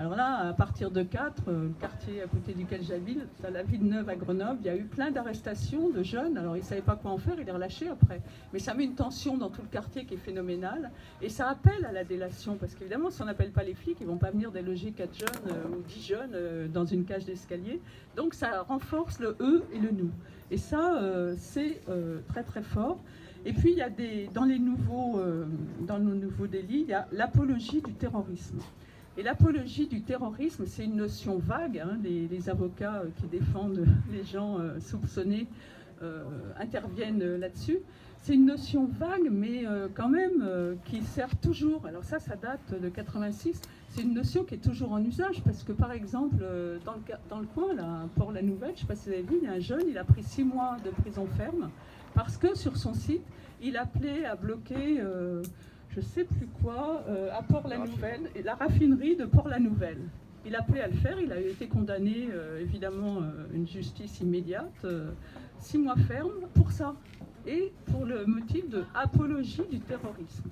Alors 0.00 0.14
là, 0.14 0.50
à 0.50 0.52
partir 0.52 0.92
de 0.92 1.02
4, 1.02 1.42
le 1.48 1.52
euh, 1.52 1.68
quartier 1.80 2.22
à 2.22 2.28
côté 2.28 2.52
duquel 2.52 2.84
j'habite, 2.84 3.18
à 3.42 3.50
la 3.50 3.64
ville 3.64 3.84
neuve 3.84 4.08
à 4.08 4.14
Grenoble, 4.14 4.60
il 4.60 4.66
y 4.66 4.70
a 4.70 4.76
eu 4.76 4.84
plein 4.84 5.10
d'arrestations 5.10 5.88
de 5.88 6.04
jeunes. 6.04 6.38
Alors 6.38 6.56
ils 6.56 6.60
ne 6.60 6.64
savaient 6.64 6.82
pas 6.82 6.94
quoi 6.94 7.10
en 7.10 7.18
faire, 7.18 7.34
ils 7.36 7.44
les 7.44 7.50
relâchaient 7.50 7.88
après. 7.88 8.22
Mais 8.52 8.60
ça 8.60 8.74
met 8.74 8.84
une 8.84 8.94
tension 8.94 9.36
dans 9.36 9.50
tout 9.50 9.60
le 9.60 9.66
quartier 9.66 10.04
qui 10.04 10.14
est 10.14 10.18
phénoménale. 10.18 10.92
Et 11.20 11.28
ça 11.28 11.48
appelle 11.48 11.84
à 11.84 11.90
la 11.90 12.04
délation, 12.04 12.54
parce 12.54 12.76
qu'évidemment, 12.76 13.10
si 13.10 13.20
on 13.22 13.24
n'appelle 13.24 13.50
pas 13.50 13.64
les 13.64 13.74
flics, 13.74 13.96
ils 14.00 14.06
ne 14.06 14.12
vont 14.12 14.18
pas 14.18 14.30
venir 14.30 14.52
déloger 14.52 14.92
4 14.92 15.18
jeunes 15.18 15.52
euh, 15.52 15.76
ou 15.76 15.82
10 15.82 16.06
jeunes 16.06 16.30
euh, 16.32 16.68
dans 16.68 16.84
une 16.84 17.04
cage 17.04 17.24
d'escalier. 17.24 17.80
Donc 18.14 18.34
ça 18.34 18.62
renforce 18.62 19.18
le 19.18 19.36
eux 19.40 19.64
et 19.72 19.80
le 19.80 19.90
nous. 19.90 20.12
Et 20.52 20.58
ça, 20.58 21.02
c'est 21.36 21.82
très 22.28 22.42
très 22.42 22.62
fort. 22.62 22.98
Et 23.44 23.52
puis, 23.52 23.72
il 23.72 23.76
y 23.76 23.82
a 23.82 23.90
des, 23.90 24.30
dans, 24.32 24.46
les 24.46 24.58
nouveaux, 24.58 25.20
dans 25.80 25.98
nos 25.98 26.14
nouveaux 26.14 26.46
délits, 26.46 26.84
il 26.84 26.88
y 26.88 26.94
a 26.94 27.06
l'apologie 27.12 27.82
du 27.82 27.92
terrorisme. 27.92 28.58
Et 29.18 29.24
l'apologie 29.24 29.88
du 29.88 30.00
terrorisme, 30.00 30.64
c'est 30.64 30.84
une 30.84 30.94
notion 30.94 31.38
vague. 31.38 31.80
Hein, 31.80 31.98
les, 32.04 32.48
avocats 32.48 33.02
euh, 33.02 33.08
qui 33.16 33.26
défendent 33.26 33.84
les 34.12 34.22
gens 34.22 34.60
euh, 34.60 34.78
soupçonnés 34.78 35.48
euh, 36.04 36.22
interviennent 36.56 37.34
là-dessus. 37.34 37.78
C'est 38.20 38.34
une 38.34 38.46
notion 38.46 38.86
vague, 38.86 39.28
mais 39.30 39.64
quand 39.94 40.08
même 40.08 40.44
qui 40.84 41.02
sert 41.02 41.36
toujours. 41.36 41.86
Alors 41.86 42.02
ça, 42.02 42.18
ça 42.18 42.34
date 42.34 42.80
de 42.80 42.88
86. 42.88 43.60
C'est 43.90 44.02
une 44.02 44.12
notion 44.12 44.42
qui 44.42 44.54
est 44.54 44.58
toujours 44.58 44.90
en 44.90 45.02
usage 45.04 45.40
parce 45.44 45.62
que, 45.62 45.70
par 45.70 45.92
exemple, 45.92 46.44
dans 46.84 46.94
le, 46.94 47.00
dans 47.30 47.38
le 47.38 47.46
coin, 47.46 47.74
là, 47.74 48.08
Port-la-Nouvelle, 48.16 48.70
je 48.70 48.74
ne 48.74 48.78
sais 48.80 48.86
pas 48.86 48.96
si 48.96 49.08
vous 49.08 49.14
avez 49.14 49.22
vu, 49.22 49.38
il 49.40 49.44
y 49.44 49.46
a 49.46 49.52
un 49.52 49.60
jeune, 49.60 49.84
il 49.88 49.96
a 49.96 50.02
pris 50.02 50.24
six 50.24 50.42
mois 50.42 50.78
de 50.84 50.90
prison 50.90 51.28
ferme 51.36 51.70
parce 52.12 52.36
que 52.36 52.56
sur 52.56 52.76
son 52.76 52.92
site, 52.92 53.22
il 53.62 53.76
appelait 53.76 54.24
à 54.24 54.34
bloquer 54.34 55.00
je 55.98 56.04
sais 56.04 56.24
plus 56.24 56.46
quoi, 56.62 57.02
euh, 57.08 57.30
à 57.36 57.42
Port-la-Nouvelle, 57.42 58.30
la 58.44 58.54
raffinerie 58.54 59.16
de 59.16 59.24
Port-la-Nouvelle. 59.24 60.02
Il 60.46 60.54
appelait 60.54 60.82
à 60.82 60.86
le 60.86 60.94
faire, 60.94 61.18
il 61.20 61.32
a 61.32 61.40
été 61.40 61.66
condamné, 61.66 62.28
euh, 62.30 62.60
évidemment, 62.60 63.16
euh, 63.20 63.46
une 63.52 63.66
justice 63.66 64.20
immédiate, 64.20 64.86
six 65.58 65.76
mois 65.76 65.96
ferme 65.96 66.46
pour 66.54 66.70
ça, 66.70 66.94
et 67.46 67.72
pour 67.90 68.04
le 68.04 68.26
motif 68.26 68.68
de 68.68 68.84
apologie 68.94 69.66
du 69.68 69.80
terrorisme. 69.80 70.50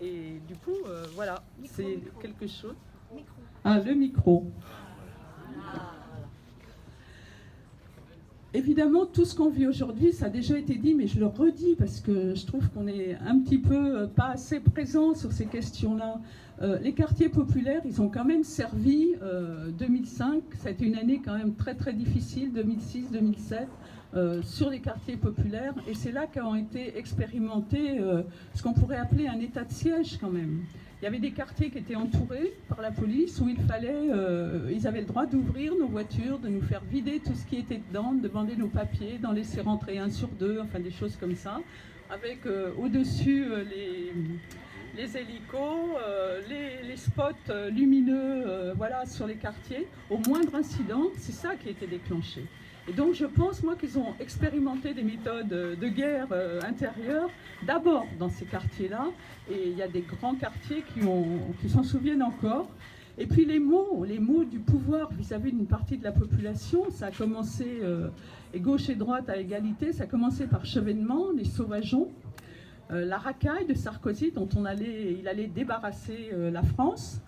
Et 0.00 0.40
du 0.46 0.56
coup, 0.56 0.76
voilà, 1.14 1.42
c'est 1.64 1.98
quelque 2.20 2.46
chose. 2.46 2.74
Ah, 3.64 3.78
le 3.78 3.94
micro. 3.94 4.50
Évidemment, 8.54 9.06
tout 9.06 9.24
ce 9.24 9.34
qu'on 9.34 9.48
vit 9.48 9.66
aujourd'hui, 9.66 10.12
ça 10.12 10.26
a 10.26 10.28
déjà 10.28 10.58
été 10.58 10.74
dit, 10.74 10.94
mais 10.94 11.06
je 11.06 11.18
le 11.18 11.24
redis 11.24 11.74
parce 11.78 12.00
que 12.00 12.34
je 12.34 12.44
trouve 12.44 12.68
qu'on 12.68 12.86
est 12.86 13.16
un 13.26 13.38
petit 13.38 13.56
peu 13.56 14.02
euh, 14.02 14.06
pas 14.06 14.26
assez 14.26 14.60
présent 14.60 15.14
sur 15.14 15.32
ces 15.32 15.46
questions-là. 15.46 16.20
Euh, 16.60 16.78
les 16.80 16.92
quartiers 16.92 17.30
populaires, 17.30 17.80
ils 17.86 18.02
ont 18.02 18.10
quand 18.10 18.26
même 18.26 18.44
servi 18.44 19.14
2005, 19.78 20.26
euh, 20.34 20.40
ça 20.58 20.68
a 20.68 20.72
été 20.72 20.84
une 20.84 20.96
année 20.96 21.22
quand 21.24 21.36
même 21.36 21.54
très 21.54 21.74
très 21.74 21.94
difficile, 21.94 22.52
2006-2007, 22.52 24.42
sur 24.42 24.68
les 24.68 24.80
quartiers 24.80 25.16
populaires, 25.16 25.72
et 25.88 25.94
c'est 25.94 26.12
là 26.12 26.26
qu'ont 26.26 26.54
été 26.54 26.98
expérimentés 26.98 27.98
ce 28.54 28.62
qu'on 28.62 28.74
pourrait 28.74 28.98
appeler 28.98 29.26
un 29.26 29.40
état 29.40 29.64
de 29.64 29.72
siège 29.72 30.18
quand 30.20 30.28
même. 30.28 30.60
Il 31.02 31.06
y 31.06 31.08
avait 31.08 31.18
des 31.18 31.32
quartiers 31.32 31.68
qui 31.68 31.78
étaient 31.78 31.96
entourés 31.96 32.54
par 32.68 32.80
la 32.80 32.92
police 32.92 33.40
où 33.40 33.48
il 33.48 33.60
fallait, 33.62 33.90
euh, 33.92 34.70
ils 34.72 34.86
avaient 34.86 35.00
le 35.00 35.06
droit 35.06 35.26
d'ouvrir 35.26 35.74
nos 35.74 35.88
voitures, 35.88 36.38
de 36.38 36.48
nous 36.48 36.62
faire 36.62 36.80
vider 36.92 37.18
tout 37.18 37.34
ce 37.34 37.44
qui 37.44 37.56
était 37.56 37.80
dedans, 37.88 38.12
de 38.12 38.28
demander 38.28 38.54
nos 38.54 38.68
papiers, 38.68 39.18
d'en 39.18 39.32
laisser 39.32 39.62
rentrer 39.62 39.98
un 39.98 40.10
sur 40.10 40.28
deux, 40.28 40.60
enfin 40.62 40.78
des 40.78 40.92
choses 40.92 41.16
comme 41.16 41.34
ça. 41.34 41.60
avec 42.08 42.46
au-dessus 42.78 43.46
les, 43.68 44.12
les 44.96 45.16
hélicos, 45.16 45.90
les, 46.48 46.86
les, 46.86 46.96
spots 46.96 47.52
lumineux 47.72 48.72
voilà, 48.76 49.04
sur 49.04 49.26
les 49.26 49.34
quartiers. 49.34 49.88
Au 50.08 50.18
moindre 50.18 50.54
incident, 50.54 51.10
c'est 51.16 51.32
ça 51.32 51.56
qui 51.56 51.66
a 51.66 51.70
été 51.72 51.88
déclenché. 51.88 52.44
Et 52.88 52.92
donc 52.92 53.14
je 53.14 53.26
pense, 53.26 53.62
moi, 53.62 53.76
qu'ils 53.76 53.96
ont 53.98 54.14
expérimenté 54.18 54.92
des 54.92 55.04
méthodes 55.04 55.48
de 55.48 55.88
guerre 55.88 56.26
euh, 56.32 56.60
intérieure, 56.66 57.30
d'abord 57.64 58.06
dans 58.18 58.28
ces 58.28 58.44
quartiers-là, 58.44 59.06
et 59.50 59.68
il 59.68 59.76
y 59.76 59.82
a 59.82 59.88
des 59.88 60.00
grands 60.00 60.34
quartiers 60.34 60.82
qui, 60.92 61.00
qui 61.60 61.68
s'en 61.68 61.84
souviennent 61.84 62.22
encore. 62.22 62.68
Et 63.18 63.26
puis 63.26 63.44
les 63.44 63.60
mots, 63.60 64.04
les 64.04 64.18
mots 64.18 64.42
du 64.42 64.58
pouvoir 64.58 65.12
vis-à-vis 65.12 65.52
d'une 65.52 65.66
partie 65.66 65.96
de 65.96 66.02
la 66.02 66.12
population, 66.12 66.90
ça 66.90 67.06
a 67.06 67.10
commencé, 67.12 67.78
euh, 67.82 68.08
et 68.52 68.58
gauche 68.58 68.88
et 68.88 68.96
droite 68.96 69.28
à 69.28 69.36
égalité, 69.36 69.92
ça 69.92 70.04
a 70.04 70.06
commencé 70.06 70.46
par 70.46 70.64
Chevènement, 70.64 71.30
les 71.30 71.44
sauvageons, 71.44 72.08
euh, 72.90 73.04
la 73.04 73.18
racaille 73.18 73.66
de 73.66 73.74
Sarkozy 73.74 74.32
dont 74.32 74.48
on 74.56 74.64
allait, 74.64 75.12
il 75.20 75.28
allait 75.28 75.46
débarrasser 75.46 76.30
la 76.50 76.62
France, 76.62 77.20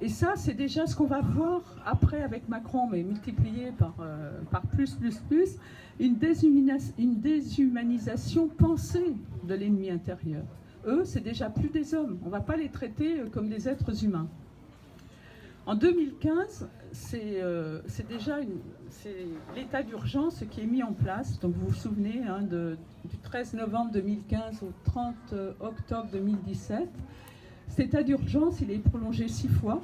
et 0.00 0.08
ça, 0.10 0.34
c'est 0.36 0.52
déjà 0.52 0.86
ce 0.86 0.94
qu'on 0.94 1.06
va 1.06 1.22
voir 1.22 1.62
après 1.86 2.22
avec 2.22 2.50
Macron, 2.50 2.86
mais 2.90 3.02
multiplié 3.02 3.72
par, 3.78 3.94
euh, 4.00 4.42
par 4.50 4.60
plus, 4.62 4.94
plus, 4.94 5.18
plus, 5.20 5.56
une, 5.98 6.18
déshumanisation 6.18 8.48
pensée 8.48 9.14
de 9.44 9.54
l'ennemi 9.54 9.88
intérieur. 9.90 10.42
Eux, 10.86 11.04
c'est 11.04 11.22
déjà 11.22 11.48
plus 11.48 11.70
des 11.70 11.94
hommes. 11.94 12.18
On 12.22 12.26
ne 12.26 12.30
va 12.30 12.40
pas 12.40 12.56
les 12.56 12.68
traiter 12.68 13.20
euh, 13.20 13.30
comme 13.30 13.48
des 13.48 13.70
êtres 13.70 14.04
humains. 14.04 14.28
En 15.64 15.74
2015, 15.74 16.68
euh, 17.14 17.80
c'est 17.86 18.06
déjà 18.06 18.36
l'état 19.56 19.82
d'urgence 19.82 20.44
qui 20.50 20.60
est 20.60 20.66
mis 20.66 20.82
en 20.82 20.92
place. 20.92 21.40
Donc 21.40 21.54
vous 21.54 21.68
vous 21.68 21.74
souvenez 21.74 22.22
hein, 22.28 22.42
de, 22.42 22.76
du 23.06 23.16
13 23.16 23.54
novembre 23.54 23.92
2015 23.92 24.62
au 24.62 24.72
30 24.84 25.14
octobre 25.60 26.08
2017. 26.12 26.86
Cet 27.68 27.88
état 27.88 28.02
d'urgence, 28.02 28.60
il 28.60 28.70
est 28.70 28.78
prolongé 28.78 29.28
six 29.28 29.48
fois. 29.48 29.82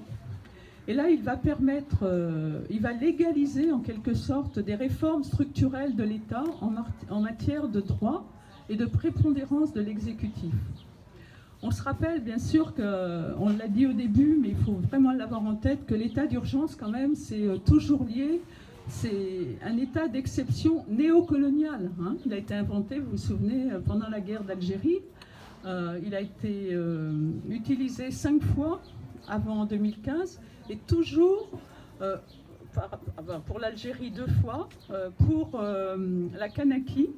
Et 0.89 0.95
là, 0.95 1.11
il 1.11 1.23
va 1.23 1.37
permettre, 1.37 1.99
euh, 2.03 2.61
il 2.69 2.81
va 2.81 2.93
légaliser 2.93 3.71
en 3.71 3.79
quelque 3.79 4.15
sorte 4.15 4.59
des 4.59 4.75
réformes 4.75 5.23
structurelles 5.23 5.95
de 5.95 6.03
l'État 6.03 6.45
en, 6.61 7.21
matière 7.21 7.69
de 7.69 7.81
droit 7.81 8.25
et 8.69 8.77
de 8.77 8.87
prépondérance 8.87 9.73
de 9.73 9.81
l'exécutif. 9.81 10.53
On 11.63 11.71
se 11.71 11.83
rappelle 11.83 12.21
bien 12.21 12.39
sûr 12.39 12.75
que, 12.75 13.33
on 13.39 13.51
l'a 13.51 13.69
dit 13.69 13.87
au 13.87 13.93
début, 13.93 14.37
mais 14.41 14.49
il 14.49 14.57
faut 14.57 14.81
vraiment 14.89 15.13
l'avoir 15.13 15.47
en 15.47 15.55
tête, 15.55 15.87
que 15.87 15.95
l'état 15.95 16.27
d'urgence 16.27 16.75
quand 16.75 16.91
même, 16.91 17.15
c'est 17.15 17.47
euh, 17.47 17.59
toujours 17.59 18.05
lié, 18.05 18.41
c'est 18.89 19.59
un 19.65 19.77
état 19.77 20.09
d'exception 20.09 20.85
néocolonial. 20.89 21.93
Hein. 22.03 22.17
Il 22.27 22.33
a 22.33 22.39
été 22.39 22.55
inventé, 22.55 22.99
vous 22.99 23.13
vous 23.13 23.17
souvenez, 23.17 23.71
euh, 23.71 23.79
pendant 23.79 24.09
la 24.09 24.21
guerre 24.21 24.43
d'Algérie. 24.43 24.99
Euh, 25.65 26.01
il 26.05 26.15
a 26.15 26.21
été 26.21 26.71
euh, 26.73 27.13
utilisé 27.49 28.11
cinq 28.11 28.43
fois 28.43 28.83
avant 29.29 29.65
2015 29.65 30.41
et 30.69 30.77
toujours 30.77 31.49
euh, 32.01 32.17
pour 33.47 33.61
l'Algérie 33.61 34.11
deux 34.11 34.27
fois, 34.43 34.69
pour 35.27 35.61
la 35.61 36.49
Kanaki, 36.49 37.11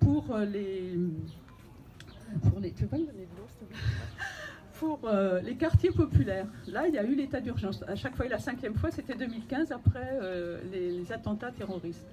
pour 0.00 0.36
les 0.38 0.98
pour 2.42 2.58
les, 2.60 2.74
pour 4.72 5.14
les 5.44 5.54
quartiers 5.54 5.92
populaires. 5.92 6.46
Là, 6.66 6.88
il 6.88 6.94
y 6.94 6.98
a 6.98 7.04
eu 7.04 7.14
l'état 7.14 7.40
d'urgence. 7.40 7.84
À 7.86 7.94
chaque 7.94 8.16
fois, 8.16 8.26
la 8.26 8.38
cinquième 8.38 8.74
fois, 8.74 8.90
c'était 8.90 9.14
2015 9.14 9.70
après 9.70 10.18
les, 10.72 11.12
attentats 11.12 11.52
terroristes. 11.52 12.06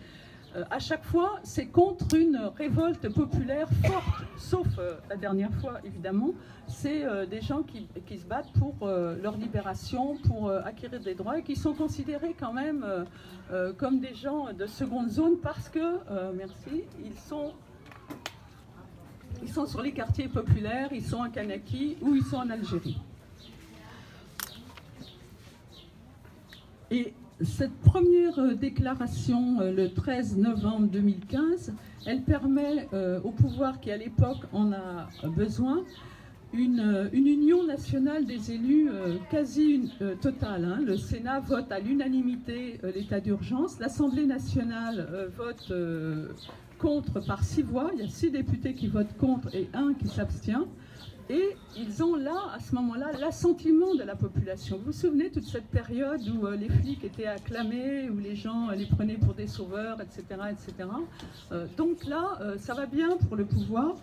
Euh, 0.57 0.63
à 0.71 0.79
chaque 0.79 1.03
fois, 1.03 1.39
c'est 1.43 1.67
contre 1.67 2.15
une 2.15 2.37
révolte 2.57 3.09
populaire 3.13 3.67
forte, 3.85 4.23
sauf 4.37 4.67
euh, 4.79 4.95
la 5.09 5.15
dernière 5.15 5.53
fois, 5.55 5.79
évidemment, 5.83 6.31
c'est 6.67 7.05
euh, 7.05 7.25
des 7.25 7.41
gens 7.41 7.61
qui, 7.63 7.87
se 8.17 8.25
battent 8.25 8.51
pour 8.53 8.87
leur 8.87 9.37
libération, 9.37 10.17
pour 10.17 10.49
acquérir 10.51 10.99
des 10.99 11.13
droits, 11.13 11.37
et 11.37 11.43
qui 11.43 11.55
sont 11.55 11.73
considérés 11.73 12.35
quand 12.37 12.53
même 12.53 12.85
comme 13.77 13.99
des 13.99 14.15
gens 14.15 14.51
de 14.53 14.65
seconde 14.65 15.09
zone 15.09 15.37
parce 15.41 15.69
que, 15.69 15.99
merci, 16.33 16.83
ils 17.03 17.17
sont 17.17 17.53
ils 19.43 19.49
sont 19.49 19.67
sur 19.67 19.81
les 19.81 19.91
quartiers 19.91 20.27
populaires, 20.27 20.89
ils 20.91 21.05
sont 21.05 21.21
à 21.21 21.29
Kanaki 21.29 21.97
ou 22.01 22.15
ils 22.15 22.23
sont 22.23 22.37
en 22.37 22.49
Algérie. 22.49 22.99
Et 26.89 27.13
cette 27.43 27.75
première 27.81 28.39
euh, 28.39 28.53
déclaration, 28.55 29.61
euh, 29.61 29.71
le 29.71 29.93
13 29.93 30.37
novembre 30.37 30.87
2015, 30.87 31.73
elle 32.05 32.23
permet 32.23 32.87
euh, 32.93 33.19
au 33.23 33.29
pouvoir 33.29 33.79
qui 33.79 33.91
à 33.91 33.97
l'époque 33.97 34.43
en 34.53 34.71
a 34.71 35.07
besoin 35.27 35.83
une, 36.53 37.09
union 37.13 37.65
nationale 37.65 38.25
des 38.25 38.53
élus 38.53 38.89
quasi 39.29 39.91
totale. 40.21 40.63
Hein. 40.63 40.81
Le 40.85 40.95
Sénat 40.95 41.41
vote 41.41 41.69
à 41.73 41.79
l'unanimité 41.79 42.79
l'état 42.95 43.19
d'urgence, 43.19 43.77
l'Assemblée 43.79 44.25
nationale 44.25 45.29
vote 45.37 45.73
contre 46.79 47.19
par 47.25 47.43
six 47.43 47.63
voix, 47.63 47.91
il 47.93 47.99
y 47.99 48.03
a 48.03 48.07
six 48.07 48.31
députés 48.31 48.73
qui 48.73 48.87
votent 48.87 49.17
contre 49.19 49.53
et 49.53 49.67
un 49.73 49.93
qui 49.93 50.07
s'abstient. 50.07 50.65
Et 51.29 51.57
ils 51.75 52.03
ont 52.03 52.15
là, 52.15 52.53
à 52.55 52.59
ce 52.59 52.73
moment-là, 52.75 53.11
l'assentiment 53.19 53.93
de 53.95 54.03
la 54.03 54.15
population. 54.15 54.77
Vous 54.77 54.85
vous 54.85 54.91
souvenez 54.93 55.29
toute 55.29 55.43
cette 55.43 55.67
période 55.67 56.21
où 56.29 56.45
euh, 56.45 56.55
les 56.55 56.69
flics 56.69 57.03
étaient 57.03 57.25
acclamés, 57.25 58.09
où 58.09 58.17
les 58.17 58.35
gens 58.35 58.69
euh, 58.69 58.75
les 58.75 58.85
prenaient 58.85 59.17
pour 59.17 59.33
des 59.33 59.47
sauveurs, 59.47 59.99
etc. 60.01 60.23
etc. 60.51 60.89
Euh, 61.51 61.67
donc 61.75 62.05
là, 62.05 62.39
ça 62.57 62.73
va 62.73 62.85
bien 62.85 63.17
pour 63.17 63.35
le 63.35 63.45
pouvoir, 63.45 63.95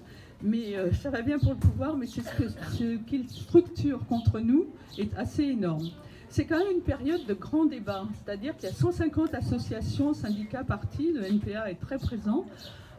mais 0.42 0.74
ça 0.92 1.08
va 1.08 1.22
bien 1.22 1.38
pour 1.38 1.52
le 1.52 1.58
pouvoir, 1.58 1.96
mais 1.96 2.06
c'est 2.06 2.22
ce 2.22 2.96
qu'il 3.06 3.28
structure 3.28 4.04
contre 4.06 4.40
nous 4.40 4.66
est 4.98 5.14
assez 5.16 5.44
énorme. 5.44 5.88
C'est 6.28 6.44
quand 6.44 6.58
même 6.58 6.72
une 6.76 6.82
période 6.82 7.24
de 7.26 7.34
grand 7.34 7.64
débat, 7.64 8.04
c'est-à-dire 8.14 8.56
qu'il 8.56 8.68
y 8.68 8.72
a 8.72 8.74
150 8.74 9.34
associations, 9.34 10.12
syndicats, 10.12 10.64
partis, 10.64 11.12
le 11.12 11.24
NPA 11.24 11.70
est 11.70 11.80
très 11.80 11.96
présent. 11.96 12.44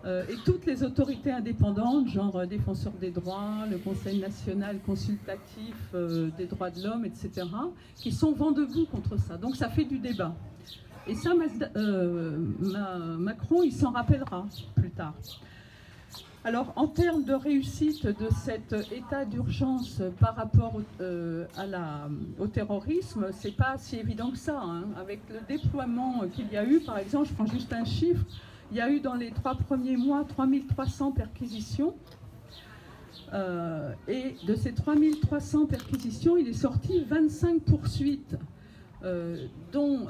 Euh, 0.06 0.24
et 0.30 0.36
toutes 0.46 0.68
les 0.68 0.84
autorités 0.84 1.32
indépendantes, 1.32 2.08
genre 2.10 2.36
euh, 2.36 2.46
défenseur 2.46 2.94
des 2.94 3.10
droits, 3.10 3.66
le 3.70 3.80
Conseil 3.80 4.20
national 4.20 4.80
consultatif 4.86 5.76
euh, 5.96 6.30
des 6.38 6.46
droits 6.46 6.70
de 6.70 6.84
l'homme, 6.84 7.06
etc., 7.06 7.48
qui 7.96 8.12
sont 8.12 8.32
vent 8.32 8.52
debout 8.52 8.86
contre 8.86 9.18
ça. 9.18 9.38
Donc 9.38 9.56
ça 9.56 9.68
fait 9.68 9.86
du 9.86 9.98
débat. 9.98 10.36
Et 11.08 11.16
ça, 11.16 11.32
Macron, 13.18 13.64
il 13.64 13.72
s'en 13.72 13.92
rappellera 13.92 14.46
plus 14.76 14.92
tard. 14.92 15.14
Alors, 16.44 16.74
en 16.76 16.88
termes 16.88 17.24
de 17.24 17.34
réussite 17.34 18.06
de 18.06 18.30
cet 18.44 18.76
état 18.92 19.26
d'urgence 19.26 20.02
par 20.20 20.36
rapport 20.36 20.74
au 22.40 22.48
terrorisme, 22.48 23.28
c'est 23.34 23.56
pas 23.56 23.76
si 23.78 23.98
évident 23.98 24.32
que 24.32 24.38
ça. 24.38 24.60
Hein. 24.62 24.86
Avec 25.00 25.22
le 25.30 25.40
déploiement 25.48 26.24
qu'il 26.34 26.52
y 26.52 26.58
a 26.58 26.66
eu, 26.66 26.80
par 26.80 26.98
exemple, 26.98 27.30
je 27.30 27.34
prends 27.34 27.48
juste 27.48 27.72
un 27.74 27.86
chiffre, 27.86 28.26
il 28.72 28.78
y 28.78 28.82
a 28.82 28.90
eu 28.90 29.00
dans 29.00 29.16
les 29.16 29.32
trois 29.32 29.56
premiers 29.56 29.98
mois 29.98 30.24
3300 30.24 31.12
perquisitions. 31.12 31.96
Euh, 33.34 33.92
et 34.08 34.36
de 34.46 34.56
ces 34.56 34.74
3300 34.74 35.66
perquisitions, 35.66 36.38
il 36.38 36.48
est 36.48 36.54
sorti 36.54 37.04
25 37.04 37.62
poursuites, 37.62 38.38
euh, 39.04 39.48
dont 39.72 40.08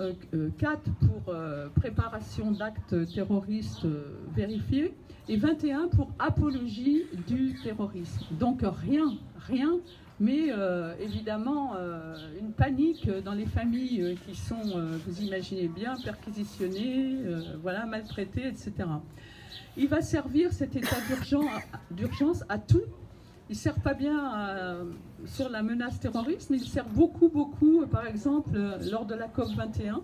4 0.57 0.79
euh, 0.87 0.91
pour 1.07 1.33
préparation 1.75 2.51
d'actes 2.51 2.95
terroristes 3.13 3.87
vérifiés 4.35 4.93
et 5.27 5.37
21 5.37 5.87
pour 5.87 6.11
apologie 6.19 7.03
du 7.27 7.55
terrorisme. 7.63 8.25
Donc 8.31 8.61
rien, 8.63 9.17
rien 9.47 9.79
mais 10.19 10.47
euh, 10.49 10.93
évidemment 10.99 11.75
euh, 11.75 12.15
une 12.39 12.51
panique 12.51 13.09
dans 13.23 13.33
les 13.33 13.45
familles 13.45 14.01
euh, 14.01 14.15
qui 14.25 14.35
sont, 14.35 14.61
vous 15.05 15.21
imaginez 15.21 15.67
bien, 15.67 15.95
perquisitionnées, 16.03 17.17
voilà, 17.61 17.85
maltraitées, 17.85 18.47
etc. 18.47 18.73
Il 19.77 19.87
va 19.87 20.01
servir 20.01 20.53
cet 20.53 20.75
état 20.75 20.97
d'urgence 21.91 22.43
à 22.47 22.57
tout. 22.57 22.83
Il 23.49 23.53
ne 23.53 23.57
sert 23.57 23.75
pas 23.75 23.93
bien 23.93 24.79
sur 25.25 25.49
la 25.49 25.61
menace 25.61 25.99
terroriste, 25.99 26.49
mais 26.49 26.57
il 26.57 26.67
sert 26.67 26.87
beaucoup, 26.87 27.29
beaucoup, 27.29 27.85
par 27.85 28.07
exemple, 28.07 28.57
lors 28.89 29.05
de 29.05 29.13
la 29.13 29.27
COP21. 29.27 29.99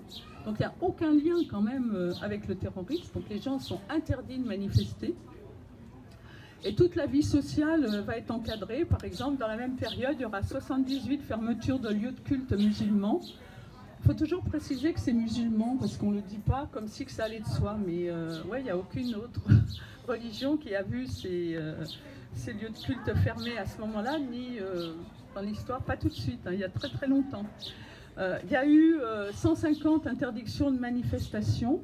Donc 0.46 0.56
il 0.60 0.60
n'y 0.60 0.66
a 0.66 0.74
aucun 0.82 1.12
lien 1.14 1.38
quand 1.50 1.62
même 1.62 2.14
avec 2.22 2.48
le 2.48 2.56
terrorisme. 2.56 3.08
Donc 3.16 3.24
les 3.30 3.40
gens 3.40 3.60
sont 3.60 3.80
interdits 3.90 4.40
de 4.40 4.48
manifester. 4.48 5.16
Et 6.64 6.76
toute 6.76 6.96
la 6.96 7.08
vie 7.08 7.24
sociale 7.24 7.86
euh, 7.86 8.02
va 8.02 8.18
être 8.18 8.30
encadrée. 8.30 8.86
Par 8.86 9.04
exemple, 9.04 9.38
dans 9.38 9.48
la 9.48 9.58
même 9.58 9.76
période, 9.76 10.16
il 10.20 10.22
y 10.22 10.26
aura 10.26 10.44
78 10.44 11.24
fermetures 11.24 11.80
de 11.80 11.90
lieux 11.90 12.12
de 12.12 12.20
culte 12.20 12.52
musulmans. 12.52 13.22
Il 14.00 14.06
faut 14.06 14.14
toujours 14.14 14.44
préciser 14.44 14.94
que 14.94 15.00
c'est 15.00 15.14
musulman, 15.14 15.78
parce 15.80 15.98
qu'on 15.98 16.12
ne 16.12 16.18
le 16.18 16.22
dit 16.22 16.40
pas 16.40 16.68
comme 16.72 16.88
si 16.88 17.06
que 17.06 17.12
ça 17.12 17.26
allait 17.26 17.40
de 17.40 17.48
soi. 17.48 17.78
Mais 17.86 18.10
euh, 18.10 18.44
ouais, 18.44 18.62
il 18.62 18.66
n'y 18.66 18.70
a 18.70 18.78
aucune 18.78 19.16
autre 19.16 19.42
religion 20.08 20.58
qui 20.58 20.76
a 20.76 20.84
vu 20.84 21.08
ces, 21.08 21.56
euh, 21.56 21.74
ces, 22.36 22.54
lieux 22.54 22.70
de 22.70 22.86
culte 22.86 23.12
fermés 23.24 23.58
à 23.58 23.66
ce 23.66 23.80
moment-là, 23.82 24.20
ni 24.20 24.60
dans 25.34 25.42
l'histoire, 25.42 25.82
pas 25.82 25.98
tout 25.98 26.10
de 26.10 26.14
suite, 26.14 26.46
hein, 26.46 26.52
il 26.54 26.60
y 26.60 26.64
a 26.64 26.70
très 26.70 26.90
très 26.90 27.08
longtemps. 27.08 27.46
il 28.18 28.52
y 28.52 28.56
a 28.56 28.68
eu 28.68 29.00
150 29.34 30.06
interdictions 30.08 30.70
de 30.72 30.78
manifestation 30.78 31.82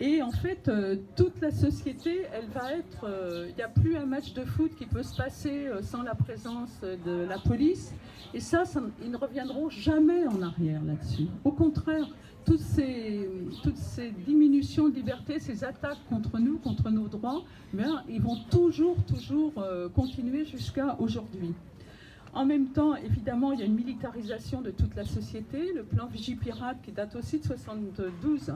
Et 0.00 0.22
en 0.22 0.32
fait, 0.32 0.68
euh, 0.68 0.96
toute 1.16 1.40
la 1.40 1.50
société, 1.52 2.22
elle 2.32 2.48
va 2.48 2.72
être. 2.72 3.04
euh, 3.04 3.46
Il 3.50 3.54
n'y 3.54 3.62
a 3.62 3.68
plus 3.68 3.96
un 3.96 4.06
match 4.06 4.32
de 4.34 4.44
foot 4.44 4.72
qui 4.76 4.86
peut 4.86 5.04
se 5.04 5.16
passer 5.16 5.68
euh, 5.68 5.82
sans 5.82 6.02
la 6.02 6.14
présence 6.14 6.80
de 6.82 7.24
la 7.28 7.38
police. 7.38 7.94
Et 8.32 8.40
ça, 8.40 8.64
ils 9.02 9.10
ne 9.10 9.16
reviendront 9.16 9.68
jamais 9.70 10.26
en 10.26 10.42
arrière 10.42 10.82
là-dessus. 10.82 11.28
Au 11.44 11.52
contraire, 11.52 12.06
toutes 12.44 12.58
ces, 12.60 13.28
diminutions 14.26 14.88
de 14.88 14.94
liberté, 14.94 15.38
ces 15.38 15.64
attaques 15.64 15.98
contre 16.08 16.38
nous, 16.38 16.58
contre 16.58 16.90
nos 16.90 17.06
droits, 17.06 17.42
bien, 17.72 18.02
ils 18.08 18.20
vont 18.20 18.38
toujours, 18.50 18.96
toujours 19.04 19.52
euh, 19.58 19.88
continuer 19.88 20.44
jusqu'à 20.44 20.96
aujourd'hui. 20.98 21.54
En 22.34 22.44
même 22.44 22.66
temps, 22.66 22.96
évidemment, 22.96 23.52
il 23.52 23.60
y 23.60 23.62
a 23.62 23.66
une 23.66 23.76
militarisation 23.76 24.60
de 24.60 24.72
toute 24.72 24.96
la 24.96 25.04
société. 25.04 25.72
Le 25.72 25.84
plan 25.84 26.06
Vigipirate, 26.06 26.78
qui 26.82 26.90
date 26.90 27.14
aussi 27.14 27.38
de 27.38 27.44
72, 27.44 28.52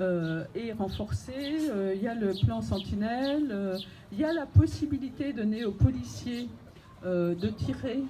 euh, 0.00 0.44
est 0.54 0.72
renforcé. 0.72 1.32
Euh, 1.70 1.94
il 1.94 2.02
y 2.02 2.08
a 2.08 2.14
le 2.14 2.32
plan 2.44 2.60
Sentinelle. 2.62 3.48
euh, 3.50 3.78
il 4.12 4.18
y 4.18 4.24
a 4.24 4.32
la 4.32 4.46
possibilité 4.46 5.32
donnée 5.32 5.64
aux 5.64 5.72
policiers 5.72 6.48
euh, 7.04 7.34
de 7.34 7.48
tirer 7.48 8.02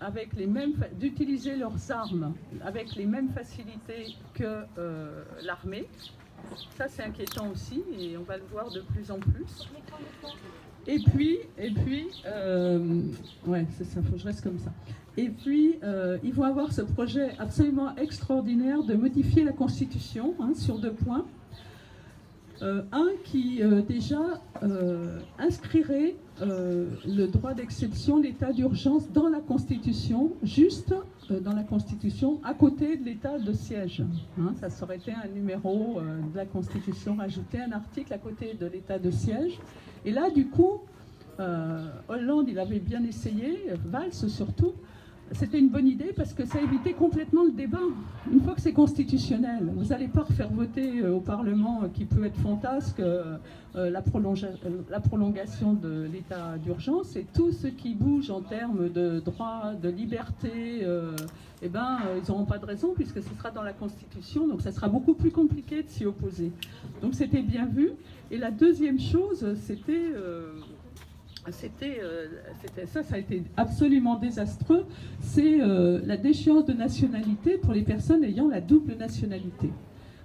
avec 0.00 0.34
les 0.34 0.46
mêmes, 0.46 0.74
d'utiliser 0.98 1.56
leurs 1.56 1.90
armes 1.90 2.34
avec 2.64 2.94
les 2.96 3.06
mêmes 3.06 3.30
facilités 3.30 4.14
que 4.34 4.64
l'armée. 5.42 5.88
Ça, 6.76 6.86
c'est 6.88 7.02
inquiétant 7.04 7.48
aussi, 7.50 7.82
et 7.98 8.16
on 8.16 8.24
va 8.24 8.36
le 8.36 8.44
voir 8.50 8.70
de 8.70 8.80
plus 8.80 9.10
en 9.10 9.18
plus. 9.18 9.68
Et 10.86 10.98
puis, 10.98 11.38
et 11.56 11.70
puis, 11.70 12.08
ouais, 13.46 13.66
c'est 13.78 13.84
ça, 13.84 14.02
faut 14.02 14.12
que 14.12 14.18
je 14.18 14.26
reste 14.26 14.42
comme 14.42 14.58
ça. 14.58 14.72
Et 15.16 15.28
puis, 15.28 15.78
euh, 15.82 16.16
ils 16.24 16.32
vont 16.32 16.44
avoir 16.44 16.72
ce 16.72 16.82
projet 16.82 17.32
absolument 17.38 17.94
extraordinaire 17.96 18.82
de 18.82 18.94
modifier 18.94 19.44
la 19.44 19.52
Constitution 19.52 20.34
hein, 20.40 20.52
sur 20.54 20.78
deux 20.78 20.92
points. 20.92 21.26
Euh, 22.62 22.82
un 22.92 23.08
qui 23.24 23.60
euh, 23.60 23.82
déjà 23.82 24.40
inscrirait 25.38 26.14
le 26.40 27.26
droit 27.26 27.54
d'exception, 27.54 28.18
l'état 28.18 28.52
d'urgence 28.52 29.10
dans 29.12 29.28
la 29.28 29.40
Constitution, 29.40 30.32
juste 30.42 30.94
dans 31.30 31.52
la 31.52 31.62
Constitution, 31.62 32.40
à 32.42 32.54
côté 32.54 32.96
de 32.96 33.04
l'état 33.04 33.38
de 33.38 33.52
siège. 33.52 34.02
Hein, 34.40 34.54
ça 34.56 34.84
aurait 34.84 34.96
été 34.96 35.12
un 35.12 35.28
numéro 35.28 36.00
de 36.00 36.36
la 36.36 36.46
Constitution, 36.46 37.16
rajouter 37.16 37.60
un 37.60 37.72
article 37.72 38.12
à 38.12 38.18
côté 38.18 38.54
de 38.58 38.66
l'état 38.66 38.98
de 38.98 39.10
siège. 39.10 39.58
Et 40.04 40.10
là, 40.10 40.30
du 40.30 40.46
coup, 40.48 40.80
Hollande, 42.08 42.48
il 42.48 42.58
avait 42.58 42.80
bien 42.80 43.04
essayé, 43.04 43.66
Valls 43.84 44.12
surtout. 44.12 44.72
C'était 45.34 45.58
une 45.58 45.70
bonne 45.70 45.88
idée 45.88 46.12
parce 46.14 46.34
que 46.34 46.44
ça 46.44 46.60
évitait 46.60 46.92
complètement 46.92 47.44
le 47.44 47.52
débat. 47.52 47.78
Une 48.30 48.40
fois 48.42 48.54
que 48.54 48.60
c'est 48.60 48.72
constitutionnel, 48.72 49.70
vous 49.74 49.86
n'allez 49.86 50.08
pas 50.08 50.22
refaire 50.22 50.50
voter 50.50 51.00
euh, 51.00 51.14
au 51.14 51.20
Parlement 51.20 51.82
euh, 51.82 51.88
qui 51.88 52.04
peut 52.04 52.24
être 52.24 52.36
fantasque 52.36 53.00
euh, 53.00 53.38
la, 53.74 54.02
prolonga- 54.02 54.52
la 54.90 55.00
prolongation 55.00 55.72
de 55.72 56.06
l'état 56.12 56.58
d'urgence 56.62 57.16
et 57.16 57.26
tout 57.34 57.50
ce 57.52 57.66
qui 57.68 57.94
bouge 57.94 58.30
en 58.30 58.40
termes 58.42 58.90
de 58.90 59.20
droit, 59.20 59.72
de 59.82 59.88
liberté, 59.88 60.86
eh 61.62 61.68
ben, 61.68 61.98
ils 62.22 62.28
n'auront 62.30 62.44
pas 62.44 62.58
de 62.58 62.66
raison 62.66 62.92
puisque 62.94 63.22
ce 63.22 63.30
sera 63.38 63.50
dans 63.50 63.62
la 63.62 63.72
Constitution, 63.72 64.46
donc 64.46 64.60
ça 64.60 64.72
sera 64.72 64.88
beaucoup 64.88 65.14
plus 65.14 65.30
compliqué 65.30 65.82
de 65.82 65.88
s'y 65.88 66.04
opposer. 66.04 66.52
Donc 67.00 67.14
c'était 67.14 67.40
bien 67.40 67.64
vu. 67.64 67.92
Et 68.30 68.36
la 68.36 68.50
deuxième 68.50 69.00
chose, 69.00 69.54
c'était... 69.56 70.12
c'était, 71.50 71.98
euh, 72.02 72.26
c'était- 72.60 72.86
ça, 72.86 73.02
ça 73.02 73.16
a 73.16 73.18
été 73.18 73.42
absolument 73.56 74.16
désastreux. 74.16 74.84
C'est 75.20 75.60
euh, 75.60 76.00
la 76.04 76.16
déchéance 76.16 76.64
de 76.66 76.72
nationalité 76.72 77.58
pour 77.58 77.72
les 77.72 77.82
personnes 77.82 78.22
ayant 78.24 78.48
la 78.48 78.60
double 78.60 78.94
nationalité. 78.96 79.70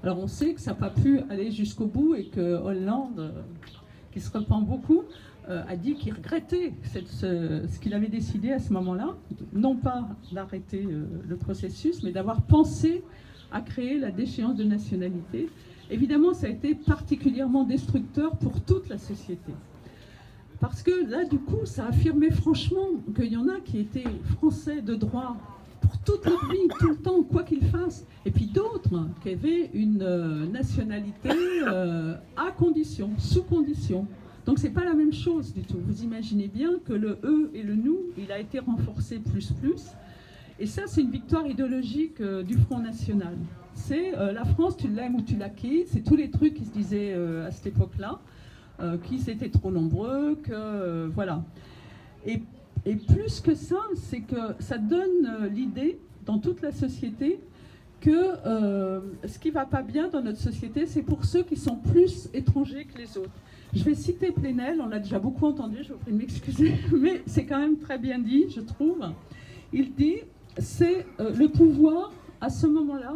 Alors 0.04 0.20
on 0.20 0.28
sait 0.28 0.54
que 0.54 0.62
ça 0.62 0.72
n'a 0.72 0.78
pas 0.78 0.90
pu 0.92 1.20
aller 1.30 1.52
jusqu'au 1.52 1.88
bout 1.88 2.14
et 2.16 2.26
que 2.26 2.56
Hollande, 2.62 3.20
euh, 3.20 3.32
qui 4.12 4.20
se 4.20 4.32
repent 4.36 4.64
beaucoup, 4.66 5.04
a 5.50 5.78
dit 5.78 5.94
qu'il 5.94 6.14
regrettait 6.14 6.74
ce, 6.84 7.64
ce 7.66 7.80
qu'il 7.80 7.94
avait 7.94 8.10
décidé 8.10 8.52
à 8.52 8.60
ce 8.60 8.74
moment-là, 8.74 9.16
non 9.54 9.78
pas 9.78 10.10
d'arrêter 10.34 10.86
le 11.26 11.36
processus, 11.38 12.04
mais 12.04 12.12
d'avoir 12.12 12.42
pensé 12.42 13.02
à 13.50 13.62
créer 13.62 13.98
la 13.98 14.12
déchéance 14.12 14.58
de 14.58 14.66
nationalité. 14.66 15.48
Évidemment, 15.90 16.34
ça 16.34 16.48
a 16.48 16.50
été 16.50 16.76
particulièrement 16.76 17.64
destructeur 17.64 18.36
pour 18.36 18.60
toute 18.60 18.90
la 18.90 18.98
société. 18.98 19.54
Parce 20.60 20.82
que 20.82 21.10
là, 21.10 21.24
du 21.26 21.38
coup, 21.38 21.66
ça 21.66 21.88
affirmait 21.88 22.32
franchement 22.32 22.88
qu'il 23.16 23.32
y 23.32 23.38
en 23.38 23.48
a 23.48 23.60
qui 23.60 23.80
étaient 23.80 24.04
français 24.38 24.82
de 24.82 24.96
droit 24.96 25.38
pour 25.82 25.98
toute 26.00 26.26
leur 26.26 26.50
vie, 26.50 26.68
tout 26.80 26.90
le 26.90 26.96
temps, 26.96 27.22
quoi 27.24 27.44
qu'ils 27.44 27.66
fassent. 27.66 28.06
Et 28.26 28.32
puis 28.32 28.48
d'autres 28.48 29.08
qui 29.22 29.30
avaient 29.30 29.70
une 29.74 30.02
euh, 30.02 30.48
nationalité 30.48 31.30
euh, 31.64 32.16
à 32.36 32.52
condition, 32.52 33.12
sous 33.18 33.44
condition. 33.44 34.08
Donc 34.46 34.58
c'est 34.58 34.72
pas 34.72 34.84
la 34.84 34.94
même 34.94 35.14
chose 35.14 35.54
du 35.54 35.62
tout. 35.62 35.78
Vous 35.80 36.04
imaginez 36.04 36.48
bien 36.48 36.80
que 36.86 36.94
le 36.94 37.20
eux 37.24 37.52
et 37.54 37.62
le 37.62 37.76
nous, 37.76 38.00
il 38.18 38.32
a 38.32 38.40
été 38.40 38.60
renforcé 38.60 39.20
plus 39.20 39.52
plus. 39.52 39.84
Et 40.60 40.66
ça, 40.66 40.84
c'est 40.88 41.02
une 41.02 41.12
victoire 41.12 41.46
idéologique 41.46 42.20
euh, 42.20 42.42
du 42.42 42.58
Front 42.58 42.80
National. 42.80 43.36
C'est 43.76 44.14
la 44.34 44.44
France, 44.44 44.76
tu 44.76 44.88
l'aimes 44.88 45.14
ou 45.14 45.22
tu 45.22 45.38
la 45.38 45.50
quittes. 45.50 45.90
C'est 45.90 46.04
tous 46.04 46.16
les 46.16 46.32
trucs 46.32 46.56
qui 46.56 46.66
se 46.66 46.72
disaient 46.72 47.14
à 47.14 47.52
cette 47.52 47.68
époque-là 47.68 48.20
euh, 48.80 48.98
qu'ils 49.00 49.28
étaient 49.28 49.50
trop 49.50 49.72
nombreux, 49.72 50.36
que 50.36 50.52
euh, 50.54 51.10
voilà. 51.12 51.44
Et, 52.28 52.44
et 52.86 52.96
plus 52.96 53.40
que 53.40 53.56
ça, 53.56 53.80
c'est 53.96 54.20
que 54.20 54.36
ça 54.60 54.78
donne 54.78 55.26
euh, 55.26 55.50
l'idée 55.50 55.98
dans 56.28 56.38
toute 56.38 56.62
la 56.62 56.72
société 56.72 57.40
que 58.00 58.14
ce 59.26 59.40
qui 59.40 59.50
va 59.50 59.66
pas 59.66 59.82
bien 59.82 60.08
dans 60.08 60.22
notre 60.22 60.38
société, 60.38 60.86
c'est 60.86 61.02
pour 61.02 61.26
ceux 61.26 61.42
qui 61.42 61.56
sont 61.56 61.78
plus 61.78 62.30
étrangers 62.32 62.86
que 62.86 62.96
les 63.00 63.18
autres. 63.18 63.32
Je 63.74 63.84
vais 63.84 63.96
citer 63.96 64.32
Plenel, 64.32 64.80
on 64.80 64.88
l'a 64.88 65.00
déjà 65.00 65.18
beaucoup 65.18 65.48
entendu, 65.48 65.78
je 65.82 65.94
vous 65.94 66.00
prie 66.00 66.12
de 66.12 66.18
m'excuser, 66.18 66.74
mais 66.92 67.24
c'est 67.26 67.46
quand 67.46 67.58
même 67.58 67.80
très 67.80 67.98
bien 67.98 68.20
dit, 68.20 68.46
je 68.56 68.62
trouve. 68.62 69.00
Il 69.74 69.96
dit, 69.96 70.18
c'est 70.60 71.08
le 71.18 71.48
pouvoir, 71.48 72.14
à 72.40 72.52
ce 72.52 72.68
moment-là, 72.68 73.14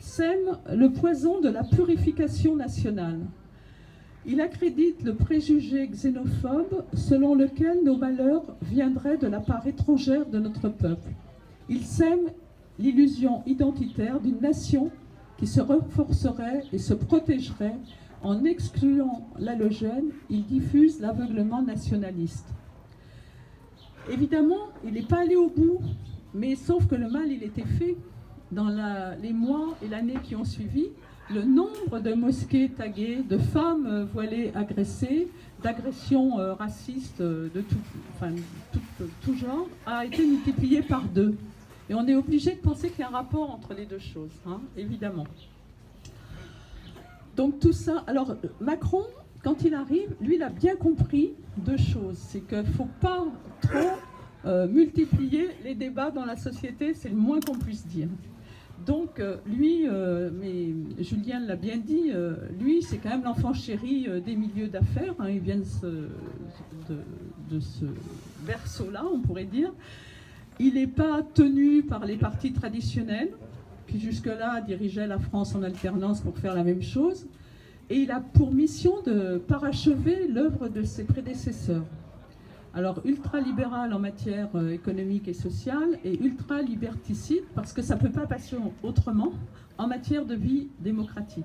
sème 0.00 0.58
le 0.68 0.90
poison 0.90 1.40
de 1.40 1.48
la 1.48 1.62
purification 1.62 2.56
nationale. 2.56 3.20
Il 4.26 4.40
accrédite 4.40 5.02
le 5.02 5.14
préjugé 5.14 5.86
xénophobe 5.88 6.84
selon 6.94 7.34
lequel 7.34 7.84
nos 7.84 7.96
malheurs 7.96 8.56
viendraient 8.62 9.18
de 9.18 9.26
la 9.26 9.40
part 9.40 9.66
étrangère 9.66 10.26
de 10.26 10.38
notre 10.38 10.70
peuple. 10.70 11.10
Il 11.68 11.84
sème 11.84 12.30
l'illusion 12.78 13.42
identitaire 13.46 14.20
d'une 14.20 14.40
nation 14.40 14.90
qui 15.36 15.46
se 15.46 15.60
renforcerait 15.60 16.64
et 16.72 16.78
se 16.78 16.94
protégerait 16.94 17.76
en 18.22 18.44
excluant 18.44 19.28
l'allogène, 19.38 20.10
il 20.30 20.46
diffuse 20.46 20.98
l'aveuglement 21.00 21.60
nationaliste. 21.60 22.46
Évidemment, 24.10 24.70
il 24.84 24.94
n'est 24.94 25.02
pas 25.02 25.20
allé 25.20 25.36
au 25.36 25.50
bout, 25.50 25.78
mais 26.32 26.56
sauf 26.56 26.86
que 26.86 26.94
le 26.94 27.10
mal, 27.10 27.30
il 27.30 27.42
était 27.42 27.64
fait. 27.64 27.96
Dans 28.52 28.68
les 29.20 29.32
mois 29.32 29.76
et 29.82 29.88
l'année 29.88 30.18
qui 30.22 30.36
ont 30.36 30.44
suivi, 30.44 30.86
le 31.32 31.42
nombre 31.42 32.00
de 32.00 32.12
mosquées 32.12 32.68
taguées, 32.68 33.22
de 33.28 33.38
femmes 33.38 33.86
euh, 33.86 34.04
voilées 34.04 34.52
agressées, 34.54 35.28
d'agressions 35.62 36.38
euh, 36.38 36.52
racistes 36.54 37.20
euh, 37.20 37.48
de 37.54 37.62
tout, 37.62 37.76
enfin, 38.14 38.30
tout- 39.22 39.34
genre, 39.34 39.66
a 39.86 40.04
été 40.04 40.26
multiplié 40.26 40.82
par 40.82 41.04
deux. 41.04 41.34
Et 41.88 41.94
on 41.94 42.06
est 42.06 42.14
obligé 42.14 42.52
de 42.52 42.60
penser 42.60 42.90
qu'il 42.90 43.00
y 43.00 43.02
a 43.02 43.08
un 43.08 43.12
rapport 43.12 43.50
entre 43.50 43.74
les 43.74 43.86
deux 43.86 43.98
choses, 43.98 44.32
hein, 44.46 44.60
évidemment. 44.76 45.26
Donc 47.36 47.58
tout 47.58 47.72
ça, 47.72 48.04
alors 48.06 48.36
Macron, 48.60 49.04
quand 49.42 49.64
il 49.64 49.74
arrive, 49.74 50.14
lui, 50.20 50.36
il 50.36 50.42
a 50.42 50.50
bien 50.50 50.76
compris 50.76 51.32
deux 51.58 51.76
choses. 51.76 52.16
C'est 52.16 52.40
qu'il 52.40 52.58
ne 52.58 52.62
faut 52.64 52.88
pas 53.00 53.24
trop 53.60 54.66
multiplier 54.68 55.48
les 55.64 55.74
débats 55.74 56.10
dans 56.10 56.24
la 56.24 56.36
société, 56.36 56.92
c'est 56.94 57.08
le 57.08 57.16
moins 57.16 57.40
qu'on 57.40 57.56
puisse 57.58 57.86
dire. 57.86 58.08
Donc 58.86 59.18
euh, 59.18 59.36
lui, 59.46 59.88
euh, 59.88 60.30
mais 60.32 60.74
Julien 61.02 61.40
l'a 61.40 61.56
bien 61.56 61.78
dit, 61.78 62.10
euh, 62.12 62.34
lui, 62.60 62.82
c'est 62.82 62.98
quand 62.98 63.10
même 63.10 63.24
l'enfant 63.24 63.52
chéri 63.52 64.08
des 64.24 64.36
milieux 64.36 64.68
d'affaires. 64.68 65.14
hein, 65.18 65.28
il 65.28 65.40
vient 65.40 65.58
de 65.58 65.64
ce, 65.64 65.86
de, 67.50 67.60
ce 67.60 67.86
berceau-là, 68.46 69.04
on 69.10 69.20
pourrait 69.20 69.44
dire. 69.44 69.72
Il 70.60 70.74
n'est 70.74 70.86
pas 70.86 71.22
tenu 71.22 71.82
par 71.82 72.04
les 72.04 72.16
partis 72.16 72.52
traditionnels, 72.52 73.30
qui 73.86 74.00
jusque-là 74.00 74.60
dirigeaient 74.60 75.06
la 75.06 75.18
France 75.18 75.54
en 75.54 75.62
alternance 75.62 76.20
pour 76.20 76.36
faire 76.38 76.54
la 76.54 76.64
même 76.64 76.82
chose. 76.82 77.26
Et 77.90 77.96
il 77.96 78.10
a 78.10 78.20
pour 78.20 78.52
mission 78.52 79.02
de 79.02 79.38
parachever 79.38 80.26
l'œuvre 80.28 80.68
de 80.68 80.82
ses 80.82 81.04
prédécesseurs. 81.04 81.84
Alors, 82.76 83.00
ultra-libéral 83.04 83.94
en 83.94 84.00
matière 84.00 84.48
euh, 84.56 84.72
économique 84.72 85.28
et 85.28 85.32
sociale 85.32 86.00
et 86.04 86.20
ultra-liberticide, 86.20 87.44
parce 87.54 87.72
que 87.72 87.82
ça 87.82 87.94
ne 87.94 88.00
peut 88.00 88.10
pas 88.10 88.26
passer 88.26 88.56
autrement, 88.82 89.32
en 89.78 89.86
matière 89.86 90.26
de 90.26 90.34
vie 90.34 90.68
démocratique. 90.80 91.44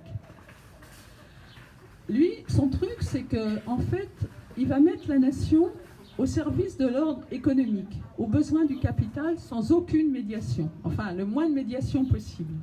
Lui, 2.10 2.32
son 2.48 2.68
truc, 2.68 2.98
c'est 3.02 3.24
que 3.24 3.60
en 3.68 3.78
fait, 3.78 4.10
il 4.58 4.68
va 4.68 4.80
mettre 4.80 5.08
la 5.08 5.20
nation 5.20 5.70
au 6.18 6.26
service 6.26 6.78
de 6.78 6.88
l'ordre 6.88 7.22
économique, 7.32 8.02
aux 8.18 8.26
besoins 8.26 8.66
du 8.66 8.78
capital, 8.78 9.38
sans 9.38 9.72
aucune 9.72 10.12
médiation. 10.12 10.72
Enfin, 10.84 11.14
le 11.14 11.26
moins 11.26 11.48
de 11.48 11.54
médiation 11.54 12.06
possible. 12.06 12.56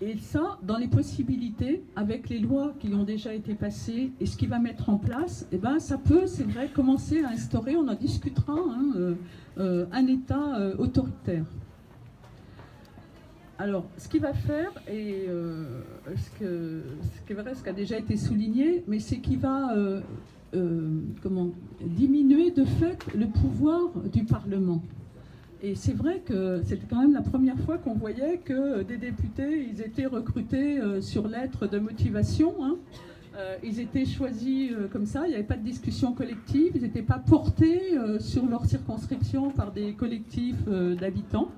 Et 0.00 0.16
ça, 0.16 0.58
dans 0.62 0.76
les 0.76 0.86
possibilités, 0.86 1.82
avec 1.96 2.28
les 2.28 2.38
lois 2.38 2.72
qui 2.78 2.94
ont 2.94 3.02
déjà 3.02 3.34
été 3.34 3.54
passées 3.54 4.12
et 4.20 4.26
ce 4.26 4.36
qu'il 4.36 4.48
va 4.48 4.60
mettre 4.60 4.90
en 4.90 4.96
place, 4.96 5.48
eh 5.50 5.58
ben, 5.58 5.80
ça 5.80 5.98
peut, 5.98 6.26
c'est 6.26 6.44
vrai, 6.44 6.68
commencer 6.68 7.24
à 7.24 7.30
instaurer, 7.30 7.74
on 7.76 7.88
en 7.88 7.94
discutera, 7.94 8.52
hein, 8.52 8.92
euh, 8.94 9.14
euh, 9.58 9.86
un 9.90 10.06
État 10.06 10.56
euh, 10.56 10.76
autoritaire. 10.76 11.44
Alors, 13.58 13.86
ce 13.96 14.08
qu'il 14.08 14.20
va 14.20 14.34
faire, 14.34 14.70
et 14.88 15.26
ce, 15.26 16.38
que, 16.38 16.82
ce 17.02 17.26
qui 17.26 17.32
est 17.32 17.34
vrai, 17.34 17.56
ce 17.56 17.62
qui 17.64 17.68
a 17.68 17.72
déjà 17.72 17.98
été 17.98 18.16
souligné, 18.16 18.84
mais 18.86 19.00
c'est 19.00 19.18
qu'il 19.18 19.40
va 19.40 19.74
comment, 21.20 21.48
diminuer 21.84 22.52
de 22.52 22.64
fait 22.64 23.04
le 23.16 23.26
pouvoir 23.26 23.90
du 24.12 24.22
Parlement. 24.22 24.80
Et 25.60 25.74
c'est 25.74 25.92
vrai 25.92 26.20
que 26.24 26.62
c'était 26.64 26.86
quand 26.88 27.00
même 27.00 27.14
la 27.14 27.22
première 27.22 27.58
fois 27.58 27.78
qu'on 27.78 27.94
voyait 27.94 28.38
que 28.38 28.82
des 28.84 28.96
députés, 28.96 29.66
ils 29.68 29.80
étaient 29.80 30.06
recrutés 30.06 30.78
euh, 30.78 31.00
sur 31.00 31.26
lettre 31.26 31.66
de 31.66 31.80
motivation. 31.80 32.54
Hein. 32.62 32.76
Euh, 33.36 33.56
ils 33.64 33.80
étaient 33.80 34.04
choisis 34.04 34.70
euh, 34.70 34.86
comme 34.86 35.04
ça, 35.04 35.26
il 35.26 35.30
n'y 35.30 35.34
avait 35.34 35.42
pas 35.42 35.56
de 35.56 35.64
discussion 35.64 36.12
collective, 36.12 36.72
ils 36.76 36.82
n'étaient 36.82 37.02
pas 37.02 37.18
portés 37.18 37.94
sur 38.20 38.46
leur 38.46 38.66
circonscription 38.66 39.50
par 39.50 39.72
des 39.72 39.94
collectifs 39.94 40.64
d'habitants. 41.00 41.50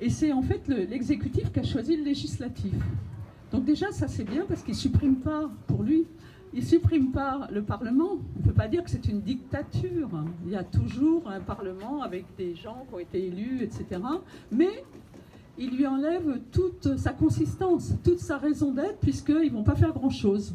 Et 0.00 0.08
c'est 0.08 0.32
en 0.32 0.42
fait 0.42 0.68
l'exécutif 0.68 1.50
qui 1.52 1.60
a 1.60 1.64
choisi 1.64 1.96
le 1.96 2.04
législatif. 2.04 2.74
Donc 3.50 3.64
déjà, 3.64 3.90
ça 3.90 4.06
c'est 4.06 4.24
bien 4.24 4.44
parce 4.46 4.62
qu'il 4.62 4.74
ne 4.74 4.78
supprime 4.78 5.16
pas 5.16 5.50
pour 5.66 5.82
lui 5.82 6.06
il 6.54 6.64
supprime 6.64 7.10
pas 7.10 7.48
le 7.50 7.62
Parlement. 7.62 8.12
On 8.36 8.40
ne 8.40 8.44
peut 8.44 8.52
pas 8.52 8.68
dire 8.68 8.84
que 8.84 8.90
c'est 8.90 9.06
une 9.06 9.20
dictature. 9.20 10.10
Il 10.46 10.52
y 10.52 10.56
a 10.56 10.62
toujours 10.64 11.28
un 11.28 11.40
Parlement 11.40 12.02
avec 12.02 12.24
des 12.38 12.54
gens 12.54 12.86
qui 12.88 12.94
ont 12.94 12.98
été 13.00 13.26
élus, 13.26 13.62
etc. 13.62 14.00
Mais 14.52 14.84
il 15.58 15.76
lui 15.76 15.86
enlève 15.86 16.40
toute 16.52 16.96
sa 16.96 17.12
consistance, 17.12 17.94
toute 18.04 18.20
sa 18.20 18.38
raison 18.38 18.72
d'être, 18.72 18.98
puisqu'ils 18.98 19.50
ne 19.50 19.50
vont 19.50 19.64
pas 19.64 19.74
faire 19.74 19.92
grand-chose. 19.92 20.54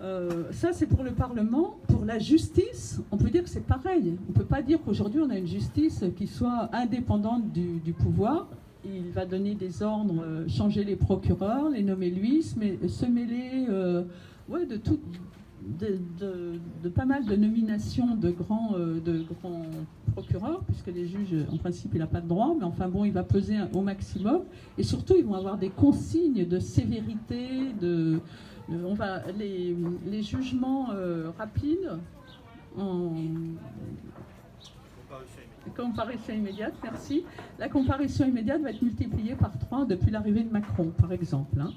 Euh, 0.00 0.44
ça, 0.52 0.72
c'est 0.72 0.86
pour 0.86 1.02
le 1.02 1.10
Parlement. 1.10 1.76
Pour 1.88 2.04
la 2.04 2.18
justice, 2.18 3.00
on 3.10 3.16
peut 3.16 3.30
dire 3.30 3.42
que 3.42 3.50
c'est 3.50 3.66
pareil. 3.66 4.16
On 4.26 4.32
ne 4.32 4.36
peut 4.36 4.44
pas 4.44 4.62
dire 4.62 4.78
qu'aujourd'hui, 4.82 5.20
on 5.20 5.30
a 5.30 5.36
une 5.36 5.46
justice 5.46 6.04
qui 6.16 6.26
soit 6.26 6.70
indépendante 6.72 7.50
du, 7.52 7.92
pouvoir. 7.92 8.46
Il 8.84 9.10
va 9.10 9.26
donner 9.26 9.54
des 9.54 9.82
ordres, 9.82 10.22
euh, 10.22 10.48
changer 10.48 10.84
les 10.84 10.96
procureurs, 10.96 11.68
les 11.68 11.82
nommer 11.82 12.10
lui, 12.10 12.42
se 12.42 13.06
mêler 13.06 13.66
euh, 13.68 14.04
de, 15.68 16.88
pas 16.88 17.04
mal 17.04 17.26
de 17.26 17.36
nominations 17.36 18.16
de 18.16 18.30
grands, 18.30 18.72
de 18.72 19.22
grands 19.42 19.66
procureurs, 20.12 20.62
puisque 20.64 20.88
les 20.88 21.06
juges, 21.06 21.34
en 21.52 21.58
principe, 21.58 21.92
il 21.94 21.98
n'a 21.98 22.06
pas 22.06 22.20
de 22.20 22.28
droit, 22.28 22.54
mais 22.58 22.64
enfin 22.64 22.88
bon, 22.88 23.04
il 23.04 23.12
va 23.12 23.22
peser 23.22 23.56
au 23.74 23.82
maximum. 23.82 24.42
Et 24.78 24.82
surtout, 24.82 25.14
ils 25.16 25.24
vont 25.24 25.34
avoir 25.34 25.58
des 25.58 25.68
consignes 25.68 26.46
de 26.46 26.58
sévérité, 26.58 27.72
de, 27.80 28.20
on 28.70 28.96
les, 29.36 30.22
jugements 30.22 30.90
euh, 30.92 31.30
rapides 31.36 31.90
comparution 35.76 36.34
immédiate, 36.34 36.74
merci. 36.82 37.24
La 37.58 37.68
comparution 37.68 38.26
immédiate 38.26 38.62
va 38.62 38.70
être 38.70 38.82
multipliée 38.82 39.34
par 39.34 39.58
3 39.58 39.84
depuis 39.84 40.10
l'arrivée 40.10 40.42
de 40.42 40.50
Macron, 40.50 40.92
par 40.98 41.12
exemple. 41.12 41.60
Hein. 41.60 41.72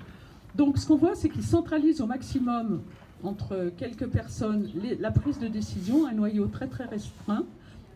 Donc 0.55 0.77
ce 0.77 0.87
qu'on 0.87 0.97
voit, 0.97 1.15
c'est 1.15 1.29
qu'il 1.29 1.43
centralise 1.43 2.01
au 2.01 2.05
maximum 2.05 2.81
entre 3.23 3.71
quelques 3.77 4.07
personnes 4.07 4.69
la 4.99 5.11
prise 5.11 5.39
de 5.39 5.47
décision, 5.47 6.05
un 6.07 6.13
noyau 6.13 6.47
très 6.47 6.67
très 6.67 6.85
restreint, 6.85 7.45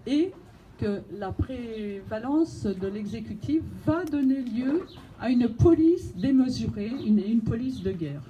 et 0.06 0.32
que 0.80 1.02
la 1.18 1.32
prévalence 1.32 2.66
de 2.66 2.88
l'exécutif 2.88 3.62
va 3.86 4.06
donner 4.06 4.42
lieu 4.42 4.86
à 5.20 5.30
une 5.30 5.50
police 5.50 6.16
démesurée, 6.16 6.92
une 7.06 7.42
police 7.42 7.82
de 7.82 7.92
guerre. 7.92 8.22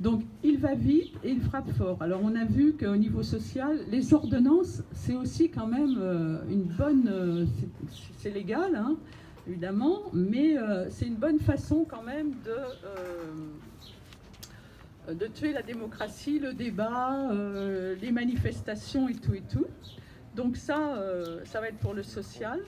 Donc 0.00 0.22
il 0.44 0.58
va 0.58 0.74
vite 0.74 1.16
et 1.24 1.30
il 1.30 1.40
frappe 1.40 1.70
fort. 1.72 2.00
Alors 2.00 2.20
on 2.22 2.34
a 2.36 2.44
vu 2.44 2.76
qu'au 2.76 2.96
niveau 2.96 3.22
social, 3.24 3.80
les 3.90 4.14
ordonnances, 4.14 4.82
c'est 4.92 5.14
aussi 5.14 5.50
quand 5.50 5.66
même 5.66 5.96
euh, 5.98 6.38
une 6.48 6.64
bonne... 6.64 7.08
Euh, 7.08 7.46
c'est 8.16 8.30
légal, 8.30 8.76
hein, 8.76 8.96
évidemment, 9.48 10.02
mais 10.12 10.56
euh, 10.56 10.88
c'est 10.90 11.06
une 11.06 11.16
bonne 11.16 11.40
façon 11.40 11.84
quand 11.88 12.02
même 12.02 12.32
de, 15.08 15.14
de 15.14 15.26
tuer 15.26 15.52
la 15.52 15.62
démocratie, 15.62 16.38
le 16.38 16.52
débat, 16.52 17.32
les 18.00 18.12
manifestations 18.12 19.08
et 19.08 19.14
tout 19.14 19.34
et 19.34 19.42
tout. 19.42 19.66
Donc 20.36 20.56
ça, 20.56 21.02
ça 21.44 21.60
va 21.60 21.68
être 21.68 21.78
pour 21.78 21.94
le 21.94 22.02
social. 22.02 22.60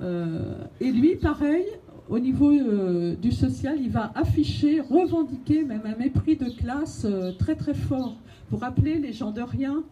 et 0.00 0.92
lui, 0.92 1.16
pareil, 1.16 1.66
au 2.08 2.18
niveau 2.20 2.52
euh, 2.52 3.16
du 3.16 3.32
social, 3.32 3.78
il 3.80 3.90
va 3.90 4.12
afficher, 4.14 4.80
revendiquer 4.80 5.64
même 5.64 5.82
un 5.84 5.96
mépris 5.96 6.36
de 6.36 6.48
classe 6.50 7.04
euh, 7.04 7.32
très 7.32 7.56
très 7.56 7.74
fort. 7.74 8.14
Pour 8.48 8.60
rappeler 8.60 8.98
les 8.98 9.12
gens 9.12 9.32
de 9.32 9.42
rien, 9.42 9.82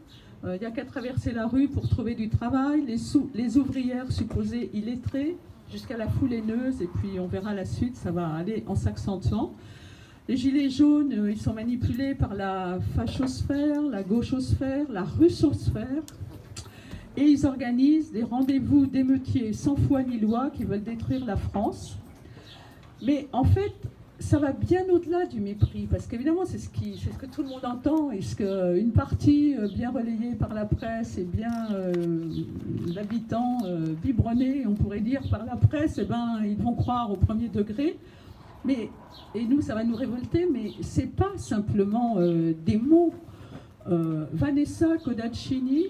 euh, 0.45 0.57
il 0.57 0.61
n'y 0.61 0.67
a 0.67 0.71
qu'à 0.71 0.85
traverser 0.85 1.33
la 1.33 1.49
rue 1.49 1.67
pour 1.67 1.89
trouver 1.89 2.15
du 2.15 2.29
travail, 2.29 2.85
les, 2.87 3.59
ouvrières 3.59 4.13
supposées 4.13 4.71
illettrées, 4.73 5.37
jusqu'à 5.73 5.97
la 5.97 6.07
foule 6.07 6.33
haineuse, 6.33 6.81
et 6.83 6.89
puis 6.99 7.19
on 7.19 7.27
verra 7.27 7.53
la 7.53 7.65
suite, 7.65 7.97
ça 7.97 8.13
va 8.13 8.29
aller 8.29 8.63
en 8.69 8.77
s'accentuant. 8.77 9.53
Les 10.29 10.37
gilets 10.37 10.71
jaunes, 10.71 11.27
ils 11.29 11.41
sont 11.41 11.53
manipulés 11.53 12.15
par 12.15 12.35
la 12.35 12.79
fachosphère, 12.95 13.83
la 13.83 14.05
gauchosphère, 14.05 14.87
la 14.89 15.03
russosphère, 15.03 16.03
et 17.17 17.25
ils 17.25 17.45
organisent 17.45 18.13
des 18.13 18.23
rendez-vous 18.23 18.87
d'émeutiers 18.87 19.53
sans 19.53 19.77
foi 19.77 20.03
ni 20.05 20.19
loi 20.19 20.51
qui 20.51 20.65
veulent 20.65 20.83
détruire 20.83 21.25
la 21.25 21.37
France. 21.37 21.99
Mais 23.05 23.29
en 23.33 23.45
fait, 23.45 23.73
ça 24.19 24.39
va 24.39 24.53
bien 24.53 24.85
au-delà 24.91 25.27
du 25.27 25.41
mépris, 25.41 25.87
parce 25.91 26.07
qu'évidemment, 26.07 26.45
c'est 26.45 26.59
ce, 26.59 26.71
qui, 26.71 26.97
ce 26.97 27.09
que 27.19 27.27
tout 27.27 27.43
le 27.43 27.49
monde 27.49 27.65
entend, 27.65 28.11
et 28.11 28.23
ce 28.23 28.37
qu'une 28.37 28.93
partie 28.93 29.57
euh, 29.57 29.69
bien 29.69 29.91
relayée 29.91 30.35
par 30.35 30.55
la 30.55 30.65
presse 30.65 31.19
et 31.19 31.25
bien 31.25 31.53
euh, 31.73 31.93
l'habitant 32.95 33.59
euh, 33.65 33.95
on 34.67 34.75
pourrait 34.75 35.01
dire, 35.01 35.21
par 35.31 35.45
la 35.45 35.57
presse, 35.57 35.99
eh 35.99 36.05
ben, 36.05 36.41
ils 36.45 36.57
vont 36.57 36.75
croire 36.75 37.11
au 37.11 37.17
premier 37.17 37.49
degré. 37.49 37.99
Mais, 38.65 38.89
et 39.35 39.45
nous, 39.45 39.61
ça 39.61 39.75
va 39.75 39.85
nous 39.85 39.97
révolter, 39.97 40.49
mais 40.51 40.71
c'est 40.81 41.15
pas 41.15 41.33
simplement 41.37 42.17
des 42.17 42.79
mots. 42.79 43.13
Vanessa 44.33 44.97
Codaccini, 45.05 45.89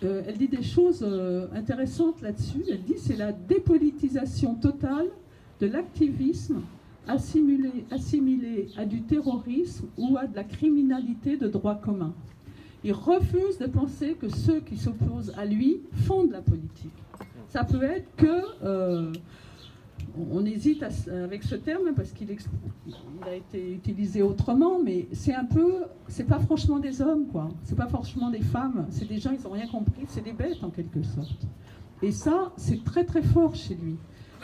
elle 0.00 0.38
dit 0.38 0.46
des 0.46 0.62
choses 0.62 1.04
intéressantes 1.52 2.22
là-dessus. 2.22 2.64
Elle 2.70 2.84
dit 2.84 2.94
c'est 2.98 3.16
la 3.16 3.32
dépolitisation 3.32 4.54
totale 4.54 5.08
de 5.64 5.72
l'activisme 5.72 6.60
assimilé, 7.06 8.68
à 8.76 8.84
du 8.84 9.02
terrorisme 9.02 9.86
ou 9.96 10.16
à 10.16 10.26
de 10.26 10.36
la 10.36 10.44
criminalité 10.44 11.36
de 11.36 11.48
droit 11.48 11.74
commun. 11.74 12.14
Il 12.82 12.92
refuse 12.92 13.58
de 13.58 13.66
penser 13.66 14.14
que 14.14 14.28
ceux 14.28 14.60
qui 14.60 14.76
s'opposent 14.76 15.32
à 15.36 15.44
lui 15.46 15.80
font 16.06 16.24
de 16.24 16.32
la 16.32 16.42
politique. 16.42 16.92
Ça 17.48 17.64
peut 17.64 17.82
être 17.82 18.14
que... 18.16 18.42
Euh, 18.62 19.12
on 20.30 20.44
hésite 20.44 20.84
avec 21.08 21.42
ce 21.42 21.56
terme 21.56 21.92
parce 21.96 22.12
qu'il 22.12 22.28
a 22.30 23.34
été 23.34 23.72
utilisé 23.72 24.22
autrement, 24.22 24.80
mais 24.80 25.08
c'est 25.12 25.34
un 25.34 25.44
peu, 25.44 25.84
c'est 26.08 26.26
pas 26.26 26.38
franchement 26.38 26.78
des 26.78 27.00
hommes, 27.00 27.26
quoi. 27.28 27.48
C'est 27.64 27.74
pas 27.74 27.88
franchement 27.88 28.30
des 28.30 28.42
femmes. 28.42 28.86
C'est 28.90 29.08
des 29.08 29.18
gens, 29.18 29.32
ils 29.32 29.42
n'ont 29.42 29.50
rien 29.50 29.66
compris. 29.66 30.04
C'est 30.08 30.22
des 30.22 30.32
bêtes 30.32 30.62
en 30.62 30.70
quelque 30.70 31.02
sorte. 31.02 31.46
Et 32.02 32.12
ça, 32.12 32.52
c'est 32.56 32.84
très 32.84 33.04
très 33.04 33.22
fort 33.22 33.54
chez 33.54 33.74
lui. 33.74 33.96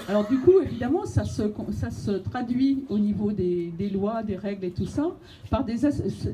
Alors 0.08 0.26
du 0.26 0.38
coup, 0.38 0.60
évidemment, 0.60 1.04
ça 1.04 1.24
se, 1.24 1.42
ça 1.72 1.90
se 1.90 2.10
traduit 2.12 2.84
au 2.88 2.98
niveau 2.98 3.32
des, 3.32 3.90
lois, 3.92 4.22
des 4.22 4.36
règles 4.36 4.64
et 4.64 4.70
tout 4.70 4.86
ça, 4.86 5.08
par 5.50 5.64
des, 5.64 5.76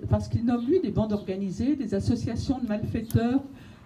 parce 0.09 0.29
qu'il 0.29 0.45
nomme 0.45 0.67
lui 0.67 0.81
des 0.81 0.91
bandes 0.91 1.13
organisées, 1.13 1.77
des 1.77 1.95
associations 1.95 2.59
de 2.59 2.67
malfaiteurs, 2.67 3.41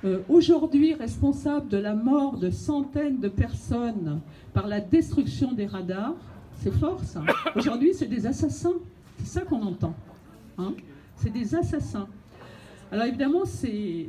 euh, 0.05 0.21
aujourd'hui 0.29 0.95
responsables 0.95 1.69
de 1.69 1.77
la 1.77 1.95
mort 1.95 2.39
de 2.39 2.51
centaines 2.51 3.19
de 3.21 3.29
personnes 3.29 4.21
par 4.55 4.67
la 4.67 4.81
destruction 4.81 5.53
des 5.53 5.67
radars. 5.67 6.15
C'est 6.63 6.73
fort 6.73 7.03
ça. 7.05 7.23
Aujourd'hui, 7.57 7.93
c'est 7.95 8.07
des 8.07 8.27
assassins. 8.27 8.75
C'est 9.19 9.27
ça 9.27 9.41
qu'on 9.43 9.63
entend. 9.63 9.95
Hein. 10.59 10.75
c'est 11.17 11.33
des 11.33 11.55
assassins. 11.55 12.07
Alors 12.93 13.05
évidemment, 13.05 13.45
c'est 13.45 14.09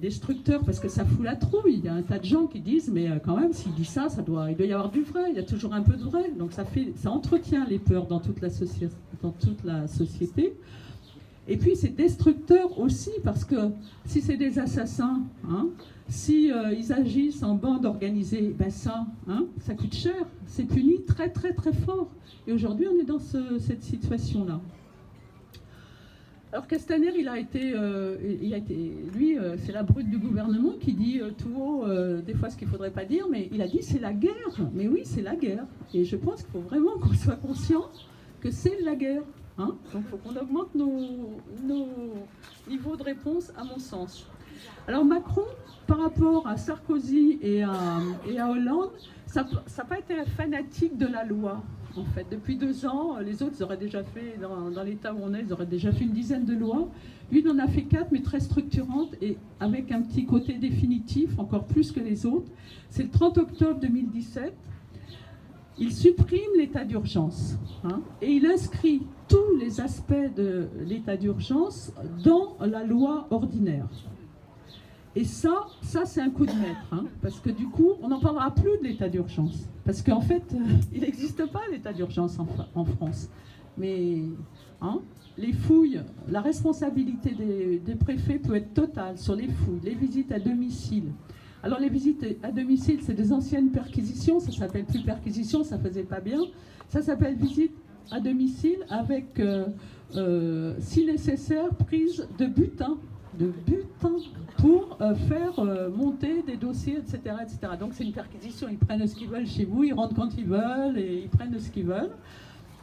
destructeur 0.00 0.62
parce 0.62 0.78
que 0.78 0.88
ça 0.88 1.06
fout 1.06 1.24
la 1.24 1.36
trouille. 1.36 1.76
Il 1.78 1.84
y 1.84 1.88
a 1.88 1.94
un 1.94 2.02
tas 2.02 2.18
de 2.18 2.26
gens 2.26 2.46
qui 2.46 2.60
disent, 2.60 2.90
mais 2.92 3.08
euh, 3.08 3.18
quand 3.18 3.36
même, 3.36 3.54
s'il 3.54 3.72
dit 3.72 3.86
ça, 3.86 4.10
ça 4.10 4.20
doit, 4.20 4.50
il 4.50 4.56
doit 4.58 4.66
y 4.66 4.72
avoir 4.74 4.90
du 4.90 5.02
vrai. 5.02 5.30
Il 5.30 5.36
y 5.36 5.38
a 5.38 5.42
toujours 5.42 5.72
un 5.72 5.80
peu 5.80 5.94
de 5.94 6.02
vrai. 6.02 6.30
Donc 6.38 6.52
ça, 6.52 6.66
fait, 6.66 6.92
ça 6.96 7.10
entretient 7.10 7.64
les 7.66 7.78
peurs 7.78 8.06
dans 8.06 8.20
toute 8.20 8.42
la, 8.42 8.50
société. 9.88 10.54
Et 11.48 11.56
puis 11.56 11.74
c'est 11.74 11.96
destructeur 11.96 12.78
aussi 12.78 13.10
parce 13.24 13.44
que 13.44 13.70
si 14.04 14.20
c'est 14.20 14.36
des 14.36 14.58
assassins, 14.58 15.22
hein, 15.48 15.68
si 16.08 16.52
euh, 16.52 16.74
ils 16.74 16.92
agissent 16.92 17.42
en 17.42 17.54
bande 17.54 17.86
organisée, 17.86 18.54
ben 18.56 18.70
ça, 18.70 19.06
hein, 19.28 19.46
ça 19.60 19.72
coûte 19.72 19.94
cher. 19.94 20.26
C'est 20.46 20.64
puni 20.64 21.04
très 21.04 21.30
très 21.30 21.54
très 21.54 21.72
fort. 21.72 22.10
Et 22.46 22.52
aujourd'hui, 22.52 22.86
on 22.86 23.00
est 23.00 23.06
dans 23.06 23.18
cette 23.18 23.82
situation-là. 23.82 24.60
Alors 26.52 26.66
Castaner, 26.66 27.12
il 27.16 27.28
a 27.28 27.38
été, 27.38 27.74
euh, 27.76 28.16
il 28.42 28.52
a 28.54 28.56
été 28.56 28.74
lui, 29.14 29.38
euh, 29.38 29.56
c'est 29.56 29.70
la 29.70 29.84
brute 29.84 30.10
du 30.10 30.18
gouvernement 30.18 30.72
qui 30.80 30.94
dit 30.94 31.20
euh, 31.20 31.30
tout 31.30 31.54
haut 31.56 31.86
des 32.22 32.34
fois 32.34 32.50
ce 32.50 32.56
qu'il 32.56 32.66
ne 32.66 32.72
faudrait 32.72 32.90
pas 32.90 33.04
dire, 33.04 33.26
mais 33.30 33.48
il 33.52 33.62
a 33.62 33.68
dit 33.68 33.82
c'est 33.82 34.00
la 34.00 34.12
guerre. 34.12 34.32
Mais 34.74 34.88
oui, 34.88 35.02
c'est 35.04 35.22
la 35.22 35.36
guerre. 35.36 35.64
Et 35.94 36.04
je 36.04 36.16
pense 36.16 36.42
qu'il 36.42 36.50
faut 36.50 36.60
vraiment 36.60 36.98
qu'on 36.98 37.14
soit 37.14 37.36
conscient 37.36 37.84
que 38.40 38.50
c'est 38.50 38.80
la 38.80 38.96
guerre. 38.96 39.22
Hein. 39.58 39.76
Donc 39.92 40.02
il 40.04 40.10
faut 40.10 40.16
qu'on 40.16 40.36
augmente 40.36 40.74
nos, 40.74 41.38
niveaux 42.68 42.96
de 42.96 43.02
réponse, 43.04 43.52
à 43.56 43.62
mon 43.62 43.78
sens. 43.78 44.26
Alors 44.88 45.04
Macron, 45.04 45.46
par 45.86 46.00
rapport 46.00 46.48
à 46.48 46.56
Sarkozy 46.56 47.38
et 47.42 47.62
à, 47.62 48.00
et 48.28 48.40
à 48.40 48.50
Hollande, 48.50 48.90
ça 49.26 49.44
n'a 49.44 49.84
pas 49.84 50.00
été 50.00 50.18
un 50.18 50.24
fanatique 50.24 50.98
de 50.98 51.06
la 51.06 51.24
loi 51.24 51.62
en 51.96 52.04
fait. 52.04 52.26
Depuis 52.30 52.56
deux 52.56 52.86
ans, 52.86 53.18
les 53.18 53.42
autres 53.42 53.62
auraient 53.62 53.76
déjà 53.76 54.02
fait, 54.02 54.38
dans, 54.40 54.82
l'état 54.82 55.14
où 55.14 55.18
on 55.22 55.34
est, 55.34 55.42
ils 55.42 55.52
auraient 55.52 55.66
déjà 55.66 55.92
fait 55.92 56.04
une 56.04 56.12
dizaine 56.12 56.44
de 56.44 56.54
lois. 56.54 56.88
Il 57.32 57.48
en 57.48 57.58
a 57.58 57.68
fait 57.68 57.82
quatre, 57.82 58.10
mais 58.12 58.22
très 58.22 58.40
structurantes 58.40 59.14
et 59.20 59.36
avec 59.60 59.92
un 59.92 60.02
petit 60.02 60.26
côté 60.26 60.54
définitif, 60.54 61.38
encore 61.38 61.64
plus 61.64 61.92
que 61.92 62.00
les 62.00 62.26
autres. 62.26 62.50
C'est 62.88 63.04
le 63.04 63.10
30 63.10 63.38
octobre 63.38 63.80
2017. 63.80 64.52
Il 65.78 65.92
supprime 65.92 66.50
l'état 66.58 66.84
d'urgence 66.84 67.56
hein, 67.84 68.02
et 68.20 68.30
il 68.32 68.44
inscrit 68.44 69.02
tous 69.28 69.56
les 69.58 69.80
aspects 69.80 70.34
de 70.36 70.68
l'état 70.86 71.16
d'urgence 71.16 71.92
dans 72.22 72.56
la 72.60 72.84
loi 72.84 73.26
ordinaire. 73.30 73.86
Et 75.16 75.24
ça, 75.24 75.66
ça 75.82 76.06
c'est 76.06 76.20
un 76.20 76.30
coup 76.30 76.46
de 76.46 76.52
maître, 76.52 76.86
hein, 76.92 77.04
parce 77.20 77.40
que 77.40 77.50
du 77.50 77.66
coup, 77.66 77.92
on 78.00 78.08
n'en 78.08 78.20
parlera 78.20 78.54
plus 78.54 78.78
de 78.78 78.84
l'état 78.84 79.08
d'urgence. 79.08 79.66
Parce 79.84 80.02
qu'en 80.02 80.20
fait, 80.20 80.42
euh, 80.54 80.58
il 80.94 81.00
n'existe 81.00 81.50
pas 81.50 81.62
l'état 81.70 81.92
d'urgence 81.92 82.38
en, 82.38 82.84
France. 82.84 83.28
Mais 83.76 84.22
hein, 84.80 85.00
les 85.36 85.52
fouilles, 85.52 86.00
la 86.28 86.40
responsabilité 86.40 87.30
des, 87.84 87.94
préfets 87.96 88.38
peut 88.38 88.54
être 88.54 88.72
totale 88.72 89.18
sur 89.18 89.34
les 89.34 89.48
fouilles, 89.48 89.80
les 89.82 89.94
visites 89.94 90.30
à 90.30 90.38
domicile. 90.38 91.12
Alors 91.62 91.80
les 91.80 91.88
visites 91.88 92.24
à 92.42 92.52
domicile, 92.52 93.00
c'est 93.02 93.14
des 93.14 93.32
anciennes 93.32 93.70
perquisitions, 93.70 94.40
ça 94.40 94.52
s'appelle 94.52 94.84
plus 94.84 95.02
perquisition, 95.02 95.64
ça 95.64 95.78
faisait 95.78 96.04
pas 96.04 96.20
bien. 96.20 96.40
Ça 96.88 97.02
s'appelle 97.02 97.36
visite 97.36 97.74
à 98.10 98.20
domicile 98.20 98.86
avec, 98.88 99.38
euh, 99.40 99.66
euh, 100.16 100.74
si 100.78 101.04
nécessaire, 101.04 101.68
prise 101.74 102.26
de 102.38 102.46
butin 102.46 102.96
de 103.40 103.52
butin 103.66 104.16
pour 104.58 104.98
euh, 105.00 105.14
faire 105.14 105.58
euh, 105.58 105.88
monter 105.90 106.42
des 106.42 106.56
dossiers, 106.56 106.98
etc. 106.98 107.36
etc. 107.42 107.72
Donc 107.78 107.94
c'est 107.94 108.04
une 108.04 108.12
perquisition, 108.12 108.68
ils 108.70 108.78
prennent 108.78 109.06
ce 109.06 109.14
qu'ils 109.14 109.28
veulent 109.28 109.46
chez 109.46 109.64
vous, 109.64 109.84
ils 109.84 109.94
rentrent 109.94 110.14
quand 110.14 110.36
ils 110.36 110.44
veulent 110.44 110.98
et 110.98 111.22
ils 111.24 111.28
prennent 111.28 111.58
ce 111.58 111.70
qu'ils 111.70 111.86
veulent. 111.86 112.12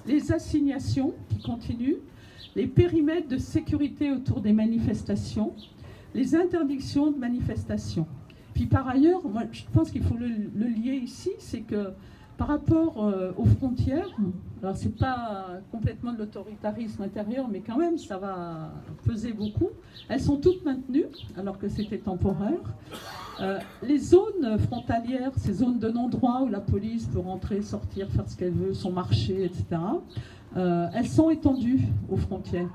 Les 0.06 0.32
assignations 0.32 1.14
qui 1.30 1.40
continuent, 1.42 2.00
les 2.56 2.66
périmètres 2.66 3.28
de 3.28 3.38
sécurité 3.38 4.12
autour 4.12 4.42
des 4.42 4.54
manifestations, 4.54 5.54
les 6.16 6.36
interdictions 6.36 7.12
de 7.12 7.18
manifestations. 7.18 8.08
Puis 8.56 8.66
par 8.66 8.88
ailleurs, 8.88 9.28
moi 9.28 9.44
je 9.52 9.64
pense 9.72 9.92
qu'il 9.92 10.04
faut 10.04 10.18
le 10.18 10.68
lier 10.68 10.96
ici, 10.96 11.32
c'est 11.38 11.62
que 11.62 11.92
par 12.38 12.48
rapport 12.48 13.04
euh, 13.04 13.32
aux 13.36 13.46
frontières, 13.46 14.10
alors 14.62 14.78
c'est 14.78 14.96
pas 14.96 15.48
complètement 15.72 16.14
de 16.14 16.20
l'autoritarisme 16.20 17.02
intérieur, 17.02 17.48
mais 17.50 17.62
quand 17.62 17.78
même 17.78 17.98
ça 17.98 18.18
va 18.18 18.72
peser 19.04 19.34
beaucoup. 19.34 19.70
Elles 20.08 20.22
sont 20.22 20.38
toutes 20.38 20.64
maintenues, 20.64 21.06
alors 21.36 21.58
que 21.58 21.68
c'était 21.68 21.98
temporaire. 21.98 22.60
Euh, 23.40 23.60
les 23.84 23.98
zones 23.98 24.58
frontalières, 24.60 25.32
ces 25.38 25.54
zones 25.54 25.80
de 25.80 25.90
non-droit 25.90 26.42
où 26.42 26.50
la 26.50 26.60
police 26.60 27.08
peut 27.08 27.20
rentrer, 27.20 27.62
sortir, 27.62 28.08
faire 28.10 28.30
ce 28.30 28.38
qu'elle 28.38 28.54
veut, 28.54 28.74
son 28.74 28.92
marché, 28.92 29.46
etc., 29.46 29.66
euh, 30.56 30.88
elles 30.94 31.08
sont 31.08 31.30
étendues 31.30 31.82
aux 32.10 32.18
frontières. 32.18 32.70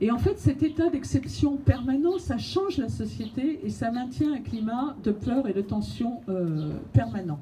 Et 0.00 0.10
en 0.10 0.18
fait, 0.18 0.38
cet 0.38 0.62
état 0.62 0.88
d'exception 0.90 1.56
permanent, 1.56 2.18
ça 2.18 2.38
change 2.38 2.78
la 2.78 2.88
société 2.88 3.60
et 3.64 3.70
ça 3.70 3.90
maintient 3.90 4.32
un 4.32 4.40
climat 4.40 4.94
de 5.02 5.10
peur 5.10 5.48
et 5.48 5.52
de 5.52 5.60
tension 5.60 6.20
permanent. 6.92 7.40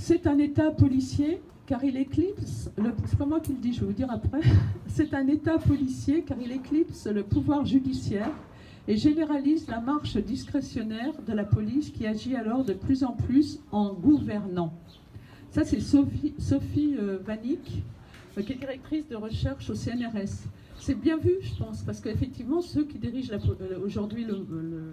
C'est 0.00 0.28
un 0.28 0.38
État 0.38 0.70
policier 0.70 1.42
car 1.66 1.84
il 1.84 1.96
éclipse, 1.96 2.70
le 2.78 2.92
dis, 3.60 3.74
je 3.74 3.80
vais 3.80 3.86
vous 3.86 3.92
dire 3.92 4.10
après, 4.10 4.40
c'est 4.86 5.12
un 5.12 5.26
État 5.26 5.58
policier 5.58 6.22
car 6.22 6.38
il 6.40 6.52
éclipse 6.52 7.08
le 7.08 7.24
pouvoir 7.24 7.66
judiciaire 7.66 8.30
et 8.86 8.96
généralise 8.96 9.66
la 9.68 9.80
marche 9.80 10.16
discrétionnaire 10.16 11.12
de 11.26 11.32
la 11.32 11.44
police 11.44 11.90
qui 11.90 12.06
agit 12.06 12.36
alors 12.36 12.64
de 12.64 12.74
plus 12.74 13.02
en 13.02 13.12
plus 13.12 13.58
en 13.72 13.92
gouvernant. 13.92 14.72
Ça, 15.50 15.64
c'est 15.64 15.80
Sophie, 15.80 16.32
Sophie 16.38 16.94
euh, 16.96 17.18
euh, 17.28 18.42
qui 18.42 18.52
est 18.52 18.56
directrice 18.56 19.08
de 19.08 19.16
recherche 19.16 19.68
au 19.68 19.74
CNRS. 19.74 20.46
C'est 20.78 20.94
bien 20.94 21.18
vu, 21.18 21.34
je 21.42 21.54
pense, 21.56 21.82
parce 21.82 22.00
qu'effectivement, 22.00 22.62
ceux 22.62 22.84
qui 22.84 22.98
dirigent 22.98 23.32
euh, 23.34 23.84
aujourd'hui 23.84 24.24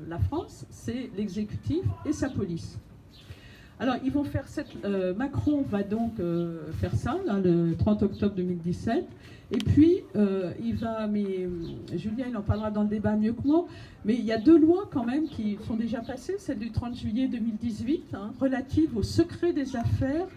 la 0.08 0.18
France, 0.18 0.66
c'est 0.72 1.12
l'exécutif 1.16 1.86
et 2.08 2.12
sa 2.12 2.30
police. 2.30 2.80
Alors, 3.78 3.96
ils 4.06 4.12
vont 4.12 4.24
faire 4.24 4.48
cette. 4.48 4.70
Euh, 4.86 5.14
Macron 5.14 5.64
va 5.70 5.84
donc 5.84 6.20
euh, 6.20 6.72
faire 6.80 6.96
ça, 6.96 7.18
le 7.44 7.74
30 7.74 8.04
octobre 8.04 8.34
2017. 8.36 9.06
Et 9.52 9.58
puis, 9.58 9.98
euh, 10.16 10.54
il 10.64 10.76
va. 10.76 11.08
Mais 11.08 11.48
Julien, 11.94 12.26
il 12.30 12.38
en 12.38 12.42
parlera 12.42 12.72
dans 12.72 12.84
le 12.84 12.88
débat 12.88 13.16
mieux 13.16 13.34
que 13.34 13.46
moi. 13.46 13.68
Mais 14.06 14.14
il 14.14 14.24
y 14.24 14.32
a 14.32 14.38
deux 14.38 14.58
lois 14.58 14.90
quand 14.92 15.06
même 15.06 15.28
qui 15.28 15.58
sont 15.68 15.76
déjà 15.76 16.00
passées. 16.00 16.36
Celle 16.40 16.60
du 16.60 16.72
30 16.72 16.96
juillet 16.96 17.28
2018, 17.28 18.14
hein, 18.14 18.32
relative 18.40 18.96
au 18.96 19.04
secret 19.04 19.52
des 19.52 19.76
affaires 19.76 20.28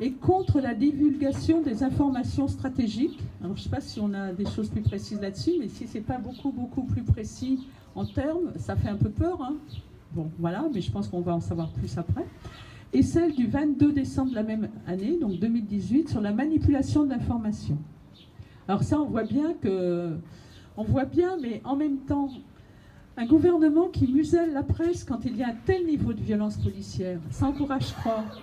et 0.00 0.10
contre 0.12 0.60
la 0.60 0.74
divulgation 0.74 1.62
des 1.62 1.82
informations 1.82 2.48
stratégiques. 2.48 3.18
Alors, 3.40 3.56
je 3.56 3.60
ne 3.60 3.64
sais 3.64 3.70
pas 3.70 3.80
si 3.80 3.98
on 3.98 4.12
a 4.12 4.32
des 4.32 4.44
choses 4.44 4.68
plus 4.68 4.82
précises 4.82 5.20
là-dessus, 5.20 5.52
mais 5.58 5.68
si 5.68 5.86
ce 5.86 5.94
n'est 5.94 6.04
pas 6.04 6.18
beaucoup, 6.18 6.50
beaucoup 6.50 6.82
plus 6.82 7.02
précis 7.02 7.60
en 7.94 8.04
termes, 8.04 8.52
ça 8.58 8.76
fait 8.76 8.88
un 8.88 8.96
peu 8.96 9.08
peur. 9.08 9.40
Hein. 9.40 9.54
Bon, 10.12 10.30
voilà, 10.38 10.64
mais 10.72 10.82
je 10.82 10.90
pense 10.90 11.08
qu'on 11.08 11.22
va 11.22 11.34
en 11.34 11.40
savoir 11.40 11.70
plus 11.70 11.96
après 11.96 12.24
et 12.94 13.02
celle 13.02 13.34
du 13.34 13.48
22 13.48 13.92
décembre 13.92 14.30
de 14.30 14.36
la 14.36 14.44
même 14.44 14.68
année, 14.86 15.18
donc 15.20 15.38
2018, 15.38 16.08
sur 16.08 16.20
la 16.20 16.32
manipulation 16.32 17.04
de 17.04 17.10
l'information. 17.10 17.76
Alors 18.68 18.84
ça, 18.84 19.00
on 19.00 19.06
voit 19.06 19.24
bien 19.24 19.52
que, 19.60 20.16
on 20.76 20.84
voit 20.84 21.04
bien, 21.04 21.36
mais 21.42 21.60
en 21.64 21.76
même 21.76 21.98
temps, 21.98 22.30
un 23.16 23.26
gouvernement 23.26 23.88
qui 23.88 24.06
muselle 24.06 24.52
la 24.52 24.62
presse 24.62 25.04
quand 25.04 25.24
il 25.24 25.36
y 25.36 25.42
a 25.42 25.48
un 25.48 25.56
tel 25.66 25.86
niveau 25.86 26.12
de 26.12 26.20
violence 26.20 26.56
policière, 26.56 27.18
ça 27.30 27.46
encourage 27.46 27.94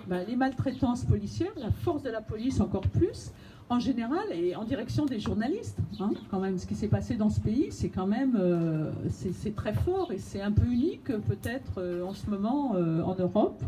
ben, 0.08 0.24
Les 0.28 0.36
maltraitances 0.36 1.06
policières, 1.06 1.52
la 1.58 1.72
force 1.72 2.04
de 2.04 2.10
la 2.10 2.22
police 2.22 2.60
encore 2.60 2.82
plus, 2.82 3.32
en 3.70 3.80
général 3.80 4.26
et 4.34 4.54
en 4.56 4.66
direction 4.66 5.06
des 5.06 5.20
journalistes. 5.20 5.80
Hein, 6.02 6.12
quand 6.30 6.40
même, 6.40 6.58
ce 6.58 6.68
qui 6.68 6.76
s'est 6.76 6.90
passé 6.90 7.16
dans 7.16 7.30
ce 7.30 7.40
pays, 7.40 7.68
c'est 7.72 7.90
quand 7.90 8.08
même 8.08 8.36
euh, 8.38 8.92
c'est 9.10 9.56
très 9.56 9.74
fort 9.74 10.12
et 10.12 10.18
c'est 10.18 10.42
un 10.42 10.52
peu 10.52 10.66
unique 10.66 11.06
peut-être 11.06 11.78
euh, 11.78 12.04
en 12.04 12.14
ce 12.14 12.30
moment 12.30 12.76
euh, 12.76 13.02
en 13.02 13.16
Europe 13.16 13.64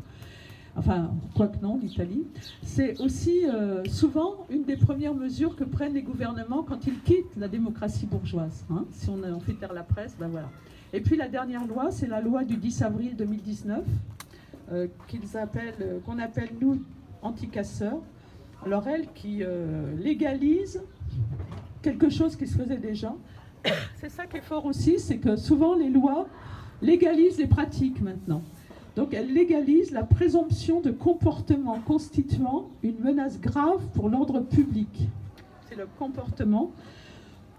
enfin, 0.75 1.11
quoique 1.35 1.57
non, 1.61 1.77
l'Italie, 1.81 2.25
c'est 2.61 2.99
aussi 2.99 3.45
euh, 3.45 3.83
souvent 3.85 4.45
une 4.49 4.63
des 4.63 4.77
premières 4.77 5.13
mesures 5.13 5.55
que 5.55 5.63
prennent 5.63 5.93
les 5.93 6.01
gouvernements 6.01 6.63
quand 6.63 6.85
ils 6.87 6.99
quittent 7.01 7.35
la 7.37 7.47
démocratie 7.47 8.05
bourgeoise. 8.05 8.65
Hein. 8.71 8.85
Si 8.91 9.09
on, 9.09 9.39
fait 9.39 9.53
taire 9.53 9.73
la 9.73 9.83
presse, 9.83 10.15
ben 10.19 10.27
voilà. 10.27 10.49
Et 10.93 11.01
puis 11.01 11.15
la 11.15 11.27
dernière 11.27 11.65
loi, 11.65 11.91
c'est 11.91 12.07
la 12.07 12.21
loi 12.21 12.43
du 12.43 12.57
10 12.57 12.81
avril 12.83 13.15
2019, 13.15 13.83
euh, 14.71 14.87
euh, 15.15 15.99
qu'on 16.05 16.19
appelle 16.19 16.49
nous 16.59 16.81
anticasseurs. 17.21 18.01
Alors 18.65 18.87
elle 18.87 19.11
qui 19.13 19.43
légalise 20.01 20.81
quelque 21.81 22.09
chose 22.09 22.37
qui 22.37 22.47
se 22.47 22.57
faisait 22.57 22.77
déjà. 22.77 23.13
C'est 23.97 24.09
ça 24.09 24.25
qui 24.25 24.37
est 24.37 24.41
fort 24.41 24.65
aussi, 24.65 24.99
c'est 24.99 25.17
que 25.17 25.35
souvent 25.35 25.75
les 25.75 25.89
lois 25.89 26.27
légalisent 26.81 27.37
les 27.37 27.47
pratiques 27.47 28.01
maintenant. 28.01 28.41
Donc 28.95 29.13
elle 29.13 29.33
légalise 29.33 29.91
la 29.91 30.03
présomption 30.03 30.81
de 30.81 30.91
comportement 30.91 31.79
constituant 31.79 32.69
une 32.83 32.99
menace 32.99 33.39
grave 33.39 33.81
pour 33.95 34.09
l'ordre 34.09 34.41
public. 34.41 35.07
C'est 35.67 35.75
le 35.75 35.87
comportement. 35.97 36.71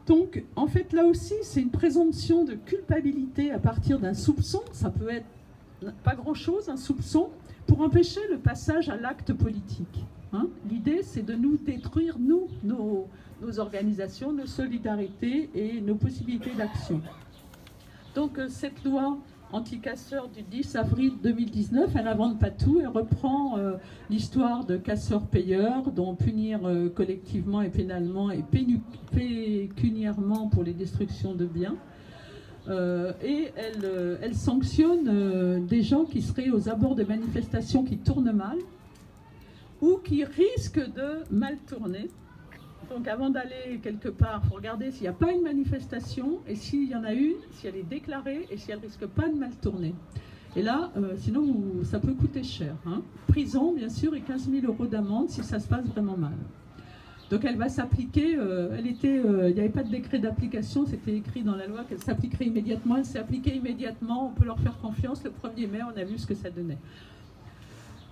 Donc 0.06 0.44
en 0.54 0.66
fait 0.66 0.92
là 0.92 1.04
aussi 1.04 1.34
c'est 1.42 1.60
une 1.60 1.70
présomption 1.70 2.44
de 2.44 2.54
culpabilité 2.54 3.50
à 3.50 3.58
partir 3.58 3.98
d'un 3.98 4.14
soupçon. 4.14 4.60
Ça 4.72 4.90
peut 4.90 5.10
être 5.10 5.26
pas 6.04 6.14
grand-chose, 6.14 6.68
un 6.68 6.76
soupçon, 6.76 7.30
pour 7.66 7.80
empêcher 7.80 8.20
le 8.30 8.38
passage 8.38 8.88
à 8.88 8.96
l'acte 8.96 9.32
politique. 9.32 10.04
Hein. 10.32 10.46
L'idée 10.70 11.02
c'est 11.02 11.22
de 11.22 11.34
nous 11.34 11.56
détruire, 11.56 12.16
nous, 12.18 12.46
nos, 12.62 13.08
nos 13.42 13.58
organisations, 13.58 14.32
nos 14.32 14.46
solidarités 14.46 15.50
et 15.54 15.80
nos 15.80 15.96
possibilités 15.96 16.52
d'action. 16.56 17.00
Donc 18.14 18.38
euh, 18.38 18.46
cette 18.48 18.84
loi 18.84 19.18
anti-casseurs 19.54 20.28
du 20.28 20.42
10 20.42 20.76
avril 20.76 21.12
2019. 21.22 21.90
Elle 21.94 22.04
n'invente 22.04 22.38
pas 22.38 22.50
tout, 22.50 22.80
elle 22.80 22.88
reprend 22.88 23.56
euh, 23.56 23.76
l'histoire 24.10 24.64
de 24.64 24.76
casseurs-payeurs, 24.76 25.92
dont 25.92 26.14
punir 26.16 26.60
euh, 26.64 26.88
collectivement 26.88 27.62
et 27.62 27.70
pénalement 27.70 28.30
et 28.30 28.42
pécuniairement 29.12 30.48
pour 30.48 30.64
les 30.64 30.74
destructions 30.74 31.34
de 31.34 31.46
biens. 31.46 31.76
Euh, 32.66 33.12
et 33.22 33.52
elle, 33.56 34.18
elle 34.22 34.34
sanctionne 34.34 35.66
des 35.66 35.82
gens 35.82 36.04
qui 36.04 36.22
seraient 36.22 36.50
aux 36.50 36.68
abords 36.68 36.94
de 36.94 37.04
manifestations 37.04 37.84
qui 37.84 37.98
tournent 37.98 38.32
mal 38.32 38.58
ou 39.80 39.98
qui 40.02 40.24
risquent 40.24 40.92
de 40.92 41.22
mal 41.30 41.58
tourner. 41.68 42.08
Donc 42.90 43.08
avant 43.08 43.30
d'aller 43.30 43.80
quelque 43.82 44.08
part, 44.08 44.40
il 44.44 44.48
faut 44.48 44.54
regarder 44.56 44.90
s'il 44.90 45.02
n'y 45.02 45.08
a 45.08 45.12
pas 45.12 45.32
une 45.32 45.42
manifestation 45.42 46.40
et 46.46 46.54
s'il 46.54 46.88
y 46.88 46.94
en 46.94 47.04
a 47.04 47.12
une, 47.12 47.36
si 47.52 47.66
elle 47.66 47.76
est 47.76 47.88
déclarée 47.88 48.46
et 48.50 48.56
si 48.56 48.70
elle 48.70 48.78
risque 48.78 49.06
pas 49.06 49.28
de 49.28 49.34
mal 49.34 49.50
tourner. 49.60 49.94
Et 50.56 50.62
là, 50.62 50.92
euh, 50.96 51.14
sinon, 51.16 51.44
ça 51.82 51.98
peut 51.98 52.14
coûter 52.14 52.42
cher. 52.42 52.74
Hein. 52.86 53.02
Prison, 53.26 53.72
bien 53.72 53.88
sûr, 53.88 54.14
et 54.14 54.20
15 54.20 54.48
000 54.50 54.66
euros 54.66 54.86
d'amende 54.86 55.28
si 55.28 55.42
ça 55.42 55.58
se 55.58 55.66
passe 55.66 55.86
vraiment 55.86 56.16
mal. 56.16 56.36
Donc 57.30 57.44
elle 57.44 57.56
va 57.56 57.68
s'appliquer, 57.68 58.36
euh, 58.36 58.76
elle 58.78 58.86
était, 58.86 59.18
euh, 59.24 59.48
il 59.48 59.54
n'y 59.54 59.60
avait 59.60 59.70
pas 59.70 59.82
de 59.82 59.90
décret 59.90 60.18
d'application, 60.18 60.84
c'était 60.84 61.16
écrit 61.16 61.42
dans 61.42 61.56
la 61.56 61.66
loi 61.66 61.84
qu'elle 61.88 61.98
s'appliquerait 61.98 62.44
immédiatement, 62.44 62.96
elle 62.98 63.06
s'est 63.06 63.18
appliquée 63.18 63.56
immédiatement, 63.56 64.28
on 64.28 64.30
peut 64.38 64.44
leur 64.44 64.60
faire 64.60 64.78
confiance, 64.78 65.24
le 65.24 65.30
1er 65.30 65.68
mai, 65.68 65.80
on 65.82 65.98
a 65.98 66.04
vu 66.04 66.18
ce 66.18 66.26
que 66.26 66.34
ça 66.34 66.50
donnait. 66.50 66.78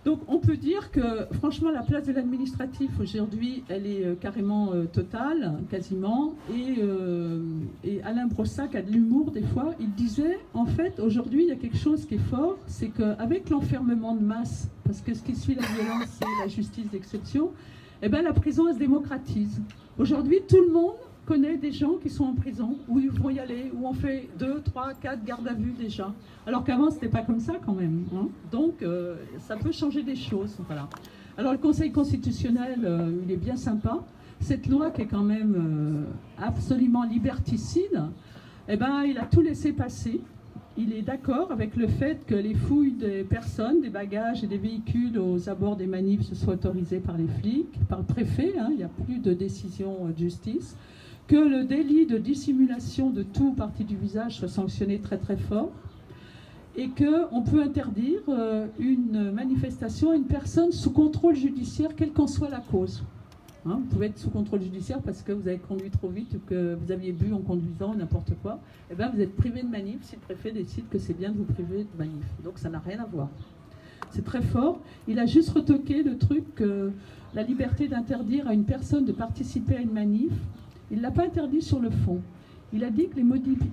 Donc 0.04 0.20
on 0.26 0.38
peut 0.38 0.56
dire 0.56 0.90
que 0.90 1.26
franchement 1.32 1.70
la 1.70 1.82
place 1.82 2.04
de 2.06 2.12
l'administratif 2.12 2.90
aujourd'hui 3.00 3.62
elle 3.68 3.86
est 3.86 4.04
euh, 4.04 4.14
carrément 4.16 4.72
euh, 4.72 4.84
totale, 4.84 5.60
quasiment. 5.70 6.34
Euh, 6.50 7.40
et, 7.84 8.02
Alain 8.02 8.26
Brossac 8.26 8.74
a 8.74 8.82
de 8.82 8.90
l'humour 8.90 9.30
des 9.30 9.42
fois. 9.42 9.74
Il 9.78 9.92
disait 9.92 10.40
en 10.54 10.66
fait 10.66 10.98
aujourd'hui 10.98 11.44
il 11.44 11.48
y 11.48 11.52
a 11.52 11.56
quelque 11.56 11.76
chose 11.76 12.04
qui 12.04 12.16
est 12.16 12.30
fort, 12.30 12.58
c'est 12.66 12.88
qu'avec 12.88 13.48
l'enfermement 13.48 14.16
de 14.16 14.22
masse, 14.22 14.68
parce 14.84 15.00
que 15.00 15.14
ce 15.14 15.22
qui 15.22 15.36
suit 15.36 15.54
la 15.54 15.66
violence 15.66 16.08
c'est 16.18 16.44
la 16.44 16.48
justice 16.48 16.90
d'exception, 16.90 17.50
eh 18.02 18.08
ben, 18.08 18.22
la 18.22 18.32
prison 18.32 18.66
elle 18.66 18.74
se 18.74 18.80
démocratise. 18.80 19.60
Aujourd'hui 19.98 20.40
tout 20.48 20.60
le 20.66 20.72
monde 20.72 20.94
connaît 21.24 21.56
des 21.56 21.72
gens 21.72 21.94
qui 22.02 22.10
sont 22.10 22.24
en 22.24 22.34
prison, 22.34 22.76
où 22.88 22.98
ils 22.98 23.10
vont 23.10 23.30
y 23.30 23.38
aller, 23.38 23.70
où 23.74 23.86
on 23.86 23.92
fait 23.92 24.28
deux, 24.38 24.60
trois, 24.60 24.92
quatre 24.94 25.24
gardes 25.24 25.46
à 25.46 25.54
vue 25.54 25.72
déjà. 25.72 26.12
Alors 26.46 26.64
qu'avant, 26.64 26.90
ce 26.90 26.96
n'était 26.96 27.08
pas 27.08 27.22
comme 27.22 27.40
ça 27.40 27.54
quand 27.64 27.74
même. 27.74 28.04
Hein. 28.14 28.28
Donc, 28.50 28.82
euh, 28.82 29.16
ça 29.38 29.56
peut 29.56 29.72
changer 29.72 30.02
des 30.02 30.16
choses. 30.16 30.56
Voilà. 30.66 30.88
Alors, 31.38 31.52
le 31.52 31.58
Conseil 31.58 31.92
constitutionnel, 31.92 32.80
euh, 32.84 33.12
il 33.24 33.30
est 33.30 33.36
bien 33.36 33.56
sympa. 33.56 34.04
Cette 34.40 34.66
loi 34.66 34.90
qui 34.90 35.02
est 35.02 35.06
quand 35.06 35.22
même 35.22 35.54
euh, 35.56 36.44
absolument 36.44 37.04
liberticide, 37.04 38.02
eh 38.68 38.76
ben, 38.76 39.04
il 39.04 39.18
a 39.18 39.24
tout 39.24 39.40
laissé 39.40 39.72
passer. 39.72 40.20
Il 40.76 40.92
est 40.94 41.02
d'accord 41.02 41.52
avec 41.52 41.76
le 41.76 41.86
fait 41.86 42.24
que 42.26 42.34
les 42.34 42.54
fouilles 42.54 42.92
des 42.92 43.24
personnes, 43.24 43.82
des 43.82 43.90
bagages 43.90 44.42
et 44.42 44.46
des 44.46 44.56
véhicules 44.56 45.18
aux 45.18 45.48
abords 45.48 45.76
des 45.76 45.86
manifs 45.86 46.32
soient 46.32 46.54
autorisées 46.54 46.98
par 46.98 47.16
les 47.18 47.26
flics, 47.26 47.78
par 47.88 47.98
le 47.98 48.04
préfet. 48.04 48.54
Hein. 48.58 48.68
il 48.70 48.78
n'y 48.78 48.82
a 48.82 48.88
plus 48.88 49.18
de 49.18 49.34
décision 49.34 50.06
de 50.06 50.18
justice 50.18 50.76
que 51.32 51.38
le 51.38 51.64
délit 51.64 52.04
de 52.04 52.18
dissimulation 52.18 53.08
de 53.08 53.22
tout 53.22 53.54
parti 53.54 53.84
du 53.84 53.96
visage 53.96 54.36
soit 54.36 54.48
sanctionné 54.48 54.98
très 54.98 55.16
très 55.16 55.38
fort 55.38 55.70
et 56.76 56.90
qu'on 56.90 57.40
peut 57.40 57.62
interdire 57.62 58.20
euh, 58.28 58.66
une 58.78 59.32
manifestation 59.32 60.10
à 60.10 60.14
une 60.14 60.26
personne 60.26 60.72
sous 60.72 60.90
contrôle 60.90 61.34
judiciaire, 61.34 61.96
quelle 61.96 62.12
qu'en 62.12 62.26
soit 62.26 62.50
la 62.50 62.60
cause. 62.60 63.02
Hein, 63.64 63.78
vous 63.80 63.86
pouvez 63.86 64.08
être 64.08 64.18
sous 64.18 64.28
contrôle 64.28 64.60
judiciaire 64.60 65.00
parce 65.00 65.22
que 65.22 65.32
vous 65.32 65.48
avez 65.48 65.56
conduit 65.56 65.88
trop 65.88 66.08
vite 66.08 66.34
ou 66.34 66.40
que 66.46 66.74
vous 66.74 66.92
aviez 66.92 67.12
bu 67.12 67.32
en 67.32 67.38
conduisant, 67.38 67.94
n'importe 67.94 68.34
quoi. 68.42 68.60
Et 68.90 68.92
eh 68.92 68.94
bien, 68.94 69.08
vous 69.08 69.22
êtes 69.22 69.34
privé 69.34 69.62
de 69.62 69.68
manif 69.68 70.02
si 70.02 70.16
le 70.16 70.20
préfet 70.20 70.52
décide 70.52 70.86
que 70.90 70.98
c'est 70.98 71.16
bien 71.16 71.32
de 71.32 71.38
vous 71.38 71.44
priver 71.44 71.84
de 71.84 71.98
manif. 71.98 72.26
Donc 72.44 72.58
ça 72.58 72.68
n'a 72.68 72.80
rien 72.80 73.00
à 73.00 73.06
voir. 73.06 73.30
C'est 74.10 74.24
très 74.24 74.42
fort. 74.42 74.80
Il 75.08 75.18
a 75.18 75.24
juste 75.24 75.48
retoqué 75.48 76.02
le 76.02 76.18
truc 76.18 76.62
la 77.32 77.42
liberté 77.42 77.88
d'interdire 77.88 78.46
à 78.46 78.52
une 78.52 78.64
personne 78.64 79.06
de 79.06 79.12
participer 79.12 79.76
à 79.76 79.80
une 79.80 79.92
manif 79.92 80.32
il 80.92 80.98
ne 80.98 81.02
l'a 81.02 81.10
pas 81.10 81.24
interdit 81.24 81.62
sur 81.62 81.80
le 81.80 81.90
fond. 81.90 82.20
Il 82.72 82.84
a 82.84 82.90
dit 82.90 83.08
que 83.08 83.16
les 83.16 83.24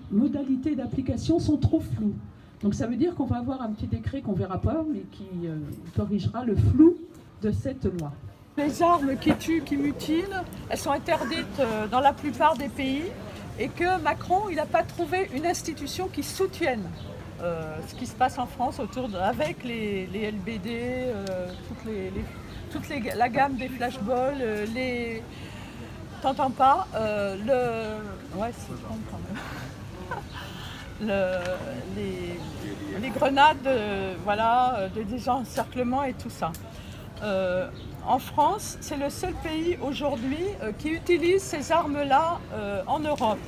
modalités 0.09 0.74
d'application 0.74 1.38
sont 1.39 1.57
trop 1.57 1.82
floues. 1.82 2.15
Donc 2.63 2.74
ça 2.74 2.88
veut 2.88 2.95
dire 2.95 3.13
qu'on 3.13 3.26
va 3.26 3.38
avoir 3.38 3.61
un 3.61 3.70
petit 3.72 3.88
décret 3.88 4.22
qu'on 4.22 4.34
verra 4.34 4.59
pas, 4.59 4.84
mais 4.91 5.01
qui 5.11 5.28
euh, 5.45 5.57
corrigera 5.95 6.43
le 6.45 6.55
flou 6.55 6.95
de 7.41 7.51
cette 7.51 7.86
loi. 7.86 8.11
Les 8.57 8.82
armes 8.82 9.15
qui 9.17 9.34
tuent, 9.36 9.61
qui 9.63 9.78
mutilent, 9.78 10.43
elles 10.70 10.78
sont 10.78 10.91
interdites 10.91 11.59
euh, 11.59 11.88
dans 11.88 11.99
la 11.99 12.13
plupart 12.13 12.57
des 12.57 12.67
pays 12.67 13.03
et 13.57 13.67
que 13.67 14.01
Macron, 14.01 14.49
il 14.49 14.55
n'a 14.55 14.65
pas 14.65 14.84
trouvé 14.84 15.30
une 15.36 15.45
institution 15.45 16.07
qui 16.07 16.24
soutienne 16.24 16.84
euh, 17.41 17.78
ce 17.88 17.95
qui 17.95 18.05
se 18.05 18.15
passe 18.15 18.38
en 18.38 18.45
France 18.45 18.80
autour 18.80 19.07
de, 19.07 19.15
avec 19.15 19.63
les, 19.63 20.07
LBD, 20.07 21.13
toute 22.70 22.89
la 22.89 23.30
gamme 23.30 23.55
des 23.55 23.70
flashballs, 23.70 24.43
les, 24.74 25.24
T'entends 26.22 26.51
pas 26.51 26.88
euh, 26.95 27.36
Le. 27.45 28.39
Ouais, 28.39 28.51
c'est 28.51 28.74
quand 28.84 29.20
même. 29.28 30.20
le... 31.01 32.99
Les... 33.01 33.09
grenades, 33.09 33.57
euh, 33.65 34.15
voilà, 34.24 34.80
euh, 34.80 36.07
et 36.07 36.13
tout 36.13 36.30
ça. 36.30 36.51
en 38.05 38.20
France, 38.20 38.78
c'est 38.82 38.97
le 38.97 39.09
seul 39.09 39.34
pays 39.36 39.78
aujourd'hui 39.82 40.45
qui 40.78 40.89
utilise 40.89 41.41
ces 41.41 41.72
armes-là 41.72 42.39
en 42.88 42.99
Europe. 42.99 43.39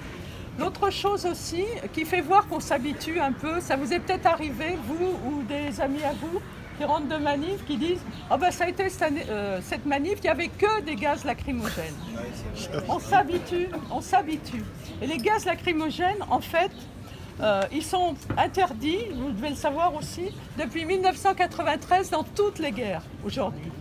L'autre 0.59 0.89
chose 0.91 1.25
aussi 1.25 1.65
qui 1.93 2.05
fait 2.05 2.21
voir 2.21 2.47
qu'on 2.47 2.59
s'habitue 2.59 3.19
un 3.19 3.31
peu, 3.31 3.59
ça 3.61 3.75
vous 3.75 3.93
est 3.93 3.99
peut-être 3.99 4.25
arrivé, 4.25 4.77
vous 4.87 5.13
ou 5.27 5.43
des 5.43 5.79
amis 5.79 6.03
à 6.03 6.13
vous, 6.13 6.41
qui 6.81 6.85
rentrent 6.87 7.09
de 7.09 7.17
manif, 7.17 7.63
qui 7.67 7.77
disent 7.77 8.01
oh 8.31 8.37
ben 8.39 8.49
ça 8.49 8.63
a 8.63 8.69
été 8.69 8.89
cette, 8.89 9.85
manif, 9.85 10.13
il 10.17 10.21
n'y 10.23 10.29
avait 10.29 10.47
que 10.47 10.81
des 10.81 10.95
gaz 10.95 11.23
lacrymogènes. 11.23 11.93
On 12.89 12.99
s'habitue, 12.99 13.67
on 13.91 14.01
s'habitue. 14.01 14.63
Et 14.99 15.05
les 15.05 15.17
gaz 15.17 15.45
lacrymogènes, 15.45 16.23
en 16.27 16.39
fait, 16.39 16.71
euh, 17.39 17.61
ils 17.71 17.83
sont 17.83 18.15
interdits, 18.35 19.05
vous 19.13 19.31
devez 19.31 19.49
le 19.49 19.55
savoir 19.55 19.93
aussi, 19.93 20.31
depuis 20.57 20.85
1993 20.85 22.09
dans 22.09 22.23
toutes 22.23 22.57
les 22.57 22.71
guerres 22.71 23.03
aujourd'hui. 23.23 23.71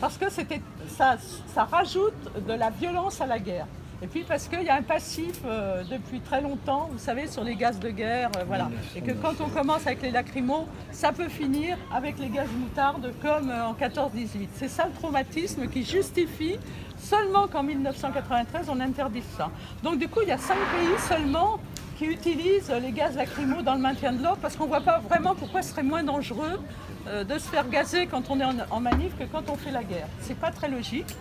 Parce 0.00 0.18
que 0.18 0.24
ça, 0.28 1.16
ça 1.54 1.64
rajoute 1.64 2.44
de 2.44 2.52
la 2.54 2.70
violence 2.70 3.20
à 3.20 3.26
la 3.26 3.38
guerre. 3.38 3.66
Et 4.00 4.06
puis 4.06 4.22
parce 4.22 4.46
qu'il 4.46 4.62
y 4.62 4.68
a 4.68 4.76
un 4.76 4.82
passif 4.82 5.40
euh, 5.44 5.82
depuis 5.90 6.20
très 6.20 6.40
longtemps, 6.40 6.88
vous 6.92 6.98
savez, 6.98 7.26
sur 7.26 7.42
les 7.42 7.56
gaz 7.56 7.80
de 7.80 7.90
guerre, 7.90 8.30
euh, 8.38 8.44
voilà. 8.46 8.70
Et 8.94 9.00
que 9.00 9.10
quand 9.12 9.40
on 9.40 9.48
commence 9.48 9.86
avec 9.86 10.02
les 10.02 10.10
lacrymos, 10.10 10.66
ça 10.92 11.12
peut 11.12 11.28
finir 11.28 11.76
avec 11.92 12.18
les 12.18 12.28
gaz 12.28 12.48
moutardes 12.56 13.12
comme 13.20 13.50
en 13.50 13.74
14-18. 13.74 14.48
C'est 14.54 14.68
ça 14.68 14.86
le 14.86 14.92
traumatisme 14.92 15.66
qui 15.68 15.84
justifie 15.84 16.58
Seulement 16.98 17.46
qu'en 17.46 17.62
1993, 17.62 18.68
on 18.68 18.80
interdit 18.80 19.22
ça. 19.36 19.50
Donc 19.82 19.98
du 19.98 20.08
coup, 20.08 20.20
il 20.22 20.28
y 20.28 20.32
a 20.32 20.38
cinq 20.38 20.56
pays 20.56 20.98
seulement 21.08 21.58
qui 21.96 22.06
utilisent 22.06 22.72
les 22.82 22.92
gaz 22.92 23.16
lacrymaux 23.16 23.62
dans 23.62 23.74
le 23.74 23.80
maintien 23.80 24.12
de 24.12 24.22
l'ordre 24.22 24.38
parce 24.40 24.56
qu'on 24.56 24.64
ne 24.64 24.68
voit 24.68 24.80
pas 24.80 24.98
vraiment 24.98 25.34
pourquoi 25.34 25.62
ce 25.62 25.70
serait 25.70 25.82
moins 25.82 26.02
dangereux 26.02 26.60
euh, 27.08 27.24
de 27.24 27.38
se 27.38 27.48
faire 27.48 27.68
gazer 27.68 28.06
quand 28.06 28.30
on 28.30 28.38
est 28.40 28.44
en, 28.70 28.80
manif 28.80 29.16
que 29.18 29.24
quand 29.24 29.48
on 29.48 29.56
fait 29.56 29.70
la 29.70 29.82
guerre. 29.82 30.08
C'est 30.20 30.38
pas 30.38 30.50
très 30.50 30.68
logique. 30.68 31.16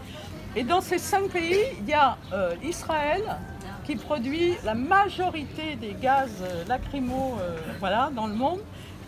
Et 0.57 0.63
dans 0.63 0.81
ces 0.81 0.97
cinq 0.97 1.29
pays, 1.29 1.63
il 1.79 1.87
y 1.87 1.93
a 1.93 2.17
euh, 2.33 2.55
Israël 2.63 3.23
qui 3.85 3.95
produit 3.95 4.55
la 4.65 4.73
majorité 4.73 5.77
des 5.79 5.93
gaz 5.93 6.29
euh, 6.41 6.65
lacrymaux 6.67 7.37
voilà, 7.79 8.09
dans 8.13 8.27
le 8.27 8.33
monde. 8.33 8.59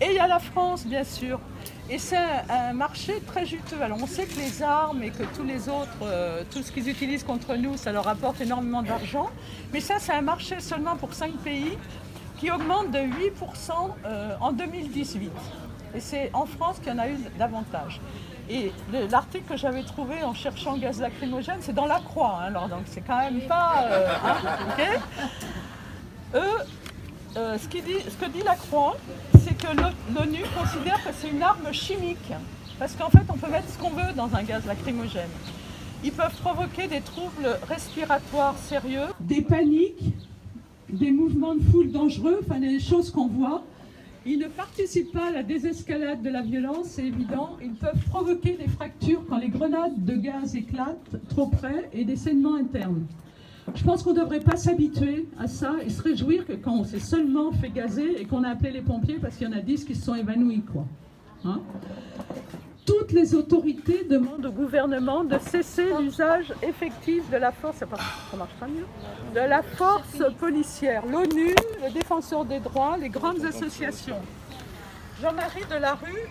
Et 0.02 0.06
il 0.12 0.14
y 0.14 0.20
a 0.20 0.28
la 0.28 0.40
France, 0.40 0.86
bien 0.86 1.04
sûr. 1.04 1.42
Et 1.90 1.98
c'est 1.98 2.18
un, 2.50 2.74
marché 2.74 3.20
très 3.26 3.46
juteux. 3.46 3.82
Alors 3.82 3.98
on 4.02 4.06
sait 4.06 4.26
que 4.26 4.36
les 4.40 4.62
armes 4.62 5.02
et 5.02 5.10
que 5.10 5.24
tous 5.36 5.44
les 5.44 5.68
autres, 5.68 5.98
euh, 6.04 6.44
tout 6.52 6.62
ce 6.62 6.72
qu'ils 6.72 6.88
utilisent 6.88 7.24
contre 7.24 7.56
nous, 7.56 7.78
ça 7.78 7.92
leur 7.92 8.08
apporte 8.08 8.40
énormément 8.40 8.84
d'argent. 8.84 9.30
Mais 9.74 9.80
ça, 9.80 9.96
c'est 9.98 10.14
un 10.14 10.22
marché 10.22 10.60
seulement 10.60 10.96
pour 10.96 11.14
cinq 11.14 11.34
pays 11.38 11.78
qui 12.38 12.52
augmente 12.52 12.92
de 12.92 13.00
8% 13.00 13.72
euh, 14.06 14.36
en 14.40 14.52
2018. 14.52 15.32
Et 15.96 16.00
c'est 16.00 16.30
en 16.34 16.46
France 16.46 16.78
qu'il 16.78 16.94
y 16.94 16.96
en 16.96 17.00
a 17.00 17.10
eu 17.10 17.18
davantage. 17.40 18.00
Et 18.50 18.72
l'article 19.12 19.46
que 19.48 19.58
j'avais 19.58 19.84
trouvé 19.84 20.24
en 20.24 20.34
cherchant 20.34 20.76
gaz 20.78 21.00
lacrymogène, 21.00 21.58
c'est 21.62 21.74
dans 21.74 21.86
la 21.86 22.00
Croix. 22.00 22.40
Hein, 22.42 22.48
alors 22.48 22.68
donc 22.68 22.82
c'est 22.86 23.02
quand 23.02 23.20
même 23.20 23.42
pas. 23.42 23.84
Euh, 23.84 24.08
hein, 24.26 24.36
Eux, 26.34 26.40
euh, 27.38 27.58
ce, 27.60 27.68
que 27.68 28.30
dit 28.32 28.44
la 28.44 28.56
Croix, 28.56 28.98
c'est 29.44 29.56
que 29.56 29.68
l'ONU 29.68 30.44
considère 30.58 31.04
que 31.04 31.12
c'est 31.14 31.30
une 31.30 31.44
arme 31.44 31.72
chimique. 31.72 32.34
Parce 32.80 32.96
qu'en 32.96 33.10
fait, 33.10 33.24
on 33.30 33.38
peut 33.38 33.52
mettre 33.52 33.70
ce 33.70 33.78
qu'on 33.78 33.92
veut 33.92 34.14
dans 34.16 34.34
un 34.36 34.42
gaz 34.42 34.66
lacrymogène. 34.66 35.30
Ils 36.04 36.14
peuvent 36.14 36.36
provoquer 36.42 36.88
des 36.88 37.02
troubles 37.02 37.60
respiratoires 37.68 38.56
sérieux, 38.58 39.08
des 39.20 39.42
paniques, 39.42 40.16
des 40.88 41.12
mouvements 41.12 41.56
de 41.56 41.62
foule 41.72 41.92
dangereux, 41.92 42.40
enfin 42.44 42.60
des 42.60 42.80
choses 42.80 43.12
qu'on 43.12 43.28
voit. 43.28 43.64
Ils 44.32 44.38
ne 44.38 44.48
participent 44.48 45.12
pas 45.12 45.30
à 45.30 45.32
la 45.32 45.42
désescalade 45.42 46.22
de 46.22 46.30
la 46.30 46.44
violence, 46.44 46.86
c'est 46.90 47.06
évident. 47.08 47.58
Ils 47.64 47.74
peuvent 47.74 48.06
provoquer 48.12 48.58
des 48.58 48.68
fractures 48.68 49.26
quand 49.28 49.40
les 49.40 49.50
grenades 49.50 50.06
de 50.06 50.16
gaz 50.18 50.56
éclatent 50.56 51.16
trop 51.30 51.48
près 51.48 51.90
et 51.94 52.06
des 52.06 52.16
saignements 52.16 52.54
internes. 52.54 53.08
Je 53.74 53.84
pense 53.84 54.04
qu'on 54.04 54.14
ne 54.14 54.20
devrait 54.20 54.40
pas 54.40 54.56
s'habituer 54.56 55.28
à 55.40 55.48
ça 55.48 55.74
et 55.84 55.90
se 55.90 56.04
réjouir 56.04 56.46
que 56.46 56.54
quand 56.54 56.76
on 56.76 56.84
s'est 56.84 57.00
seulement 57.00 57.52
fait 57.54 57.72
gazer 57.72 58.22
et 58.22 58.26
qu'on 58.26 58.44
a 58.44 58.50
appelé 58.50 58.70
les 58.70 58.82
pompiers 58.84 59.18
parce 59.20 59.36
qu'il 59.36 59.48
y 59.48 59.50
en 59.50 59.58
a 59.58 59.62
10 59.62 59.86
qui 59.86 59.96
se 59.96 60.06
sont 60.06 60.14
évanouis. 60.14 60.62
Quoi. 60.62 60.86
Hein? 61.44 61.62
Toutes 62.90 63.12
les 63.12 63.36
autorités 63.36 64.04
demandent 64.04 64.48
au 64.48 64.52
gouvernement 64.52 65.24
de 65.24 65.38
cesser 65.38 65.94
l'usage 66.00 66.52
effectif 66.64 67.30
de 67.30 67.38
la 67.38 67.52
force, 67.52 67.78
ça 67.78 67.86
marche 67.86 68.54
pas 68.60 68.66
mieux, 68.66 68.88
de 69.36 69.48
la 69.48 69.62
force 69.62 70.24
policière. 70.40 71.06
L'ONU, 71.06 71.54
le 71.84 71.94
défenseur 71.94 72.46
des 72.46 72.60
droits, 72.60 72.98
les 72.98 73.10
grandes 73.10 73.46
associations. 73.46 74.20
Jean-Marie 75.22 75.66
Delarue 75.70 76.30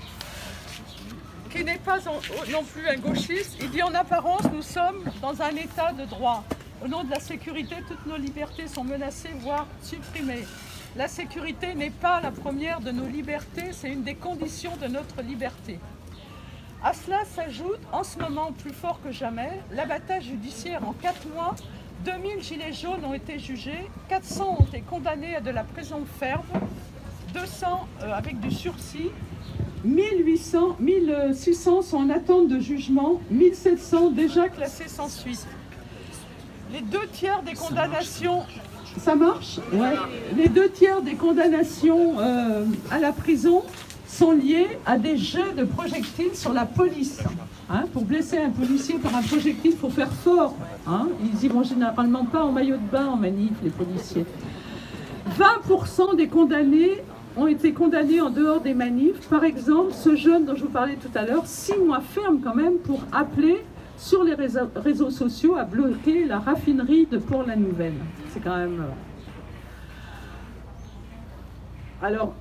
qui 1.49 1.63
n'est 1.63 1.79
pas 1.79 1.99
non 2.01 2.65
plus 2.65 2.89
un 2.89 2.97
gauchiste, 2.97 3.57
il 3.61 3.71
dit 3.71 3.83
en 3.85 3.95
apparence, 3.95 4.43
nous 4.53 4.63
sommes 4.63 5.05
dans 5.23 5.41
un 5.41 5.51
état 5.51 5.93
de 5.93 6.07
droit. 6.07 6.43
Au 6.85 6.89
nom 6.89 7.05
de 7.05 7.11
la 7.11 7.21
sécurité, 7.21 7.77
toutes 7.87 8.05
nos 8.05 8.17
libertés 8.17 8.67
sont 8.67 8.85
menacées, 8.85 9.31
voire 9.43 9.69
supprimées. 9.81 10.45
La 10.97 11.07
sécurité 11.07 11.75
n'est 11.75 11.91
pas 11.91 12.21
la 12.21 12.33
première 12.33 12.81
de 12.81 12.91
nos 12.91 13.07
libertés, 13.07 13.71
c'est 13.71 13.91
une 13.91 14.03
des 14.03 14.17
conditions 14.17 14.77
de 14.83 14.89
notre 14.89 15.23
liberté. 15.23 15.79
À 16.83 16.93
cela 16.93 17.25
s'ajoute, 17.25 17.81
en 17.91 18.05
ce 18.05 18.19
moment 18.21 18.53
plus 18.53 18.73
fort 18.73 19.01
que 19.03 19.11
jamais, 19.11 19.61
l'abattage 19.75 20.25
judiciaire 20.25 20.87
en 20.87 20.93
quatre 20.93 21.27
mois. 21.35 21.57
2000 22.05 22.41
gilets 22.41 22.73
jaunes 22.73 23.05
ont 23.05 23.15
été 23.15 23.41
jugés, 23.41 23.91
400 24.09 24.59
ont 24.61 24.65
été 24.65 24.83
condamnés 24.83 25.35
à 25.35 25.41
de 25.41 25.51
la 25.51 25.65
prison 25.65 26.05
ferme, 26.21 26.47
200 27.35 27.89
euh, 28.03 28.13
avec 28.13 28.39
du 28.39 28.53
sursis, 28.53 29.11
1800, 29.85 30.77
1600 30.79 31.83
sont 31.83 31.97
en 31.97 32.11
attente 32.11 32.47
de 32.47 32.61
jugement, 32.61 33.21
1700 33.33 34.11
déjà 34.11 34.49
classés 34.49 34.87
sans 34.87 35.09
suite. 35.09 35.49
Les 36.73 36.81
deux 36.81 37.07
tiers 37.13 37.43
des 37.43 37.55
condamnations. 37.55 38.45
Ça 38.99 39.17
marche, 39.17 39.59
Les 40.37 40.49
deux 40.49 40.71
tiers 40.71 41.03
des 41.03 41.15
condamnations 41.15 42.19
euh, 42.19 42.65
à 42.91 42.99
la 42.99 43.13
prison 43.13 43.65
sont 44.19 44.33
liés 44.33 44.67
à 44.85 44.99
des 44.99 45.17
jeux 45.17 45.53
de 45.57 45.63
projectiles 45.63 46.35
sur 46.35 46.53
la 46.53 46.67
police. 46.67 47.23
Hein, 47.71 47.85
pour 47.93 48.05
blesser 48.05 48.39
un 48.39 48.51
policier 48.51 48.99
par 48.99 49.15
un 49.15 49.23
projectile, 49.23 49.71
il 49.73 49.77
faut 49.77 49.91
faire 49.91 50.13
fort. 50.13 50.57
Hein. 50.89 51.07
Ils 51.23 51.45
y 51.45 51.49
vont 51.49 51.63
généralement 51.63 52.25
pas 52.25 52.43
en 52.43 52.51
maillot 52.51 52.79
de 52.79 52.91
bain 52.91 53.07
en 53.07 53.17
manif, 53.17 53.53
les 53.63 53.71
policiers. 53.71 54.27
20% 55.39 56.17
des 56.17 56.27
condamnés 56.27 57.05
ont 57.37 57.47
été 57.47 57.73
condamnés 57.73 58.21
en 58.21 58.31
dehors 58.31 58.61
des 58.61 58.75
manifs. 58.75 59.29
Par 59.29 59.45
exemple, 59.45 59.93
ce 59.93 60.17
jeune 60.17 60.47
dont 60.47 60.57
je 60.57 60.63
vous 60.63 60.71
parlais 60.71 60.97
tout 60.97 61.17
à 61.17 61.25
l'heure, 61.25 61.47
six 61.47 61.79
mois 61.79 62.01
ferme 62.01 62.41
quand 62.43 62.57
même 62.57 62.79
pour 62.79 63.01
appeler 63.13 63.65
sur 63.97 64.25
les 64.25 64.35
réseaux, 64.35 65.11
sociaux 65.11 65.55
à 65.57 65.65
bloquer 65.65 66.25
la 66.25 66.41
raffinerie 66.41 67.07
de 67.07 67.19
Port-la-Nouvelle. 67.19 67.95
C'est 68.31 68.41
quand 68.41 68.57
même... 68.57 68.81
Euh, 68.81 68.91
Alors, 72.07 72.35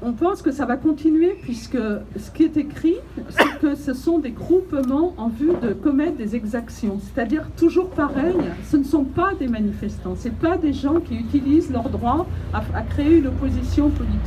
on 0.00 0.12
pense 0.12 0.42
que 0.42 0.50
ça 0.50 0.66
va 0.66 0.76
continuer 0.76 1.36
puisque 1.42 1.78
ce 2.16 2.30
qui 2.32 2.44
est 2.44 2.56
écrit, 2.56 2.96
c'est 3.28 3.58
que 3.60 3.74
ce 3.74 3.92
sont 3.94 4.18
des 4.18 4.30
groupements 4.30 5.14
en 5.16 5.28
vue 5.28 5.52
de 5.62 5.72
commettre 5.72 6.16
des 6.16 6.34
exactions. 6.34 6.98
C'est-à-dire 7.00 7.44
toujours 7.56 7.90
pareil, 7.90 8.36
ce 8.64 8.76
ne 8.76 8.84
sont 8.84 9.04
pas 9.04 9.34
des 9.34 9.48
manifestants, 9.48 10.16
ce 10.16 10.28
pas 10.28 10.56
des 10.56 10.72
gens 10.72 11.00
qui 11.00 11.16
utilisent 11.16 11.70
leur 11.70 11.88
droit 11.88 12.26
à 12.52 12.82
créer 12.82 13.18
une 13.18 13.28
opposition 13.28 13.90
politique. 13.90 14.18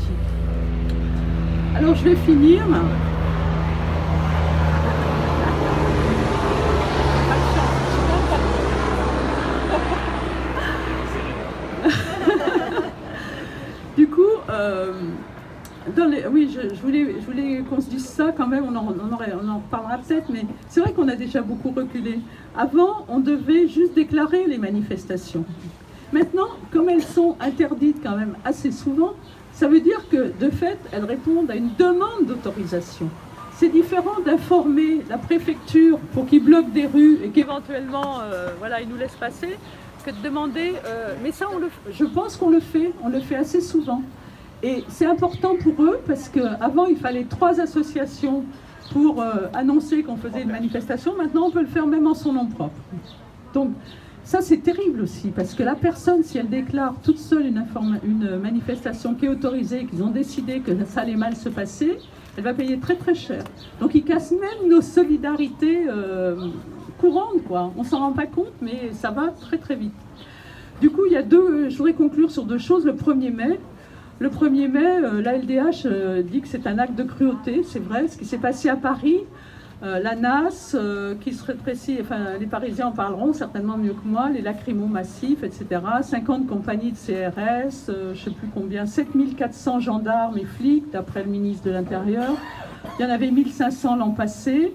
Alors 1.75 1.93
je 1.93 2.05
vais 2.05 2.15
finir. 2.15 2.63
du 13.97 14.07
coup, 14.07 14.21
euh, 14.49 14.93
je, 16.55 16.81
voulais, 16.81 17.63
qu'on 17.69 17.81
se 17.81 17.89
dise 17.89 18.05
ça 18.05 18.33
quand 18.35 18.47
même, 18.47 18.65
on 18.65 18.75
en, 18.75 18.87
on 18.87 19.59
parlera 19.69 19.97
peut-être, 19.97 20.29
mais 20.31 20.45
c'est 20.69 20.79
vrai 20.79 20.93
qu'on 20.93 21.07
a 21.07 21.15
déjà 21.15 21.41
beaucoup 21.41 21.71
reculé. 21.71 22.19
Avant, 22.57 23.05
on 23.07 23.19
devait 23.19 23.67
juste 23.67 23.93
déclarer 23.93 24.45
les 24.47 24.57
manifestations. 24.57 25.45
Maintenant, 26.13 26.47
comme 26.71 26.89
elles 26.89 27.03
sont 27.03 27.35
interdites 27.39 27.97
quand 28.01 28.15
même 28.15 28.35
assez 28.45 28.71
souvent, 28.71 29.13
ça 29.53 29.67
veut 29.67 29.79
dire 29.79 30.07
que 30.09 30.31
de 30.39 30.49
fait, 30.49 30.77
elles 30.91 31.05
répondent 31.05 31.49
à 31.49 31.55
une 31.55 31.71
demande 31.77 32.25
d'autorisation. 32.27 33.09
C'est 33.57 33.69
différent 33.69 34.19
d'informer 34.25 35.01
la 35.09 35.17
préfecture 35.17 35.97
pour 36.13 36.27
qu'ils 36.27 36.43
bloquent 36.43 36.69
des 36.69 36.87
rues 36.87 37.19
et 37.23 37.29
qu'éventuellement, 37.29 38.19
euh, 38.21 38.49
voilà, 38.59 38.81
ils 38.81 38.89
nous 38.89 38.97
laissent 38.97 39.15
passer, 39.15 39.57
que 40.05 40.11
de 40.11 40.21
demander. 40.21 40.73
Euh, 40.85 41.15
mais 41.23 41.31
ça, 41.31 41.47
on 41.53 41.57
le, 41.57 41.69
je 41.91 42.05
pense 42.05 42.37
qu'on 42.37 42.49
le 42.49 42.59
fait, 42.59 42.91
on 43.03 43.09
le 43.09 43.19
fait 43.19 43.35
assez 43.35 43.61
souvent. 43.61 44.01
Et 44.65 44.83
c'est 44.87 45.05
important 45.05 45.55
pour 45.61 45.79
eux 45.83 45.99
parce 46.07 46.27
qu'avant, 46.27 46.87
il 46.87 46.97
fallait 46.97 47.25
trois 47.25 47.61
associations 47.61 48.43
pour 48.91 49.21
euh, 49.21 49.45
annoncer 49.53 50.01
qu'on 50.01 50.17
faisait 50.17 50.41
une 50.41 50.51
manifestation. 50.51 51.15
Maintenant, 51.15 51.43
on 51.45 51.51
peut 51.51 51.61
le 51.61 51.67
faire 51.67 51.85
même 51.85 52.07
en 52.07 52.15
son 52.15 52.33
nom 52.33 52.47
propre. 52.47 52.75
Donc, 53.53 53.73
ça, 54.23 54.41
c'est 54.41 54.57
terrible 54.57 55.01
aussi, 55.01 55.27
parce 55.27 55.53
que 55.53 55.61
la 55.61 55.75
personne, 55.75 56.23
si 56.23 56.39
elle 56.39 56.49
déclare 56.49 56.95
toute 57.03 57.19
seule 57.19 57.45
une, 57.45 58.39
manifestation 58.41 59.13
qui 59.13 59.25
est 59.25 59.29
autorisée, 59.29 59.85
qu'ils 59.85 60.01
ont 60.01 60.09
décidé 60.09 60.61
que 60.61 60.71
ça 60.85 61.01
allait 61.01 61.15
mal 61.15 61.35
se 61.35 61.49
passer, 61.49 61.99
elle 62.35 62.43
va 62.43 62.55
payer 62.55 62.79
très 62.79 62.95
très 62.95 63.13
cher. 63.13 63.43
Donc, 63.79 63.93
ils 63.93 64.03
cassent 64.03 64.31
même 64.31 64.67
nos 64.67 64.81
solidarités 64.81 65.85
euh, 65.87 66.47
courantes, 66.99 67.43
quoi. 67.47 67.71
On 67.77 67.83
s'en 67.83 67.99
rend 67.99 68.13
pas 68.13 68.25
compte, 68.25 68.53
mais 68.63 68.89
ça 68.93 69.11
va 69.11 69.27
très 69.27 69.59
très 69.59 69.75
vite. 69.75 69.93
Du 70.81 70.89
coup, 70.89 71.05
il 71.05 71.13
y 71.13 71.17
a 71.17 71.23
deux, 71.23 71.69
je 71.69 71.77
voudrais 71.77 71.93
conclure 71.93 72.31
sur 72.31 72.45
deux 72.45 72.57
choses. 72.57 72.83
Le 72.83 72.93
1er 72.93 73.31
mai, 73.31 73.59
le 74.19 74.29
1er 74.29 74.67
mai, 74.69 75.03
euh, 75.03 75.21
la 75.21 75.37
LDH 75.37 75.85
euh, 75.85 76.21
dit 76.21 76.41
que 76.41 76.47
c'est 76.47 76.67
un 76.67 76.79
acte 76.79 76.95
de 76.95 77.03
cruauté, 77.03 77.63
c'est 77.63 77.79
vrai, 77.79 78.07
ce 78.07 78.17
qui 78.17 78.25
s'est 78.25 78.37
passé 78.37 78.69
à 78.69 78.75
Paris. 78.75 79.19
Euh, 79.83 79.99
la 79.99 80.15
NAS, 80.15 80.73
qui 81.19 81.33
se 81.33 81.45
rétrécit, 81.45 81.97
enfin 81.99 82.37
les 82.39 82.45
Parisiens 82.45 82.87
en 82.87 82.91
parleront 82.93 83.33
certainement 83.33 83.77
mieux 83.77 83.91
que 83.91 84.07
moi, 84.07 84.29
les 84.29 84.41
lacrymos 84.41 84.87
massifs, 84.87 85.43
etc. 85.43 85.81
50 86.01 86.47
compagnies 86.47 86.93
de 86.93 86.97
CRS, 86.97 87.87
je 87.87 88.09
ne 88.11 88.15
sais 88.15 88.31
plus 88.31 88.47
combien, 88.53 88.85
7400 88.85 89.81
gendarmes 89.81 90.37
et 90.37 90.45
flics, 90.45 90.89
d'après 90.91 91.23
le 91.23 91.29
ministre 91.29 91.65
de 91.65 91.71
l'Intérieur. 91.71 92.31
Il 92.97 93.03
y 93.03 93.05
en 93.05 93.11
avait 93.11 93.31
1500 93.31 93.97
l'an 93.97 94.11
passé. 94.11 94.73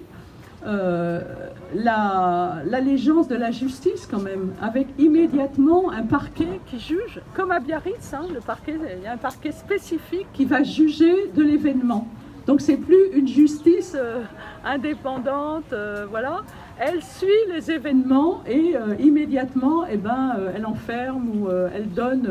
Euh, 1.73 2.63
l'allégeance 2.65 3.27
de 3.29 3.35
la 3.35 3.51
justice 3.51 4.05
quand 4.09 4.21
même, 4.21 4.53
avec 4.61 4.87
immédiatement 4.97 5.89
un 5.91 6.03
parquet 6.03 6.59
qui 6.65 6.79
juge, 6.79 7.21
comme 7.33 7.51
à 7.51 7.59
Biarritz, 7.59 8.13
hein, 8.13 8.25
le 8.33 8.41
parquet, 8.41 8.75
il 8.97 9.03
y 9.03 9.07
a 9.07 9.13
un 9.13 9.17
parquet 9.17 9.51
spécifique 9.51 10.27
qui 10.33 10.43
va 10.43 10.63
juger 10.63 11.29
de 11.33 11.41
l'événement. 11.41 12.07
Donc 12.45 12.59
c'est 12.59 12.75
plus 12.75 13.11
une 13.13 13.27
justice 13.27 13.95
euh, 13.95 14.21
indépendante, 14.65 15.71
euh, 15.71 16.05
voilà. 16.09 16.41
Elle 16.77 17.01
suit 17.03 17.27
les 17.53 17.71
événements 17.71 18.41
et 18.47 18.73
immédiatement, 18.99 19.85
eh 19.89 19.97
ben, 19.97 20.35
elle 20.55 20.65
enferme 20.65 21.29
ou 21.29 21.47
elle 21.71 21.87
donne 21.91 22.27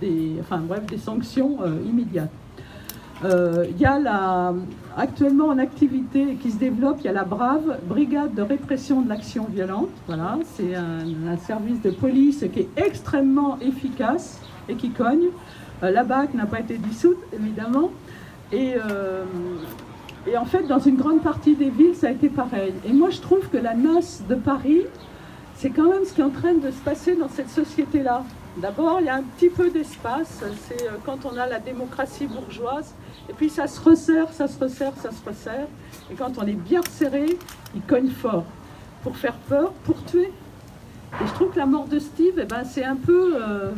des, 0.00 0.36
enfin, 0.40 0.56
bref, 0.56 0.86
des 0.86 0.96
sanctions 0.96 1.58
immédiates. 1.86 2.30
Il 3.22 3.78
y 3.78 3.84
a 3.84 3.98
la, 3.98 4.54
actuellement 4.96 5.46
en 5.46 5.58
activité 5.58 6.36
qui 6.40 6.50
se 6.50 6.58
développe, 6.58 6.98
il 7.00 7.06
y 7.06 7.08
a 7.08 7.12
la 7.12 7.24
BRAVE, 7.24 7.78
Brigade 7.84 8.34
de 8.34 8.42
répression 8.42 9.02
de 9.02 9.08
l'action 9.08 9.46
violente. 9.50 9.90
Voilà, 10.06 10.38
c'est 10.54 10.74
un, 10.74 11.36
service 11.36 11.80
de 11.82 11.90
police 11.90 12.44
qui 12.52 12.60
est 12.60 12.68
extrêmement 12.76 13.58
efficace 13.60 14.40
et 14.68 14.74
qui 14.74 14.90
cogne. 14.90 15.28
Euh, 15.82 15.90
la 15.90 16.04
BAC 16.04 16.34
n'a 16.34 16.46
pas 16.46 16.60
été 16.60 16.76
dissoute, 16.76 17.18
évidemment. 17.32 17.90
Et, 18.52 18.74
euh, 18.74 19.24
et, 20.26 20.36
en 20.36 20.44
fait, 20.44 20.66
dans 20.66 20.78
une 20.78 20.96
grande 20.96 21.22
partie 21.22 21.54
des 21.54 21.70
villes, 21.70 21.94
ça 21.94 22.08
a 22.08 22.10
été 22.10 22.28
pareil. 22.28 22.74
Et 22.84 22.92
moi, 22.92 23.10
je 23.10 23.20
trouve 23.20 23.48
que 23.48 23.56
la 23.56 23.74
noce 23.74 24.22
de 24.28 24.34
Paris, 24.34 24.82
c'est 25.54 25.70
quand 25.70 25.88
même 25.90 26.04
ce 26.04 26.12
qui 26.12 26.20
est 26.20 26.24
en 26.24 26.30
train 26.30 26.54
de 26.54 26.70
se 26.70 26.80
passer 26.84 27.16
dans 27.16 27.28
cette 27.28 27.50
société-là. 27.50 28.24
D'abord, 28.56 28.98
il 29.00 29.06
y 29.06 29.08
a 29.08 29.14
un 29.14 29.22
petit 29.22 29.48
peu 29.48 29.70
d'espace, 29.70 30.42
c'est 30.66 30.82
euh, 30.82 30.96
quand 31.06 31.24
on 31.24 31.36
a 31.36 31.46
la 31.46 31.60
démocratie 31.60 32.26
bourgeoise, 32.26 32.94
et 33.28 33.32
puis 33.32 33.48
ça 33.48 33.68
se 33.68 33.80
resserre, 33.80 34.32
ça 34.32 34.48
se 34.48 34.58
resserre, 34.58 34.92
ça 34.96 35.10
se 35.12 35.24
resserre. 35.24 35.68
Et 36.10 36.14
quand 36.14 36.32
on 36.36 36.46
est 36.46 36.54
bien 36.54 36.80
serré, 36.90 37.38
il 37.76 37.82
cogne 37.82 38.10
fort. 38.10 38.44
Pour 39.04 39.16
faire 39.16 39.34
peur, 39.48 39.72
pour 39.84 40.04
tuer. 40.04 40.32
Et 41.20 41.26
je 41.26 41.32
trouve 41.34 41.52
que 41.52 41.58
la 41.58 41.66
mort 41.66 41.86
de 41.86 42.00
Steve, 42.00 42.34
eh 42.38 42.44
ben, 42.44 42.64
c'est 42.64 42.84
un 42.84 42.96
peu. 42.96 43.36
Euh, 43.36 43.70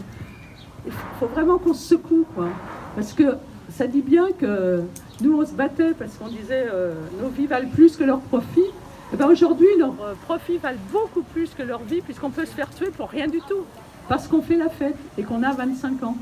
il 0.86 0.93
faut 1.20 1.27
vraiment 1.27 1.59
qu'on 1.59 1.74
se 1.74 1.89
secoue, 1.89 2.27
quoi. 2.35 2.49
Parce 2.94 3.12
que 3.12 3.36
ça 3.69 3.86
dit 3.86 4.03
bien 4.03 4.32
que 4.32 4.82
nous, 5.20 5.39
on 5.39 5.47
se 5.47 5.53
battait 5.53 5.93
parce 5.93 6.15
qu'on 6.15 6.28
disait 6.28 6.66
euh, 6.73 6.94
nos 7.20 7.28
vies 7.28 7.47
valent 7.47 7.70
plus 7.70 7.97
que 7.97 8.05
leurs 8.05 8.20
profits. 8.20 8.70
Eh 9.12 9.16
ben 9.16 9.27
aujourd'hui, 9.27 9.69
leurs 9.78 9.94
profits 10.24 10.57
valent 10.57 10.81
beaucoup 10.90 11.23
plus 11.23 11.51
que 11.51 11.62
leur 11.62 11.82
vie, 11.82 12.01
puisqu'on 12.01 12.31
peut 12.31 12.47
se 12.47 12.55
faire 12.55 12.70
tuer 12.70 12.89
pour 12.89 13.11
rien 13.11 13.28
du 13.28 13.40
tout. 13.43 13.65
Parce 14.08 14.26
qu'on 14.28 14.42
fait 14.42 14.56
la 14.56 14.68
fête 14.68 14.96
et 15.16 15.22
qu'on 15.22 15.42
a 15.42 15.52
25 15.52 16.02
ans. 16.02 16.16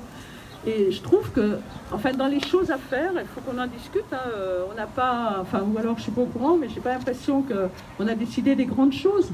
Et 0.66 0.92
je 0.92 1.00
trouve 1.00 1.30
que, 1.30 1.58
enfin, 1.90 2.12
dans 2.12 2.26
les 2.26 2.40
choses 2.40 2.70
à 2.70 2.76
faire, 2.76 3.12
il 3.14 3.26
faut 3.26 3.40
qu'on 3.40 3.58
en 3.58 3.66
discute. 3.66 4.04
Hein, 4.12 4.18
euh, 4.34 4.64
on 4.70 4.74
n'a 4.74 4.86
pas, 4.86 5.38
enfin, 5.40 5.62
ou 5.62 5.78
alors 5.78 5.96
je 5.96 6.02
suis 6.02 6.12
pas 6.12 6.20
au 6.20 6.26
courant, 6.26 6.56
mais 6.56 6.68
j'ai 6.68 6.80
pas 6.80 6.92
l'impression 6.92 7.42
qu'on 7.42 8.06
a 8.06 8.14
décidé 8.14 8.54
des 8.54 8.66
grandes 8.66 8.92
choses. 8.92 9.30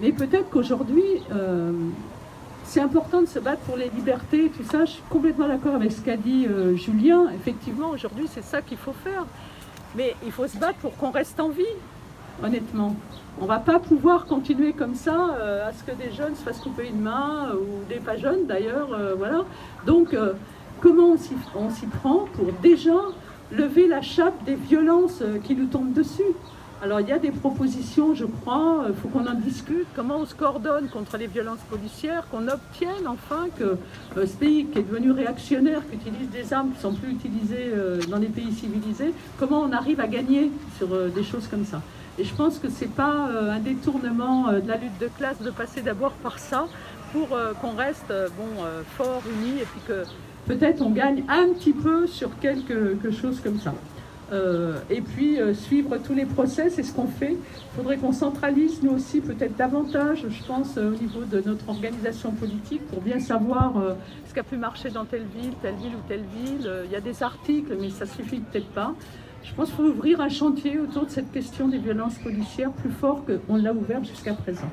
Mais 0.00 0.12
peut-être 0.12 0.48
qu'aujourd'hui, 0.48 1.04
euh, 1.30 1.72
c'est 2.64 2.80
important 2.80 3.20
de 3.20 3.26
se 3.26 3.38
battre 3.38 3.60
pour 3.62 3.76
les 3.76 3.90
libertés, 3.90 4.50
tout 4.56 4.64
ça. 4.64 4.86
Je 4.86 4.92
suis 4.92 5.02
complètement 5.10 5.46
d'accord 5.46 5.74
avec 5.74 5.92
ce 5.92 6.00
qu'a 6.00 6.16
dit 6.16 6.46
euh, 6.48 6.74
Julien. 6.74 7.26
Effectivement, 7.34 7.90
aujourd'hui, 7.90 8.26
c'est 8.32 8.44
ça 8.44 8.62
qu'il 8.62 8.78
faut 8.78 8.94
faire. 9.04 9.26
Mais 9.94 10.16
il 10.24 10.32
faut 10.32 10.46
se 10.46 10.56
battre 10.56 10.78
pour 10.78 10.96
qu'on 10.96 11.10
reste 11.10 11.38
en 11.38 11.50
vie, 11.50 11.64
honnêtement. 12.42 12.96
On 13.40 13.46
va 13.46 13.58
pas 13.58 13.78
pouvoir 13.78 14.26
continuer 14.26 14.72
comme 14.72 14.94
ça 14.94 15.36
à 15.66 15.72
ce 15.72 15.82
que 15.82 15.96
des 15.96 16.12
jeunes 16.12 16.36
se 16.36 16.42
fassent 16.42 16.60
couper 16.60 16.88
une 16.88 17.00
main, 17.00 17.50
ou 17.54 17.88
des 17.88 17.98
pas 17.98 18.16
jeunes 18.16 18.46
d'ailleurs, 18.46 18.88
voilà. 19.16 19.44
Donc, 19.86 20.14
Comment 20.82 21.16
on 21.54 21.70
s'y 21.70 21.86
prend 21.86 22.26
pour 22.34 22.46
déjà 22.60 22.96
lever 23.52 23.86
la 23.86 24.02
chape 24.02 24.42
des 24.44 24.56
violences 24.56 25.22
euh, 25.22 25.38
qui 25.38 25.54
nous 25.54 25.66
tombent 25.66 25.92
dessus? 25.92 26.34
Alors 26.82 26.98
il 26.98 27.06
y 27.06 27.12
a 27.12 27.20
des 27.20 27.30
propositions, 27.30 28.12
je 28.12 28.24
crois, 28.24 28.86
il 28.88 28.94
faut 28.96 29.06
qu'on 29.06 29.28
en 29.28 29.34
discute, 29.34 29.86
comment 29.94 30.16
on 30.16 30.26
se 30.26 30.34
coordonne 30.34 30.88
contre 30.88 31.16
les 31.16 31.28
violences 31.28 31.60
policières, 31.70 32.26
qu'on 32.28 32.48
obtienne 32.48 33.06
enfin 33.06 33.46
que 33.56 33.76
euh, 34.16 34.26
ce 34.26 34.34
pays 34.34 34.66
qui 34.66 34.80
est 34.80 34.82
devenu 34.82 35.12
réactionnaire, 35.12 35.82
qui 35.88 35.94
utilise 35.94 36.28
des 36.30 36.52
armes 36.52 36.70
qui 36.70 36.78
ne 36.78 36.82
sont 36.82 36.94
plus 36.94 37.12
utilisées 37.12 37.70
euh, 37.72 38.00
dans 38.08 38.18
les 38.18 38.26
pays 38.26 38.50
civilisés, 38.50 39.14
comment 39.38 39.60
on 39.60 39.70
arrive 39.70 40.00
à 40.00 40.08
gagner 40.08 40.50
sur 40.76 40.92
euh, 40.92 41.08
des 41.10 41.22
choses 41.22 41.46
comme 41.46 41.64
ça? 41.64 41.80
Et 42.18 42.24
je 42.24 42.34
pense 42.34 42.58
que 42.58 42.68
ce 42.68 42.82
n'est 42.84 42.90
pas 42.90 43.28
un 43.50 43.58
détournement 43.58 44.52
de 44.52 44.68
la 44.68 44.76
lutte 44.76 44.98
de 45.00 45.08
classe 45.18 45.40
de 45.40 45.50
passer 45.50 45.80
d'abord 45.80 46.12
par 46.12 46.38
ça 46.38 46.66
pour 47.12 47.28
qu'on 47.60 47.74
reste 47.74 48.12
bon, 48.36 48.64
fort, 48.96 49.22
unis, 49.26 49.60
et 49.60 49.64
puis 49.64 49.80
que 49.88 50.04
peut-être 50.46 50.82
on 50.82 50.90
gagne 50.90 51.24
un 51.28 51.48
petit 51.54 51.72
peu 51.72 52.06
sur 52.06 52.38
quelque 52.38 53.10
chose 53.10 53.40
comme 53.40 53.58
ça. 53.58 53.74
Euh, 54.32 54.78
et 54.88 55.02
puis 55.02 55.38
euh, 55.38 55.52
suivre 55.52 55.98
tous 55.98 56.14
les 56.14 56.24
procès, 56.24 56.70
c'est 56.70 56.82
ce 56.82 56.94
qu'on 56.94 57.06
fait. 57.06 57.32
Il 57.32 57.76
faudrait 57.76 57.98
qu'on 57.98 58.12
centralise 58.12 58.82
nous 58.82 58.92
aussi 58.92 59.20
peut-être 59.20 59.56
davantage, 59.56 60.24
je 60.28 60.44
pense, 60.44 60.78
euh, 60.78 60.88
au 60.88 60.96
niveau 60.96 61.24
de 61.24 61.42
notre 61.44 61.68
organisation 61.68 62.30
politique 62.30 62.86
pour 62.88 63.02
bien 63.02 63.20
savoir 63.20 63.74
ce 64.26 64.32
qui 64.32 64.40
a 64.40 64.42
pu 64.42 64.56
marcher 64.56 64.90
dans 64.90 65.04
telle 65.04 65.26
ville, 65.36 65.52
telle 65.60 65.74
ville 65.74 65.94
ou 65.94 66.08
telle 66.08 66.24
ville. 66.34 66.70
Il 66.86 66.90
y 66.90 66.96
a 66.96 67.00
des 67.00 67.22
articles, 67.22 67.76
mais 67.78 67.90
ça 67.90 68.06
suffit 68.06 68.40
peut-être 68.40 68.68
pas. 68.68 68.94
Je 69.44 69.52
pense 69.54 69.68
qu'il 69.68 69.76
faut 69.76 69.84
ouvrir 69.84 70.20
un 70.20 70.28
chantier 70.28 70.78
autour 70.78 71.06
de 71.06 71.10
cette 71.10 71.32
question 71.32 71.68
des 71.68 71.78
violences 71.78 72.18
policières 72.18 72.72
plus 72.72 72.90
fort 72.90 73.24
qu'on 73.24 73.56
l'a 73.56 73.72
ouvert 73.72 74.04
jusqu'à 74.04 74.34
présent. 74.34 74.70